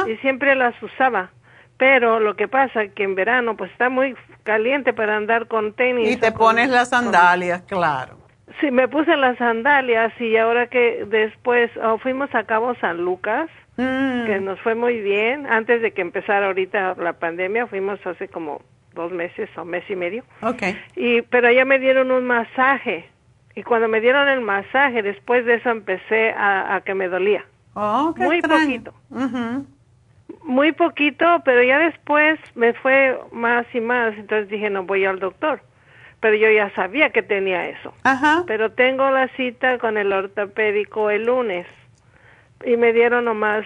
y 0.07 0.15
siempre 0.17 0.55
las 0.55 0.81
usaba. 0.83 1.31
Pero 1.77 2.19
lo 2.19 2.35
que 2.35 2.47
pasa 2.47 2.87
que 2.89 3.03
en 3.03 3.15
verano 3.15 3.57
pues 3.57 3.71
está 3.71 3.89
muy 3.89 4.15
caliente 4.43 4.93
para 4.93 5.15
andar 5.17 5.47
con 5.47 5.73
tenis. 5.73 6.11
Y 6.11 6.17
te 6.17 6.29
con- 6.31 6.37
pones 6.47 6.69
las 6.69 6.89
con- 6.89 7.03
sandalias, 7.05 7.63
claro. 7.63 8.17
Sí, 8.59 8.69
me 8.69 8.87
puse 8.87 9.15
las 9.17 9.37
sandalias 9.37 10.11
y 10.19 10.35
ahora 10.37 10.67
que 10.67 11.05
después 11.07 11.71
oh, 11.81 11.97
fuimos 11.97 12.33
a 12.35 12.43
Cabo 12.43 12.75
San 12.75 12.97
Lucas, 13.03 13.49
Mm. 13.77 14.25
que 14.25 14.39
nos 14.41 14.59
fue 14.59 14.75
muy 14.75 14.99
bien, 14.99 15.47
antes 15.47 15.81
de 15.81 15.91
que 15.93 16.01
empezara 16.01 16.47
ahorita 16.47 16.95
la 16.99 17.13
pandemia, 17.13 17.67
fuimos 17.67 18.05
hace 18.05 18.27
como 18.27 18.61
dos 18.93 19.13
meses 19.13 19.49
o 19.57 19.63
mes 19.63 19.89
y 19.89 19.95
medio, 19.95 20.23
Ok. 20.41 20.61
y 20.97 21.21
pero 21.21 21.47
allá 21.47 21.63
me 21.63 21.79
dieron 21.79 22.11
un 22.11 22.25
masaje 22.27 23.05
y 23.55 23.63
cuando 23.63 23.87
me 23.87 24.01
dieron 24.01 24.27
el 24.27 24.41
masaje, 24.41 25.01
después 25.01 25.45
de 25.45 25.55
eso 25.55 25.69
empecé 25.69 26.31
a, 26.31 26.75
a 26.75 26.81
que 26.81 26.93
me 26.93 27.07
dolía. 27.07 27.43
Oh, 27.73 28.13
qué 28.15 28.23
Muy 28.23 28.37
extraño. 28.37 28.65
poquito. 28.65 28.93
Muy 30.43 30.71
poquito, 30.71 31.25
pero 31.45 31.61
ya 31.63 31.79
después 31.79 32.39
me 32.55 32.73
fue 32.73 33.17
más 33.31 33.65
y 33.73 33.79
más, 33.81 34.13
entonces 34.17 34.49
dije, 34.49 34.69
no 34.69 34.83
voy 34.83 35.05
al 35.05 35.19
doctor. 35.19 35.61
Pero 36.19 36.35
yo 36.35 36.49
ya 36.51 36.69
sabía 36.75 37.09
que 37.09 37.23
tenía 37.23 37.67
eso. 37.67 37.93
Ajá. 38.03 38.43
Pero 38.47 38.71
tengo 38.71 39.09
la 39.09 39.27
cita 39.29 39.77
con 39.79 39.97
el 39.97 40.13
ortopédico 40.13 41.09
el 41.09 41.25
lunes 41.25 41.67
y 42.65 42.77
me 42.77 42.93
dieron 42.93 43.25
nomás 43.25 43.65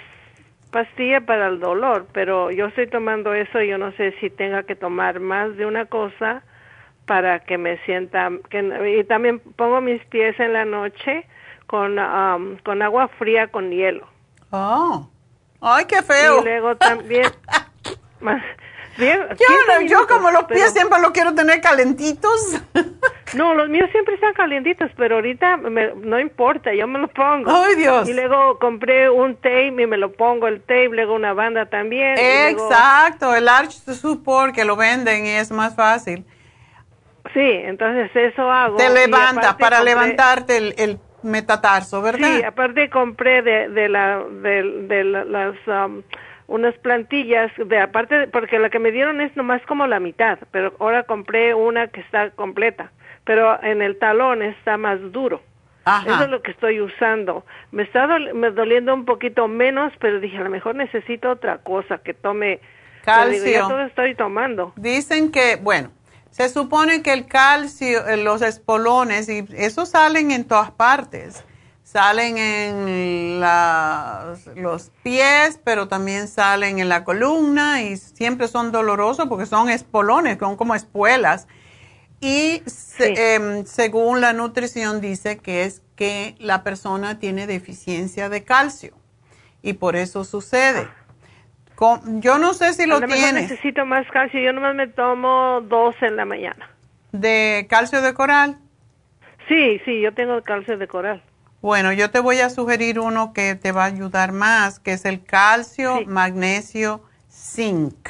pastilla 0.72 1.22
para 1.22 1.48
el 1.48 1.60
dolor, 1.60 2.08
pero 2.12 2.52
yo 2.52 2.68
estoy 2.68 2.88
tomando 2.88 3.34
eso 3.34 3.62
y 3.62 3.68
yo 3.70 3.78
no 3.78 3.92
sé 3.94 4.14
si 4.20 4.30
tenga 4.30 4.64
que 4.64 4.76
tomar 4.76 5.20
más 5.20 5.56
de 5.58 5.66
una 5.66 5.86
cosa 5.86 6.44
para 7.06 7.40
que 7.40 7.58
me 7.58 7.78
sienta 7.86 8.30
que 8.50 9.00
y 9.00 9.04
también 9.04 9.40
pongo 9.40 9.82
mis 9.82 10.04
pies 10.06 10.40
en 10.40 10.54
la 10.54 10.66
noche 10.66 11.26
con 11.68 11.98
um, 12.00 12.58
con 12.64 12.82
agua 12.82 13.08
fría 13.20 13.48
con 13.48 13.72
hielo. 13.72 14.08
Oh. 14.52 15.10
Ay, 15.62 15.86
qué 15.86 16.02
feo. 16.02 16.42
Y 16.42 16.44
luego 16.44 16.76
también 16.78 17.26
más 18.22 18.42
bien, 18.98 19.20
yo, 19.40 19.46
no, 19.68 19.82
yo 19.82 20.08
como 20.08 20.32
los 20.32 20.44
pies 20.46 20.62
pero- 20.62 20.72
siempre 20.72 21.00
los 21.02 21.12
quiero 21.12 21.34
tener 21.34 21.62
calentitos. 21.62 22.62
No, 23.34 23.54
los 23.56 23.68
míos 23.68 23.90
siempre 23.92 24.14
están 24.14 24.34
calientitos, 24.34 24.90
pero 24.96 25.16
ahorita 25.16 25.58
me- 25.58 25.94
no 25.96 26.20
importa, 26.20 26.74
yo 26.74 26.88
me 26.88 27.00
lo 27.00 27.08
pongo. 27.10 27.52
¡Ay, 27.52 27.76
Dios! 27.76 28.08
Y 28.08 28.14
luego 28.14 28.60
compré 28.60 29.10
un 29.10 29.36
tape 29.36 29.66
y 29.66 29.88
me 29.88 29.98
lo 29.98 30.14
pongo 30.14 30.48
el 30.48 30.62
tape, 30.62 30.90
luego 30.92 31.16
una 31.16 31.34
banda 31.34 31.66
también. 31.66 32.14
luego- 32.16 32.70
Exacto, 32.70 33.36
el 33.36 33.50
Arch 33.50 33.72
Support 33.72 34.54
que 34.56 34.64
lo 34.64 34.76
venden 34.78 35.26
y 35.26 35.30
es 35.32 35.52
más 35.52 35.76
fácil. 35.76 36.24
Sí, 37.36 37.42
entonces 37.64 38.10
eso 38.16 38.50
hago. 38.50 38.78
Te 38.78 38.86
y 38.88 38.94
levanta 38.94 39.50
aparte 39.50 39.62
para 39.64 39.78
compré- 39.80 39.86
levantarte 39.86 40.58
el, 40.58 40.74
el 40.78 41.00
metatarso, 41.22 42.02
¿verdad? 42.02 42.28
Sí, 42.38 42.44
aparte 42.44 42.90
compré 42.90 43.42
de, 43.44 43.70
de 43.70 43.90
la 43.90 44.24
de, 44.42 44.64
de 44.88 45.04
la- 45.04 45.26
las 45.26 45.56
um, 45.68 46.02
unas 46.48 46.74
plantillas 46.78 47.52
de 47.58 47.80
aparte 47.80 48.28
porque 48.30 48.58
la 48.58 48.70
que 48.70 48.80
me 48.80 48.92
dieron 48.92 49.20
es 49.20 49.36
nomás 49.36 49.62
como 49.68 49.86
la 49.86 50.00
mitad, 50.00 50.40
pero 50.52 50.74
ahora 50.80 51.04
compré 51.04 51.54
una 51.54 51.88
que 51.88 52.00
está 52.02 52.30
completa, 52.32 52.92
pero 53.26 53.62
en 53.64 53.82
el 53.82 53.98
talón 54.00 54.42
está 54.42 54.78
más 54.78 55.00
duro. 55.12 55.42
Ajá. 55.84 56.10
Eso 56.16 56.24
es 56.24 56.30
lo 56.30 56.42
que 56.42 56.52
estoy 56.52 56.80
usando. 56.82 57.46
Me 57.72 57.84
está 57.84 58.08
me 58.34 58.50
doliendo 58.52 58.94
un 58.94 59.06
poquito 59.06 59.48
menos, 59.48 59.92
pero 60.00 60.20
dije, 60.20 60.38
a 60.38 60.42
lo 60.44 60.50
mejor 60.50 60.76
necesito 60.76 61.30
otra 61.32 61.58
cosa 61.60 61.98
que 62.00 62.14
tome 62.14 62.48
digo, 62.48 62.62
Calcio. 63.04 63.52
ya 63.52 63.60
todo 63.68 63.82
estoy 63.82 64.16
tomando. 64.16 64.74
Dicen 64.78 65.32
que, 65.32 65.58
bueno, 65.62 65.92
se 66.36 66.50
supone 66.50 67.02
que 67.02 67.14
el 67.14 67.28
calcio, 67.28 68.06
eh, 68.08 68.18
los 68.18 68.42
espolones, 68.42 69.30
y 69.30 69.46
eso 69.56 69.86
salen 69.86 70.32
en 70.32 70.44
todas 70.44 70.70
partes. 70.72 71.44
Salen 71.84 72.38
en 72.38 73.40
los 74.56 74.92
pies, 75.02 75.60
pero 75.64 75.88
también 75.88 76.28
salen 76.28 76.80
en 76.80 76.90
la 76.90 77.06
columna 77.06 77.84
y 77.84 77.96
siempre 77.96 78.50
son 78.50 78.74
dolorosos 78.74 79.28
porque 79.30 79.46
son 79.46 79.70
espolones, 79.70 80.38
son 80.40 80.58
como 80.58 80.76
espuelas. 80.76 81.48
Y 82.20 82.64
se- 82.66 83.36
em, 83.36 83.66
según 83.66 84.20
la 84.20 84.34
nutrición 84.34 85.00
dice 85.00 85.38
que 85.38 85.64
es 85.64 85.84
que 85.96 86.36
la 86.40 86.64
persona 86.64 87.18
tiene 87.18 87.48
deficiencia 87.48 88.28
de 88.28 88.44
calcio 88.44 88.94
y 89.62 89.74
por 89.74 89.96
eso 89.96 90.26
sucede. 90.26 90.90
Con- 91.76 92.22
yo 92.22 92.38
no 92.38 92.54
sé 92.54 92.74
si 92.74 92.86
lo 92.86 93.02
tienes. 93.02 93.34
necesito 93.50 93.86
más 93.86 94.06
calcio. 94.12 94.40
Yo 94.42 94.54
nomás 94.54 94.76
me 94.76 94.88
tomo 94.88 95.62
dos 95.62 95.96
en 96.02 96.16
la 96.16 96.26
mañana. 96.26 96.70
¿De 97.12 97.68
calcio 97.70 98.02
de 98.02 98.14
coral? 98.14 98.58
Sí, 99.48 99.80
sí, 99.86 100.02
yo 100.02 100.14
tengo 100.14 100.42
calcio 100.42 100.78
de 100.78 100.88
coral. 100.88 101.22
Bueno, 101.62 101.92
yo 101.94 102.12
te 102.12 102.20
voy 102.20 102.40
a 102.40 102.50
sugerir 102.50 103.00
uno 103.00 103.34
que 103.34 103.56
te 103.56 103.72
va 103.72 103.84
a 103.84 103.88
ayudar 103.88 104.32
más, 104.32 104.80
que 104.80 104.94
es 104.94 105.04
el 105.06 105.24
calcio, 105.24 106.02
magnesio, 106.06 107.02
zinc, 107.30 108.08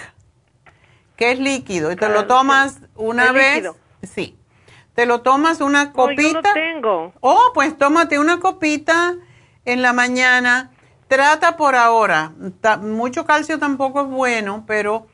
que 1.15 1.31
es 1.31 1.39
líquido. 1.39 1.91
Y 1.91 1.95
te 1.95 2.09
lo 2.09 2.25
tomas 2.27 2.81
una 2.95 3.27
¿Es 3.27 3.33
vez. 3.33 3.53
líquido? 3.55 3.77
Sí. 4.03 4.37
Te 4.93 5.05
lo 5.05 5.21
tomas 5.21 5.61
una 5.61 5.85
No, 5.85 5.93
copita. 5.93 6.21
yo 6.21 6.33
lo 6.33 6.41
tengo. 6.53 7.13
Oh, 7.21 7.51
pues 7.53 7.77
tómate 7.77 8.17
una 8.19 8.39
copita 8.39 9.15
en 9.65 9.81
la 9.81 9.93
mañana. 9.93 10.71
Trata 11.07 11.55
por 11.57 11.75
ahora. 11.75 12.31
Mucho 12.81 13.25
calcio 13.25 13.59
tampoco 13.59 14.01
es 14.01 14.07
bueno, 14.07 14.63
pero 14.67 15.07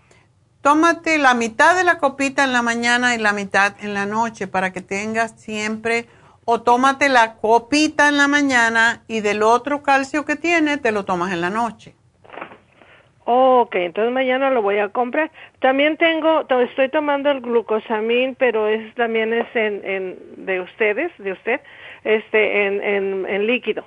tómate 0.61 1.17
la 1.17 1.33
mitad 1.33 1.75
de 1.75 1.83
la 1.83 1.97
copita 1.97 2.43
en 2.43 2.53
la 2.53 2.61
mañana 2.61 3.13
y 3.15 3.17
la 3.17 3.33
mitad 3.33 3.73
en 3.81 3.93
la 3.93 4.05
noche 4.05 4.47
para 4.47 4.71
que 4.71 4.81
tengas 4.81 5.39
siempre, 5.39 6.07
o 6.45 6.61
tómate 6.61 7.09
la 7.09 7.35
copita 7.35 8.07
en 8.07 8.17
la 8.17 8.27
mañana 8.27 9.03
y 9.07 9.19
del 9.21 9.43
otro 9.43 9.83
calcio 9.83 10.23
que 10.25 10.35
tiene 10.35 10.77
te 10.77 10.91
lo 10.91 11.03
tomas 11.05 11.33
en 11.33 11.41
la 11.41 11.49
noche. 11.49 11.95
Ok, 13.25 13.75
entonces 13.75 14.11
mañana 14.11 14.49
lo 14.49 14.61
voy 14.61 14.79
a 14.79 14.89
comprar. 14.89 15.31
También 15.59 15.95
tengo, 15.97 16.45
to- 16.45 16.61
estoy 16.61 16.89
tomando 16.89 17.29
el 17.29 17.41
glucosamín, 17.41 18.35
pero 18.35 18.67
es 18.67 18.93
también 18.95 19.31
es 19.33 19.47
en, 19.55 19.85
en 19.85 20.45
de 20.45 20.61
ustedes, 20.61 21.11
de 21.19 21.31
usted, 21.33 21.61
este, 22.03 22.65
en, 22.65 22.81
en 23.27 23.45
líquido. 23.45 23.85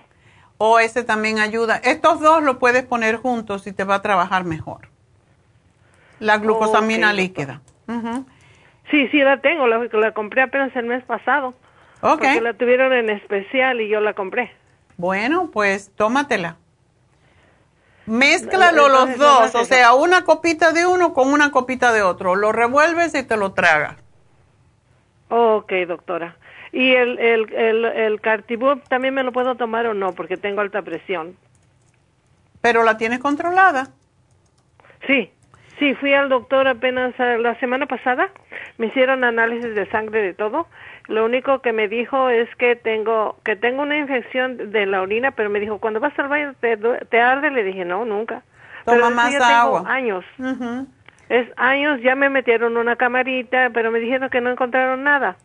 O 0.59 0.79
ese 0.79 1.03
también 1.03 1.39
ayuda. 1.39 1.77
Estos 1.77 2.21
dos 2.21 2.43
lo 2.43 2.59
puedes 2.59 2.85
poner 2.85 3.17
juntos 3.17 3.67
y 3.67 3.73
te 3.73 3.85
va 3.85 3.97
a 3.97 4.03
trabajar 4.03 4.45
mejor. 4.45 4.89
La 6.21 6.39
glucosamina 6.39 7.13
líquida. 7.13 7.61
Sí, 8.91 9.09
sí, 9.09 9.19
la 9.19 9.41
tengo, 9.41 9.67
la, 9.67 9.79
la 9.93 10.13
compré 10.13 10.43
apenas 10.43 10.75
el 10.77 10.87
mes 10.87 11.05
pasado. 11.05 11.55
Ok. 12.01 12.21
Porque 12.21 12.41
la 12.41 12.55
tuvieron 12.55 12.93
en 12.93 13.11
especial 13.11 13.81
y 13.81 13.89
yo 13.89 14.01
la 14.01 14.15
compré. 14.15 14.53
Bueno, 14.97 15.51
pues 15.53 15.91
tómatela. 15.97 16.57
Mézclalo 18.07 18.89
los 18.89 19.17
dos, 19.17 19.55
o 19.55 19.65
sea, 19.65 19.95
una 19.95 20.25
copita 20.25 20.73
de 20.73 20.87
uno 20.87 21.15
con 21.15 21.33
una 21.33 21.51
copita 21.51 21.93
de 21.93 22.03
otro. 22.03 22.37
Lo 22.37 22.53
revuelves 22.53 23.15
y 23.15 23.23
te 23.23 23.37
lo 23.37 23.53
tragas. 23.53 23.97
Ok, 25.31 25.73
doctora. 25.89 26.37
¿Y 26.75 26.93
el, 26.93 27.21
el, 27.21 27.55
el, 27.55 27.85
el 27.85 28.21
Cartibú 28.21 28.81
también 28.89 29.15
me 29.15 29.23
lo 29.23 29.31
puedo 29.31 29.55
tomar 29.55 29.87
o 29.87 29.95
no? 29.95 30.13
Porque 30.13 30.37
tengo 30.37 30.61
alta 30.61 30.83
presión. 30.83 31.37
Pero 32.61 32.83
la 32.83 32.97
tienes 32.97 33.21
controlada. 33.21 33.91
Sí, 35.07 35.31
sí, 35.79 35.95
fui 35.95 36.13
al 36.15 36.29
doctor 36.29 36.67
apenas 36.67 37.15
eh, 37.21 37.39
la 37.39 37.55
semana 37.61 37.87
pasada. 37.87 38.29
Me 38.79 38.87
hicieron 38.87 39.23
análisis 39.23 39.73
de 39.73 39.89
sangre 39.91 40.21
de 40.23 40.35
todo. 40.35 40.67
Lo 41.07 41.25
único 41.25 41.61
que 41.61 41.73
me 41.73 41.87
dijo 41.87 42.29
es 42.29 42.49
que 42.57 42.75
tengo 42.75 43.37
que 43.45 43.55
tengo 43.55 43.83
una 43.83 43.97
infección 43.97 44.73
de 44.73 44.87
la 44.87 45.01
orina, 45.01 45.31
pero 45.31 45.51
me 45.51 45.61
dijo, 45.61 45.79
cuando 45.79 46.01
vas 46.01 46.19
al 46.19 46.27
baño 46.29 46.55
te, 46.61 46.77
te 46.77 47.21
arde. 47.21 47.53
Le 47.53 47.63
dije, 47.63 47.85
no, 47.85 48.05
nunca. 48.05 48.43
Toma 48.85 48.97
pero 48.97 49.11
más 49.11 49.33
ya 49.33 49.39
tengo 49.39 49.79
agua. 49.79 49.85
años. 49.87 50.25
Es 51.29 51.47
años, 51.57 52.01
ya 52.03 52.17
me 52.17 52.31
metieron 52.31 52.77
una 52.77 52.97
camarita, 52.97 53.71
pero 53.73 53.93
me 53.93 54.01
dijeron 54.01 54.29
que 54.29 54.41
no 54.41 54.51
encontraron 54.51 55.05
nada. 55.05 55.37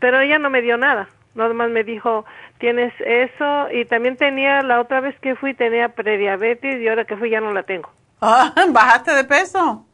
Pero 0.00 0.20
ella 0.20 0.38
no 0.38 0.50
me 0.50 0.62
dio 0.62 0.76
nada. 0.76 1.08
Nada 1.34 1.54
más 1.54 1.70
me 1.70 1.84
dijo, 1.84 2.24
tienes 2.58 2.92
eso. 3.00 3.68
Y 3.72 3.84
también 3.84 4.16
tenía, 4.16 4.62
la 4.62 4.80
otra 4.80 5.00
vez 5.00 5.18
que 5.20 5.36
fui, 5.36 5.54
tenía 5.54 5.90
prediabetes 5.90 6.80
y 6.80 6.88
ahora 6.88 7.04
que 7.04 7.16
fui 7.16 7.30
ya 7.30 7.40
no 7.40 7.52
la 7.52 7.62
tengo. 7.62 7.90
Ah, 8.20 8.52
¿Bajaste 8.72 9.12
de 9.14 9.24
peso? 9.24 9.86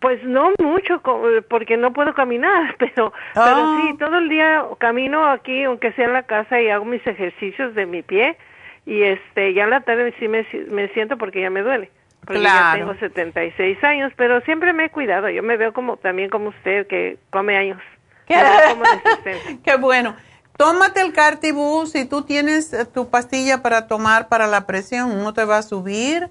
Pues 0.00 0.22
no 0.24 0.50
mucho, 0.58 1.00
porque 1.48 1.76
no 1.76 1.92
puedo 1.92 2.12
caminar, 2.14 2.74
pero, 2.78 3.12
Ah. 3.36 3.44
pero 3.44 3.76
sí, 3.76 3.98
todo 3.98 4.18
el 4.18 4.28
día 4.28 4.64
camino 4.78 5.24
aquí, 5.30 5.62
aunque 5.64 5.92
sea 5.92 6.06
en 6.06 6.12
la 6.12 6.24
casa, 6.24 6.60
y 6.60 6.68
hago 6.70 6.84
mis 6.84 7.06
ejercicios 7.06 7.74
de 7.74 7.86
mi 7.86 8.02
pie. 8.02 8.36
Y 8.84 9.02
este, 9.02 9.54
ya 9.54 9.62
en 9.64 9.70
la 9.70 9.82
tarde 9.82 10.12
sí 10.18 10.26
me, 10.26 10.42
si- 10.44 10.58
me 10.70 10.88
siento 10.88 11.16
porque 11.18 11.40
ya 11.40 11.50
me 11.50 11.62
duele. 11.62 11.88
Porque 12.26 12.40
ya 12.42 12.50
Claro. 12.72 12.78
tengo 12.78 12.94
76 12.98 13.82
años, 13.84 14.12
pero 14.16 14.40
siempre 14.40 14.72
me 14.72 14.86
he 14.86 14.90
cuidado. 14.90 15.28
Yo 15.28 15.42
me 15.44 15.56
veo 15.56 15.72
como 15.72 15.96
también 15.98 16.30
como 16.30 16.48
usted, 16.48 16.86
que 16.88 17.16
come 17.30 17.56
años. 17.56 17.80
¿Qué? 18.26 18.36
Me 18.36 18.42
veo 18.42 18.70
como 18.70 18.82
de 18.84 19.32
60. 19.40 19.62
Qué 19.62 19.76
bueno. 19.76 20.16
Tómate 20.56 21.00
el 21.00 21.12
Cartibú. 21.12 21.86
Si 21.86 22.04
tú 22.04 22.22
tienes 22.22 22.72
eh, 22.72 22.84
tu 22.84 23.08
pastilla 23.10 23.62
para 23.62 23.86
tomar 23.86 24.28
para 24.28 24.46
la 24.46 24.66
presión, 24.66 25.22
no 25.22 25.32
te 25.34 25.44
va 25.44 25.58
a 25.58 25.62
subir. 25.62 26.30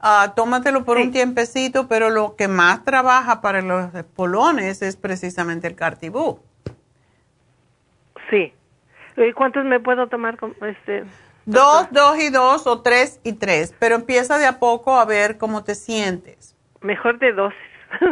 Ah, 0.00 0.32
tómatelo 0.34 0.84
por 0.84 0.96
un 0.98 1.12
tiempecito, 1.12 1.86
pero 1.88 2.10
lo 2.10 2.34
que 2.36 2.48
más 2.48 2.84
trabaja 2.84 3.40
para 3.40 3.62
los 3.62 3.90
polones 4.16 4.82
es 4.82 4.96
precisamente 4.96 5.68
el 5.68 5.76
Cartibú. 5.76 6.40
Sí. 8.30 8.52
¿Y 9.16 9.32
cuántos 9.32 9.64
me 9.64 9.78
puedo 9.80 10.08
tomar? 10.08 10.36
con- 10.38 10.56
Este, 10.62 11.04
Dos, 11.44 11.88
dos 11.90 12.18
y 12.18 12.30
dos 12.30 12.66
o 12.66 12.82
tres 12.82 13.20
y 13.24 13.32
tres, 13.32 13.74
pero 13.78 13.96
empieza 13.96 14.38
de 14.38 14.46
a 14.46 14.58
poco 14.58 14.96
a 14.98 15.04
ver 15.04 15.38
cómo 15.38 15.64
te 15.64 15.74
sientes. 15.74 16.56
Mejor 16.80 17.18
de 17.18 17.32
dos. 17.32 17.52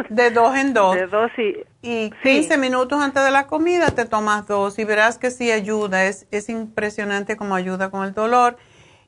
De 0.09 0.31
dos 0.31 0.55
en 0.57 0.73
dos. 0.73 0.95
De 0.95 1.07
dos 1.07 1.31
y... 1.37 1.55
Y 1.83 2.11
15 2.23 2.57
minutos 2.57 3.01
antes 3.01 3.23
de 3.23 3.31
la 3.31 3.47
comida 3.47 3.89
te 3.91 4.05
tomas 4.05 4.47
dos 4.47 4.77
y 4.79 4.83
verás 4.83 5.17
que 5.17 5.31
sí 5.31 5.51
ayuda. 5.51 6.05
Es, 6.05 6.27
es 6.31 6.47
impresionante 6.49 7.37
cómo 7.37 7.55
ayuda 7.55 7.89
con 7.89 8.03
el 8.05 8.13
dolor. 8.13 8.57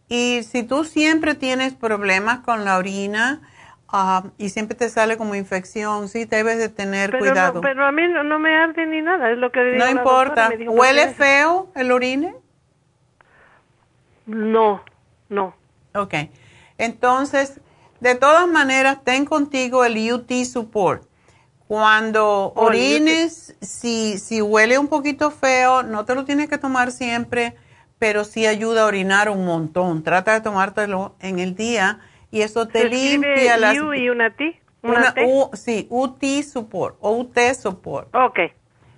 Y 0.09 0.41
si 0.43 0.63
tú 0.63 0.83
siempre 0.83 1.35
tienes 1.35 1.73
problemas 1.73 2.39
con 2.39 2.65
la 2.65 2.77
orina 2.77 3.41
ah, 3.89 4.23
y 4.37 4.49
siempre 4.49 4.75
te 4.75 4.89
sale 4.89 5.17
como 5.17 5.35
infección, 5.35 6.07
sí 6.09 6.25
debes 6.25 6.57
de 6.57 6.69
tener 6.69 7.11
Pero, 7.11 7.19
cuidado. 7.25 7.53
no, 7.55 7.61
pero 7.61 7.85
a 7.85 7.91
mí 7.91 8.07
no, 8.07 8.23
no 8.23 8.39
me 8.39 8.55
arde 8.55 8.85
ni 8.87 9.01
nada, 9.01 9.31
es 9.31 9.37
lo 9.37 9.51
que 9.51 9.63
digo 9.63 9.77
no 9.85 9.89
importa. 9.91 10.49
doctora, 10.49 10.49
me 10.49 10.57
dijo, 10.57 10.71
¿Huele 10.71 11.01
"Porque- 11.07 11.15
feo 11.23 11.71
el 11.75 11.91
orine? 11.91 12.35
No, 14.25 14.83
no. 15.29 15.53
Ok. 15.95 16.13
Entonces, 16.77 17.59
de 18.03 18.15
todas 18.15 18.47
maneras, 18.47 19.03
ten 19.03 19.25
contigo 19.25 19.83
el 19.85 20.11
UT 20.11 20.31
Support. 20.45 21.07
Cuando 21.67 22.53
Oh, 22.55 22.61
el 22.63 22.67
orines, 22.67 23.55
si, 23.61 24.17
si 24.19 24.41
huele 24.41 24.77
un 24.77 24.87
poquito 24.89 25.31
feo, 25.31 25.81
no 25.83 26.05
te 26.05 26.13
lo 26.13 26.25
tienes 26.25 26.49
que 26.49 26.57
tomar 26.57 26.91
siempre, 26.91 27.55
pero 27.97 28.25
sí 28.25 28.45
ayuda 28.45 28.83
a 28.83 28.85
orinar 28.85 29.29
un 29.29 29.45
montón. 29.45 30.03
Trata 30.03 30.33
de 30.33 30.41
tomártelo 30.41 31.15
en 31.19 31.39
el 31.39 31.55
día 31.55 31.99
y 32.29 32.41
eso 32.41 32.67
te 32.67 32.89
limpia 32.89 33.57
las... 33.57 33.79
U 33.79 33.93
y 33.93 34.09
una 34.09 34.35
T. 34.35 34.61
Una 34.81 34.97
Una 34.99 35.13
T. 35.13 35.25
U, 35.25 35.49
sí, 35.53 35.87
UT 35.89 36.21
Support 36.43 36.97
o 36.99 37.11
UT 37.17 37.37
Support. 37.59 38.13
Ok. 38.13 38.39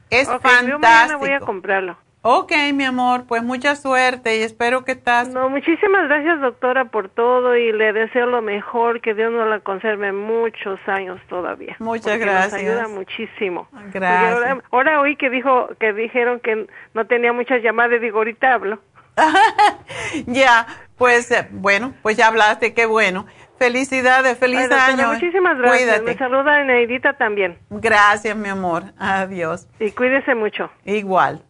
Es 0.09 0.27
Ok, 0.27 0.43
yo 0.67 0.79
mañana 0.79 1.17
voy 1.17 1.29
a 1.29 1.39
fantástico. 1.39 1.45
comprarlo. 1.45 1.97
Ok, 2.27 2.53
mi 2.73 2.83
amor, 2.83 3.25
pues 3.27 3.43
mucha 3.43 3.75
suerte 3.75 4.37
y 4.37 4.41
espero 4.41 4.83
que 4.83 4.93
estás... 4.93 5.29
No, 5.29 5.47
muchísimas 5.47 6.07
gracias, 6.07 6.41
doctora, 6.41 6.85
por 6.85 7.07
todo 7.07 7.55
y 7.55 7.71
le 7.71 7.93
deseo 7.93 8.25
lo 8.25 8.41
mejor, 8.41 8.99
que 8.99 9.13
Dios 9.13 9.31
nos 9.31 9.47
la 9.47 9.59
conserve 9.59 10.11
muchos 10.11 10.79
años 10.87 11.21
todavía. 11.29 11.75
Muchas 11.77 12.17
gracias. 12.17 12.53
Nos 12.53 12.61
ayuda 12.61 12.87
muchísimo. 12.87 13.67
Gracias. 13.93 14.33
Ahora, 14.33 14.63
ahora 14.71 15.01
oí 15.01 15.17
que 15.17 15.29
dijo 15.29 15.69
que 15.79 15.93
dijeron 15.93 16.39
que 16.39 16.65
no 16.95 17.05
tenía 17.05 17.31
muchas 17.31 17.61
llamadas 17.61 18.01
digo, 18.01 18.17
ahorita 18.17 18.53
hablo. 18.53 18.79
Ya, 20.25 20.65
pues 20.97 21.29
eh, 21.29 21.47
bueno, 21.51 21.93
pues 22.01 22.17
ya 22.17 22.27
hablaste, 22.27 22.73
qué 22.73 22.87
bueno. 22.87 23.27
Felicidades, 23.59 24.39
feliz 24.39 24.61
Ay, 24.61 24.67
doctora, 24.67 24.85
año. 24.85 25.13
Muchísimas 25.13 25.59
gracias. 25.59 25.79
Cuídate. 25.79 26.05
Me 26.05 26.17
saluda 26.17 26.63
Neidita 26.63 27.13
también. 27.13 27.59
Gracias, 27.69 28.35
mi 28.35 28.49
amor. 28.49 28.83
Adiós. 28.97 29.67
Y 29.79 29.91
cuídese 29.91 30.33
mucho. 30.33 30.71
Igual. 30.85 31.43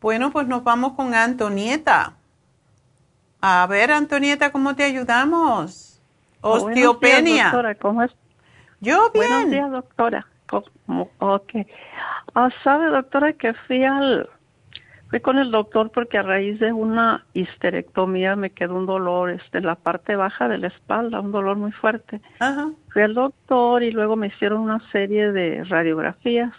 Bueno, 0.00 0.30
pues 0.30 0.46
nos 0.46 0.64
vamos 0.64 0.94
con 0.94 1.14
Antonieta. 1.14 2.14
A 3.42 3.66
ver, 3.68 3.92
Antonieta, 3.92 4.50
¿cómo 4.50 4.74
te 4.74 4.84
ayudamos? 4.84 6.00
Osteopenia. 6.40 6.90
Buenos 7.12 7.24
días, 7.24 7.52
doctora, 7.52 7.74
¿cómo 7.74 8.02
es? 8.02 8.10
Yo 8.80 9.10
bien. 9.12 9.26
Buenos 9.28 9.50
días, 9.50 9.70
doctora. 9.70 10.26
¿Cómo? 10.46 11.10
Ok. 11.18 11.52
Ah, 12.34 12.48
¿Sabe, 12.64 12.86
doctora, 12.86 13.34
que 13.34 13.52
fui 13.52 13.84
al... 13.84 14.28
Fui 15.10 15.20
con 15.20 15.38
el 15.38 15.50
doctor 15.50 15.90
porque 15.90 16.18
a 16.18 16.22
raíz 16.22 16.60
de 16.60 16.72
una 16.72 17.26
histerectomía 17.34 18.36
me 18.36 18.50
quedó 18.50 18.76
un 18.76 18.86
dolor 18.86 19.30
este, 19.30 19.58
en 19.58 19.66
la 19.66 19.74
parte 19.74 20.14
baja 20.14 20.48
de 20.48 20.58
la 20.58 20.68
espalda, 20.68 21.20
un 21.20 21.32
dolor 21.32 21.56
muy 21.56 21.72
fuerte. 21.72 22.20
Ajá. 22.38 22.70
Fui 22.92 23.02
al 23.02 23.14
doctor 23.14 23.82
y 23.82 23.90
luego 23.90 24.14
me 24.14 24.28
hicieron 24.28 24.60
una 24.60 24.80
serie 24.92 25.32
de 25.32 25.64
radiografías 25.64 26.54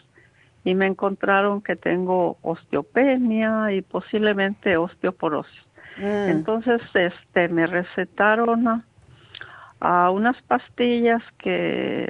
y 0.63 0.75
me 0.75 0.85
encontraron 0.87 1.61
que 1.61 1.75
tengo 1.75 2.37
osteopenia 2.41 3.71
y 3.71 3.81
posiblemente 3.81 4.77
osteoporosis. 4.77 5.65
Mm. 5.97 6.29
Entonces, 6.29 6.81
este, 6.93 7.47
me 7.49 7.65
recetaron 7.67 8.67
a, 9.79 10.09
unas 10.11 10.39
pastillas 10.43 11.23
que 11.39 12.07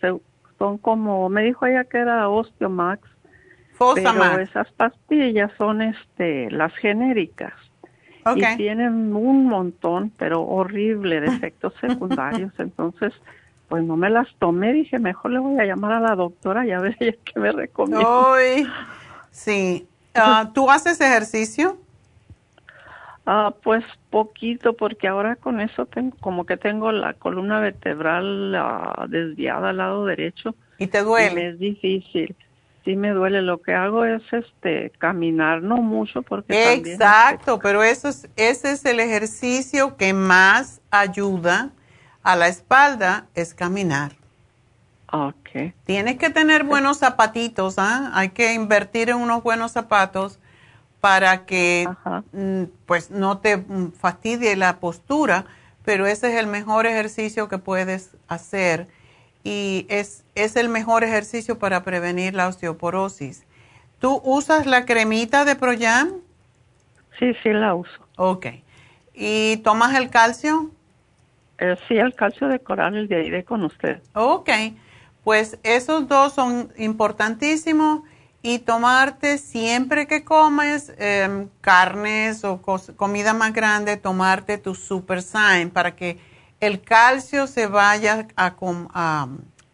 se- 0.00 0.20
son 0.58 0.78
como, 0.78 1.28
me 1.28 1.42
dijo 1.42 1.66
ella 1.66 1.84
que 1.84 1.98
era 1.98 2.28
Osteomax, 2.28 3.02
Fosamax. 3.74 4.18
pero 4.18 4.42
esas 4.42 4.72
pastillas 4.72 5.50
son 5.58 5.82
este, 5.82 6.50
las 6.50 6.74
genéricas. 6.76 7.52
Y 8.52 8.56
tienen 8.56 9.14
un 9.14 9.46
montón, 9.46 10.10
pero 10.18 10.42
horrible, 10.42 11.20
de 11.20 11.28
efectos 11.28 11.72
secundarios. 11.80 12.52
Entonces, 12.58 13.12
pues 13.68 13.84
no 13.84 13.96
me 13.96 14.10
las 14.10 14.28
tomé. 14.38 14.72
Dije, 14.72 14.98
mejor 14.98 15.32
le 15.32 15.38
voy 15.38 15.58
a 15.58 15.64
llamar 15.64 15.92
a 15.92 16.00
la 16.00 16.14
doctora 16.14 16.66
y 16.66 16.72
a 16.72 16.80
ver 16.80 16.96
ella 17.00 17.16
qué 17.24 17.40
me 17.40 17.52
recomienda. 17.52 18.34
Ay, 18.34 18.66
sí. 19.30 19.86
Ah, 20.14 20.50
¿Tú 20.54 20.70
haces 20.70 21.00
ejercicio? 21.00 21.78
Ah, 23.26 23.52
pues 23.62 23.84
poquito, 24.10 24.74
porque 24.74 25.08
ahora 25.08 25.34
con 25.34 25.60
eso 25.60 25.86
tengo, 25.86 26.16
como 26.20 26.46
que 26.46 26.56
tengo 26.56 26.92
la 26.92 27.12
columna 27.14 27.60
vertebral 27.60 28.54
ah, 28.54 29.06
desviada 29.08 29.70
al 29.70 29.78
lado 29.78 30.06
derecho. 30.06 30.54
¿Y 30.78 30.86
te 30.86 31.02
duele? 31.02 31.42
Y 31.42 31.46
es 31.46 31.58
difícil. 31.58 32.36
Sí 32.84 32.94
me 32.94 33.10
duele. 33.10 33.42
Lo 33.42 33.60
que 33.60 33.74
hago 33.74 34.04
es 34.04 34.22
este 34.30 34.90
caminar, 34.98 35.60
no 35.60 35.78
mucho, 35.78 36.22
porque 36.22 36.54
también 36.54 36.94
Exacto, 36.94 37.58
pero 37.58 37.82
eso 37.82 38.08
es, 38.08 38.28
ese 38.36 38.70
es 38.70 38.84
el 38.84 39.00
ejercicio 39.00 39.96
que 39.96 40.12
más 40.12 40.80
ayuda 40.92 41.72
a 42.26 42.34
la 42.34 42.48
espalda, 42.48 43.26
es 43.36 43.54
caminar. 43.54 44.16
Ok. 45.12 45.72
Tienes 45.84 46.18
que 46.18 46.28
tener 46.28 46.64
buenos 46.64 46.98
zapatitos, 46.98 47.78
¿ah? 47.78 48.10
Hay 48.14 48.30
que 48.30 48.52
invertir 48.52 49.10
en 49.10 49.18
unos 49.18 49.44
buenos 49.44 49.70
zapatos 49.70 50.40
para 51.00 51.46
que 51.46 51.88
mm, 52.32 52.64
pues 52.84 53.12
no 53.12 53.38
te 53.38 53.58
mm, 53.58 53.92
fastidie 53.92 54.56
la 54.56 54.80
postura, 54.80 55.44
pero 55.84 56.04
ese 56.04 56.32
es 56.32 56.40
el 56.40 56.48
mejor 56.48 56.86
ejercicio 56.86 57.46
que 57.48 57.58
puedes 57.58 58.16
hacer 58.26 58.88
y 59.44 59.86
es, 59.88 60.24
es 60.34 60.56
el 60.56 60.68
mejor 60.68 61.04
ejercicio 61.04 61.60
para 61.60 61.84
prevenir 61.84 62.34
la 62.34 62.48
osteoporosis. 62.48 63.44
¿Tú 64.00 64.20
usas 64.24 64.66
la 64.66 64.84
cremita 64.84 65.44
de 65.44 65.54
Proyam? 65.54 66.10
Sí, 67.20 67.32
sí 67.44 67.52
la 67.52 67.76
uso. 67.76 68.04
Ok. 68.16 68.46
¿Y 69.14 69.58
tomas 69.58 69.94
el 69.94 70.10
calcio? 70.10 70.72
Eh, 71.58 71.76
sí, 71.88 71.96
el 71.96 72.14
calcio 72.14 72.48
de 72.48 72.58
coral, 72.60 72.96
el 72.96 73.08
de 73.08 73.16
ahí 73.16 73.30
de 73.30 73.44
con 73.44 73.64
usted. 73.64 74.02
Ok, 74.14 74.50
pues 75.24 75.58
esos 75.62 76.06
dos 76.06 76.34
son 76.34 76.70
importantísimos 76.76 78.02
y 78.42 78.60
tomarte 78.60 79.38
siempre 79.38 80.06
que 80.06 80.22
comes 80.24 80.92
em, 80.98 81.48
carnes 81.60 82.44
o 82.44 82.60
comida 82.96 83.32
más 83.34 83.52
grande, 83.52 83.96
tomarte 83.96 84.58
tu 84.58 84.74
Super 84.74 85.22
Sign 85.22 85.70
para 85.70 85.96
que 85.96 86.18
el 86.60 86.80
calcio 86.80 87.46
se 87.46 87.66
vaya 87.66 88.28
a, 88.36 88.54
a, 88.94 89.28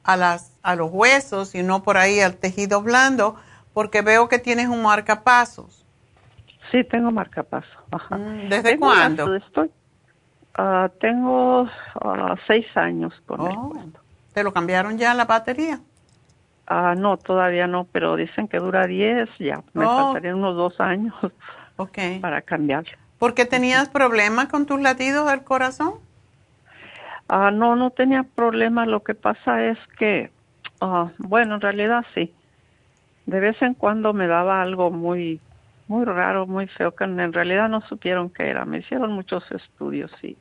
a 0.04 0.16
las, 0.16 0.52
a 0.62 0.74
los 0.74 0.90
huesos 0.90 1.54
y 1.54 1.62
no 1.62 1.82
por 1.82 1.96
ahí 1.96 2.20
al 2.20 2.36
tejido 2.36 2.80
blando, 2.82 3.36
porque 3.74 4.02
veo 4.02 4.28
que 4.28 4.38
tienes 4.38 4.68
un 4.68 4.82
marcapasos. 4.82 5.84
Sí, 6.70 6.84
tengo 6.84 7.10
marcapaso. 7.10 7.68
Ajá. 7.90 8.16
Mm, 8.16 8.48
¿Desde 8.48 8.78
cuándo? 8.78 9.34
estoy- 9.34 9.70
ah, 10.54 10.90
tengo 11.00 11.68
ah, 12.00 12.36
seis 12.46 12.66
años 12.76 13.12
con 13.26 13.40
él. 13.46 13.52
Oh, 13.56 13.74
¿Te 14.32 14.42
lo 14.42 14.52
cambiaron 14.52 14.98
ya 14.98 15.14
la 15.14 15.24
batería? 15.26 15.80
Ah, 16.66 16.94
no, 16.96 17.16
todavía 17.18 17.66
no, 17.66 17.86
pero 17.92 18.16
dicen 18.16 18.48
que 18.48 18.58
dura 18.58 18.86
10, 18.86 19.28
ya. 19.38 19.62
Me 19.74 19.84
Oh. 19.84 19.88
faltarían 19.88 20.36
unos 20.36 20.56
dos 20.56 20.80
años 20.80 21.14
para 22.20 22.42
cambiar. 22.42 22.84
¿Porque 23.18 23.44
tenías 23.44 23.88
problemas 23.88 24.46
con 24.46 24.66
tus 24.66 24.80
latidos 24.80 25.30
del 25.30 25.44
corazón? 25.44 25.94
No, 27.28 27.76
no 27.76 27.90
tenía 27.90 28.24
problema. 28.24 28.86
Lo 28.86 29.02
que 29.02 29.14
pasa 29.14 29.64
es 29.64 29.78
que, 29.98 30.30
bueno, 31.18 31.56
en 31.56 31.60
realidad 31.60 32.04
sí. 32.14 32.34
De 33.26 33.40
vez 33.40 33.60
en 33.62 33.74
cuando 33.74 34.12
me 34.12 34.26
daba 34.26 34.62
algo 34.62 34.90
muy, 34.90 35.40
muy 35.92 36.06
raro, 36.06 36.46
muy 36.46 36.66
feo, 36.68 36.94
que 36.94 37.04
en 37.04 37.32
realidad 37.32 37.68
no 37.68 37.82
supieron 37.82 38.30
qué 38.30 38.48
era. 38.48 38.64
Me 38.64 38.78
hicieron 38.78 39.12
muchos 39.12 39.44
estudios 39.52 40.10
y, 40.22 40.38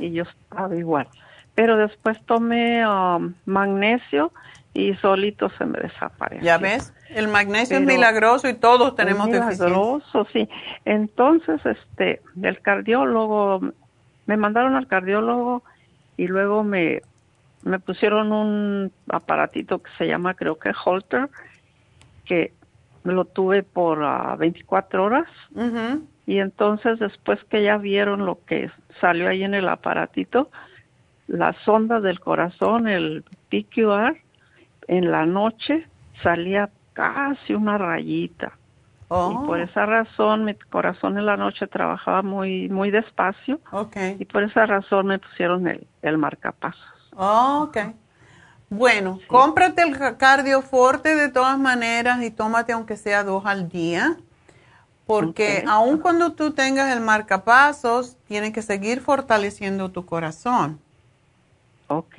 y 0.00 0.12
yo 0.12 0.22
estaba 0.22 0.74
igual. 0.76 1.08
Pero 1.56 1.76
después 1.76 2.16
tomé 2.26 2.84
ah, 2.86 3.18
magnesio 3.44 4.32
y 4.74 4.94
solito 4.94 5.50
se 5.58 5.64
me 5.66 5.80
desapareció. 5.80 6.44
¿Ya 6.44 6.58
ves? 6.58 6.94
El 7.08 7.26
magnesio 7.26 7.78
es 7.78 7.84
milagroso 7.84 8.48
y 8.48 8.54
todos 8.54 8.94
tenemos 8.94 9.26
Es 9.26 9.32
deficiencia. 9.32 9.66
milagroso, 9.66 10.26
sí. 10.32 10.48
Entonces, 10.84 11.60
este, 11.66 12.22
del 12.34 12.60
cardiólogo, 12.60 13.60
me 14.26 14.36
mandaron 14.36 14.76
al 14.76 14.86
cardiólogo 14.86 15.64
y 16.16 16.28
luego 16.28 16.62
me, 16.62 17.02
me 17.64 17.80
pusieron 17.80 18.30
un 18.32 18.92
aparatito 19.08 19.82
que 19.82 19.90
se 19.98 20.06
llama, 20.06 20.34
creo 20.34 20.56
que 20.56 20.70
Holter, 20.84 21.28
que 22.24 22.52
lo 23.12 23.24
tuve 23.24 23.62
por 23.62 24.02
ah, 24.04 24.36
24 24.38 25.04
horas. 25.04 25.28
Y 26.26 26.38
entonces, 26.38 26.98
después 26.98 27.42
que 27.44 27.62
ya 27.62 27.78
vieron 27.78 28.26
lo 28.26 28.44
que 28.44 28.70
salió 29.00 29.28
ahí 29.28 29.44
en 29.44 29.54
el 29.54 29.68
aparatito, 29.68 30.50
la 31.26 31.54
sonda 31.64 32.00
del 32.00 32.20
corazón, 32.20 32.88
el 32.88 33.24
PQR, 33.50 34.16
en 34.88 35.10
la 35.10 35.26
noche 35.26 35.86
salía 36.22 36.70
casi 36.92 37.54
una 37.54 37.78
rayita. 37.78 38.52
Oh. 39.08 39.32
Y 39.32 39.46
por 39.46 39.60
esa 39.60 39.86
razón 39.86 40.44
mi 40.44 40.54
corazón 40.54 41.16
en 41.16 41.24
la 41.24 41.36
noche 41.36 41.66
trabajaba 41.66 42.22
muy 42.22 42.68
muy 42.68 42.90
despacio. 42.90 43.60
Okay. 43.70 44.16
Y 44.18 44.24
por 44.26 44.42
esa 44.42 44.66
razón 44.66 45.06
me 45.06 45.18
pusieron 45.18 45.66
el, 45.66 45.86
el 46.02 46.18
marcapasos. 46.18 46.82
Ok. 47.16 47.78
Bueno, 48.70 49.22
cómprate 49.26 49.82
el 49.82 49.98
ca- 49.98 50.16
cardioforte 50.18 51.14
de 51.14 51.28
todas 51.30 51.58
maneras 51.58 52.22
y 52.22 52.30
tómate 52.30 52.72
aunque 52.72 52.96
sea 52.96 53.24
dos 53.24 53.44
al 53.46 53.68
día. 53.68 54.18
Porque 55.06 55.62
Ok. 55.62 55.68
aun 55.68 55.98
cuando 55.98 56.34
tú 56.34 56.52
tengas 56.52 56.92
el 56.92 57.00
marcapasos, 57.02 58.16
tienes 58.26 58.52
que 58.52 58.62
seguir 58.62 59.00
fortaleciendo 59.02 59.90
tu 59.92 60.06
corazón. 60.06 60.80
Ok. 61.88 62.18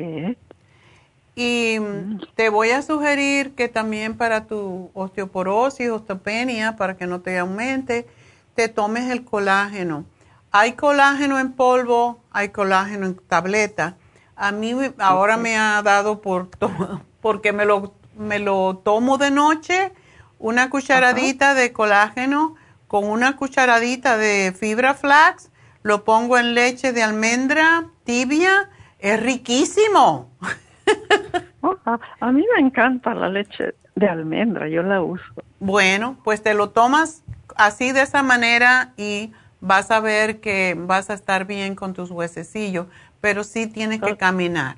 Y 1.36 1.80
mm, 1.80 2.22
te 2.36 2.50
voy 2.50 2.72
a 2.72 2.82
sugerir 2.82 3.56
que 3.56 3.70
también 3.70 4.18
para 4.18 4.46
tu 4.48 4.92
osteoporosis, 4.94 5.90
osteopenia, 5.90 6.76
para 6.76 6.98
que 6.98 7.08
no 7.08 7.22
te 7.22 7.38
aumente, 7.38 8.08
te 8.56 8.68
tomes 8.68 9.10
el 9.10 9.24
colágeno. 9.24 10.06
Hay 10.52 10.74
colágeno 10.74 11.40
en 11.40 11.54
polvo, 11.54 12.20
hay 12.32 12.50
colágeno 12.50 13.06
en 13.06 13.16
tableta. 13.16 13.98
A 14.42 14.54
mí 14.54 14.74
ahora 15.00 15.36
me 15.36 15.58
ha 15.58 15.82
dado 15.84 16.22
por 16.22 16.48
porque 17.22 17.52
me 17.52 17.66
lo, 17.66 17.94
me 18.18 18.40
lo 18.40 18.78
tomo 18.78 19.18
de 19.18 19.32
noche, 19.32 19.92
una 20.40 20.70
cucharadita 20.70 21.54
de 21.54 21.74
colágeno 21.74 22.56
con 22.88 23.04
una 23.04 23.36
cucharadita 23.36 24.18
de 24.18 24.54
fibra 24.58 24.94
flax, 24.94 25.52
lo 25.84 26.06
pongo 26.06 26.38
en 26.38 26.54
leche 26.56 26.94
de 26.94 27.04
almendra 27.04 27.86
tibia, 28.06 28.70
es 29.00 29.22
riquísimo. 29.22 30.32
Oh, 31.62 31.76
a, 32.22 32.32
mí 32.32 32.46
me 32.56 32.66
encanta 32.66 33.14
la 33.14 33.28
leche 33.28 33.76
de 33.94 34.08
almendra, 34.08 34.70
yo 34.70 34.82
la 34.82 35.02
uso. 35.02 35.26
Bueno, 35.60 36.18
pues 36.24 36.42
te 36.42 36.54
lo 36.54 36.70
tomas 36.70 37.22
así 37.58 37.92
de 37.92 38.04
esa 38.04 38.24
manera 38.24 38.94
y 38.96 39.34
vas 39.60 39.92
a 39.92 40.00
ver 40.00 40.40
que 40.40 40.78
vas 40.78 41.10
a 41.10 41.14
estar 41.14 41.46
bien 41.46 41.76
con 41.76 41.94
tus 41.94 42.12
huesecillos, 42.12 42.88
pero 43.22 43.44
sí 43.44 43.68
tienes 43.68 44.02
que 44.02 44.18
caminar. 44.18 44.78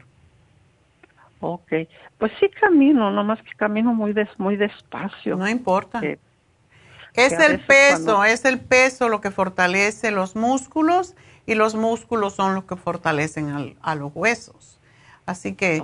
Ok, 1.40 1.72
pues 2.20 2.32
sí 2.40 2.50
camino, 2.50 3.10
nomás 3.12 3.42
que 3.42 3.54
camino 3.56 3.94
muy 3.94 4.14
des, 4.14 4.30
muy 4.38 4.56
despacio. 4.56 5.36
No 5.36 5.50
importa. 5.50 6.02
es 7.14 7.34
el 7.34 7.60
peso, 7.62 8.24
es 8.24 8.46
el 8.46 8.60
peso 8.60 9.10
lo 9.10 9.22
que 9.22 9.32
fortalece 9.32 10.12
los 10.12 10.36
músculos 10.36 11.16
y 11.48 11.56
los 11.56 11.74
músculos 11.74 12.36
son 12.36 12.54
los 12.54 12.66
que 12.66 12.76
fortalecen 12.76 13.76
a 13.82 13.96
los 13.96 14.12
huesos. 14.14 14.80
Así 15.26 15.54
que 15.54 15.84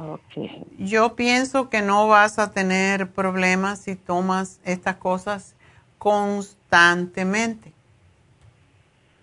yo 0.77 1.15
pienso 1.15 1.69
que 1.69 1.81
no 1.81 2.07
vas 2.07 2.37
a 2.37 2.51
tener 2.51 3.09
problemas 3.09 3.79
si 3.79 3.95
tomas 3.95 4.59
estas 4.63 4.97
cosas 4.97 5.55
constantemente. 5.97 7.73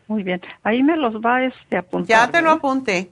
Muy 0.06 0.22
bien. 0.22 0.40
Ahí 0.62 0.82
me 0.82 0.96
los 0.96 1.14
va 1.16 1.44
este, 1.44 1.76
apuntar. 1.76 2.08
Ya 2.08 2.30
te 2.30 2.42
lo 2.42 2.50
apunté. 2.50 3.10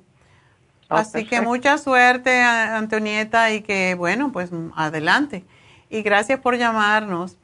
Ah, 0.93 1.01
Así 1.01 1.27
que 1.27 1.41
mucha 1.41 1.79
suerte, 1.79 2.43
Antonieta, 2.43 3.51
y 3.51 3.63
que, 3.63 3.95
bueno, 3.95 4.33
pues 4.33 4.51
adelante. 4.77 5.45
Y 5.89 6.03
gracias 6.03 6.41
por 6.41 6.57
llamarnos. 6.57 7.39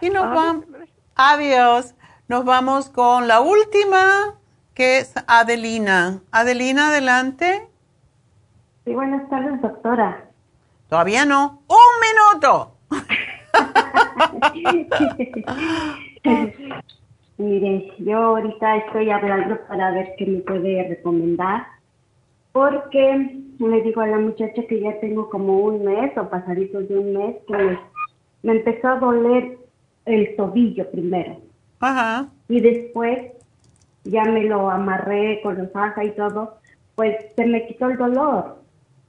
Y 0.00 0.10
nos 0.10 0.34
vamos. 0.34 0.64
Adiós. 1.14 1.94
Nos 2.28 2.44
vamos 2.44 2.90
con 2.90 3.26
la 3.26 3.40
última, 3.40 4.34
que 4.74 4.98
es 4.98 5.14
Adelina. 5.26 6.20
Adelina, 6.30 6.88
adelante. 6.88 7.66
Sí, 8.84 8.94
buenas 8.94 9.28
tardes, 9.28 9.60
doctora. 9.60 10.26
Todavía 10.88 11.24
no. 11.24 11.62
¡Un 11.66 11.76
minuto! 12.00 12.76
Mire, 17.38 17.92
yo 17.98 18.18
ahorita 18.18 18.76
estoy 18.76 19.10
hablando 19.10 19.58
para 19.66 19.90
ver 19.92 20.14
qué 20.18 20.26
me 20.26 20.40
puede 20.40 20.86
recomendar, 20.88 21.66
porque 22.52 23.40
le 23.58 23.82
digo 23.82 24.00
a 24.00 24.06
la 24.06 24.18
muchacha 24.18 24.62
que 24.68 24.80
ya 24.80 24.98
tengo 25.00 25.28
como 25.30 25.58
un 25.58 25.84
mes 25.84 26.16
o 26.16 26.28
pasaditos 26.28 26.88
de 26.88 26.98
un 26.98 27.12
mes 27.12 27.36
que 27.46 27.78
me, 28.42 28.52
empezó 28.52 28.88
a 28.88 28.98
doler 28.98 29.58
el 30.06 30.34
tobillo 30.36 30.90
primero. 30.90 31.36
Ajá. 31.80 32.28
Y 32.48 32.60
después 32.60 33.32
ya 34.04 34.24
me 34.24 34.44
lo 34.44 34.70
amarré 34.70 35.40
con 35.42 35.58
los 35.58 35.70
faja 35.72 36.04
y 36.04 36.10
todo, 36.12 36.58
pues 36.94 37.16
se 37.36 37.46
me 37.46 37.66
quitó 37.66 37.90
el 37.90 37.98
dolor. 37.98 38.60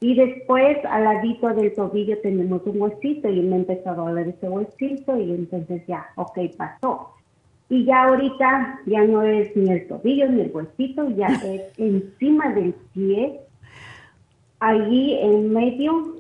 Y 0.02 0.16
después, 0.16 0.84
al 0.86 1.04
ladito 1.04 1.50
del 1.50 1.76
tobillo 1.76 2.18
tenemos 2.22 2.62
un 2.66 2.82
huesito 2.82 3.30
y 3.30 3.42
me 3.42 3.58
empezó 3.58 3.92
a 3.92 3.96
doler 3.96 4.30
ese 4.30 4.50
huesito 4.50 5.16
y 5.18 5.32
entonces 5.32 5.86
ya, 5.88 6.08
ok, 6.16 6.40
pasó. 6.58 7.14
Y 7.72 7.86
ya 7.86 8.04
ahorita 8.04 8.82
ya 8.86 9.06
no 9.06 9.22
es 9.22 9.56
ni 9.56 9.72
el 9.72 9.88
tobillo 9.88 10.28
ni 10.28 10.42
el 10.42 10.52
huesito, 10.54 11.10
ya 11.12 11.28
es 11.46 11.62
encima 11.78 12.50
del 12.50 12.74
pie. 12.94 13.40
Allí 14.60 15.18
en 15.22 15.54
medio 15.54 16.18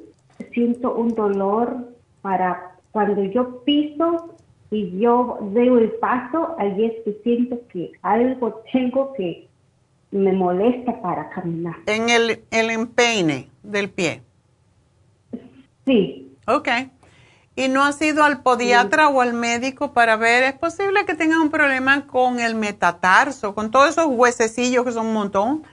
siento 0.53 0.95
un 0.95 1.13
dolor 1.13 1.89
para 2.21 2.77
cuando 2.91 3.21
yo 3.25 3.65
piso 3.65 4.33
y 4.71 4.97
yo 4.97 5.39
veo 5.51 5.77
el 5.77 5.91
paso, 5.99 6.55
allí 6.57 6.85
es 6.85 7.03
que 7.03 7.19
siento 7.21 7.59
que 7.67 7.91
algo 8.01 8.63
tengo 8.71 9.11
que 9.13 9.49
me 10.11 10.31
molesta 10.31 11.01
para 11.01 11.29
caminar. 11.31 11.75
En 11.85 12.09
el, 12.09 12.43
el 12.49 12.69
empeine 12.69 13.49
del 13.61 13.89
pie. 13.89 14.21
Sí. 15.85 16.31
Ok. 16.47 16.69
¿Y 17.55 17.67
no 17.67 17.83
has 17.83 18.01
ido 18.01 18.23
al 18.23 18.41
podiatra 18.41 19.09
o 19.09 19.21
al 19.21 19.33
médico 19.33 19.91
para 19.91 20.15
ver? 20.15 20.43
Es 20.43 20.53
posible 20.53 21.05
que 21.05 21.15
tengas 21.15 21.39
un 21.39 21.51
problema 21.51 22.07
con 22.07 22.39
el 22.39 22.55
metatarso, 22.55 23.53
con 23.53 23.71
todos 23.71 23.89
esos 23.89 24.05
huesecillos 24.07 24.85
que 24.85 24.91
son 24.93 25.07
un 25.07 25.13
montón. 25.13 25.63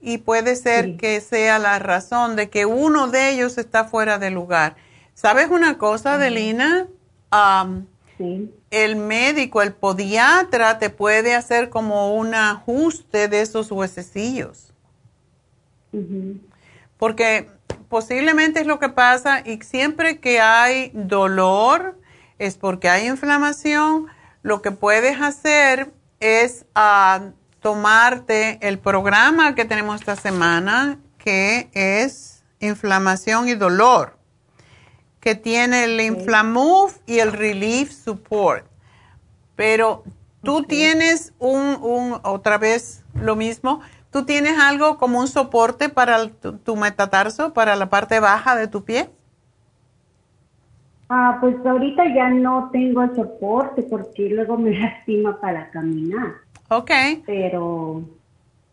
Y 0.00 0.18
puede 0.18 0.56
ser 0.56 0.96
que 0.98 1.20
sea 1.20 1.58
la 1.58 1.78
razón 1.78 2.36
de 2.36 2.50
que 2.50 2.66
uno 2.66 3.08
de 3.08 3.30
ellos 3.30 3.56
está 3.56 3.84
fuera 3.84 4.18
de 4.18 4.30
lugar. 4.30 4.76
¿Sabes 5.14 5.48
una 5.48 5.78
cosa, 5.78 6.14
Adelina? 6.14 6.86
sí 8.18 8.50
el 8.70 8.96
médico, 8.96 9.62
el 9.62 9.72
podiatra, 9.72 10.78
te 10.78 10.90
puede 10.90 11.34
hacer 11.34 11.70
como 11.70 12.14
un 12.14 12.34
ajuste 12.34 13.28
de 13.28 13.40
esos 13.40 13.70
huesecillos. 13.70 14.72
Porque 16.98 17.48
posiblemente 17.88 18.60
es 18.60 18.66
lo 18.66 18.78
que 18.78 18.88
pasa 18.88 19.42
y 19.44 19.58
siempre 19.62 20.18
que 20.18 20.40
hay 20.40 20.90
dolor 20.94 21.98
es 22.38 22.56
porque 22.56 22.88
hay 22.88 23.06
inflamación. 23.06 24.06
Lo 24.42 24.62
que 24.62 24.70
puedes 24.70 25.20
hacer 25.20 25.92
es 26.20 26.66
ah, 26.74 27.30
tomarte 27.60 28.58
el 28.66 28.78
programa 28.78 29.54
que 29.54 29.64
tenemos 29.64 30.00
esta 30.00 30.16
semana, 30.16 30.98
que 31.18 31.68
es 31.72 32.44
inflamación 32.60 33.48
y 33.48 33.54
dolor 33.54 34.16
que 35.26 35.34
tiene 35.34 35.82
el 35.82 36.00
Inflamove 36.00 36.92
y 37.04 37.18
el 37.18 37.32
Relief 37.32 37.90
Support. 37.90 38.64
Pero 39.56 40.04
tú 40.44 40.62
tienes 40.62 41.32
un, 41.40 41.78
un, 41.82 42.20
otra 42.22 42.58
vez 42.58 43.02
lo 43.12 43.34
mismo, 43.34 43.80
tú 44.16 44.24
tienes 44.24 44.58
algo 44.58 44.96
como 44.96 45.20
un 45.20 45.28
soporte 45.28 45.90
para 45.90 46.30
tu, 46.30 46.74
metatarso, 46.74 47.52
para 47.52 47.76
la 47.76 47.90
parte 47.90 48.18
baja 48.18 48.56
de 48.56 48.66
tu 48.66 48.82
pie. 48.82 49.10
Ah, 51.10 51.36
pues 51.38 51.54
ahorita 51.66 52.02
ya 52.14 52.30
no 52.30 52.70
tengo 52.72 53.02
el 53.02 53.14
soporte 53.14 53.82
porque 53.82 54.30
luego 54.30 54.56
me 54.56 54.70
lastima 54.80 55.38
para 55.38 55.70
caminar. 55.70 56.32
Ok. 56.70 56.90
Pero 57.26 58.04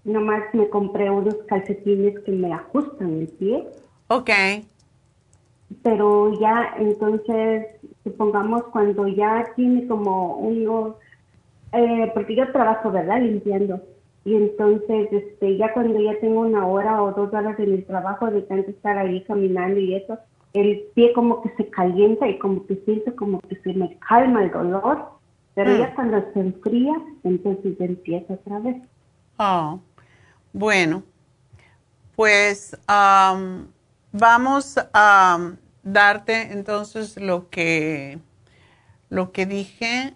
nomás 0.06 0.44
me 0.54 0.70
compré 0.70 1.10
unos 1.10 1.36
calcetines 1.46 2.22
que 2.22 2.32
me 2.32 2.54
ajustan 2.54 3.20
el 3.20 3.28
pie. 3.28 3.68
Ok 4.08 4.30
pero 5.82 6.40
ya 6.40 6.76
entonces, 6.78 7.66
supongamos 8.04 8.64
cuando 8.72 9.08
ya 9.08 9.44
tiene 9.56 9.88
como 9.88 10.38
uno, 10.38 10.98
eh, 11.72 12.12
porque 12.14 12.36
yo 12.36 12.52
trabajo, 12.52 12.92
¿verdad? 12.92 13.20
Limpiando. 13.20 13.82
Y 14.26 14.36
entonces, 14.36 15.12
este, 15.12 15.58
ya 15.58 15.74
cuando 15.74 16.00
ya 16.00 16.18
tengo 16.20 16.42
una 16.42 16.66
hora 16.66 17.02
o 17.02 17.12
dos 17.12 17.34
horas 17.34 17.60
en 17.60 17.74
el 17.74 17.86
trabajo 17.86 18.32
de 18.32 18.42
tanto 18.44 18.72
estar 18.72 18.98
ahí 18.98 19.22
caminando 19.26 19.80
y 19.80 19.96
eso, 19.96 20.18
el 20.54 20.84
pie 20.94 21.12
como 21.14 21.42
que 21.42 21.50
se 21.58 21.70
calienta 21.70 22.28
y 22.28 22.38
como 22.40 22.66
que 22.66 22.76
siento 22.86 23.16
como 23.16 23.42
que 23.42 23.56
se 23.58 23.74
me 23.74 23.98
calma 24.08 24.44
el 24.44 24.52
dolor, 24.52 25.10
pero 25.56 25.76
ya 25.78 25.90
mm. 25.90 25.96
cuando 25.96 26.24
se 26.34 26.40
enfría, 26.40 26.94
entonces 27.24 27.76
empieza 27.80 28.34
otra 28.36 28.60
vez. 28.60 28.78
Oh, 29.38 29.80
bueno, 30.54 31.04
pues 32.16 32.78
vamos 34.12 34.80
a 34.94 35.52
darte 35.82 36.54
entonces 36.54 37.20
lo 37.20 37.50
que, 37.50 38.20
lo 39.10 39.32
que 39.32 39.46
dije. 39.46 40.14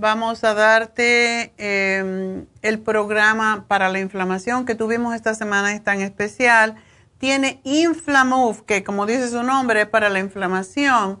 Vamos 0.00 0.42
a 0.44 0.54
darte 0.54 1.52
em, 1.58 2.46
el 2.62 2.80
programa 2.80 3.64
para 3.68 3.88
la 3.88 4.00
inflamación 4.00 4.64
que 4.64 4.74
tuvimos 4.74 5.14
esta 5.14 5.34
semana, 5.34 5.74
es 5.74 5.84
tan 5.84 6.00
especial. 6.00 6.76
Tiene 7.18 7.60
Inflamove, 7.64 8.64
que 8.66 8.82
como 8.82 9.06
dice 9.06 9.28
su 9.28 9.42
nombre, 9.42 9.82
es 9.82 9.86
para 9.86 10.08
la 10.08 10.18
inflamación 10.18 11.20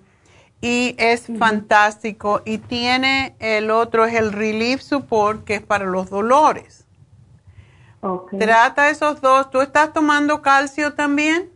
y 0.62 0.94
es 0.98 1.26
fantástico. 1.38 2.40
Y 2.44 2.58
tiene 2.58 3.34
el 3.38 3.70
otro, 3.70 4.06
es 4.06 4.14
el 4.14 4.32
Relief 4.32 4.80
Support, 4.80 5.44
que 5.44 5.56
es 5.56 5.62
para 5.62 5.84
los 5.84 6.10
dolores. 6.10 6.86
Trata 8.38 8.88
esos 8.88 9.20
dos. 9.20 9.50
¿Tú 9.50 9.60
estás 9.60 9.92
tomando 9.92 10.40
calcio 10.40 10.94
también? 10.94 11.50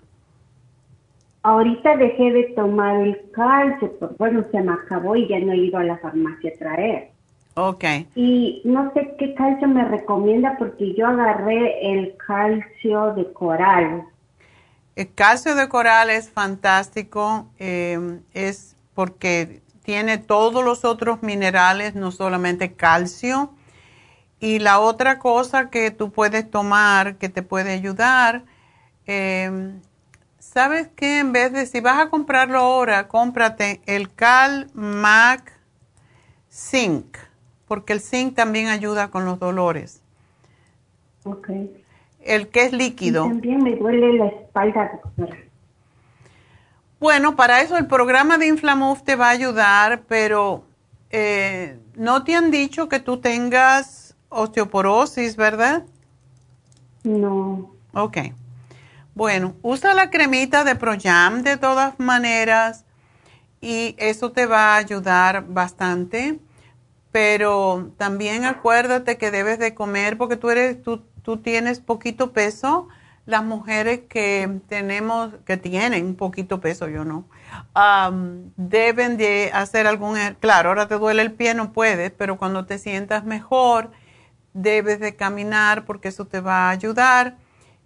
Ahorita 1.43 1.97
dejé 1.99 2.33
de 2.33 2.45
tomar 2.55 2.97
el 3.03 3.31
calcio, 3.33 3.93
bueno, 4.19 4.43
se 4.51 4.63
me 4.63 4.73
acabó 4.73 5.15
y 5.15 5.29
ya 5.29 5.39
no 5.41 5.53
he 5.53 5.59
ido 5.59 5.77
a 5.77 5.85
la 5.85 5.99
farmacia 5.99 6.51
a 6.55 6.59
traer. 6.59 7.14
Ok. 7.55 7.85
Y 8.17 8.63
no 8.65 8.93
sé 8.93 9.15
qué 9.19 9.35
calcio 9.35 9.69
me 9.69 9.85
recomienda 9.85 10.57
porque 10.59 10.95
yo 10.95 11.07
agarré 11.07 11.93
el 11.93 12.17
calcio 12.17 13.15
de 13.15 13.33
coral. 13.33 14.05
El 14.97 15.13
calcio 15.15 15.55
de 15.55 15.69
coral 15.69 16.11
es 16.11 16.31
fantástico, 16.31 17.47
eh, 17.59 18.21
es 18.33 18.77
porque 18.95 19.61
tiene 19.83 20.19
todos 20.19 20.65
los 20.65 20.85
otros 20.85 21.23
minerales, 21.23 21.95
no 21.95 22.11
solamente 22.11 22.75
calcio. 22.75 23.51
Y 24.41 24.59
la 24.59 24.81
otra 24.81 25.19
cosa 25.19 25.71
que 25.71 25.91
tú 25.91 26.11
puedes 26.11 26.51
tomar 26.51 27.17
que 27.17 27.29
te 27.29 27.43
puede 27.43 27.73
ayudar, 27.73 28.45
em, 29.07 29.81
¿sabes 30.39 30.89
qué? 30.97 31.19
En 31.21 31.33
vez 31.33 31.53
de, 31.53 31.67
si 31.67 31.81
vas 31.81 31.99
a 32.01 32.11
comprarlo 32.11 32.59
ahora, 32.59 33.09
cómprate 33.09 33.81
el 33.87 34.13
Cal 34.13 34.71
Mac 34.75 35.53
Zinc, 36.51 37.17
porque 37.67 37.93
el 37.93 38.01
zinc 38.01 38.35
también 38.35 38.69
ayuda 38.69 39.09
con 39.09 39.25
los 39.25 39.39
dolores. 39.39 40.03
Ok. 41.25 41.51
El 42.21 42.49
que 42.49 42.65
es 42.65 42.73
líquido. 42.73 43.25
también 43.25 43.63
me 43.63 43.77
duele 43.77 44.15
la 44.15 44.27
espalda, 44.27 45.01
doctora. 45.03 45.37
Bueno, 47.01 47.37
para 47.37 47.61
eso 47.61 47.77
el 47.77 47.87
programa 47.87 48.39
de 48.39 48.47
Inflamuf 48.47 49.03
te 49.03 49.15
va 49.17 49.29
a 49.29 49.31
ayudar, 49.31 50.03
pero 50.09 50.65
eh, 51.11 51.79
no 51.97 52.25
te 52.25 52.35
han 52.35 52.51
dicho 52.51 52.89
que 52.89 52.99
tú 52.99 53.19
tengas 53.19 54.17
osteoporosis, 54.31 55.37
¿verdad? 55.37 55.85
No. 57.03 57.71
Ok. 57.93 58.19
Bueno, 59.15 59.55
usa 59.63 59.95
la 59.95 60.11
cremita 60.11 60.65
de 60.65 60.75
Proyam 60.75 61.43
de 61.43 61.57
todas 61.57 62.01
maneras 62.01 62.85
y 63.61 63.95
eso 63.99 64.33
te 64.33 64.47
va 64.47 64.75
a 64.75 64.77
ayudar 64.77 65.47
bastante. 65.47 66.39
Pero 67.15 67.93
también 67.97 68.45
acuérdate 68.45 69.19
que 69.19 69.31
debes 69.31 69.61
de 69.61 69.73
comer 69.73 70.19
porque 70.19 70.37
tú 70.37 70.51
eres, 70.51 70.83
tú, 70.83 71.05
tú 71.23 71.37
tienes 71.37 71.79
poquito 71.79 72.33
peso. 72.33 72.89
Las 73.25 73.45
mujeres 73.45 74.01
que 74.09 74.59
tenemos, 74.69 75.33
que 75.47 75.57
tienen 75.57 76.17
poquito 76.17 76.61
peso, 76.61 76.89
yo 76.89 77.05
no, 77.05 77.25
deben 78.57 79.17
de 79.17 79.53
hacer 79.55 79.87
algún, 79.87 80.19
claro, 80.41 80.71
ahora 80.71 80.89
te 80.89 80.97
duele 80.97 81.23
el 81.23 81.31
pie, 81.31 81.55
no 81.55 81.73
puedes, 81.73 82.11
pero 82.11 82.37
cuando 82.37 82.67
te 82.67 82.79
sientas 82.79 83.25
mejor, 83.25 83.93
debes 84.53 84.99
de 84.99 85.15
caminar 85.15 85.85
porque 85.85 86.09
eso 86.09 86.25
te 86.25 86.41
va 86.41 86.67
a 86.67 86.71
ayudar 86.71 87.37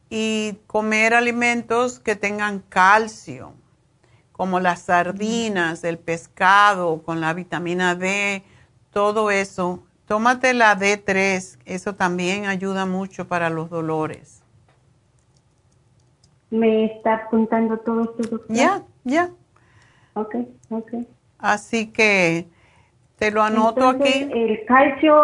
y 0.09 0.57
comer 0.67 1.13
alimentos 1.13 2.01
que 2.01 2.17
tengan 2.17 2.61
calcio, 2.61 3.53
como 4.33 4.59
las 4.59 4.85
sardinas, 4.85 5.85
el 5.85 5.99
pescado 5.99 7.03
con 7.03 7.21
la 7.21 7.35
vitamina 7.35 7.95
D, 7.95 8.43
todo 8.93 9.31
eso. 9.31 9.82
Tómate 10.06 10.55
la 10.55 10.77
D3, 10.77 11.59
eso 11.66 11.94
también 11.94 12.47
ayuda 12.47 12.86
mucho 12.86 13.28
para 13.28 13.51
los 13.51 13.69
dolores. 13.69 14.43
¿Me 16.51 16.86
está 16.86 17.15
apuntando 17.15 17.78
todo 17.78 18.05
esto, 18.05 18.40
Ya, 18.48 18.82
ya. 19.05 19.31
Ok, 20.15 20.36
ok. 20.70 20.94
Así 21.39 21.89
que 21.89 22.48
te 23.19 23.31
lo 23.31 23.43
anoto 23.43 23.89
aquí. 23.89 24.28
El 24.32 24.65
calcio, 24.66 25.23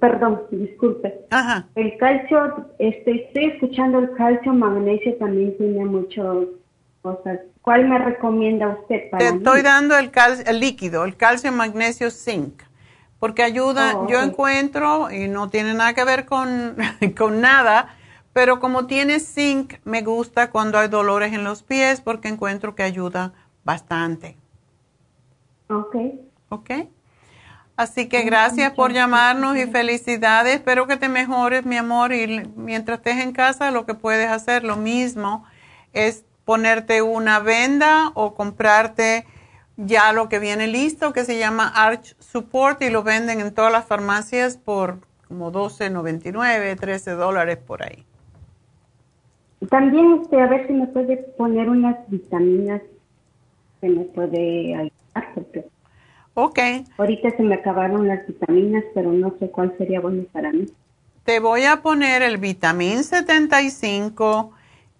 perdón, 0.00 0.42
disculpe. 0.50 1.20
Ajá. 1.30 1.68
El 1.74 1.96
calcio, 1.98 2.68
este, 2.78 3.26
estoy 3.26 3.44
escuchando 3.52 4.00
el 4.00 4.12
calcio, 4.14 4.52
magnesio 4.52 5.14
también 5.16 5.56
tiene 5.56 5.84
muchas 5.84 6.46
cosas. 7.02 7.38
¿Cuál 7.62 7.88
me 7.88 7.98
recomienda 7.98 8.76
usted 8.80 9.10
para 9.10 9.30
Te 9.30 9.36
estoy 9.36 9.62
dando 9.62 9.96
el, 9.96 10.10
calcio, 10.10 10.44
el 10.46 10.60
líquido, 10.60 11.04
el 11.04 11.16
calcio, 11.16 11.52
magnesio, 11.52 12.10
zinc. 12.10 12.62
Porque 13.24 13.42
ayuda, 13.42 13.96
Oh, 13.96 14.06
yo 14.06 14.20
encuentro, 14.20 15.10
y 15.10 15.28
no 15.28 15.48
tiene 15.48 15.72
nada 15.72 15.94
que 15.94 16.04
ver 16.04 16.26
con, 16.26 16.76
con 17.16 17.40
nada, 17.40 17.96
pero 18.34 18.60
como 18.60 18.86
tiene 18.86 19.18
zinc, 19.18 19.76
me 19.84 20.02
gusta 20.02 20.50
cuando 20.50 20.78
hay 20.78 20.88
dolores 20.88 21.32
en 21.32 21.42
los 21.42 21.62
pies 21.62 22.02
porque 22.02 22.28
encuentro 22.28 22.74
que 22.74 22.82
ayuda 22.82 23.32
bastante. 23.64 24.36
Ok. 25.70 25.96
¿Ok? 26.50 26.70
Así 27.76 28.10
que 28.10 28.24
gracias 28.24 28.74
por 28.74 28.92
llamarnos 28.92 29.56
y 29.56 29.68
felicidades. 29.68 30.56
Espero 30.56 30.86
que 30.86 30.98
te 30.98 31.08
mejores, 31.08 31.64
mi 31.64 31.78
amor. 31.78 32.12
Y 32.12 32.42
mientras 32.56 32.98
estés 32.98 33.22
en 33.22 33.32
casa, 33.32 33.70
lo 33.70 33.86
que 33.86 33.94
puedes 33.94 34.30
hacer, 34.30 34.64
lo 34.64 34.76
mismo, 34.76 35.46
es 35.94 36.26
ponerte 36.44 37.00
una 37.00 37.38
venda 37.38 38.10
o 38.12 38.34
comprarte 38.34 39.26
ya 39.76 40.12
lo 40.12 40.28
que 40.28 40.38
viene 40.38 40.66
listo, 40.68 41.12
que 41.12 41.24
se 41.24 41.38
llama 41.38 41.68
Arch 41.68 42.16
Support 42.20 42.82
y 42.82 42.90
lo 42.90 43.02
venden 43.02 43.40
en 43.40 43.54
todas 43.54 43.72
las 43.72 43.86
farmacias 43.86 44.56
por 44.56 45.00
como 45.28 45.52
12.99, 45.52 46.78
13 46.78 47.12
dólares 47.12 47.58
por 47.58 47.82
ahí. 47.82 48.06
También, 49.70 50.20
este, 50.22 50.40
a 50.40 50.46
ver 50.46 50.66
si 50.66 50.72
me 50.74 50.86
puede 50.88 51.16
poner 51.36 51.68
unas 51.68 51.96
vitaminas 52.10 52.82
que 53.80 53.88
me 53.88 54.04
puede 54.04 54.74
ayudar, 54.74 55.34
porque 55.34 55.66
Ok, 56.34 56.58
ahorita 56.98 57.30
se 57.36 57.42
me 57.44 57.54
acabaron 57.56 58.08
las 58.08 58.26
vitaminas, 58.26 58.84
pero 58.94 59.12
no 59.12 59.36
sé 59.38 59.50
cuál 59.50 59.76
sería 59.78 60.00
bueno 60.00 60.24
para 60.32 60.52
mí. 60.52 60.66
te 61.24 61.40
voy 61.40 61.64
a 61.64 61.82
poner 61.82 62.22
el 62.22 62.38
vitamin 62.38 63.04
75 63.04 64.52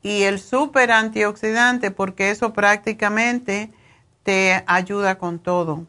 y 0.03 0.23
el 0.25 0.39
super 0.39 0.91
antioxidante 0.91 1.91
porque 1.91 2.31
eso 2.31 2.53
prácticamente 2.53 3.71
te 4.25 4.65
ayuda 4.67 5.19
con 5.19 5.39
todo. 5.39 5.87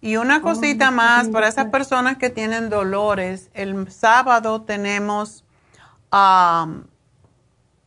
Y 0.00 0.16
una 0.16 0.42
cosita 0.42 0.90
más 0.90 1.28
para 1.28 1.48
esas 1.48 1.66
personas 1.66 2.18
que 2.18 2.28
tienen 2.28 2.68
dolores, 2.68 3.50
el 3.54 3.90
sábado 3.90 4.62
tenemos 4.62 5.44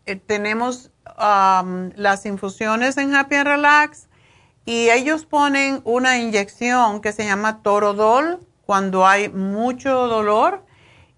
eh, 0.06 0.16
tenemos 0.26 0.92
las 1.18 2.26
infusiones 2.26 2.98
en 2.98 3.14
Happy 3.14 3.36
and 3.36 3.48
Relax 3.48 4.08
y 4.66 4.90
ellos 4.90 5.26
ponen 5.26 5.82
una 5.84 6.18
inyección 6.18 7.02
que 7.02 7.12
se 7.12 7.26
llama 7.26 7.62
Torodol 7.62 8.40
cuando 8.66 9.06
hay 9.06 9.30
mucho 9.30 10.08
dolor 10.08 10.64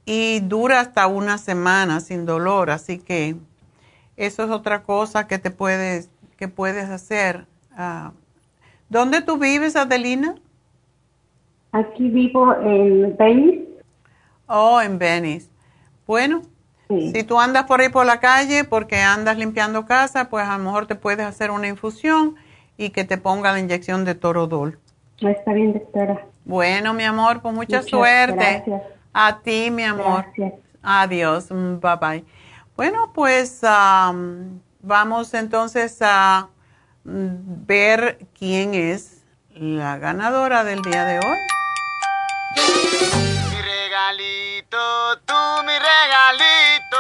y 0.06 0.40
dura 0.42 0.80
hasta 0.80 1.08
una 1.08 1.38
semana 1.38 2.00
sin 2.00 2.26
dolor, 2.26 2.70
así 2.70 2.98
que 2.98 3.36
eso 4.18 4.44
es 4.44 4.50
otra 4.50 4.84
cosa 4.84 5.28
que 5.28 5.38
te 5.38 5.52
puedes 5.52 6.10
que 6.38 6.48
puedes 6.48 6.90
hacer. 6.90 7.46
Ah, 7.78 8.14
¿Dónde 8.92 9.22
tú 9.22 9.38
vives, 9.38 9.78
Adelina? 9.78 10.36
Aquí 11.72 12.10
vivo 12.10 12.54
en 12.56 13.16
Venice. 13.16 13.68
Oh, 14.48 14.82
en 14.82 15.00
Venice. 15.00 15.50
Bueno, 16.06 16.42
si 16.90 17.24
tú 17.24 17.40
andas 17.40 17.64
por 17.64 17.80
ahí 17.80 17.88
por 17.88 18.06
la 18.06 18.20
calle 18.20 18.66
porque 18.66 18.98
andas 18.98 19.38
limpiando 19.38 19.86
casa, 19.86 20.30
pues 20.30 20.46
a 20.46 20.58
lo 20.58 20.64
mejor 20.66 20.88
te 20.88 20.96
puedes 20.96 21.26
hacer 21.26 21.52
una 21.52 21.70
infusión 21.70 22.36
y 22.76 22.90
que 22.90 23.06
te 23.06 23.18
ponga 23.18 23.54
la 23.54 23.62
inyección 23.62 24.04
de 24.04 24.14
Torodol. 24.14 24.78
Está 25.22 25.54
bien, 25.54 25.72
doctora. 25.72 26.28
Bueno, 26.44 26.94
mi 26.94 27.06
amor, 27.06 27.42
pues 27.42 27.56
mucha 27.56 27.78
Muchas 27.78 27.90
suerte. 27.90 28.36
gracias. 28.36 28.82
A 29.14 29.40
ti, 29.40 29.72
mi 29.72 29.84
amor. 29.84 30.26
Gracias. 30.36 30.54
Adiós. 30.84 31.50
Mm, 31.50 31.80
Bye 31.80 31.96
bye. 32.02 32.26
Bueno, 32.76 33.12
pues 33.14 33.64
am, 33.64 34.60
vamos 34.82 35.34
entonces 35.34 35.98
a 36.02 36.50
ver 37.04 38.20
quién 38.38 38.74
es 38.74 39.22
la 39.54 39.98
ganadora 39.98 40.64
del 40.64 40.82
día 40.82 41.06
de 41.06 41.20
hoy. 41.20 41.38
Mi 43.50 43.62
regalito, 43.62 45.18
tú 45.26 45.34
mi 45.66 45.74
regalito, 45.74 46.98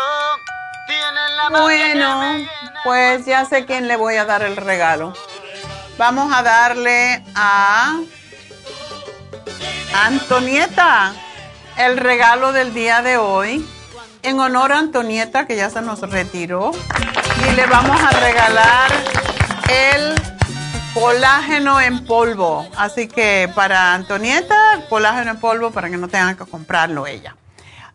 tienes 0.87 1.31
la 1.35 1.49
Bueno, 1.49 2.47
pues 2.83 3.25
ya 3.25 3.45
sé 3.45 3.65
quién 3.65 3.87
le 3.87 3.95
voy 3.95 4.15
a 4.15 4.25
dar 4.25 4.41
el 4.43 4.55
regalo. 4.55 5.13
Vamos 5.97 6.33
a 6.33 6.41
darle 6.41 7.23
a 7.35 7.99
Antonieta 9.93 11.13
el 11.77 11.97
regalo 11.97 12.53
del 12.53 12.73
día 12.73 13.01
de 13.01 13.17
hoy. 13.17 13.67
En 14.23 14.39
honor 14.39 14.71
a 14.71 14.79
Antonieta, 14.79 15.47
que 15.47 15.55
ya 15.55 15.69
se 15.69 15.81
nos 15.81 16.01
retiró. 16.01 16.71
Y 17.47 17.55
le 17.55 17.65
vamos 17.65 17.99
a 18.01 18.11
regalar 18.11 18.91
el 19.71 20.15
colágeno 20.93 21.79
en 21.79 22.05
polvo. 22.05 22.67
Así 22.75 23.07
que 23.07 23.49
para 23.55 23.93
Antonieta, 23.93 24.85
colágeno 24.89 25.31
en 25.31 25.39
polvo 25.39 25.71
para 25.71 25.89
que 25.89 25.97
no 25.97 26.07
tenga 26.07 26.35
que 26.35 26.45
comprarlo 26.45 27.07
ella. 27.07 27.35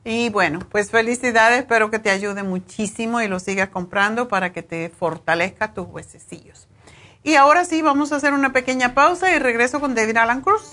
Y 0.04 0.30
bueno, 0.30 0.60
pues 0.70 0.90
felicidades, 0.90 1.60
espero 1.60 1.90
que 1.90 1.98
te 1.98 2.10
ayude 2.10 2.42
muchísimo 2.42 3.20
y 3.20 3.28
lo 3.28 3.40
sigas 3.40 3.68
comprando 3.68 4.28
para 4.28 4.52
que 4.52 4.62
te 4.62 4.88
fortalezca 4.88 5.74
tus 5.74 5.86
huesecillos. 5.88 6.68
Y 7.22 7.34
ahora 7.34 7.64
sí, 7.64 7.82
vamos 7.82 8.12
a 8.12 8.16
hacer 8.16 8.32
una 8.32 8.52
pequeña 8.52 8.94
pausa 8.94 9.34
y 9.34 9.38
regreso 9.38 9.80
con 9.80 9.94
David 9.94 10.16
Alan 10.16 10.42
Cruz. 10.42 10.72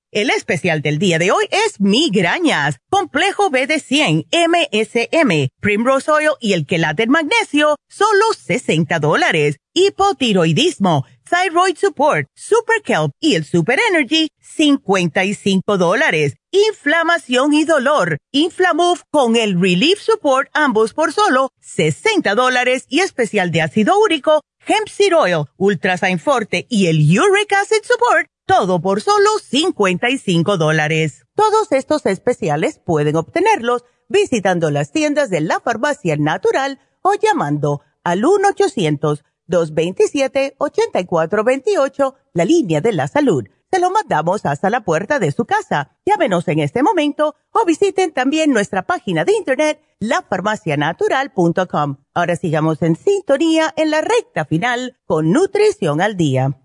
El 0.13 0.29
especial 0.29 0.81
del 0.81 0.99
día 0.99 1.19
de 1.19 1.31
hoy 1.31 1.45
es 1.51 1.79
migrañas, 1.79 2.79
complejo 2.89 3.49
B 3.49 3.65
de 3.65 3.79
100, 3.79 4.25
MSM, 4.29 5.47
Primrose 5.61 6.11
Oil 6.11 6.31
y 6.41 6.51
el 6.51 6.65
quelate 6.65 7.07
magnesio, 7.07 7.77
solo 7.87 8.25
60 8.37 8.99
dólares. 8.99 9.55
Hipotiroidismo, 9.73 11.05
Thyroid 11.29 11.77
Support, 11.77 12.27
Super 12.35 12.81
Kelp 12.83 13.11
y 13.21 13.35
el 13.35 13.45
Super 13.45 13.79
Energy, 13.89 14.27
55 14.41 15.77
dólares. 15.77 16.35
Inflamación 16.51 17.53
y 17.53 17.63
dolor, 17.63 18.17
Inflamove 18.33 19.03
con 19.11 19.37
el 19.37 19.61
Relief 19.61 20.01
Support, 20.01 20.49
ambos 20.51 20.93
por 20.93 21.13
solo 21.13 21.51
60 21.61 22.35
dólares 22.35 22.83
y 22.89 22.99
especial 22.99 23.49
de 23.51 23.61
ácido 23.61 23.97
úrico, 23.97 24.41
Hemp 24.67 24.89
Seed 24.89 25.15
Oil, 25.15 25.45
Ultrasign 25.55 26.19
Forte 26.19 26.67
y 26.69 26.87
el 26.87 26.97
Uric 26.97 27.53
Acid 27.53 27.83
Support, 27.83 28.27
todo 28.51 28.81
por 28.81 28.99
solo 28.99 29.29
55 29.41 30.57
dólares. 30.57 31.25
Todos 31.35 31.71
estos 31.71 32.05
especiales 32.05 32.81
pueden 32.85 33.15
obtenerlos 33.15 33.85
visitando 34.09 34.69
las 34.71 34.91
tiendas 34.91 35.29
de 35.29 35.39
la 35.39 35.61
farmacia 35.61 36.17
natural 36.17 36.81
o 37.01 37.13
llamando 37.13 37.79
al 38.03 38.25
1 38.25 38.49
800 38.49 39.23
227-8428, 39.47 42.15
la 42.33 42.45
línea 42.45 42.81
de 42.81 42.93
la 42.93 43.07
salud. 43.07 43.45
Se 43.71 43.79
lo 43.79 43.89
mandamos 43.89 44.45
hasta 44.45 44.69
la 44.69 44.81
puerta 44.81 45.17
de 45.19 45.31
su 45.31 45.45
casa. 45.45 45.97
Llámenos 46.05 46.47
en 46.47 46.59
este 46.59 46.83
momento 46.83 47.33
o 47.51 47.65
visiten 47.65 48.13
también 48.13 48.51
nuestra 48.51 48.83
página 48.83 49.25
de 49.25 49.33
internet, 49.33 49.81
lafarmacianatural.com. 49.99 51.97
Ahora 52.13 52.35
sigamos 52.35 52.79
en 52.81 52.95
sintonía 52.95 53.73
en 53.75 53.89
la 53.91 54.01
recta 54.01 54.45
final 54.45 54.97
con 55.05 55.31
Nutrición 55.31 56.01
al 56.01 56.15
Día. 56.15 56.57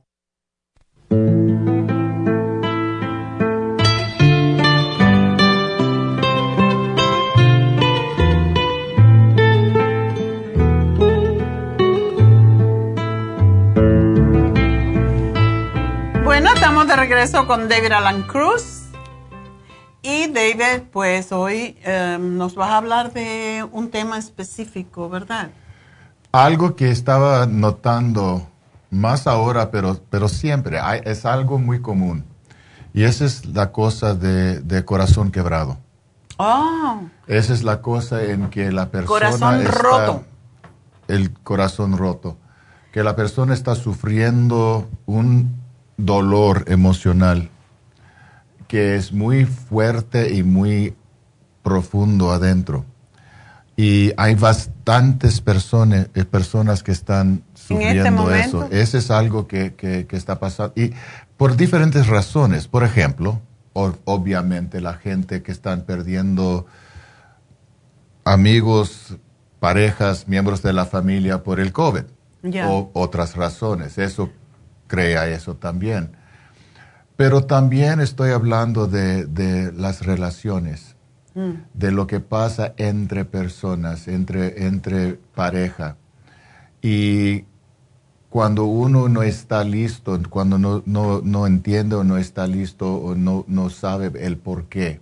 De 16.97 17.03
regreso 17.03 17.47
con 17.47 17.69
David 17.69 17.93
Alan 17.93 18.23
Cruz. 18.23 18.85
Y 20.03 20.29
David, 20.29 20.85
pues 20.93 21.31
hoy 21.31 21.77
em, 21.83 22.39
nos 22.39 22.55
vas 22.55 22.71
a 22.71 22.77
hablar 22.79 23.13
de 23.13 23.67
un 23.73 23.91
tema 23.91 24.19
específico, 24.19 25.09
¿verdad? 25.09 25.51
Algo 26.33 26.75
que 26.75 26.91
estaba 26.91 27.47
notando 27.47 28.49
más 28.91 29.27
ahora, 29.27 29.71
pero, 29.71 30.01
pero 30.09 30.29
siempre, 30.29 30.79
es 31.05 31.27
algo 31.27 31.59
muy 31.59 31.81
común. 31.81 32.25
Y 32.95 33.05
esa 33.05 33.25
es 33.27 33.45
la 33.45 33.73
cosa 33.73 34.15
de, 34.15 34.85
corazón 34.85 35.31
quebrado. 35.31 35.79
Oh. 36.39 37.01
Esa 37.27 37.53
es 37.53 37.63
la 37.63 37.83
cosa 37.83 38.23
en 38.23 38.49
que 38.49 38.73
la 38.73 38.91
persona... 38.91 39.09
Corazón 39.09 39.67
roto. 39.67 40.25
El 41.09 41.33
corazón 41.33 41.99
roto. 41.99 42.39
Que 42.93 43.03
la 43.03 43.17
persona 43.17 43.53
está 43.53 43.75
sufriendo 43.75 44.89
un 45.05 45.66
dolor 45.97 46.65
emocional 46.69 47.51
que 48.69 48.97
es 48.97 49.13
muy 49.13 49.45
fuerte 49.45 50.35
y 50.35 50.43
muy 50.43 50.95
profundo 51.63 52.31
adentro. 52.31 52.85
Y 53.77 54.13
hay 54.17 54.35
bastantes 54.35 55.41
personas, 55.41 56.09
eh, 56.15 56.25
personas 56.25 56.83
que 56.83 56.93
están 56.93 57.43
este 57.55 57.75
sufriendo 57.75 58.35
eso. 58.35 58.69
Ese 58.71 58.99
es 58.99 59.11
algo 59.11 59.47
que, 59.47 59.75
que, 59.75 60.07
está 60.13 60.39
pasando. 60.39 60.73
Y 60.77 60.93
por 61.37 61.57
diferentes 61.57 62.07
razones. 62.07 62.69
Por 62.69 62.85
ejemplo, 62.85 63.41
obviamente 63.75 64.81
la 64.81 64.95
gente 64.95 65.43
que 65.43 65.53
están 65.53 65.83
perdiendo 65.83 66.67
amigos, 68.25 69.19
parejas, 69.61 70.27
miembros 70.27 70.63
de 70.63 70.73
la 70.73 70.87
familia 70.87 71.43
por 71.43 71.61
el 71.61 71.73
COVID. 71.73 72.05
O 72.69 72.91
otras 72.95 73.35
razones. 73.35 73.99
Eso 73.99 74.31
crea 74.87 75.29
eso 75.29 75.57
también. 75.57 76.17
Pero 77.17 77.45
también 77.45 78.01
estoy 78.01 78.31
hablando 78.31 78.87
de, 78.87 79.73
las 79.75 80.05
relaciones, 80.05 80.97
mm. 81.35 81.51
de 81.73 81.91
lo 81.91 82.07
que 82.07 82.21
pasa 82.21 82.75
entre 82.77 83.25
personas, 83.25 84.07
entre, 84.07 84.67
entre 84.67 85.15
pareja. 85.35 85.97
Y 86.83 87.45
cuando 88.29 88.67
uno 88.67 89.09
no 89.09 89.23
está 89.23 89.65
listo, 89.65 90.21
cuando 90.29 90.59
no, 90.59 90.83
no, 90.85 91.47
entiende 91.47 91.97
o 91.97 92.05
no 92.05 92.19
está 92.19 92.47
listo 92.47 92.95
o 92.95 93.15
no, 93.15 93.47
no 93.49 93.71
sabe 93.71 94.13
el 94.27 94.37
por 94.37 94.67
qué, 94.67 95.01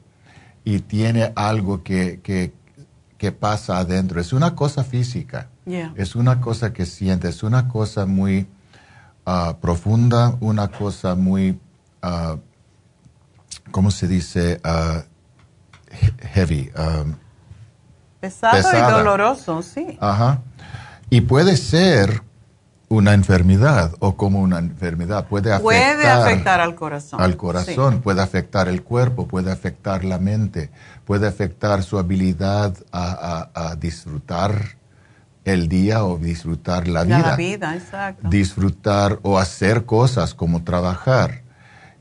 y 0.62 0.78
tiene 0.78 1.32
algo 1.34 1.82
que, 1.82 2.20
que, 2.22 2.52
pasa 3.32 3.78
adentro, 3.78 4.20
es 4.20 4.34
una 4.34 4.54
cosa 4.54 4.84
física, 4.84 5.48
es 5.66 6.14
una 6.14 6.40
cosa 6.42 6.74
que 6.74 6.86
siente, 6.86 7.28
es 7.28 7.42
una 7.42 7.68
cosa 7.68 8.04
muy 8.04 8.46
Ah, 9.26 9.56
profunda, 9.60 10.36
una 10.40 10.68
cosa 10.68 11.14
muy, 11.14 11.58
uh, 12.02 12.36
¿cómo 13.70 13.90
se 13.90 14.06
dice? 14.06 14.60
Ah, 14.62 15.04
heavy. 16.20 16.70
Pesado 18.20 18.76
y 18.76 18.92
doloroso, 18.92 19.62
sí. 19.62 19.96
Ajá. 20.00 20.42
Y 21.08 21.22
puede 21.22 21.56
ser 21.56 22.22
una 22.88 23.14
enfermedad 23.14 23.94
o 23.98 24.16
como 24.16 24.40
una 24.40 24.58
enfermedad. 24.58 25.26
Puede 25.26 25.52
afectar, 25.52 25.62
puede 25.62 26.06
afectar 26.06 26.60
al 26.60 26.74
corazón. 26.74 27.20
Al 27.20 27.36
corazón, 27.36 28.02
puede 28.02 28.20
afectar 28.20 28.68
el 28.68 28.82
cuerpo, 28.82 29.26
puede 29.26 29.50
afectar 29.50 30.04
la 30.04 30.18
mente, 30.18 30.70
puede 31.06 31.26
afectar 31.26 31.82
su 31.82 31.98
habilidad 31.98 32.76
a 32.92 33.74
disfrutar 33.78 34.76
el 35.44 35.68
día 35.68 36.04
o 36.04 36.18
disfrutar 36.18 36.88
la 36.88 37.04
vida. 37.04 37.18
La 37.30 37.36
vida, 37.36 37.74
exacto. 37.74 38.28
Disfrutar 38.28 39.18
o 39.22 39.38
hacer 39.38 39.84
cosas 39.84 40.34
como 40.34 40.64
trabajar. 40.64 41.42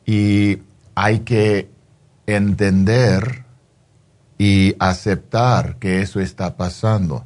Y 0.05 0.59
hay 0.95 1.19
que 1.19 1.69
entender 2.25 3.43
y 4.37 4.75
aceptar 4.79 5.77
que 5.77 6.01
eso 6.01 6.19
está 6.19 6.55
pasando. 6.55 7.25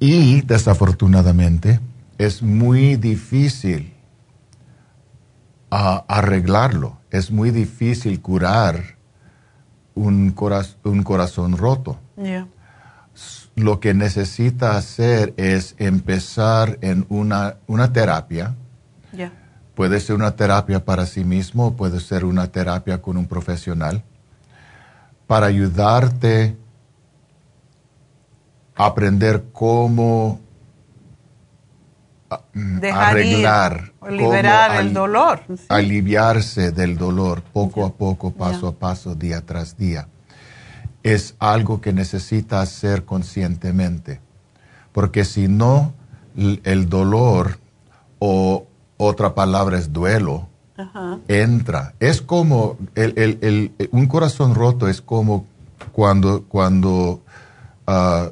Y 0.00 0.42
desafortunadamente 0.42 1.80
es 2.18 2.42
muy 2.42 2.96
difícil 2.96 3.94
ah, 5.70 6.04
arreglarlo, 6.08 6.98
es 7.10 7.30
muy 7.30 7.50
difícil 7.50 8.20
curar 8.20 8.96
un, 9.94 10.34
un 10.84 11.02
corazón 11.02 11.56
roto 11.56 11.98
lo 13.58 13.80
que 13.80 13.94
necesita 13.94 14.76
hacer 14.76 15.34
es 15.36 15.74
empezar 15.78 16.78
en 16.80 17.06
una, 17.08 17.56
una 17.66 17.92
terapia. 17.92 18.54
Puede 19.74 20.00
ser 20.00 20.16
una 20.16 20.34
terapia 20.34 20.84
para 20.84 21.06
sí 21.06 21.24
mismo, 21.24 21.76
puede 21.76 22.00
ser 22.00 22.24
una 22.24 22.48
terapia 22.48 23.00
con 23.00 23.16
un 23.16 23.26
profesional, 23.26 24.02
para 25.28 25.46
ayudarte 25.46 26.56
a 28.74 28.86
aprender 28.86 29.44
cómo 29.52 30.40
mm, 32.54 32.80
arreglar, 32.92 33.92
liberar 34.10 34.80
el 34.80 34.92
dolor. 34.92 35.42
Aliviarse 35.68 36.72
del 36.72 36.98
dolor 36.98 37.42
poco 37.42 37.86
a 37.86 37.92
poco, 37.92 38.32
paso 38.32 38.66
a 38.66 38.72
paso, 38.72 39.14
día 39.14 39.46
tras 39.46 39.76
día 39.76 40.08
es 41.02 41.34
algo 41.38 41.80
que 41.80 41.92
necesita 41.92 42.60
hacer 42.60 43.04
conscientemente, 43.04 44.20
porque 44.92 45.24
si 45.24 45.48
no, 45.48 45.94
el 46.36 46.88
dolor 46.88 47.58
o 48.18 48.66
otra 48.96 49.34
palabra 49.34 49.78
es 49.78 49.92
duelo, 49.92 50.48
entra. 51.28 51.94
Es 51.98 52.22
como 52.22 52.76
un 53.90 54.06
corazón 54.06 54.54
roto 54.54 54.88
es 54.88 55.00
como 55.00 55.46
cuando, 55.92 56.44
cuando 56.44 57.22
ah, 57.86 58.30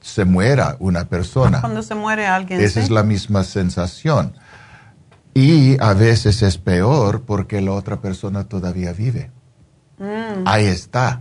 se 0.00 0.24
muera 0.24 0.76
una 0.80 1.04
persona. 1.04 1.60
Cuando 1.60 1.82
se 1.82 1.94
muere 1.94 2.26
alguien. 2.26 2.60
Esa 2.60 2.80
es 2.80 2.90
la 2.90 3.02
misma 3.02 3.44
sensación. 3.44 4.34
Y 5.34 5.80
a 5.82 5.94
veces 5.94 6.42
es 6.42 6.58
peor 6.58 7.22
porque 7.22 7.60
la 7.60 7.72
otra 7.72 8.00
persona 8.00 8.44
todavía 8.44 8.92
vive. 8.92 9.30
Mm. 9.98 10.46
Ahí 10.46 10.66
está. 10.66 11.20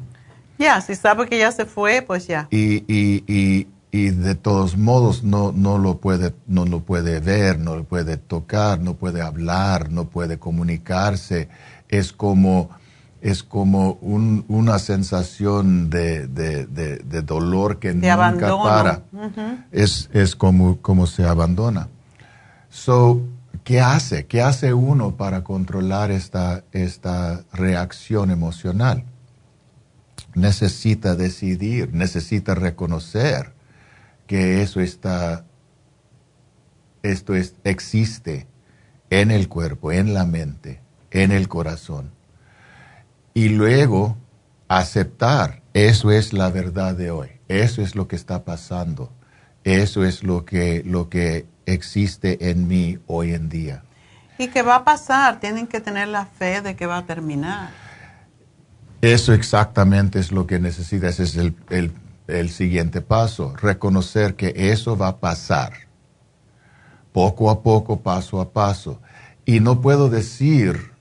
Ya, 0.62 0.80
si 0.80 0.96
sabe 0.96 1.28
que 1.28 1.40
ya 1.40 1.52
se 1.52 1.66
fue, 1.66 2.04
pues 2.04 2.28
ya. 2.28 2.48
Y, 2.52 2.84
y, 2.88 3.24
y, 3.28 3.68
y, 3.92 4.10
de 4.12 4.36
todos 4.36 4.78
modos 4.78 5.24
no, 5.24 5.52
no, 5.52 5.80
lo 5.80 5.98
puede, 5.98 6.36
no 6.46 6.66
lo 6.66 6.82
puede 6.82 7.20
ver, 7.20 7.58
no 7.58 7.76
lo 7.76 7.84
puede 7.84 8.18
tocar, 8.18 8.80
no 8.80 8.94
puede 8.94 9.24
hablar, 9.24 9.90
no 9.90 10.06
puede 10.06 10.38
comunicarse. 10.38 11.50
Es 11.90 12.14
como, 12.14 12.70
es 13.22 13.42
como 13.42 13.94
un, 14.02 14.46
una 14.50 14.78
sensación 14.78 15.90
de, 15.90 16.28
de, 16.28 16.68
de, 16.68 17.22
dolor 17.24 17.80
que 17.80 17.96
nunca 17.96 18.56
para. 18.64 19.02
es, 19.72 20.12
es 20.14 20.36
como, 20.36 20.78
como 20.78 21.08
se 21.08 21.26
abandona. 21.26 21.88
So, 22.70 23.22
¿Qué 23.64 23.80
hace? 23.80 24.26
¿Qué 24.26 24.42
hace 24.42 24.74
uno 24.74 25.12
para 25.18 25.44
controlar 25.44 26.10
esta, 26.10 26.64
esta 26.72 27.42
reacción 27.54 28.32
emocional? 28.32 29.04
Necesita 30.36 31.16
decidir, 31.16 31.94
necesita 31.94 32.56
reconocer 32.56 33.53
que 34.28 34.62
eso 34.62 34.80
está, 34.80 35.45
esto 37.03 37.36
es, 37.36 37.56
existe 37.64 38.48
en 39.10 39.30
el 39.30 39.49
cuerpo, 39.49 39.91
en 39.91 40.14
la 40.14 40.26
mente, 40.26 40.82
en 41.12 41.32
el 41.32 41.48
corazón. 41.48 42.12
Y 43.34 43.49
luego 43.49 44.18
aceptar, 44.68 45.62
eso 45.74 46.12
es 46.12 46.34
la 46.34 46.49
verdad 46.49 46.95
de 46.95 47.12
hoy, 47.12 47.30
eso 47.49 47.82
es 47.82 47.95
lo 47.95 48.08
que 48.08 48.16
está 48.16 48.45
pasando, 48.45 49.12
eso 49.66 50.06
es 50.06 50.24
lo 50.24 50.45
que, 50.45 50.82
lo 50.86 51.10
que 51.10 51.45
existe 51.66 52.49
en 52.49 52.68
mí 52.68 52.99
hoy 53.08 53.34
en 53.34 53.49
día. 53.49 53.84
¿Y 54.38 54.48
qué 54.48 54.62
va 54.62 54.78
a 54.78 54.84
pasar? 54.84 55.40
Tienen 55.40 55.68
que 55.68 55.82
tener 55.82 56.08
la 56.08 56.26
fe 56.26 56.62
de 56.62 56.76
que 56.76 56.86
va 56.86 56.98
a 56.98 57.06
terminar. 57.06 57.70
Eso 59.02 59.34
exactamente 59.34 60.19
es 60.19 60.32
lo 60.32 60.45
que 60.45 60.60
necesita, 60.60 61.10
ese 61.10 61.23
es 61.23 61.36
el, 61.36 61.56
el 62.28 62.49
siguiente 62.49 63.02
paso, 63.02 63.56
reconocer 63.56 64.36
que 64.36 64.53
eso 64.56 64.95
va 64.95 65.07
a 65.07 65.18
pasar, 65.18 65.73
poco 67.11 67.49
a 67.49 67.61
poco, 67.64 67.99
paso 68.02 68.40
a 68.40 68.52
paso. 68.52 68.99
Y 69.44 69.60
no 69.60 69.82
puedo 69.82 70.10
decir 70.10 70.91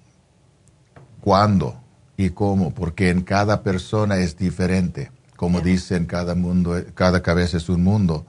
cuándo 1.21 1.79
y 2.17 2.31
cómo, 2.31 2.73
porque 2.73 3.11
en 3.11 3.21
cada 3.21 3.63
persona 3.63 4.17
es 4.17 4.37
diferente. 4.37 5.11
Como 5.37 5.61
dicen, 5.61 6.07
cada 6.07 6.35
mundo, 6.35 6.83
cada 6.95 7.23
cabeza 7.23 7.57
es 7.57 7.69
un 7.69 7.83
mundo 7.83 8.27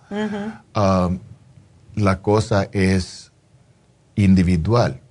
la 1.96 2.22
cosa 2.22 2.70
es 2.72 3.32
individual, 4.16 5.02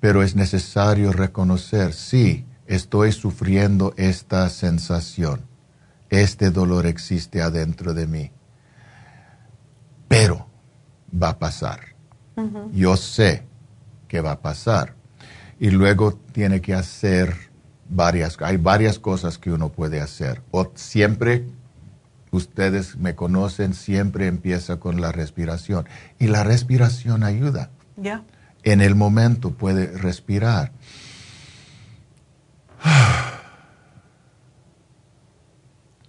pero 0.00 0.22
es 0.22 0.36
necesario 0.36 1.12
reconocer, 1.12 1.92
sí, 1.92 2.45
estoy 2.66 3.12
sufriendo 3.12 3.94
esta 3.96 4.48
sensación, 4.48 5.42
este 6.10 6.50
dolor 6.50 6.86
existe 6.86 7.42
adentro 7.42 7.94
de 7.94 8.06
mí, 8.06 8.30
pero 10.08 10.46
va 11.10 11.30
a 11.30 11.38
pasar. 11.38 11.80
Yo 12.72 12.96
sé 12.96 13.44
que 14.08 14.20
va 14.20 14.32
a 14.32 14.40
pasar. 14.40 14.94
Y 15.58 15.70
luego 15.70 16.18
tiene 16.32 16.60
que 16.60 16.74
hacer 16.74 17.34
varias, 17.88 18.36
hay 18.40 18.58
varias 18.58 18.98
cosas 18.98 19.38
que 19.38 19.50
uno 19.50 19.70
puede 19.70 20.00
hacer. 20.00 20.42
O 20.50 20.70
siempre 20.74 21.46
ustedes 22.30 22.96
me 22.96 23.14
conocen, 23.14 23.74
siempre 23.74 24.26
empieza 24.26 24.78
con 24.78 25.00
la 25.00 25.12
respiración. 25.12 25.88
Y 26.18 26.26
la 26.26 26.44
respiración 26.44 27.22
ayuda. 27.22 27.70
En 28.62 28.80
el 28.80 28.94
momento 28.94 29.52
puede 29.52 29.86
respirar. 29.96 30.72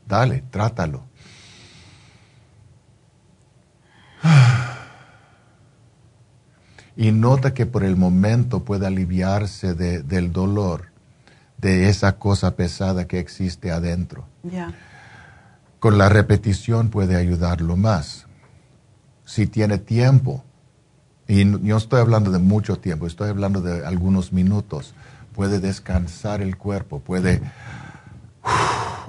Dale, 0.08 0.44
trátalo. 0.50 1.04
Y 7.00 7.12
nota 7.12 7.54
que 7.54 7.68
por 7.68 7.84
el 7.84 7.96
momento 7.96 8.66
puede 8.66 8.88
aliviarse 8.88 9.76
del 9.76 10.34
dolor, 10.34 10.86
de 11.60 11.90
esa 11.90 12.18
cosa 12.18 12.56
pesada 12.56 13.06
que 13.06 13.20
existe 13.20 13.70
adentro. 13.70 14.26
Ya 14.42 14.74
con 15.80 15.98
la 15.98 16.10
repetición 16.10 16.90
puede 16.90 17.16
ayudarlo 17.16 17.78
más. 17.78 18.26
Si 19.26 19.48
tiene 19.48 19.78
tiempo, 19.78 20.44
y 21.28 21.46
no 21.46 21.78
estoy 21.78 22.00
hablando 22.00 22.32
de 22.32 22.40
mucho 22.40 22.78
tiempo, 22.78 23.08
estoy 23.08 23.30
hablando 23.30 23.62
de 23.62 23.86
algunos 23.86 24.32
minutos, 24.32 24.94
puede 25.34 25.60
descansar 25.60 26.42
el 26.42 26.58
cuerpo, 26.58 27.00
puede 27.00 27.42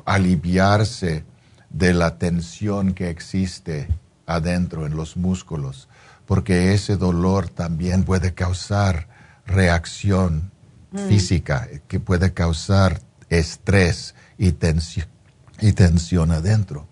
aliviarse 0.08 1.24
de 1.70 1.94
la 1.94 2.18
tensión 2.18 2.94
que 2.94 3.10
existe 3.10 3.88
adentro 4.26 4.86
en 4.86 4.96
los 4.96 5.16
músculos, 5.16 5.88
porque 6.26 6.74
ese 6.74 6.96
dolor 6.96 7.48
también 7.48 8.04
puede 8.04 8.34
causar 8.34 9.08
reacción 9.46 10.50
mm. 10.92 11.08
física, 11.08 11.68
que 11.86 12.00
puede 12.00 12.32
causar 12.32 13.00
estrés 13.28 14.14
y 14.36 14.52
tensión 14.52 15.08
y 15.60 15.72
tensión 15.72 16.30
adentro. 16.30 16.86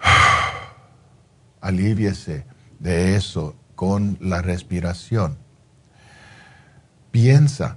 Aliviese 1.60 2.46
de 2.78 3.16
eso 3.16 3.54
con 3.74 4.16
la 4.20 4.42
respiración. 4.42 5.38
Piensa. 7.10 7.76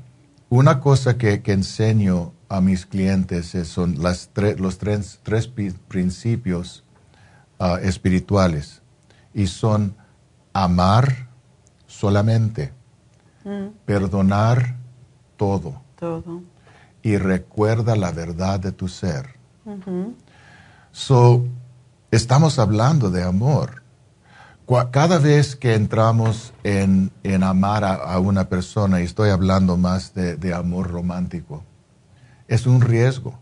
Una 0.49 0.79
cosa 0.79 1.17
que, 1.17 1.41
enseño 1.45 2.32
a 2.53 2.61
mis 2.61 2.85
clientes 2.85 3.55
son 3.67 4.01
las 4.01 4.29
los 4.57 4.77
tres, 4.77 5.19
principios 5.87 6.83
ah, 7.59 7.79
espirituales 7.81 8.81
y 9.33 9.47
son 9.47 9.95
amar 10.53 11.29
solamente, 11.87 12.73
mm. 13.43 13.67
perdonar 13.85 14.77
todo, 15.37 15.81
todo 15.97 16.43
y 17.03 17.17
recuerda 17.17 17.95
la 17.95 18.11
verdad 18.11 18.59
de 18.59 18.71
tu 18.71 18.87
ser. 18.87 19.35
So, 20.91 21.45
estamos 22.09 22.57
hablando 22.57 23.11
de 23.11 23.23
amor. 23.23 23.83
Cada 24.91 25.19
vez 25.19 25.55
que 25.57 25.75
entramos 25.75 26.53
en, 26.63 27.11
amar 27.43 27.83
a, 27.83 28.17
una 28.19 28.47
persona, 28.47 29.01
y 29.01 29.03
estoy 29.03 29.29
hablando 29.29 29.75
más 29.75 30.13
de, 30.15 30.53
amor 30.53 30.89
romántico, 30.89 31.63
es 32.53 32.67
un 32.67 32.81
riesgo. 32.81 33.39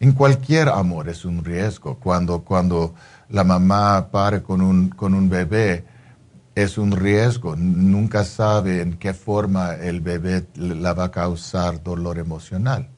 En 0.00 0.12
cualquier 0.12 0.68
amor 0.68 1.08
es 1.08 1.24
un 1.24 1.44
riesgo. 1.44 1.94
Cuando, 1.94 2.40
cuando 2.40 2.92
la 3.28 3.44
mamá 3.44 4.08
pare 4.10 4.42
con 4.42 4.60
un, 4.62 4.88
con 4.88 5.14
un 5.14 5.28
bebé, 5.28 5.84
es 6.56 6.76
un 6.76 6.90
riesgo. 6.90 7.54
Nunca 7.54 8.24
sabe 8.24 8.82
en 8.82 8.94
qué 8.94 9.14
forma 9.14 9.74
el 9.74 10.00
bebé 10.00 10.44
la 10.56 10.92
va 10.92 11.04
a 11.04 11.10
causar 11.12 11.84
dolor 11.84 12.18
emocional. 12.18 12.88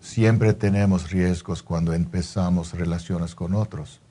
Siempre 0.00 0.52
tenemos 0.52 1.10
riesgos 1.10 1.62
cuando 1.62 1.94
empezamos 1.94 2.74
relaciones 2.74 3.34
con 3.34 3.54
otros. 3.54 4.02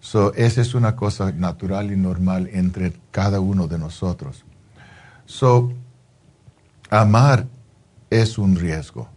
So, 0.00 0.34
esa 0.34 0.60
es 0.60 0.74
una 0.74 0.94
cosa 0.94 1.32
natural 1.32 1.90
y 1.90 1.96
normal 1.96 2.50
entre 2.52 2.92
cada 3.10 3.40
uno 3.40 3.66
de 3.68 3.78
nosotros. 3.78 4.44
So, 5.24 5.72
amar 6.90 7.46
es 8.10 8.36
un 8.36 8.54
riesgo 8.56 9.15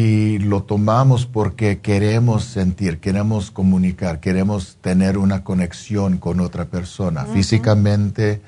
y 0.00 0.38
lo 0.38 0.62
tomamos 0.62 1.26
porque 1.26 1.80
queremos 1.80 2.44
sentir, 2.44 3.00
queremos 3.00 3.50
comunicar, 3.50 4.20
queremos 4.20 4.78
tener 4.80 5.18
una 5.18 5.42
conexión 5.42 6.18
con 6.18 6.38
otra 6.38 6.66
persona, 6.66 7.24
físicamente, 7.24 8.40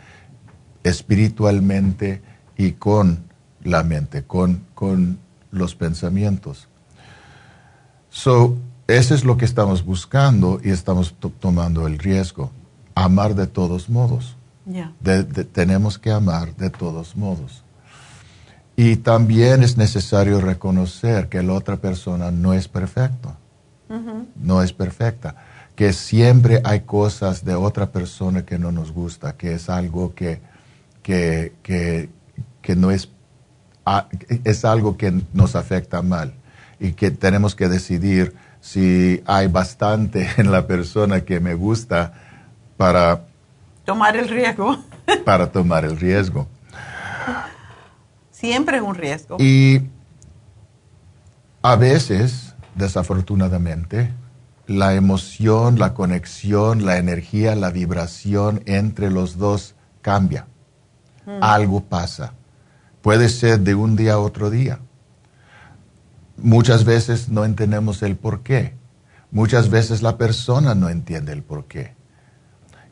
espiritualmente 0.84 2.22
y 2.56 2.70
con 2.72 3.24
la 3.64 3.82
mente, 3.82 4.22
con, 4.22 4.64
con 4.76 5.18
los 5.50 5.74
pensamientos. 5.74 6.68
So, 8.10 8.56
eso 8.86 9.16
es 9.16 9.24
lo 9.24 9.36
que 9.36 9.44
estamos 9.44 9.84
buscando 9.84 10.60
y 10.62 10.70
estamos 10.70 11.16
tomando 11.40 11.88
el 11.88 11.98
riesgo. 11.98 12.52
Amar 12.94 13.34
de 13.34 13.48
todos 13.48 13.90
modos. 13.90 14.36
tenemos 15.52 15.98
que 15.98 16.12
amar 16.12 16.54
de 16.54 16.70
todos 16.70 17.16
modos. 17.16 17.64
Y 18.76 18.96
también 18.96 19.62
es 19.62 19.76
necesario 19.76 20.40
reconocer 20.40 21.28
que 21.28 21.42
la 21.42 21.52
otra 21.52 21.76
persona 21.76 22.30
no 22.30 22.54
es 22.54 22.68
perfecta. 22.68 23.36
No 24.36 24.62
es 24.62 24.72
perfecta. 24.72 25.34
que 25.74 25.94
siempre 25.94 26.60
hay 26.62 26.80
cosas 26.80 27.42
de 27.42 27.54
otra 27.54 27.86
persona 27.90 28.44
que 28.44 28.58
no 28.58 28.70
nos 28.70 28.92
gusta, 28.92 29.32
que 29.36 29.54
es 29.54 29.70
algo 29.70 30.14
que, 30.14 30.40
que, 31.02 31.54
que, 31.62 32.10
que 32.60 32.76
no 32.76 32.90
es, 32.90 33.08
es 34.44 34.64
algo 34.66 34.98
que 34.98 35.22
nos 35.32 35.56
afecta 35.56 36.02
mal 36.02 36.34
y 36.78 36.92
que 36.92 37.10
tenemos 37.10 37.54
que 37.54 37.68
decidir 37.68 38.34
si 38.60 39.22
hay 39.24 39.46
bastante 39.48 40.28
en 40.36 40.52
la 40.52 40.66
persona 40.66 41.22
que 41.22 41.40
me 41.40 41.54
gusta 41.54 42.12
para 42.76 43.22
tomar 43.86 44.16
el 44.16 44.28
riesgo. 44.28 44.78
para 45.24 45.50
tomar 45.50 45.86
el 45.86 45.98
riesgo. 45.98 46.46
Siempre 48.40 48.78
es 48.78 48.82
un 48.82 48.94
riesgo. 48.94 49.36
Y 49.38 49.82
a 51.60 51.76
veces, 51.76 52.54
desafortunadamente, 52.74 54.14
la 54.66 54.94
emoción, 54.94 55.78
la 55.78 55.92
conexión, 55.92 56.86
la 56.86 56.96
energía, 56.96 57.54
la 57.54 57.70
vibración 57.70 58.62
entre 58.64 59.10
los 59.10 59.36
dos 59.36 59.74
cambia. 60.00 60.46
Mm. 61.26 61.42
Algo 61.42 61.84
pasa. 61.84 62.32
Puede 63.02 63.28
ser 63.28 63.60
de 63.60 63.74
un 63.74 63.94
día 63.94 64.14
a 64.14 64.18
otro 64.18 64.48
día. 64.48 64.78
Muchas 66.38 66.86
veces 66.86 67.28
no 67.28 67.44
entendemos 67.44 68.02
el 68.02 68.16
por 68.16 68.40
qué. 68.42 68.74
Muchas 69.30 69.68
veces 69.68 70.00
la 70.00 70.16
persona 70.16 70.74
no 70.74 70.88
entiende 70.88 71.32
el 71.32 71.42
por 71.42 71.66
qué. 71.66 71.94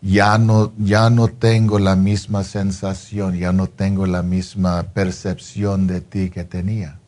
Ya 0.00 0.38
no, 0.38 0.72
ya 0.78 1.10
no 1.10 1.28
tengo 1.28 1.78
la 1.78 1.96
misma 1.96 2.44
sensación, 2.44 3.36
ya 3.36 3.52
no 3.52 3.66
tengo 3.66 4.06
la 4.06 4.22
misma 4.22 4.82
percepción 4.94 5.86
de 5.86 6.00
ti 6.00 6.30
que 6.30 6.44
tenía. 6.44 6.98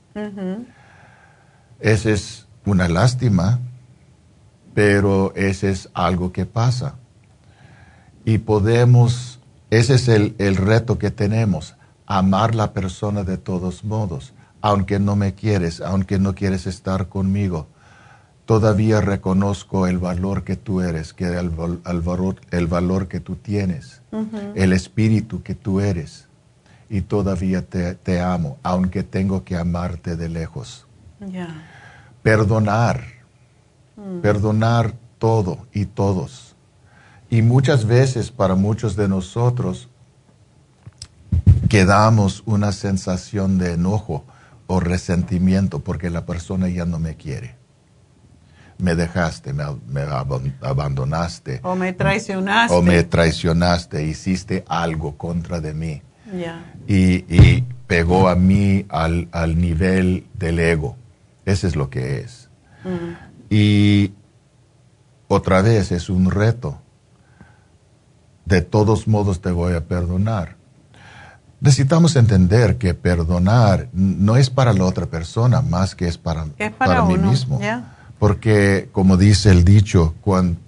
Esa 1.79 2.11
es 2.11 2.47
una 2.65 2.89
lástima, 2.89 3.61
pero 4.75 5.33
ese 5.37 5.71
es 5.71 5.89
algo 5.95 6.33
que 6.33 6.47
pasa. 6.47 6.97
Y 8.25 8.39
podemos, 8.39 9.39
ese 9.71 9.95
es 9.95 10.09
el, 10.09 10.35
el 10.39 10.57
reto 10.57 10.99
que 10.99 11.11
tenemos, 11.11 11.77
amar 12.07 12.55
la 12.55 12.73
persona 12.73 13.23
de 13.23 13.39
todos 13.39 13.85
modos 13.85 14.35
aunque 14.61 14.99
no 14.99 15.17
me 15.17 15.35
quieres, 15.35 15.81
aunque 15.81 16.19
no 16.19 16.35
quieres 16.35 16.67
estar 16.67 17.09
conmigo, 17.09 17.67
todavía 18.51 19.01
reconozco 19.01 19.87
el 19.87 19.99
valor 19.99 20.43
que 20.43 20.57
tú 20.57 20.81
eres, 20.81 21.13
que 21.13 21.25
el, 21.39 21.51
valor, 21.51 22.35
el 22.51 22.67
valor 22.67 23.07
que 23.07 23.21
tú 23.21 23.37
tienes, 23.37 24.03
el 24.57 24.73
espíritu 24.73 25.45
que 25.45 25.55
tú 25.55 25.79
eres, 25.79 26.27
y 26.89 27.03
todavía 27.03 27.65
te, 27.65 28.21
amo, 28.21 28.59
aunque 28.65 29.05
tengo 29.05 29.45
que 29.45 29.57
amarte 29.57 30.17
de 30.17 30.29
lejos. 30.29 30.85
Perdonar, 32.25 33.05
mm. 33.95 34.19
perdonar 34.19 34.95
todo 35.21 35.69
y 35.73 35.85
todos. 35.85 36.57
Y 37.31 37.43
muchas 37.43 37.85
veces 37.85 38.33
para 38.33 38.57
muchos 38.57 38.97
de 38.97 39.07
nosotros 39.07 39.89
quedamos 41.69 42.43
una 42.47 42.73
sensación 42.73 43.59
de 43.59 43.75
enojo 43.75 44.25
o 44.67 44.81
resentimiento 44.81 45.79
porque 45.79 46.11
la 46.11 46.27
persona 46.27 46.69
ya 46.69 46.85
no 46.85 46.99
me 46.99 47.15
quiere. 47.15 47.60
Me 48.83 48.95
dejaste, 48.95 49.53
me, 49.53 49.65
abandonaste. 50.61 51.61
O 51.63 51.75
me 51.75 51.93
traicionaste. 51.93 52.75
O 52.75 52.83
me 52.83 53.03
traicionaste, 53.03 54.05
hiciste 54.05 54.65
algo 54.69 55.17
contra 55.17 55.61
de 55.61 55.75
mí. 55.75 56.03
Y, 56.87 57.65
pegó 57.87 58.29
a 58.29 58.37
mí 58.37 58.87
al, 58.89 59.59
nivel 59.59 60.27
del 60.35 60.61
ego. 60.61 60.97
Ese 61.45 61.67
es 61.67 61.77
lo 61.77 61.91
que 61.91 62.21
es. 62.21 62.49
Mm. 62.85 63.53
Y 63.53 64.13
otra 65.27 65.61
vez 65.61 65.91
es 65.91 66.09
un 66.09 66.31
reto. 66.31 66.81
De 68.45 68.63
todos 68.63 69.09
modos 69.09 69.41
te 69.41 69.51
voy 69.51 69.75
a 69.75 69.85
perdonar 69.87 70.61
necesitamos 71.61 72.17
entender 72.17 72.79
que 72.79 72.95
perdonar 72.95 73.89
no 73.93 74.37
es 74.37 74.51
para 74.51 74.73
la 74.73 74.85
otra 74.85 75.07
persona 75.07 75.61
más 75.61 75.95
que 75.95 76.09
es 76.09 76.19
para, 76.19 76.47
para, 76.79 77.05
mí 77.05 77.19
mismo. 77.19 77.61
Porque, 78.21 78.89
como 78.93 79.17
dice 79.17 79.51
el 79.51 79.65
dicho, 79.65 80.15
cuando, 80.21 80.61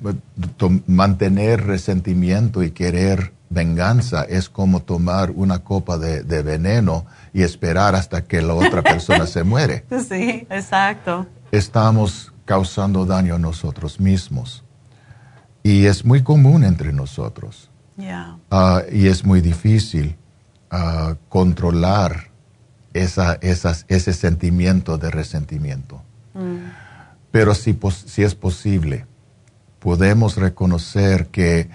mantener 0.89 1.65
resentimiento 1.65 2.65
y 2.65 2.73
querer 2.73 3.33
venganza 3.51 4.25
es 4.25 4.49
como 4.49 4.81
tomar 4.81 5.31
una 5.31 5.61
copa 5.61 5.99
de, 5.99 6.25
de 6.25 6.43
veneno 6.43 7.07
y 7.33 7.43
esperar 7.43 7.95
hasta 7.95 8.25
que 8.25 8.43
la 8.43 8.55
otra 8.55 8.83
persona 8.93 9.27
se 9.27 9.45
muere. 9.45 9.85
Sí, 10.09 10.47
exacto. 10.51 11.27
Estamos 11.53 12.33
causando 12.45 13.05
daño 13.07 13.37
a 13.37 13.39
nosotros 13.39 14.01
mismos. 14.01 14.65
Y 15.63 15.87
es 15.87 16.05
muy 16.05 16.23
común 16.23 16.65
entre 16.65 16.93
nosotros. 16.93 17.71
Ah, 18.51 18.83
y 18.91 19.07
es 19.07 19.25
muy 19.25 19.41
difícil 19.41 20.17
controlar 21.29 22.31
esa, 22.95 23.35
esas, 23.35 23.85
ese 23.89 24.13
sentimiento 24.13 24.99
de 24.99 25.11
resentimiento. 25.11 26.03
Mm. 26.35 26.82
Pero 27.33 27.55
si, 27.55 27.77
si 28.07 28.23
es 28.23 28.35
posible, 28.37 29.07
podemos 29.81 30.37
reconocer 30.37 31.27
que 31.27 31.69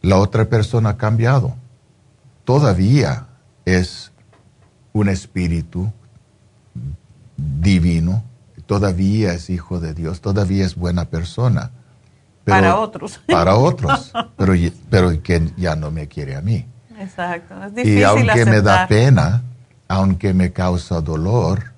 la 0.00 0.18
otra 0.18 0.44
persona 0.44 0.90
ha 0.90 0.96
cambiado. 0.96 1.56
Todavía 2.44 3.26
es 3.64 4.12
un 4.92 5.08
espíritu 5.08 5.92
divino, 7.36 8.22
todavía 8.66 9.32
es 9.32 9.50
hijo 9.50 9.80
de 9.80 9.94
Dios, 9.94 10.20
todavía 10.20 10.64
es 10.64 10.76
buena 10.76 11.06
persona. 11.06 11.70
para 12.44 12.76
otros. 12.76 13.20
Para 13.26 13.56
otros, 13.56 14.12
pero, 14.36 14.52
pero 14.90 15.22
que 15.22 15.52
ya 15.56 15.74
no 15.74 15.90
me 15.90 16.06
quiere 16.06 16.36
a 16.36 16.42
mí. 16.42 16.66
Exacto. 16.98 17.54
y 17.82 18.02
aunque 18.02 18.44
me 18.44 18.60
da 18.60 18.86
pena, 18.86 19.42
aunque 19.88 20.32
me 20.32 20.52
causa 20.52 21.00
dolor, 21.00 21.73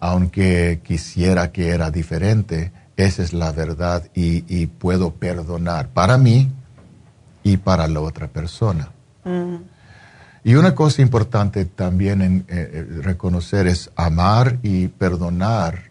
aunque 0.00 0.80
quisiera 0.84 1.50
que 1.52 1.68
era 1.68 1.90
diferente, 1.90 2.72
esa 2.96 3.22
es 3.22 3.32
la 3.32 3.52
verdad 3.52 4.04
y, 4.14 4.66
puedo 4.66 5.12
perdonar 5.12 5.88
para 5.88 6.18
mí 6.18 6.50
y 7.42 7.56
para 7.56 7.86
la 7.86 8.00
otra 8.00 8.26
persona. 8.26 8.90
Mm. 9.24 9.56
Y 10.44 10.54
una 10.54 10.74
cosa 10.74 11.02
importante 11.02 11.64
también 11.64 12.22
en, 12.22 12.38
eh, 12.48 12.70
eh, 12.72 13.00
reconocer 13.02 13.66
es 13.66 13.90
amar 13.96 14.58
y 14.62 14.88
perdonar. 14.88 15.90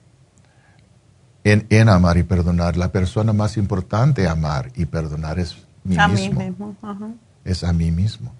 En, 1.44 1.88
amar 1.88 2.18
y 2.18 2.24
perdonar, 2.24 2.76
la 2.76 2.92
persona 2.92 3.32
más 3.32 3.56
importante 3.56 4.28
amar 4.28 4.70
y 4.76 4.86
perdonar 4.86 5.40
es 5.40 5.56
mi 5.86 5.96
mismo. 5.96 6.40
Mí 6.42 6.46
mismo 6.50 6.76
es 7.46 7.64
a 7.64 7.72
mí 7.72 7.90
mismo. 7.90 8.34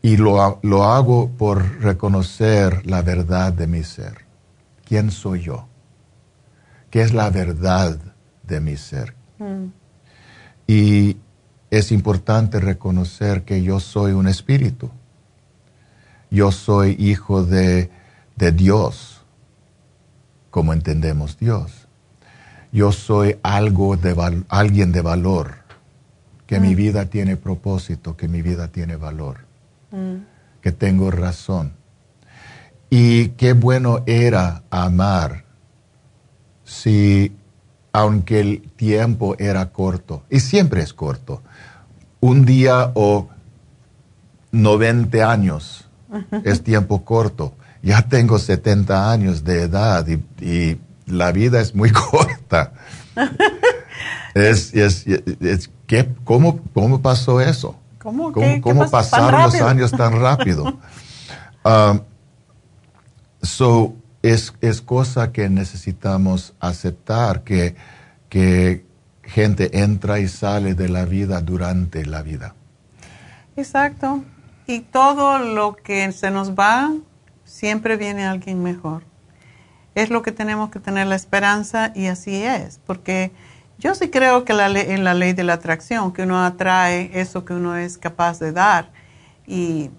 Y 0.00 0.16
lo, 0.16 0.60
lo, 0.62 0.84
hago 0.84 1.28
por 1.30 1.80
reconocer 1.80 2.86
la 2.86 3.02
verdad 3.02 3.52
de 3.52 3.66
mi 3.66 3.82
ser. 3.82 4.21
¿Quién 4.92 5.10
soy 5.10 5.40
yo? 5.40 5.68
¿Qué 6.90 7.00
es 7.00 7.14
la 7.14 7.30
verdad 7.30 7.98
de 8.42 8.60
mi 8.60 8.76
ser? 8.76 9.14
Mm. 9.38 9.68
Y 10.66 11.16
es 11.70 11.92
importante 11.92 12.60
reconocer 12.60 13.44
que 13.44 13.62
yo 13.62 13.80
soy 13.80 14.12
un 14.12 14.28
espíritu. 14.28 14.90
Yo 16.30 16.52
soy 16.52 16.94
hijo 16.98 17.42
de, 17.42 17.90
de 18.36 18.52
Dios, 18.52 19.24
como 20.50 20.74
entendemos 20.74 21.38
Dios. 21.38 21.88
Yo 22.70 22.92
soy 22.92 23.38
algo 23.42 23.96
de 23.96 24.14
alguien 24.50 24.92
de 24.92 25.00
valor 25.00 25.54
que 26.46 26.60
mi 26.60 26.74
mm. 26.74 26.76
vida 26.76 27.06
tiene 27.06 27.38
propósito, 27.38 28.14
que 28.14 28.28
mi 28.28 28.42
vida 28.42 28.68
tiene 28.68 28.96
valor, 28.96 29.46
mm. 29.90 30.16
que 30.60 30.70
tengo 30.70 31.10
razón. 31.10 31.80
Y 32.94 33.28
qué 33.38 33.54
bueno 33.54 34.02
era 34.04 34.64
amar 34.68 35.46
si, 36.62 37.34
aunque 37.90 38.38
el 38.38 38.70
tiempo 38.76 39.34
era 39.38 39.72
corto, 39.72 40.24
y 40.28 40.40
siempre 40.40 40.82
es 40.82 40.92
corto, 40.92 41.40
un 42.20 42.44
día 42.44 42.92
o 42.92 43.30
90 44.50 45.32
años 45.32 45.88
es 46.44 46.62
tiempo 46.62 47.02
corto. 47.02 47.54
Ya 47.82 48.02
tengo 48.02 48.38
70 48.38 49.10
años 49.10 49.42
de 49.42 49.62
edad 49.62 50.06
y, 50.06 50.44
y 50.44 50.78
la 51.06 51.32
vida 51.32 51.62
es 51.62 51.74
muy 51.74 51.90
corta. 52.10 52.74
es, 54.34 54.74
es, 54.74 55.06
es, 55.06 55.70
cómo, 56.24 56.60
¿Cómo 56.74 57.00
pasó 57.00 57.40
eso? 57.40 57.74
¿Cómo, 58.02 58.34
¿Cómo, 58.60 58.90
pasaron 58.90 59.44
los 59.44 59.54
años 59.62 59.92
tan 59.92 60.20
rápido? 60.20 60.78
Um, 61.64 62.00
so, 63.42 63.94
es, 64.22 64.54
es, 64.60 64.80
cosa 64.80 65.32
que 65.32 65.48
necesitamos 65.48 66.54
aceptar 66.60 67.42
que, 67.42 67.76
que 68.28 68.84
gente 69.22 69.80
entra 69.82 70.20
y 70.20 70.28
sale 70.28 70.74
de 70.74 70.88
la 70.88 71.04
vida 71.04 71.40
durante 71.40 72.06
la 72.06 72.22
vida. 72.22 72.54
Exacto. 73.56 74.24
Y 74.66 74.80
todo 74.80 75.38
lo 75.38 75.76
que 75.76 76.10
se 76.12 76.30
nos 76.30 76.52
va, 76.52 76.92
siempre 77.44 77.96
viene 77.96 78.24
alguien 78.24 78.62
mejor. 78.62 79.02
Es 79.94 80.08
lo 80.08 80.22
que 80.22 80.32
tenemos 80.32 80.70
que 80.70 80.80
tener 80.80 81.06
la 81.06 81.16
esperanza 81.16 81.92
y 81.94 82.06
así 82.06 82.42
es, 82.42 82.80
porque 82.86 83.32
Yo 83.78 83.96
sí 83.96 84.10
creo 84.10 84.44
que 84.44 84.52
la 84.52 84.70
en 84.70 85.02
la 85.02 85.12
ley 85.12 85.32
de 85.32 85.42
la 85.42 85.54
atracción, 85.54 86.12
que 86.12 86.22
uno 86.22 86.44
atrae 86.44 87.10
eso 87.14 87.44
que 87.44 87.52
uno 87.52 87.76
es 87.76 87.98
capaz 87.98 88.38
de 88.38 88.52
dar. 88.52 88.92
Y 89.44 89.90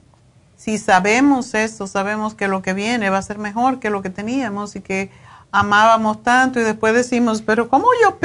si 0.64 0.78
sabemos 0.78 1.56
eso, 1.56 1.88
sabemos 1.88 2.36
que 2.36 2.48
lo 2.48 2.62
que 2.62 2.74
viene 2.74 3.10
va 3.10 3.18
a 3.18 3.22
ser 3.22 3.38
mejor 3.38 3.82
que 3.82 3.90
lo 3.90 4.02
que 4.02 4.10
teníamos 4.10 4.78
y 4.78 4.80
que 4.80 5.12
amábamos 5.52 6.24
tanto 6.24 6.58
y 6.58 6.64
después 6.64 6.94
decimos, 6.94 7.42
pero 7.42 7.68
¿cómo 7.68 7.88
yo 8.02 8.18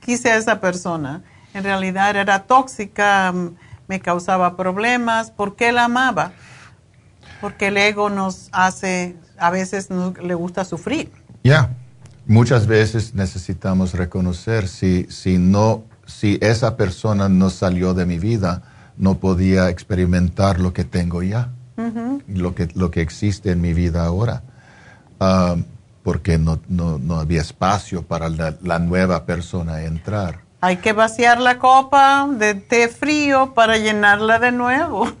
quise 0.00 0.32
a 0.32 0.36
esa 0.36 0.60
persona? 0.60 1.22
En 1.54 1.62
realidad 1.62 2.16
era 2.16 2.42
tóxica, 2.42 3.32
me 3.86 4.00
causaba 4.00 4.56
problemas. 4.56 5.30
¿Por 5.30 5.54
qué 5.54 5.70
la 5.70 5.84
amaba? 5.84 6.32
Porque 7.40 7.68
el 7.68 7.76
ego 7.76 8.10
nos 8.10 8.48
hace, 8.50 9.14
a 9.38 9.50
veces 9.50 9.88
nos, 9.88 10.18
le 10.18 10.34
gusta 10.34 10.64
sufrir. 10.64 11.12
Ya, 11.44 11.70
muchas 12.26 12.66
veces 12.66 13.14
necesitamos 13.14 13.94
reconocer 13.94 14.66
si, 14.66 15.06
si, 15.08 15.38
no, 15.38 15.84
si 16.04 16.36
esa 16.40 16.76
persona 16.76 17.28
no 17.28 17.48
salió 17.48 17.94
de 17.94 18.06
mi 18.06 18.18
vida, 18.18 18.64
no 18.96 19.18
podía 19.18 19.70
experimentar 19.70 20.58
lo 20.58 20.72
que 20.72 20.82
tengo 20.82 21.22
ya, 21.22 21.52
lo, 22.28 22.54
que, 22.54 22.68
lo 22.74 22.90
que 22.90 23.00
existe 23.00 23.50
en 23.50 23.60
mi 23.60 23.74
vida 23.74 24.04
ahora, 24.04 24.42
ah, 25.20 25.56
porque 26.02 26.38
no, 26.38 26.60
no, 26.68 26.98
no, 26.98 27.16
había 27.16 27.40
espacio 27.40 28.02
para 28.02 28.28
la, 28.28 28.56
la, 28.62 28.78
nueva 28.78 29.26
persona 29.26 29.82
entrar. 29.82 30.40
Hay 30.60 30.78
que 30.78 30.92
vaciar 30.92 31.40
la 31.40 31.58
copa 31.58 32.28
de 32.30 32.54
té 32.54 32.88
frío 32.88 33.52
para 33.54 33.76
llenarla 33.76 34.38
de 34.38 34.52
nuevo. 34.52 35.12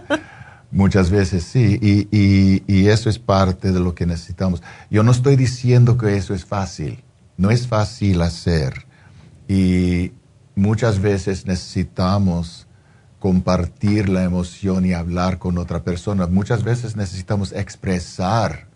Muchas 0.70 1.10
veces 1.10 1.42
sí, 1.44 1.78
y, 1.82 2.08
y, 2.16 2.62
y, 2.68 2.88
eso 2.88 3.10
es 3.10 3.18
parte 3.18 3.72
de 3.72 3.80
lo 3.80 3.94
que 3.94 4.06
necesitamos. 4.06 4.62
Yo 4.88 5.02
no 5.02 5.10
estoy 5.10 5.34
diciendo 5.34 5.98
que 5.98 6.16
eso 6.16 6.32
es 6.32 6.44
fácil, 6.44 7.02
no 7.36 7.50
es 7.50 7.66
fácil 7.66 8.22
hacer. 8.22 8.86
Y 9.48 10.12
muchas 10.54 11.00
veces 11.00 11.46
necesitamos 11.46 12.68
compartir 13.20 14.08
la 14.08 14.24
emoción 14.24 14.84
y 14.86 14.94
hablar 14.94 15.38
con 15.38 15.58
otra 15.58 15.84
persona. 15.84 16.26
Muchas 16.26 16.64
veces 16.64 16.96
necesitamos 16.96 17.52
expresar 17.52 18.66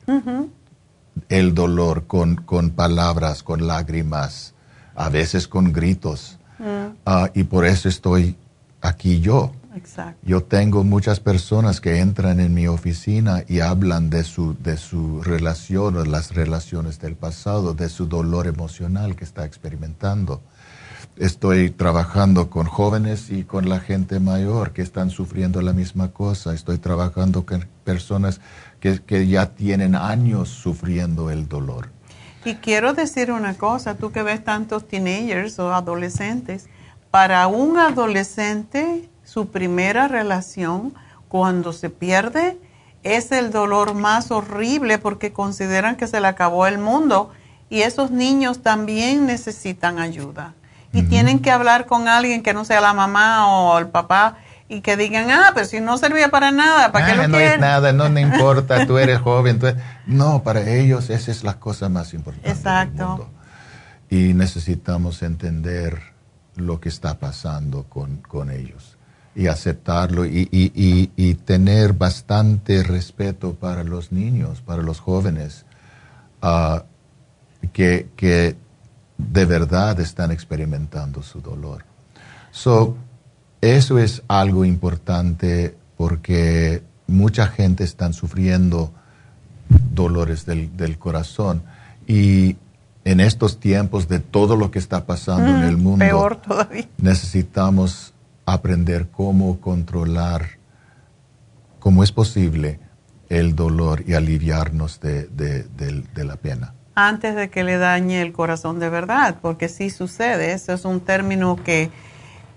el 1.29 1.55
dolor 1.55 2.07
con, 2.07 2.37
con, 2.37 2.71
palabras, 2.71 3.43
con 3.43 3.67
lágrimas, 3.67 4.55
a 4.95 5.09
veces 5.09 5.49
con 5.49 5.73
gritos. 5.73 6.39
Mm. 6.59 6.95
Ah, 7.07 7.31
y 7.35 7.45
por 7.45 7.65
eso 7.65 7.89
estoy 7.89 8.37
aquí 8.83 9.21
yo. 9.21 9.53
Yo 10.23 10.45
tengo 10.45 10.85
muchas 10.85 11.19
personas 11.19 11.81
que 11.81 11.99
entran 11.99 12.39
en 12.39 12.55
mi 12.55 12.69
oficina 12.69 13.43
y 13.49 13.59
hablan 13.59 14.09
de 14.09 14.23
su, 14.23 14.57
de 14.63 14.77
su 14.77 15.21
relación 15.23 15.97
o 15.97 16.05
las 16.05 16.33
relaciones 16.33 17.01
del 17.01 17.17
pasado, 17.17 17.75
de 17.75 17.89
su 17.89 18.07
dolor 18.07 18.47
emocional 18.47 19.17
que 19.17 19.25
está 19.25 19.45
experimentando 19.45 20.43
estoy 21.17 21.71
trabajando 21.71 22.51
con 22.51 22.67
jóvenes 22.67 23.31
y 23.31 23.45
con 23.45 23.69
la 23.69 23.81
gente 23.81 24.19
mayor 24.19 24.73
que 24.73 24.83
están 24.83 25.11
sufriendo 25.11 25.63
la 25.63 25.73
misma 25.73 26.11
cosa. 26.11 26.55
Estoy 26.55 26.79
trabajando 26.79 27.47
con 27.47 27.67
personas 27.85 28.41
que, 28.81 29.27
ya 29.27 29.47
tienen 29.47 29.95
años 29.95 30.49
sufriendo 30.49 31.31
el 31.31 31.49
dolor. 31.49 31.89
Y 32.45 32.57
quiero 32.57 32.93
decir 32.93 33.33
una 33.33 33.55
cosa, 33.55 33.95
tú 33.95 34.13
que 34.13 34.23
ves 34.23 34.45
tantos 34.45 34.87
teenagers 34.87 35.59
o 35.59 35.73
adolescentes, 35.73 36.69
para 37.11 37.47
un 37.47 37.79
adolescente 37.79 39.09
su 39.25 39.49
primera 39.49 40.09
relación 40.09 40.93
cuando 41.29 41.73
se 41.73 41.89
pierde 41.89 42.59
es 43.03 43.33
el 43.33 43.51
dolor 43.51 43.95
más 43.95 44.31
horrible 44.31 44.99
porque 44.99 45.33
consideran 45.33 45.97
que 45.97 46.07
se 46.07 46.21
le 46.21 46.27
acabó 46.27 46.67
el 46.67 46.79
mundo 46.79 47.31
y 47.71 47.83
esos 47.83 48.11
niños 48.11 48.63
también 48.63 49.27
necesitan 49.27 49.99
ayuda 49.99 50.55
y 50.95 51.03
tienen 51.03 51.41
que 51.41 51.51
hablar 51.51 51.87
con 51.87 52.09
alguien 52.09 52.43
que 52.43 52.55
no 52.55 52.65
sea 52.65 52.81
la 52.81 52.95
mamá 52.95 53.49
o 53.49 53.79
el 53.79 53.89
papá 53.89 54.37
y 54.69 54.81
que 54.81 54.97
digan, 54.97 55.31
ah, 55.31 55.51
pero 55.55 55.67
si 55.67 55.81
no 55.81 55.99
servía 55.99 56.31
para 56.31 56.51
nada, 56.51 56.93
¿para 56.93 57.07
qué 57.07 57.13
ah, 57.13 57.17
lo 57.17 57.29
no 57.29 57.39
es 57.39 57.59
nada, 57.59 57.93
no 57.93 58.09
me 58.09 58.21
importa, 58.21 58.87
tú 58.87 58.97
eres 58.97 59.19
joven. 59.21 59.61
No, 60.07 60.43
para 60.43 60.69
ellos 60.71 61.11
esa 61.11 61.31
es 61.31 61.45
la 61.45 61.59
cosa 61.59 61.89
más 61.89 62.15
importante. 62.15 62.51
Exacto. 62.51 63.29
Y 64.09 64.33
necesitamos 64.35 65.23
entender 65.23 66.01
lo 66.57 66.81
que 66.81 66.89
está 66.89 67.19
pasando 67.19 67.85
con, 67.85 68.19
con 68.19 68.51
ellos 68.51 68.97
y 69.35 69.49
aceptarlo 69.49 70.25
y, 70.25 70.49
y, 70.53 71.11
y, 71.17 71.35
tener 71.35 71.93
bastante 71.95 72.85
respeto 72.85 73.55
para 73.55 73.83
los 73.83 74.13
niños, 74.13 74.61
para 74.61 74.81
los 74.81 75.01
jóvenes, 75.01 75.67
uh, 76.41 76.79
que, 77.73 78.11
que 78.15 78.57
de 79.17 79.45
verdad 79.45 80.01
están 80.01 80.31
experimentando 80.31 81.23
su 81.23 81.41
dolor. 81.41 81.85
So, 82.51 82.97
eso 83.61 83.99
es 83.99 84.23
algo 84.29 84.65
importante 84.65 85.77
porque 85.97 86.83
mucha 87.07 87.47
gente 87.47 87.85
está 87.85 88.13
sufriendo 88.13 88.93
dolores 89.93 90.45
del, 90.47 90.77
del, 90.77 90.99
corazón 90.99 91.63
y 92.07 92.57
en 93.05 93.21
estos 93.21 93.61
tiempos 93.61 94.09
de 94.09 94.19
todo 94.21 94.57
lo 94.57 94.71
que 94.71 94.79
está 94.79 95.07
pasando 95.07 95.49
en 95.49 95.63
el 95.63 95.77
mundo, 95.77 96.05
peor 96.05 96.37
todavía. 96.37 96.89
necesitamos 96.99 98.13
aprender 98.47 99.09
cómo 99.11 99.61
controlar, 99.61 100.59
cómo 101.81 102.05
es 102.05 102.13
posible, 102.13 102.81
el 103.29 103.55
dolor 103.55 104.05
y 104.07 104.15
aliviarnos 104.15 105.01
de, 105.01 105.25
de, 105.29 105.65
de 105.65 106.25
la 106.25 106.37
pena 106.37 106.75
antes 106.95 107.35
de 107.35 107.51
que 107.51 107.65
le 107.65 107.79
dañe 107.79 108.23
el 108.23 108.33
corazón 108.33 108.79
de 108.79 108.89
verdad, 108.89 109.37
porque 109.41 109.69
sí 109.69 109.91
sucede. 109.91 110.53
Eso 110.53 110.73
es 110.73 110.85
un 110.85 111.01
término 111.01 111.57
que, 111.57 111.91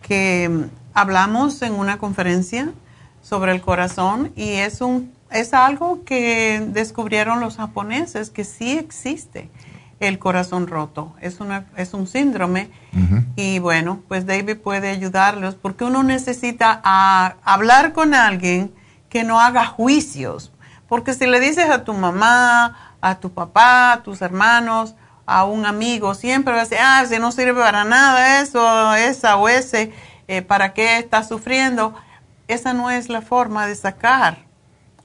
que 0.02 0.68
hablamos 0.94 1.62
en 1.62 1.74
una 1.74 1.98
conferencia 1.98 2.72
sobre 3.22 3.52
el 3.52 3.62
corazón 3.62 4.32
y 4.36 4.52
es, 4.52 4.82
un, 4.82 5.12
es 5.32 5.54
algo 5.54 6.04
que 6.06 6.64
descubrieron 6.68 7.40
los 7.40 7.58
japoneses, 7.58 8.30
que 8.30 8.44
sí 8.44 8.78
existe 8.78 9.50
el 10.00 10.20
corazón 10.20 10.68
roto. 10.68 11.16
Es, 11.22 11.40
una, 11.40 11.66
es 11.76 11.94
un 11.94 12.08
síndrome 12.08 12.70
y 13.36 13.60
bueno, 13.60 14.02
pues 14.08 14.26
David 14.26 14.58
puede 14.58 14.90
ayudarlos 14.90 15.56
porque 15.56 15.84
uno 15.84 16.04
necesita 16.04 16.82
hablar 17.44 17.94
con 17.94 18.14
alguien 18.14 18.72
que 19.10 19.24
no 19.24 19.40
haga 19.40 19.66
juicios. 19.66 20.52
Porque 20.88 21.14
si 21.14 21.26
le 21.26 21.40
dices 21.40 21.70
a 21.70 21.84
tu 21.84 21.94
mamá, 21.94 22.87
a 23.02 23.20
tu 23.20 23.32
papá, 23.32 23.94
a 23.94 24.04
tus 24.04 24.22
hermanos, 24.22 24.96
a 25.26 25.44
un 25.44 25.66
amigo, 25.66 26.16
siempre 26.16 26.54
va 26.54 26.62
a 26.62 26.64
decir, 26.64 26.78
ah, 26.82 27.04
si 27.08 27.20
no 27.20 27.32
sirve 27.32 27.62
para 27.62 27.84
nada 27.84 28.42
eso, 28.42 28.96
esa 28.96 29.36
o 29.36 29.50
ese, 29.50 29.92
eh, 30.28 30.42
¿para 30.42 30.74
qué 30.74 30.98
estás 30.98 31.28
sufriendo? 31.28 31.94
Esa 32.48 32.74
no 32.74 32.90
es 32.90 33.10
la 33.10 33.22
forma 33.22 33.68
de 33.68 33.76
sacar 33.76 34.48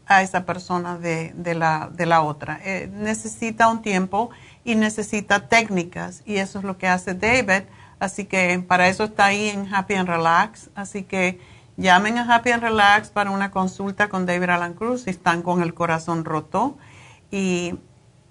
a 0.07 0.23
esa 0.23 0.45
persona 0.45 0.97
de, 0.97 1.33
la, 1.55 1.91
de 1.93 2.07
la, 2.07 2.23
otra. 2.23 2.61
Eh, 2.65 2.89
necesita 2.93 3.69
un 3.69 3.83
tiempo 3.83 4.31
y 4.65 4.77
necesita 4.77 5.49
técnicas 5.49 6.23
y 6.25 6.37
eso 6.37 6.59
es 6.59 6.65
lo 6.65 6.79
que 6.79 6.87
hace 6.87 7.15
David. 7.15 7.65
Así 7.99 8.25
que 8.25 8.59
para 8.67 8.89
eso 8.89 9.05
está 9.05 9.27
ahí 9.27 9.49
en 9.49 9.73
Happy 9.75 9.95
and 9.95 10.09
Relax. 10.09 10.71
Así 10.75 11.03
que 11.03 11.41
llamen 11.77 12.19
a 12.19 12.33
Happy 12.33 12.51
and 12.51 12.62
Relax 12.62 13.11
para 13.11 13.31
una 13.31 13.51
consulta 13.51 14.09
con 14.09 14.27
David 14.27 14.51
Alan 14.51 14.75
Cruz 14.75 15.03
si 15.03 15.11
están 15.11 15.43
con 15.43 15.62
el 15.62 15.75
corazón 15.75 16.25
roto 16.25 16.77
y 17.33 17.75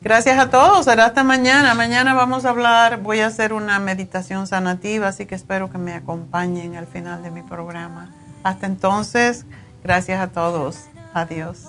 Gracias 0.00 0.38
a 0.38 0.48
todos. 0.50 0.86
Será 0.86 1.04
hasta 1.06 1.22
mañana. 1.22 1.74
Mañana 1.74 2.14
vamos 2.14 2.44
a 2.44 2.50
hablar, 2.50 3.00
voy 3.02 3.20
a 3.20 3.28
hacer 3.28 3.52
una 3.52 3.78
meditación 3.78 4.48
sanativa, 4.48 5.06
así 5.08 5.26
que 5.26 5.36
espero 5.36 5.70
que 5.70 5.78
me 5.78 5.94
acompañen 5.94 6.74
al 6.76 6.88
final 6.88 7.22
de 7.22 7.30
mi 7.30 7.42
programa. 7.42 8.10
Hasta 8.42 8.66
entonces, 8.66 9.46
gracias 9.84 10.20
a 10.20 10.26
todos. 10.28 10.86
Adiós. 11.14 11.68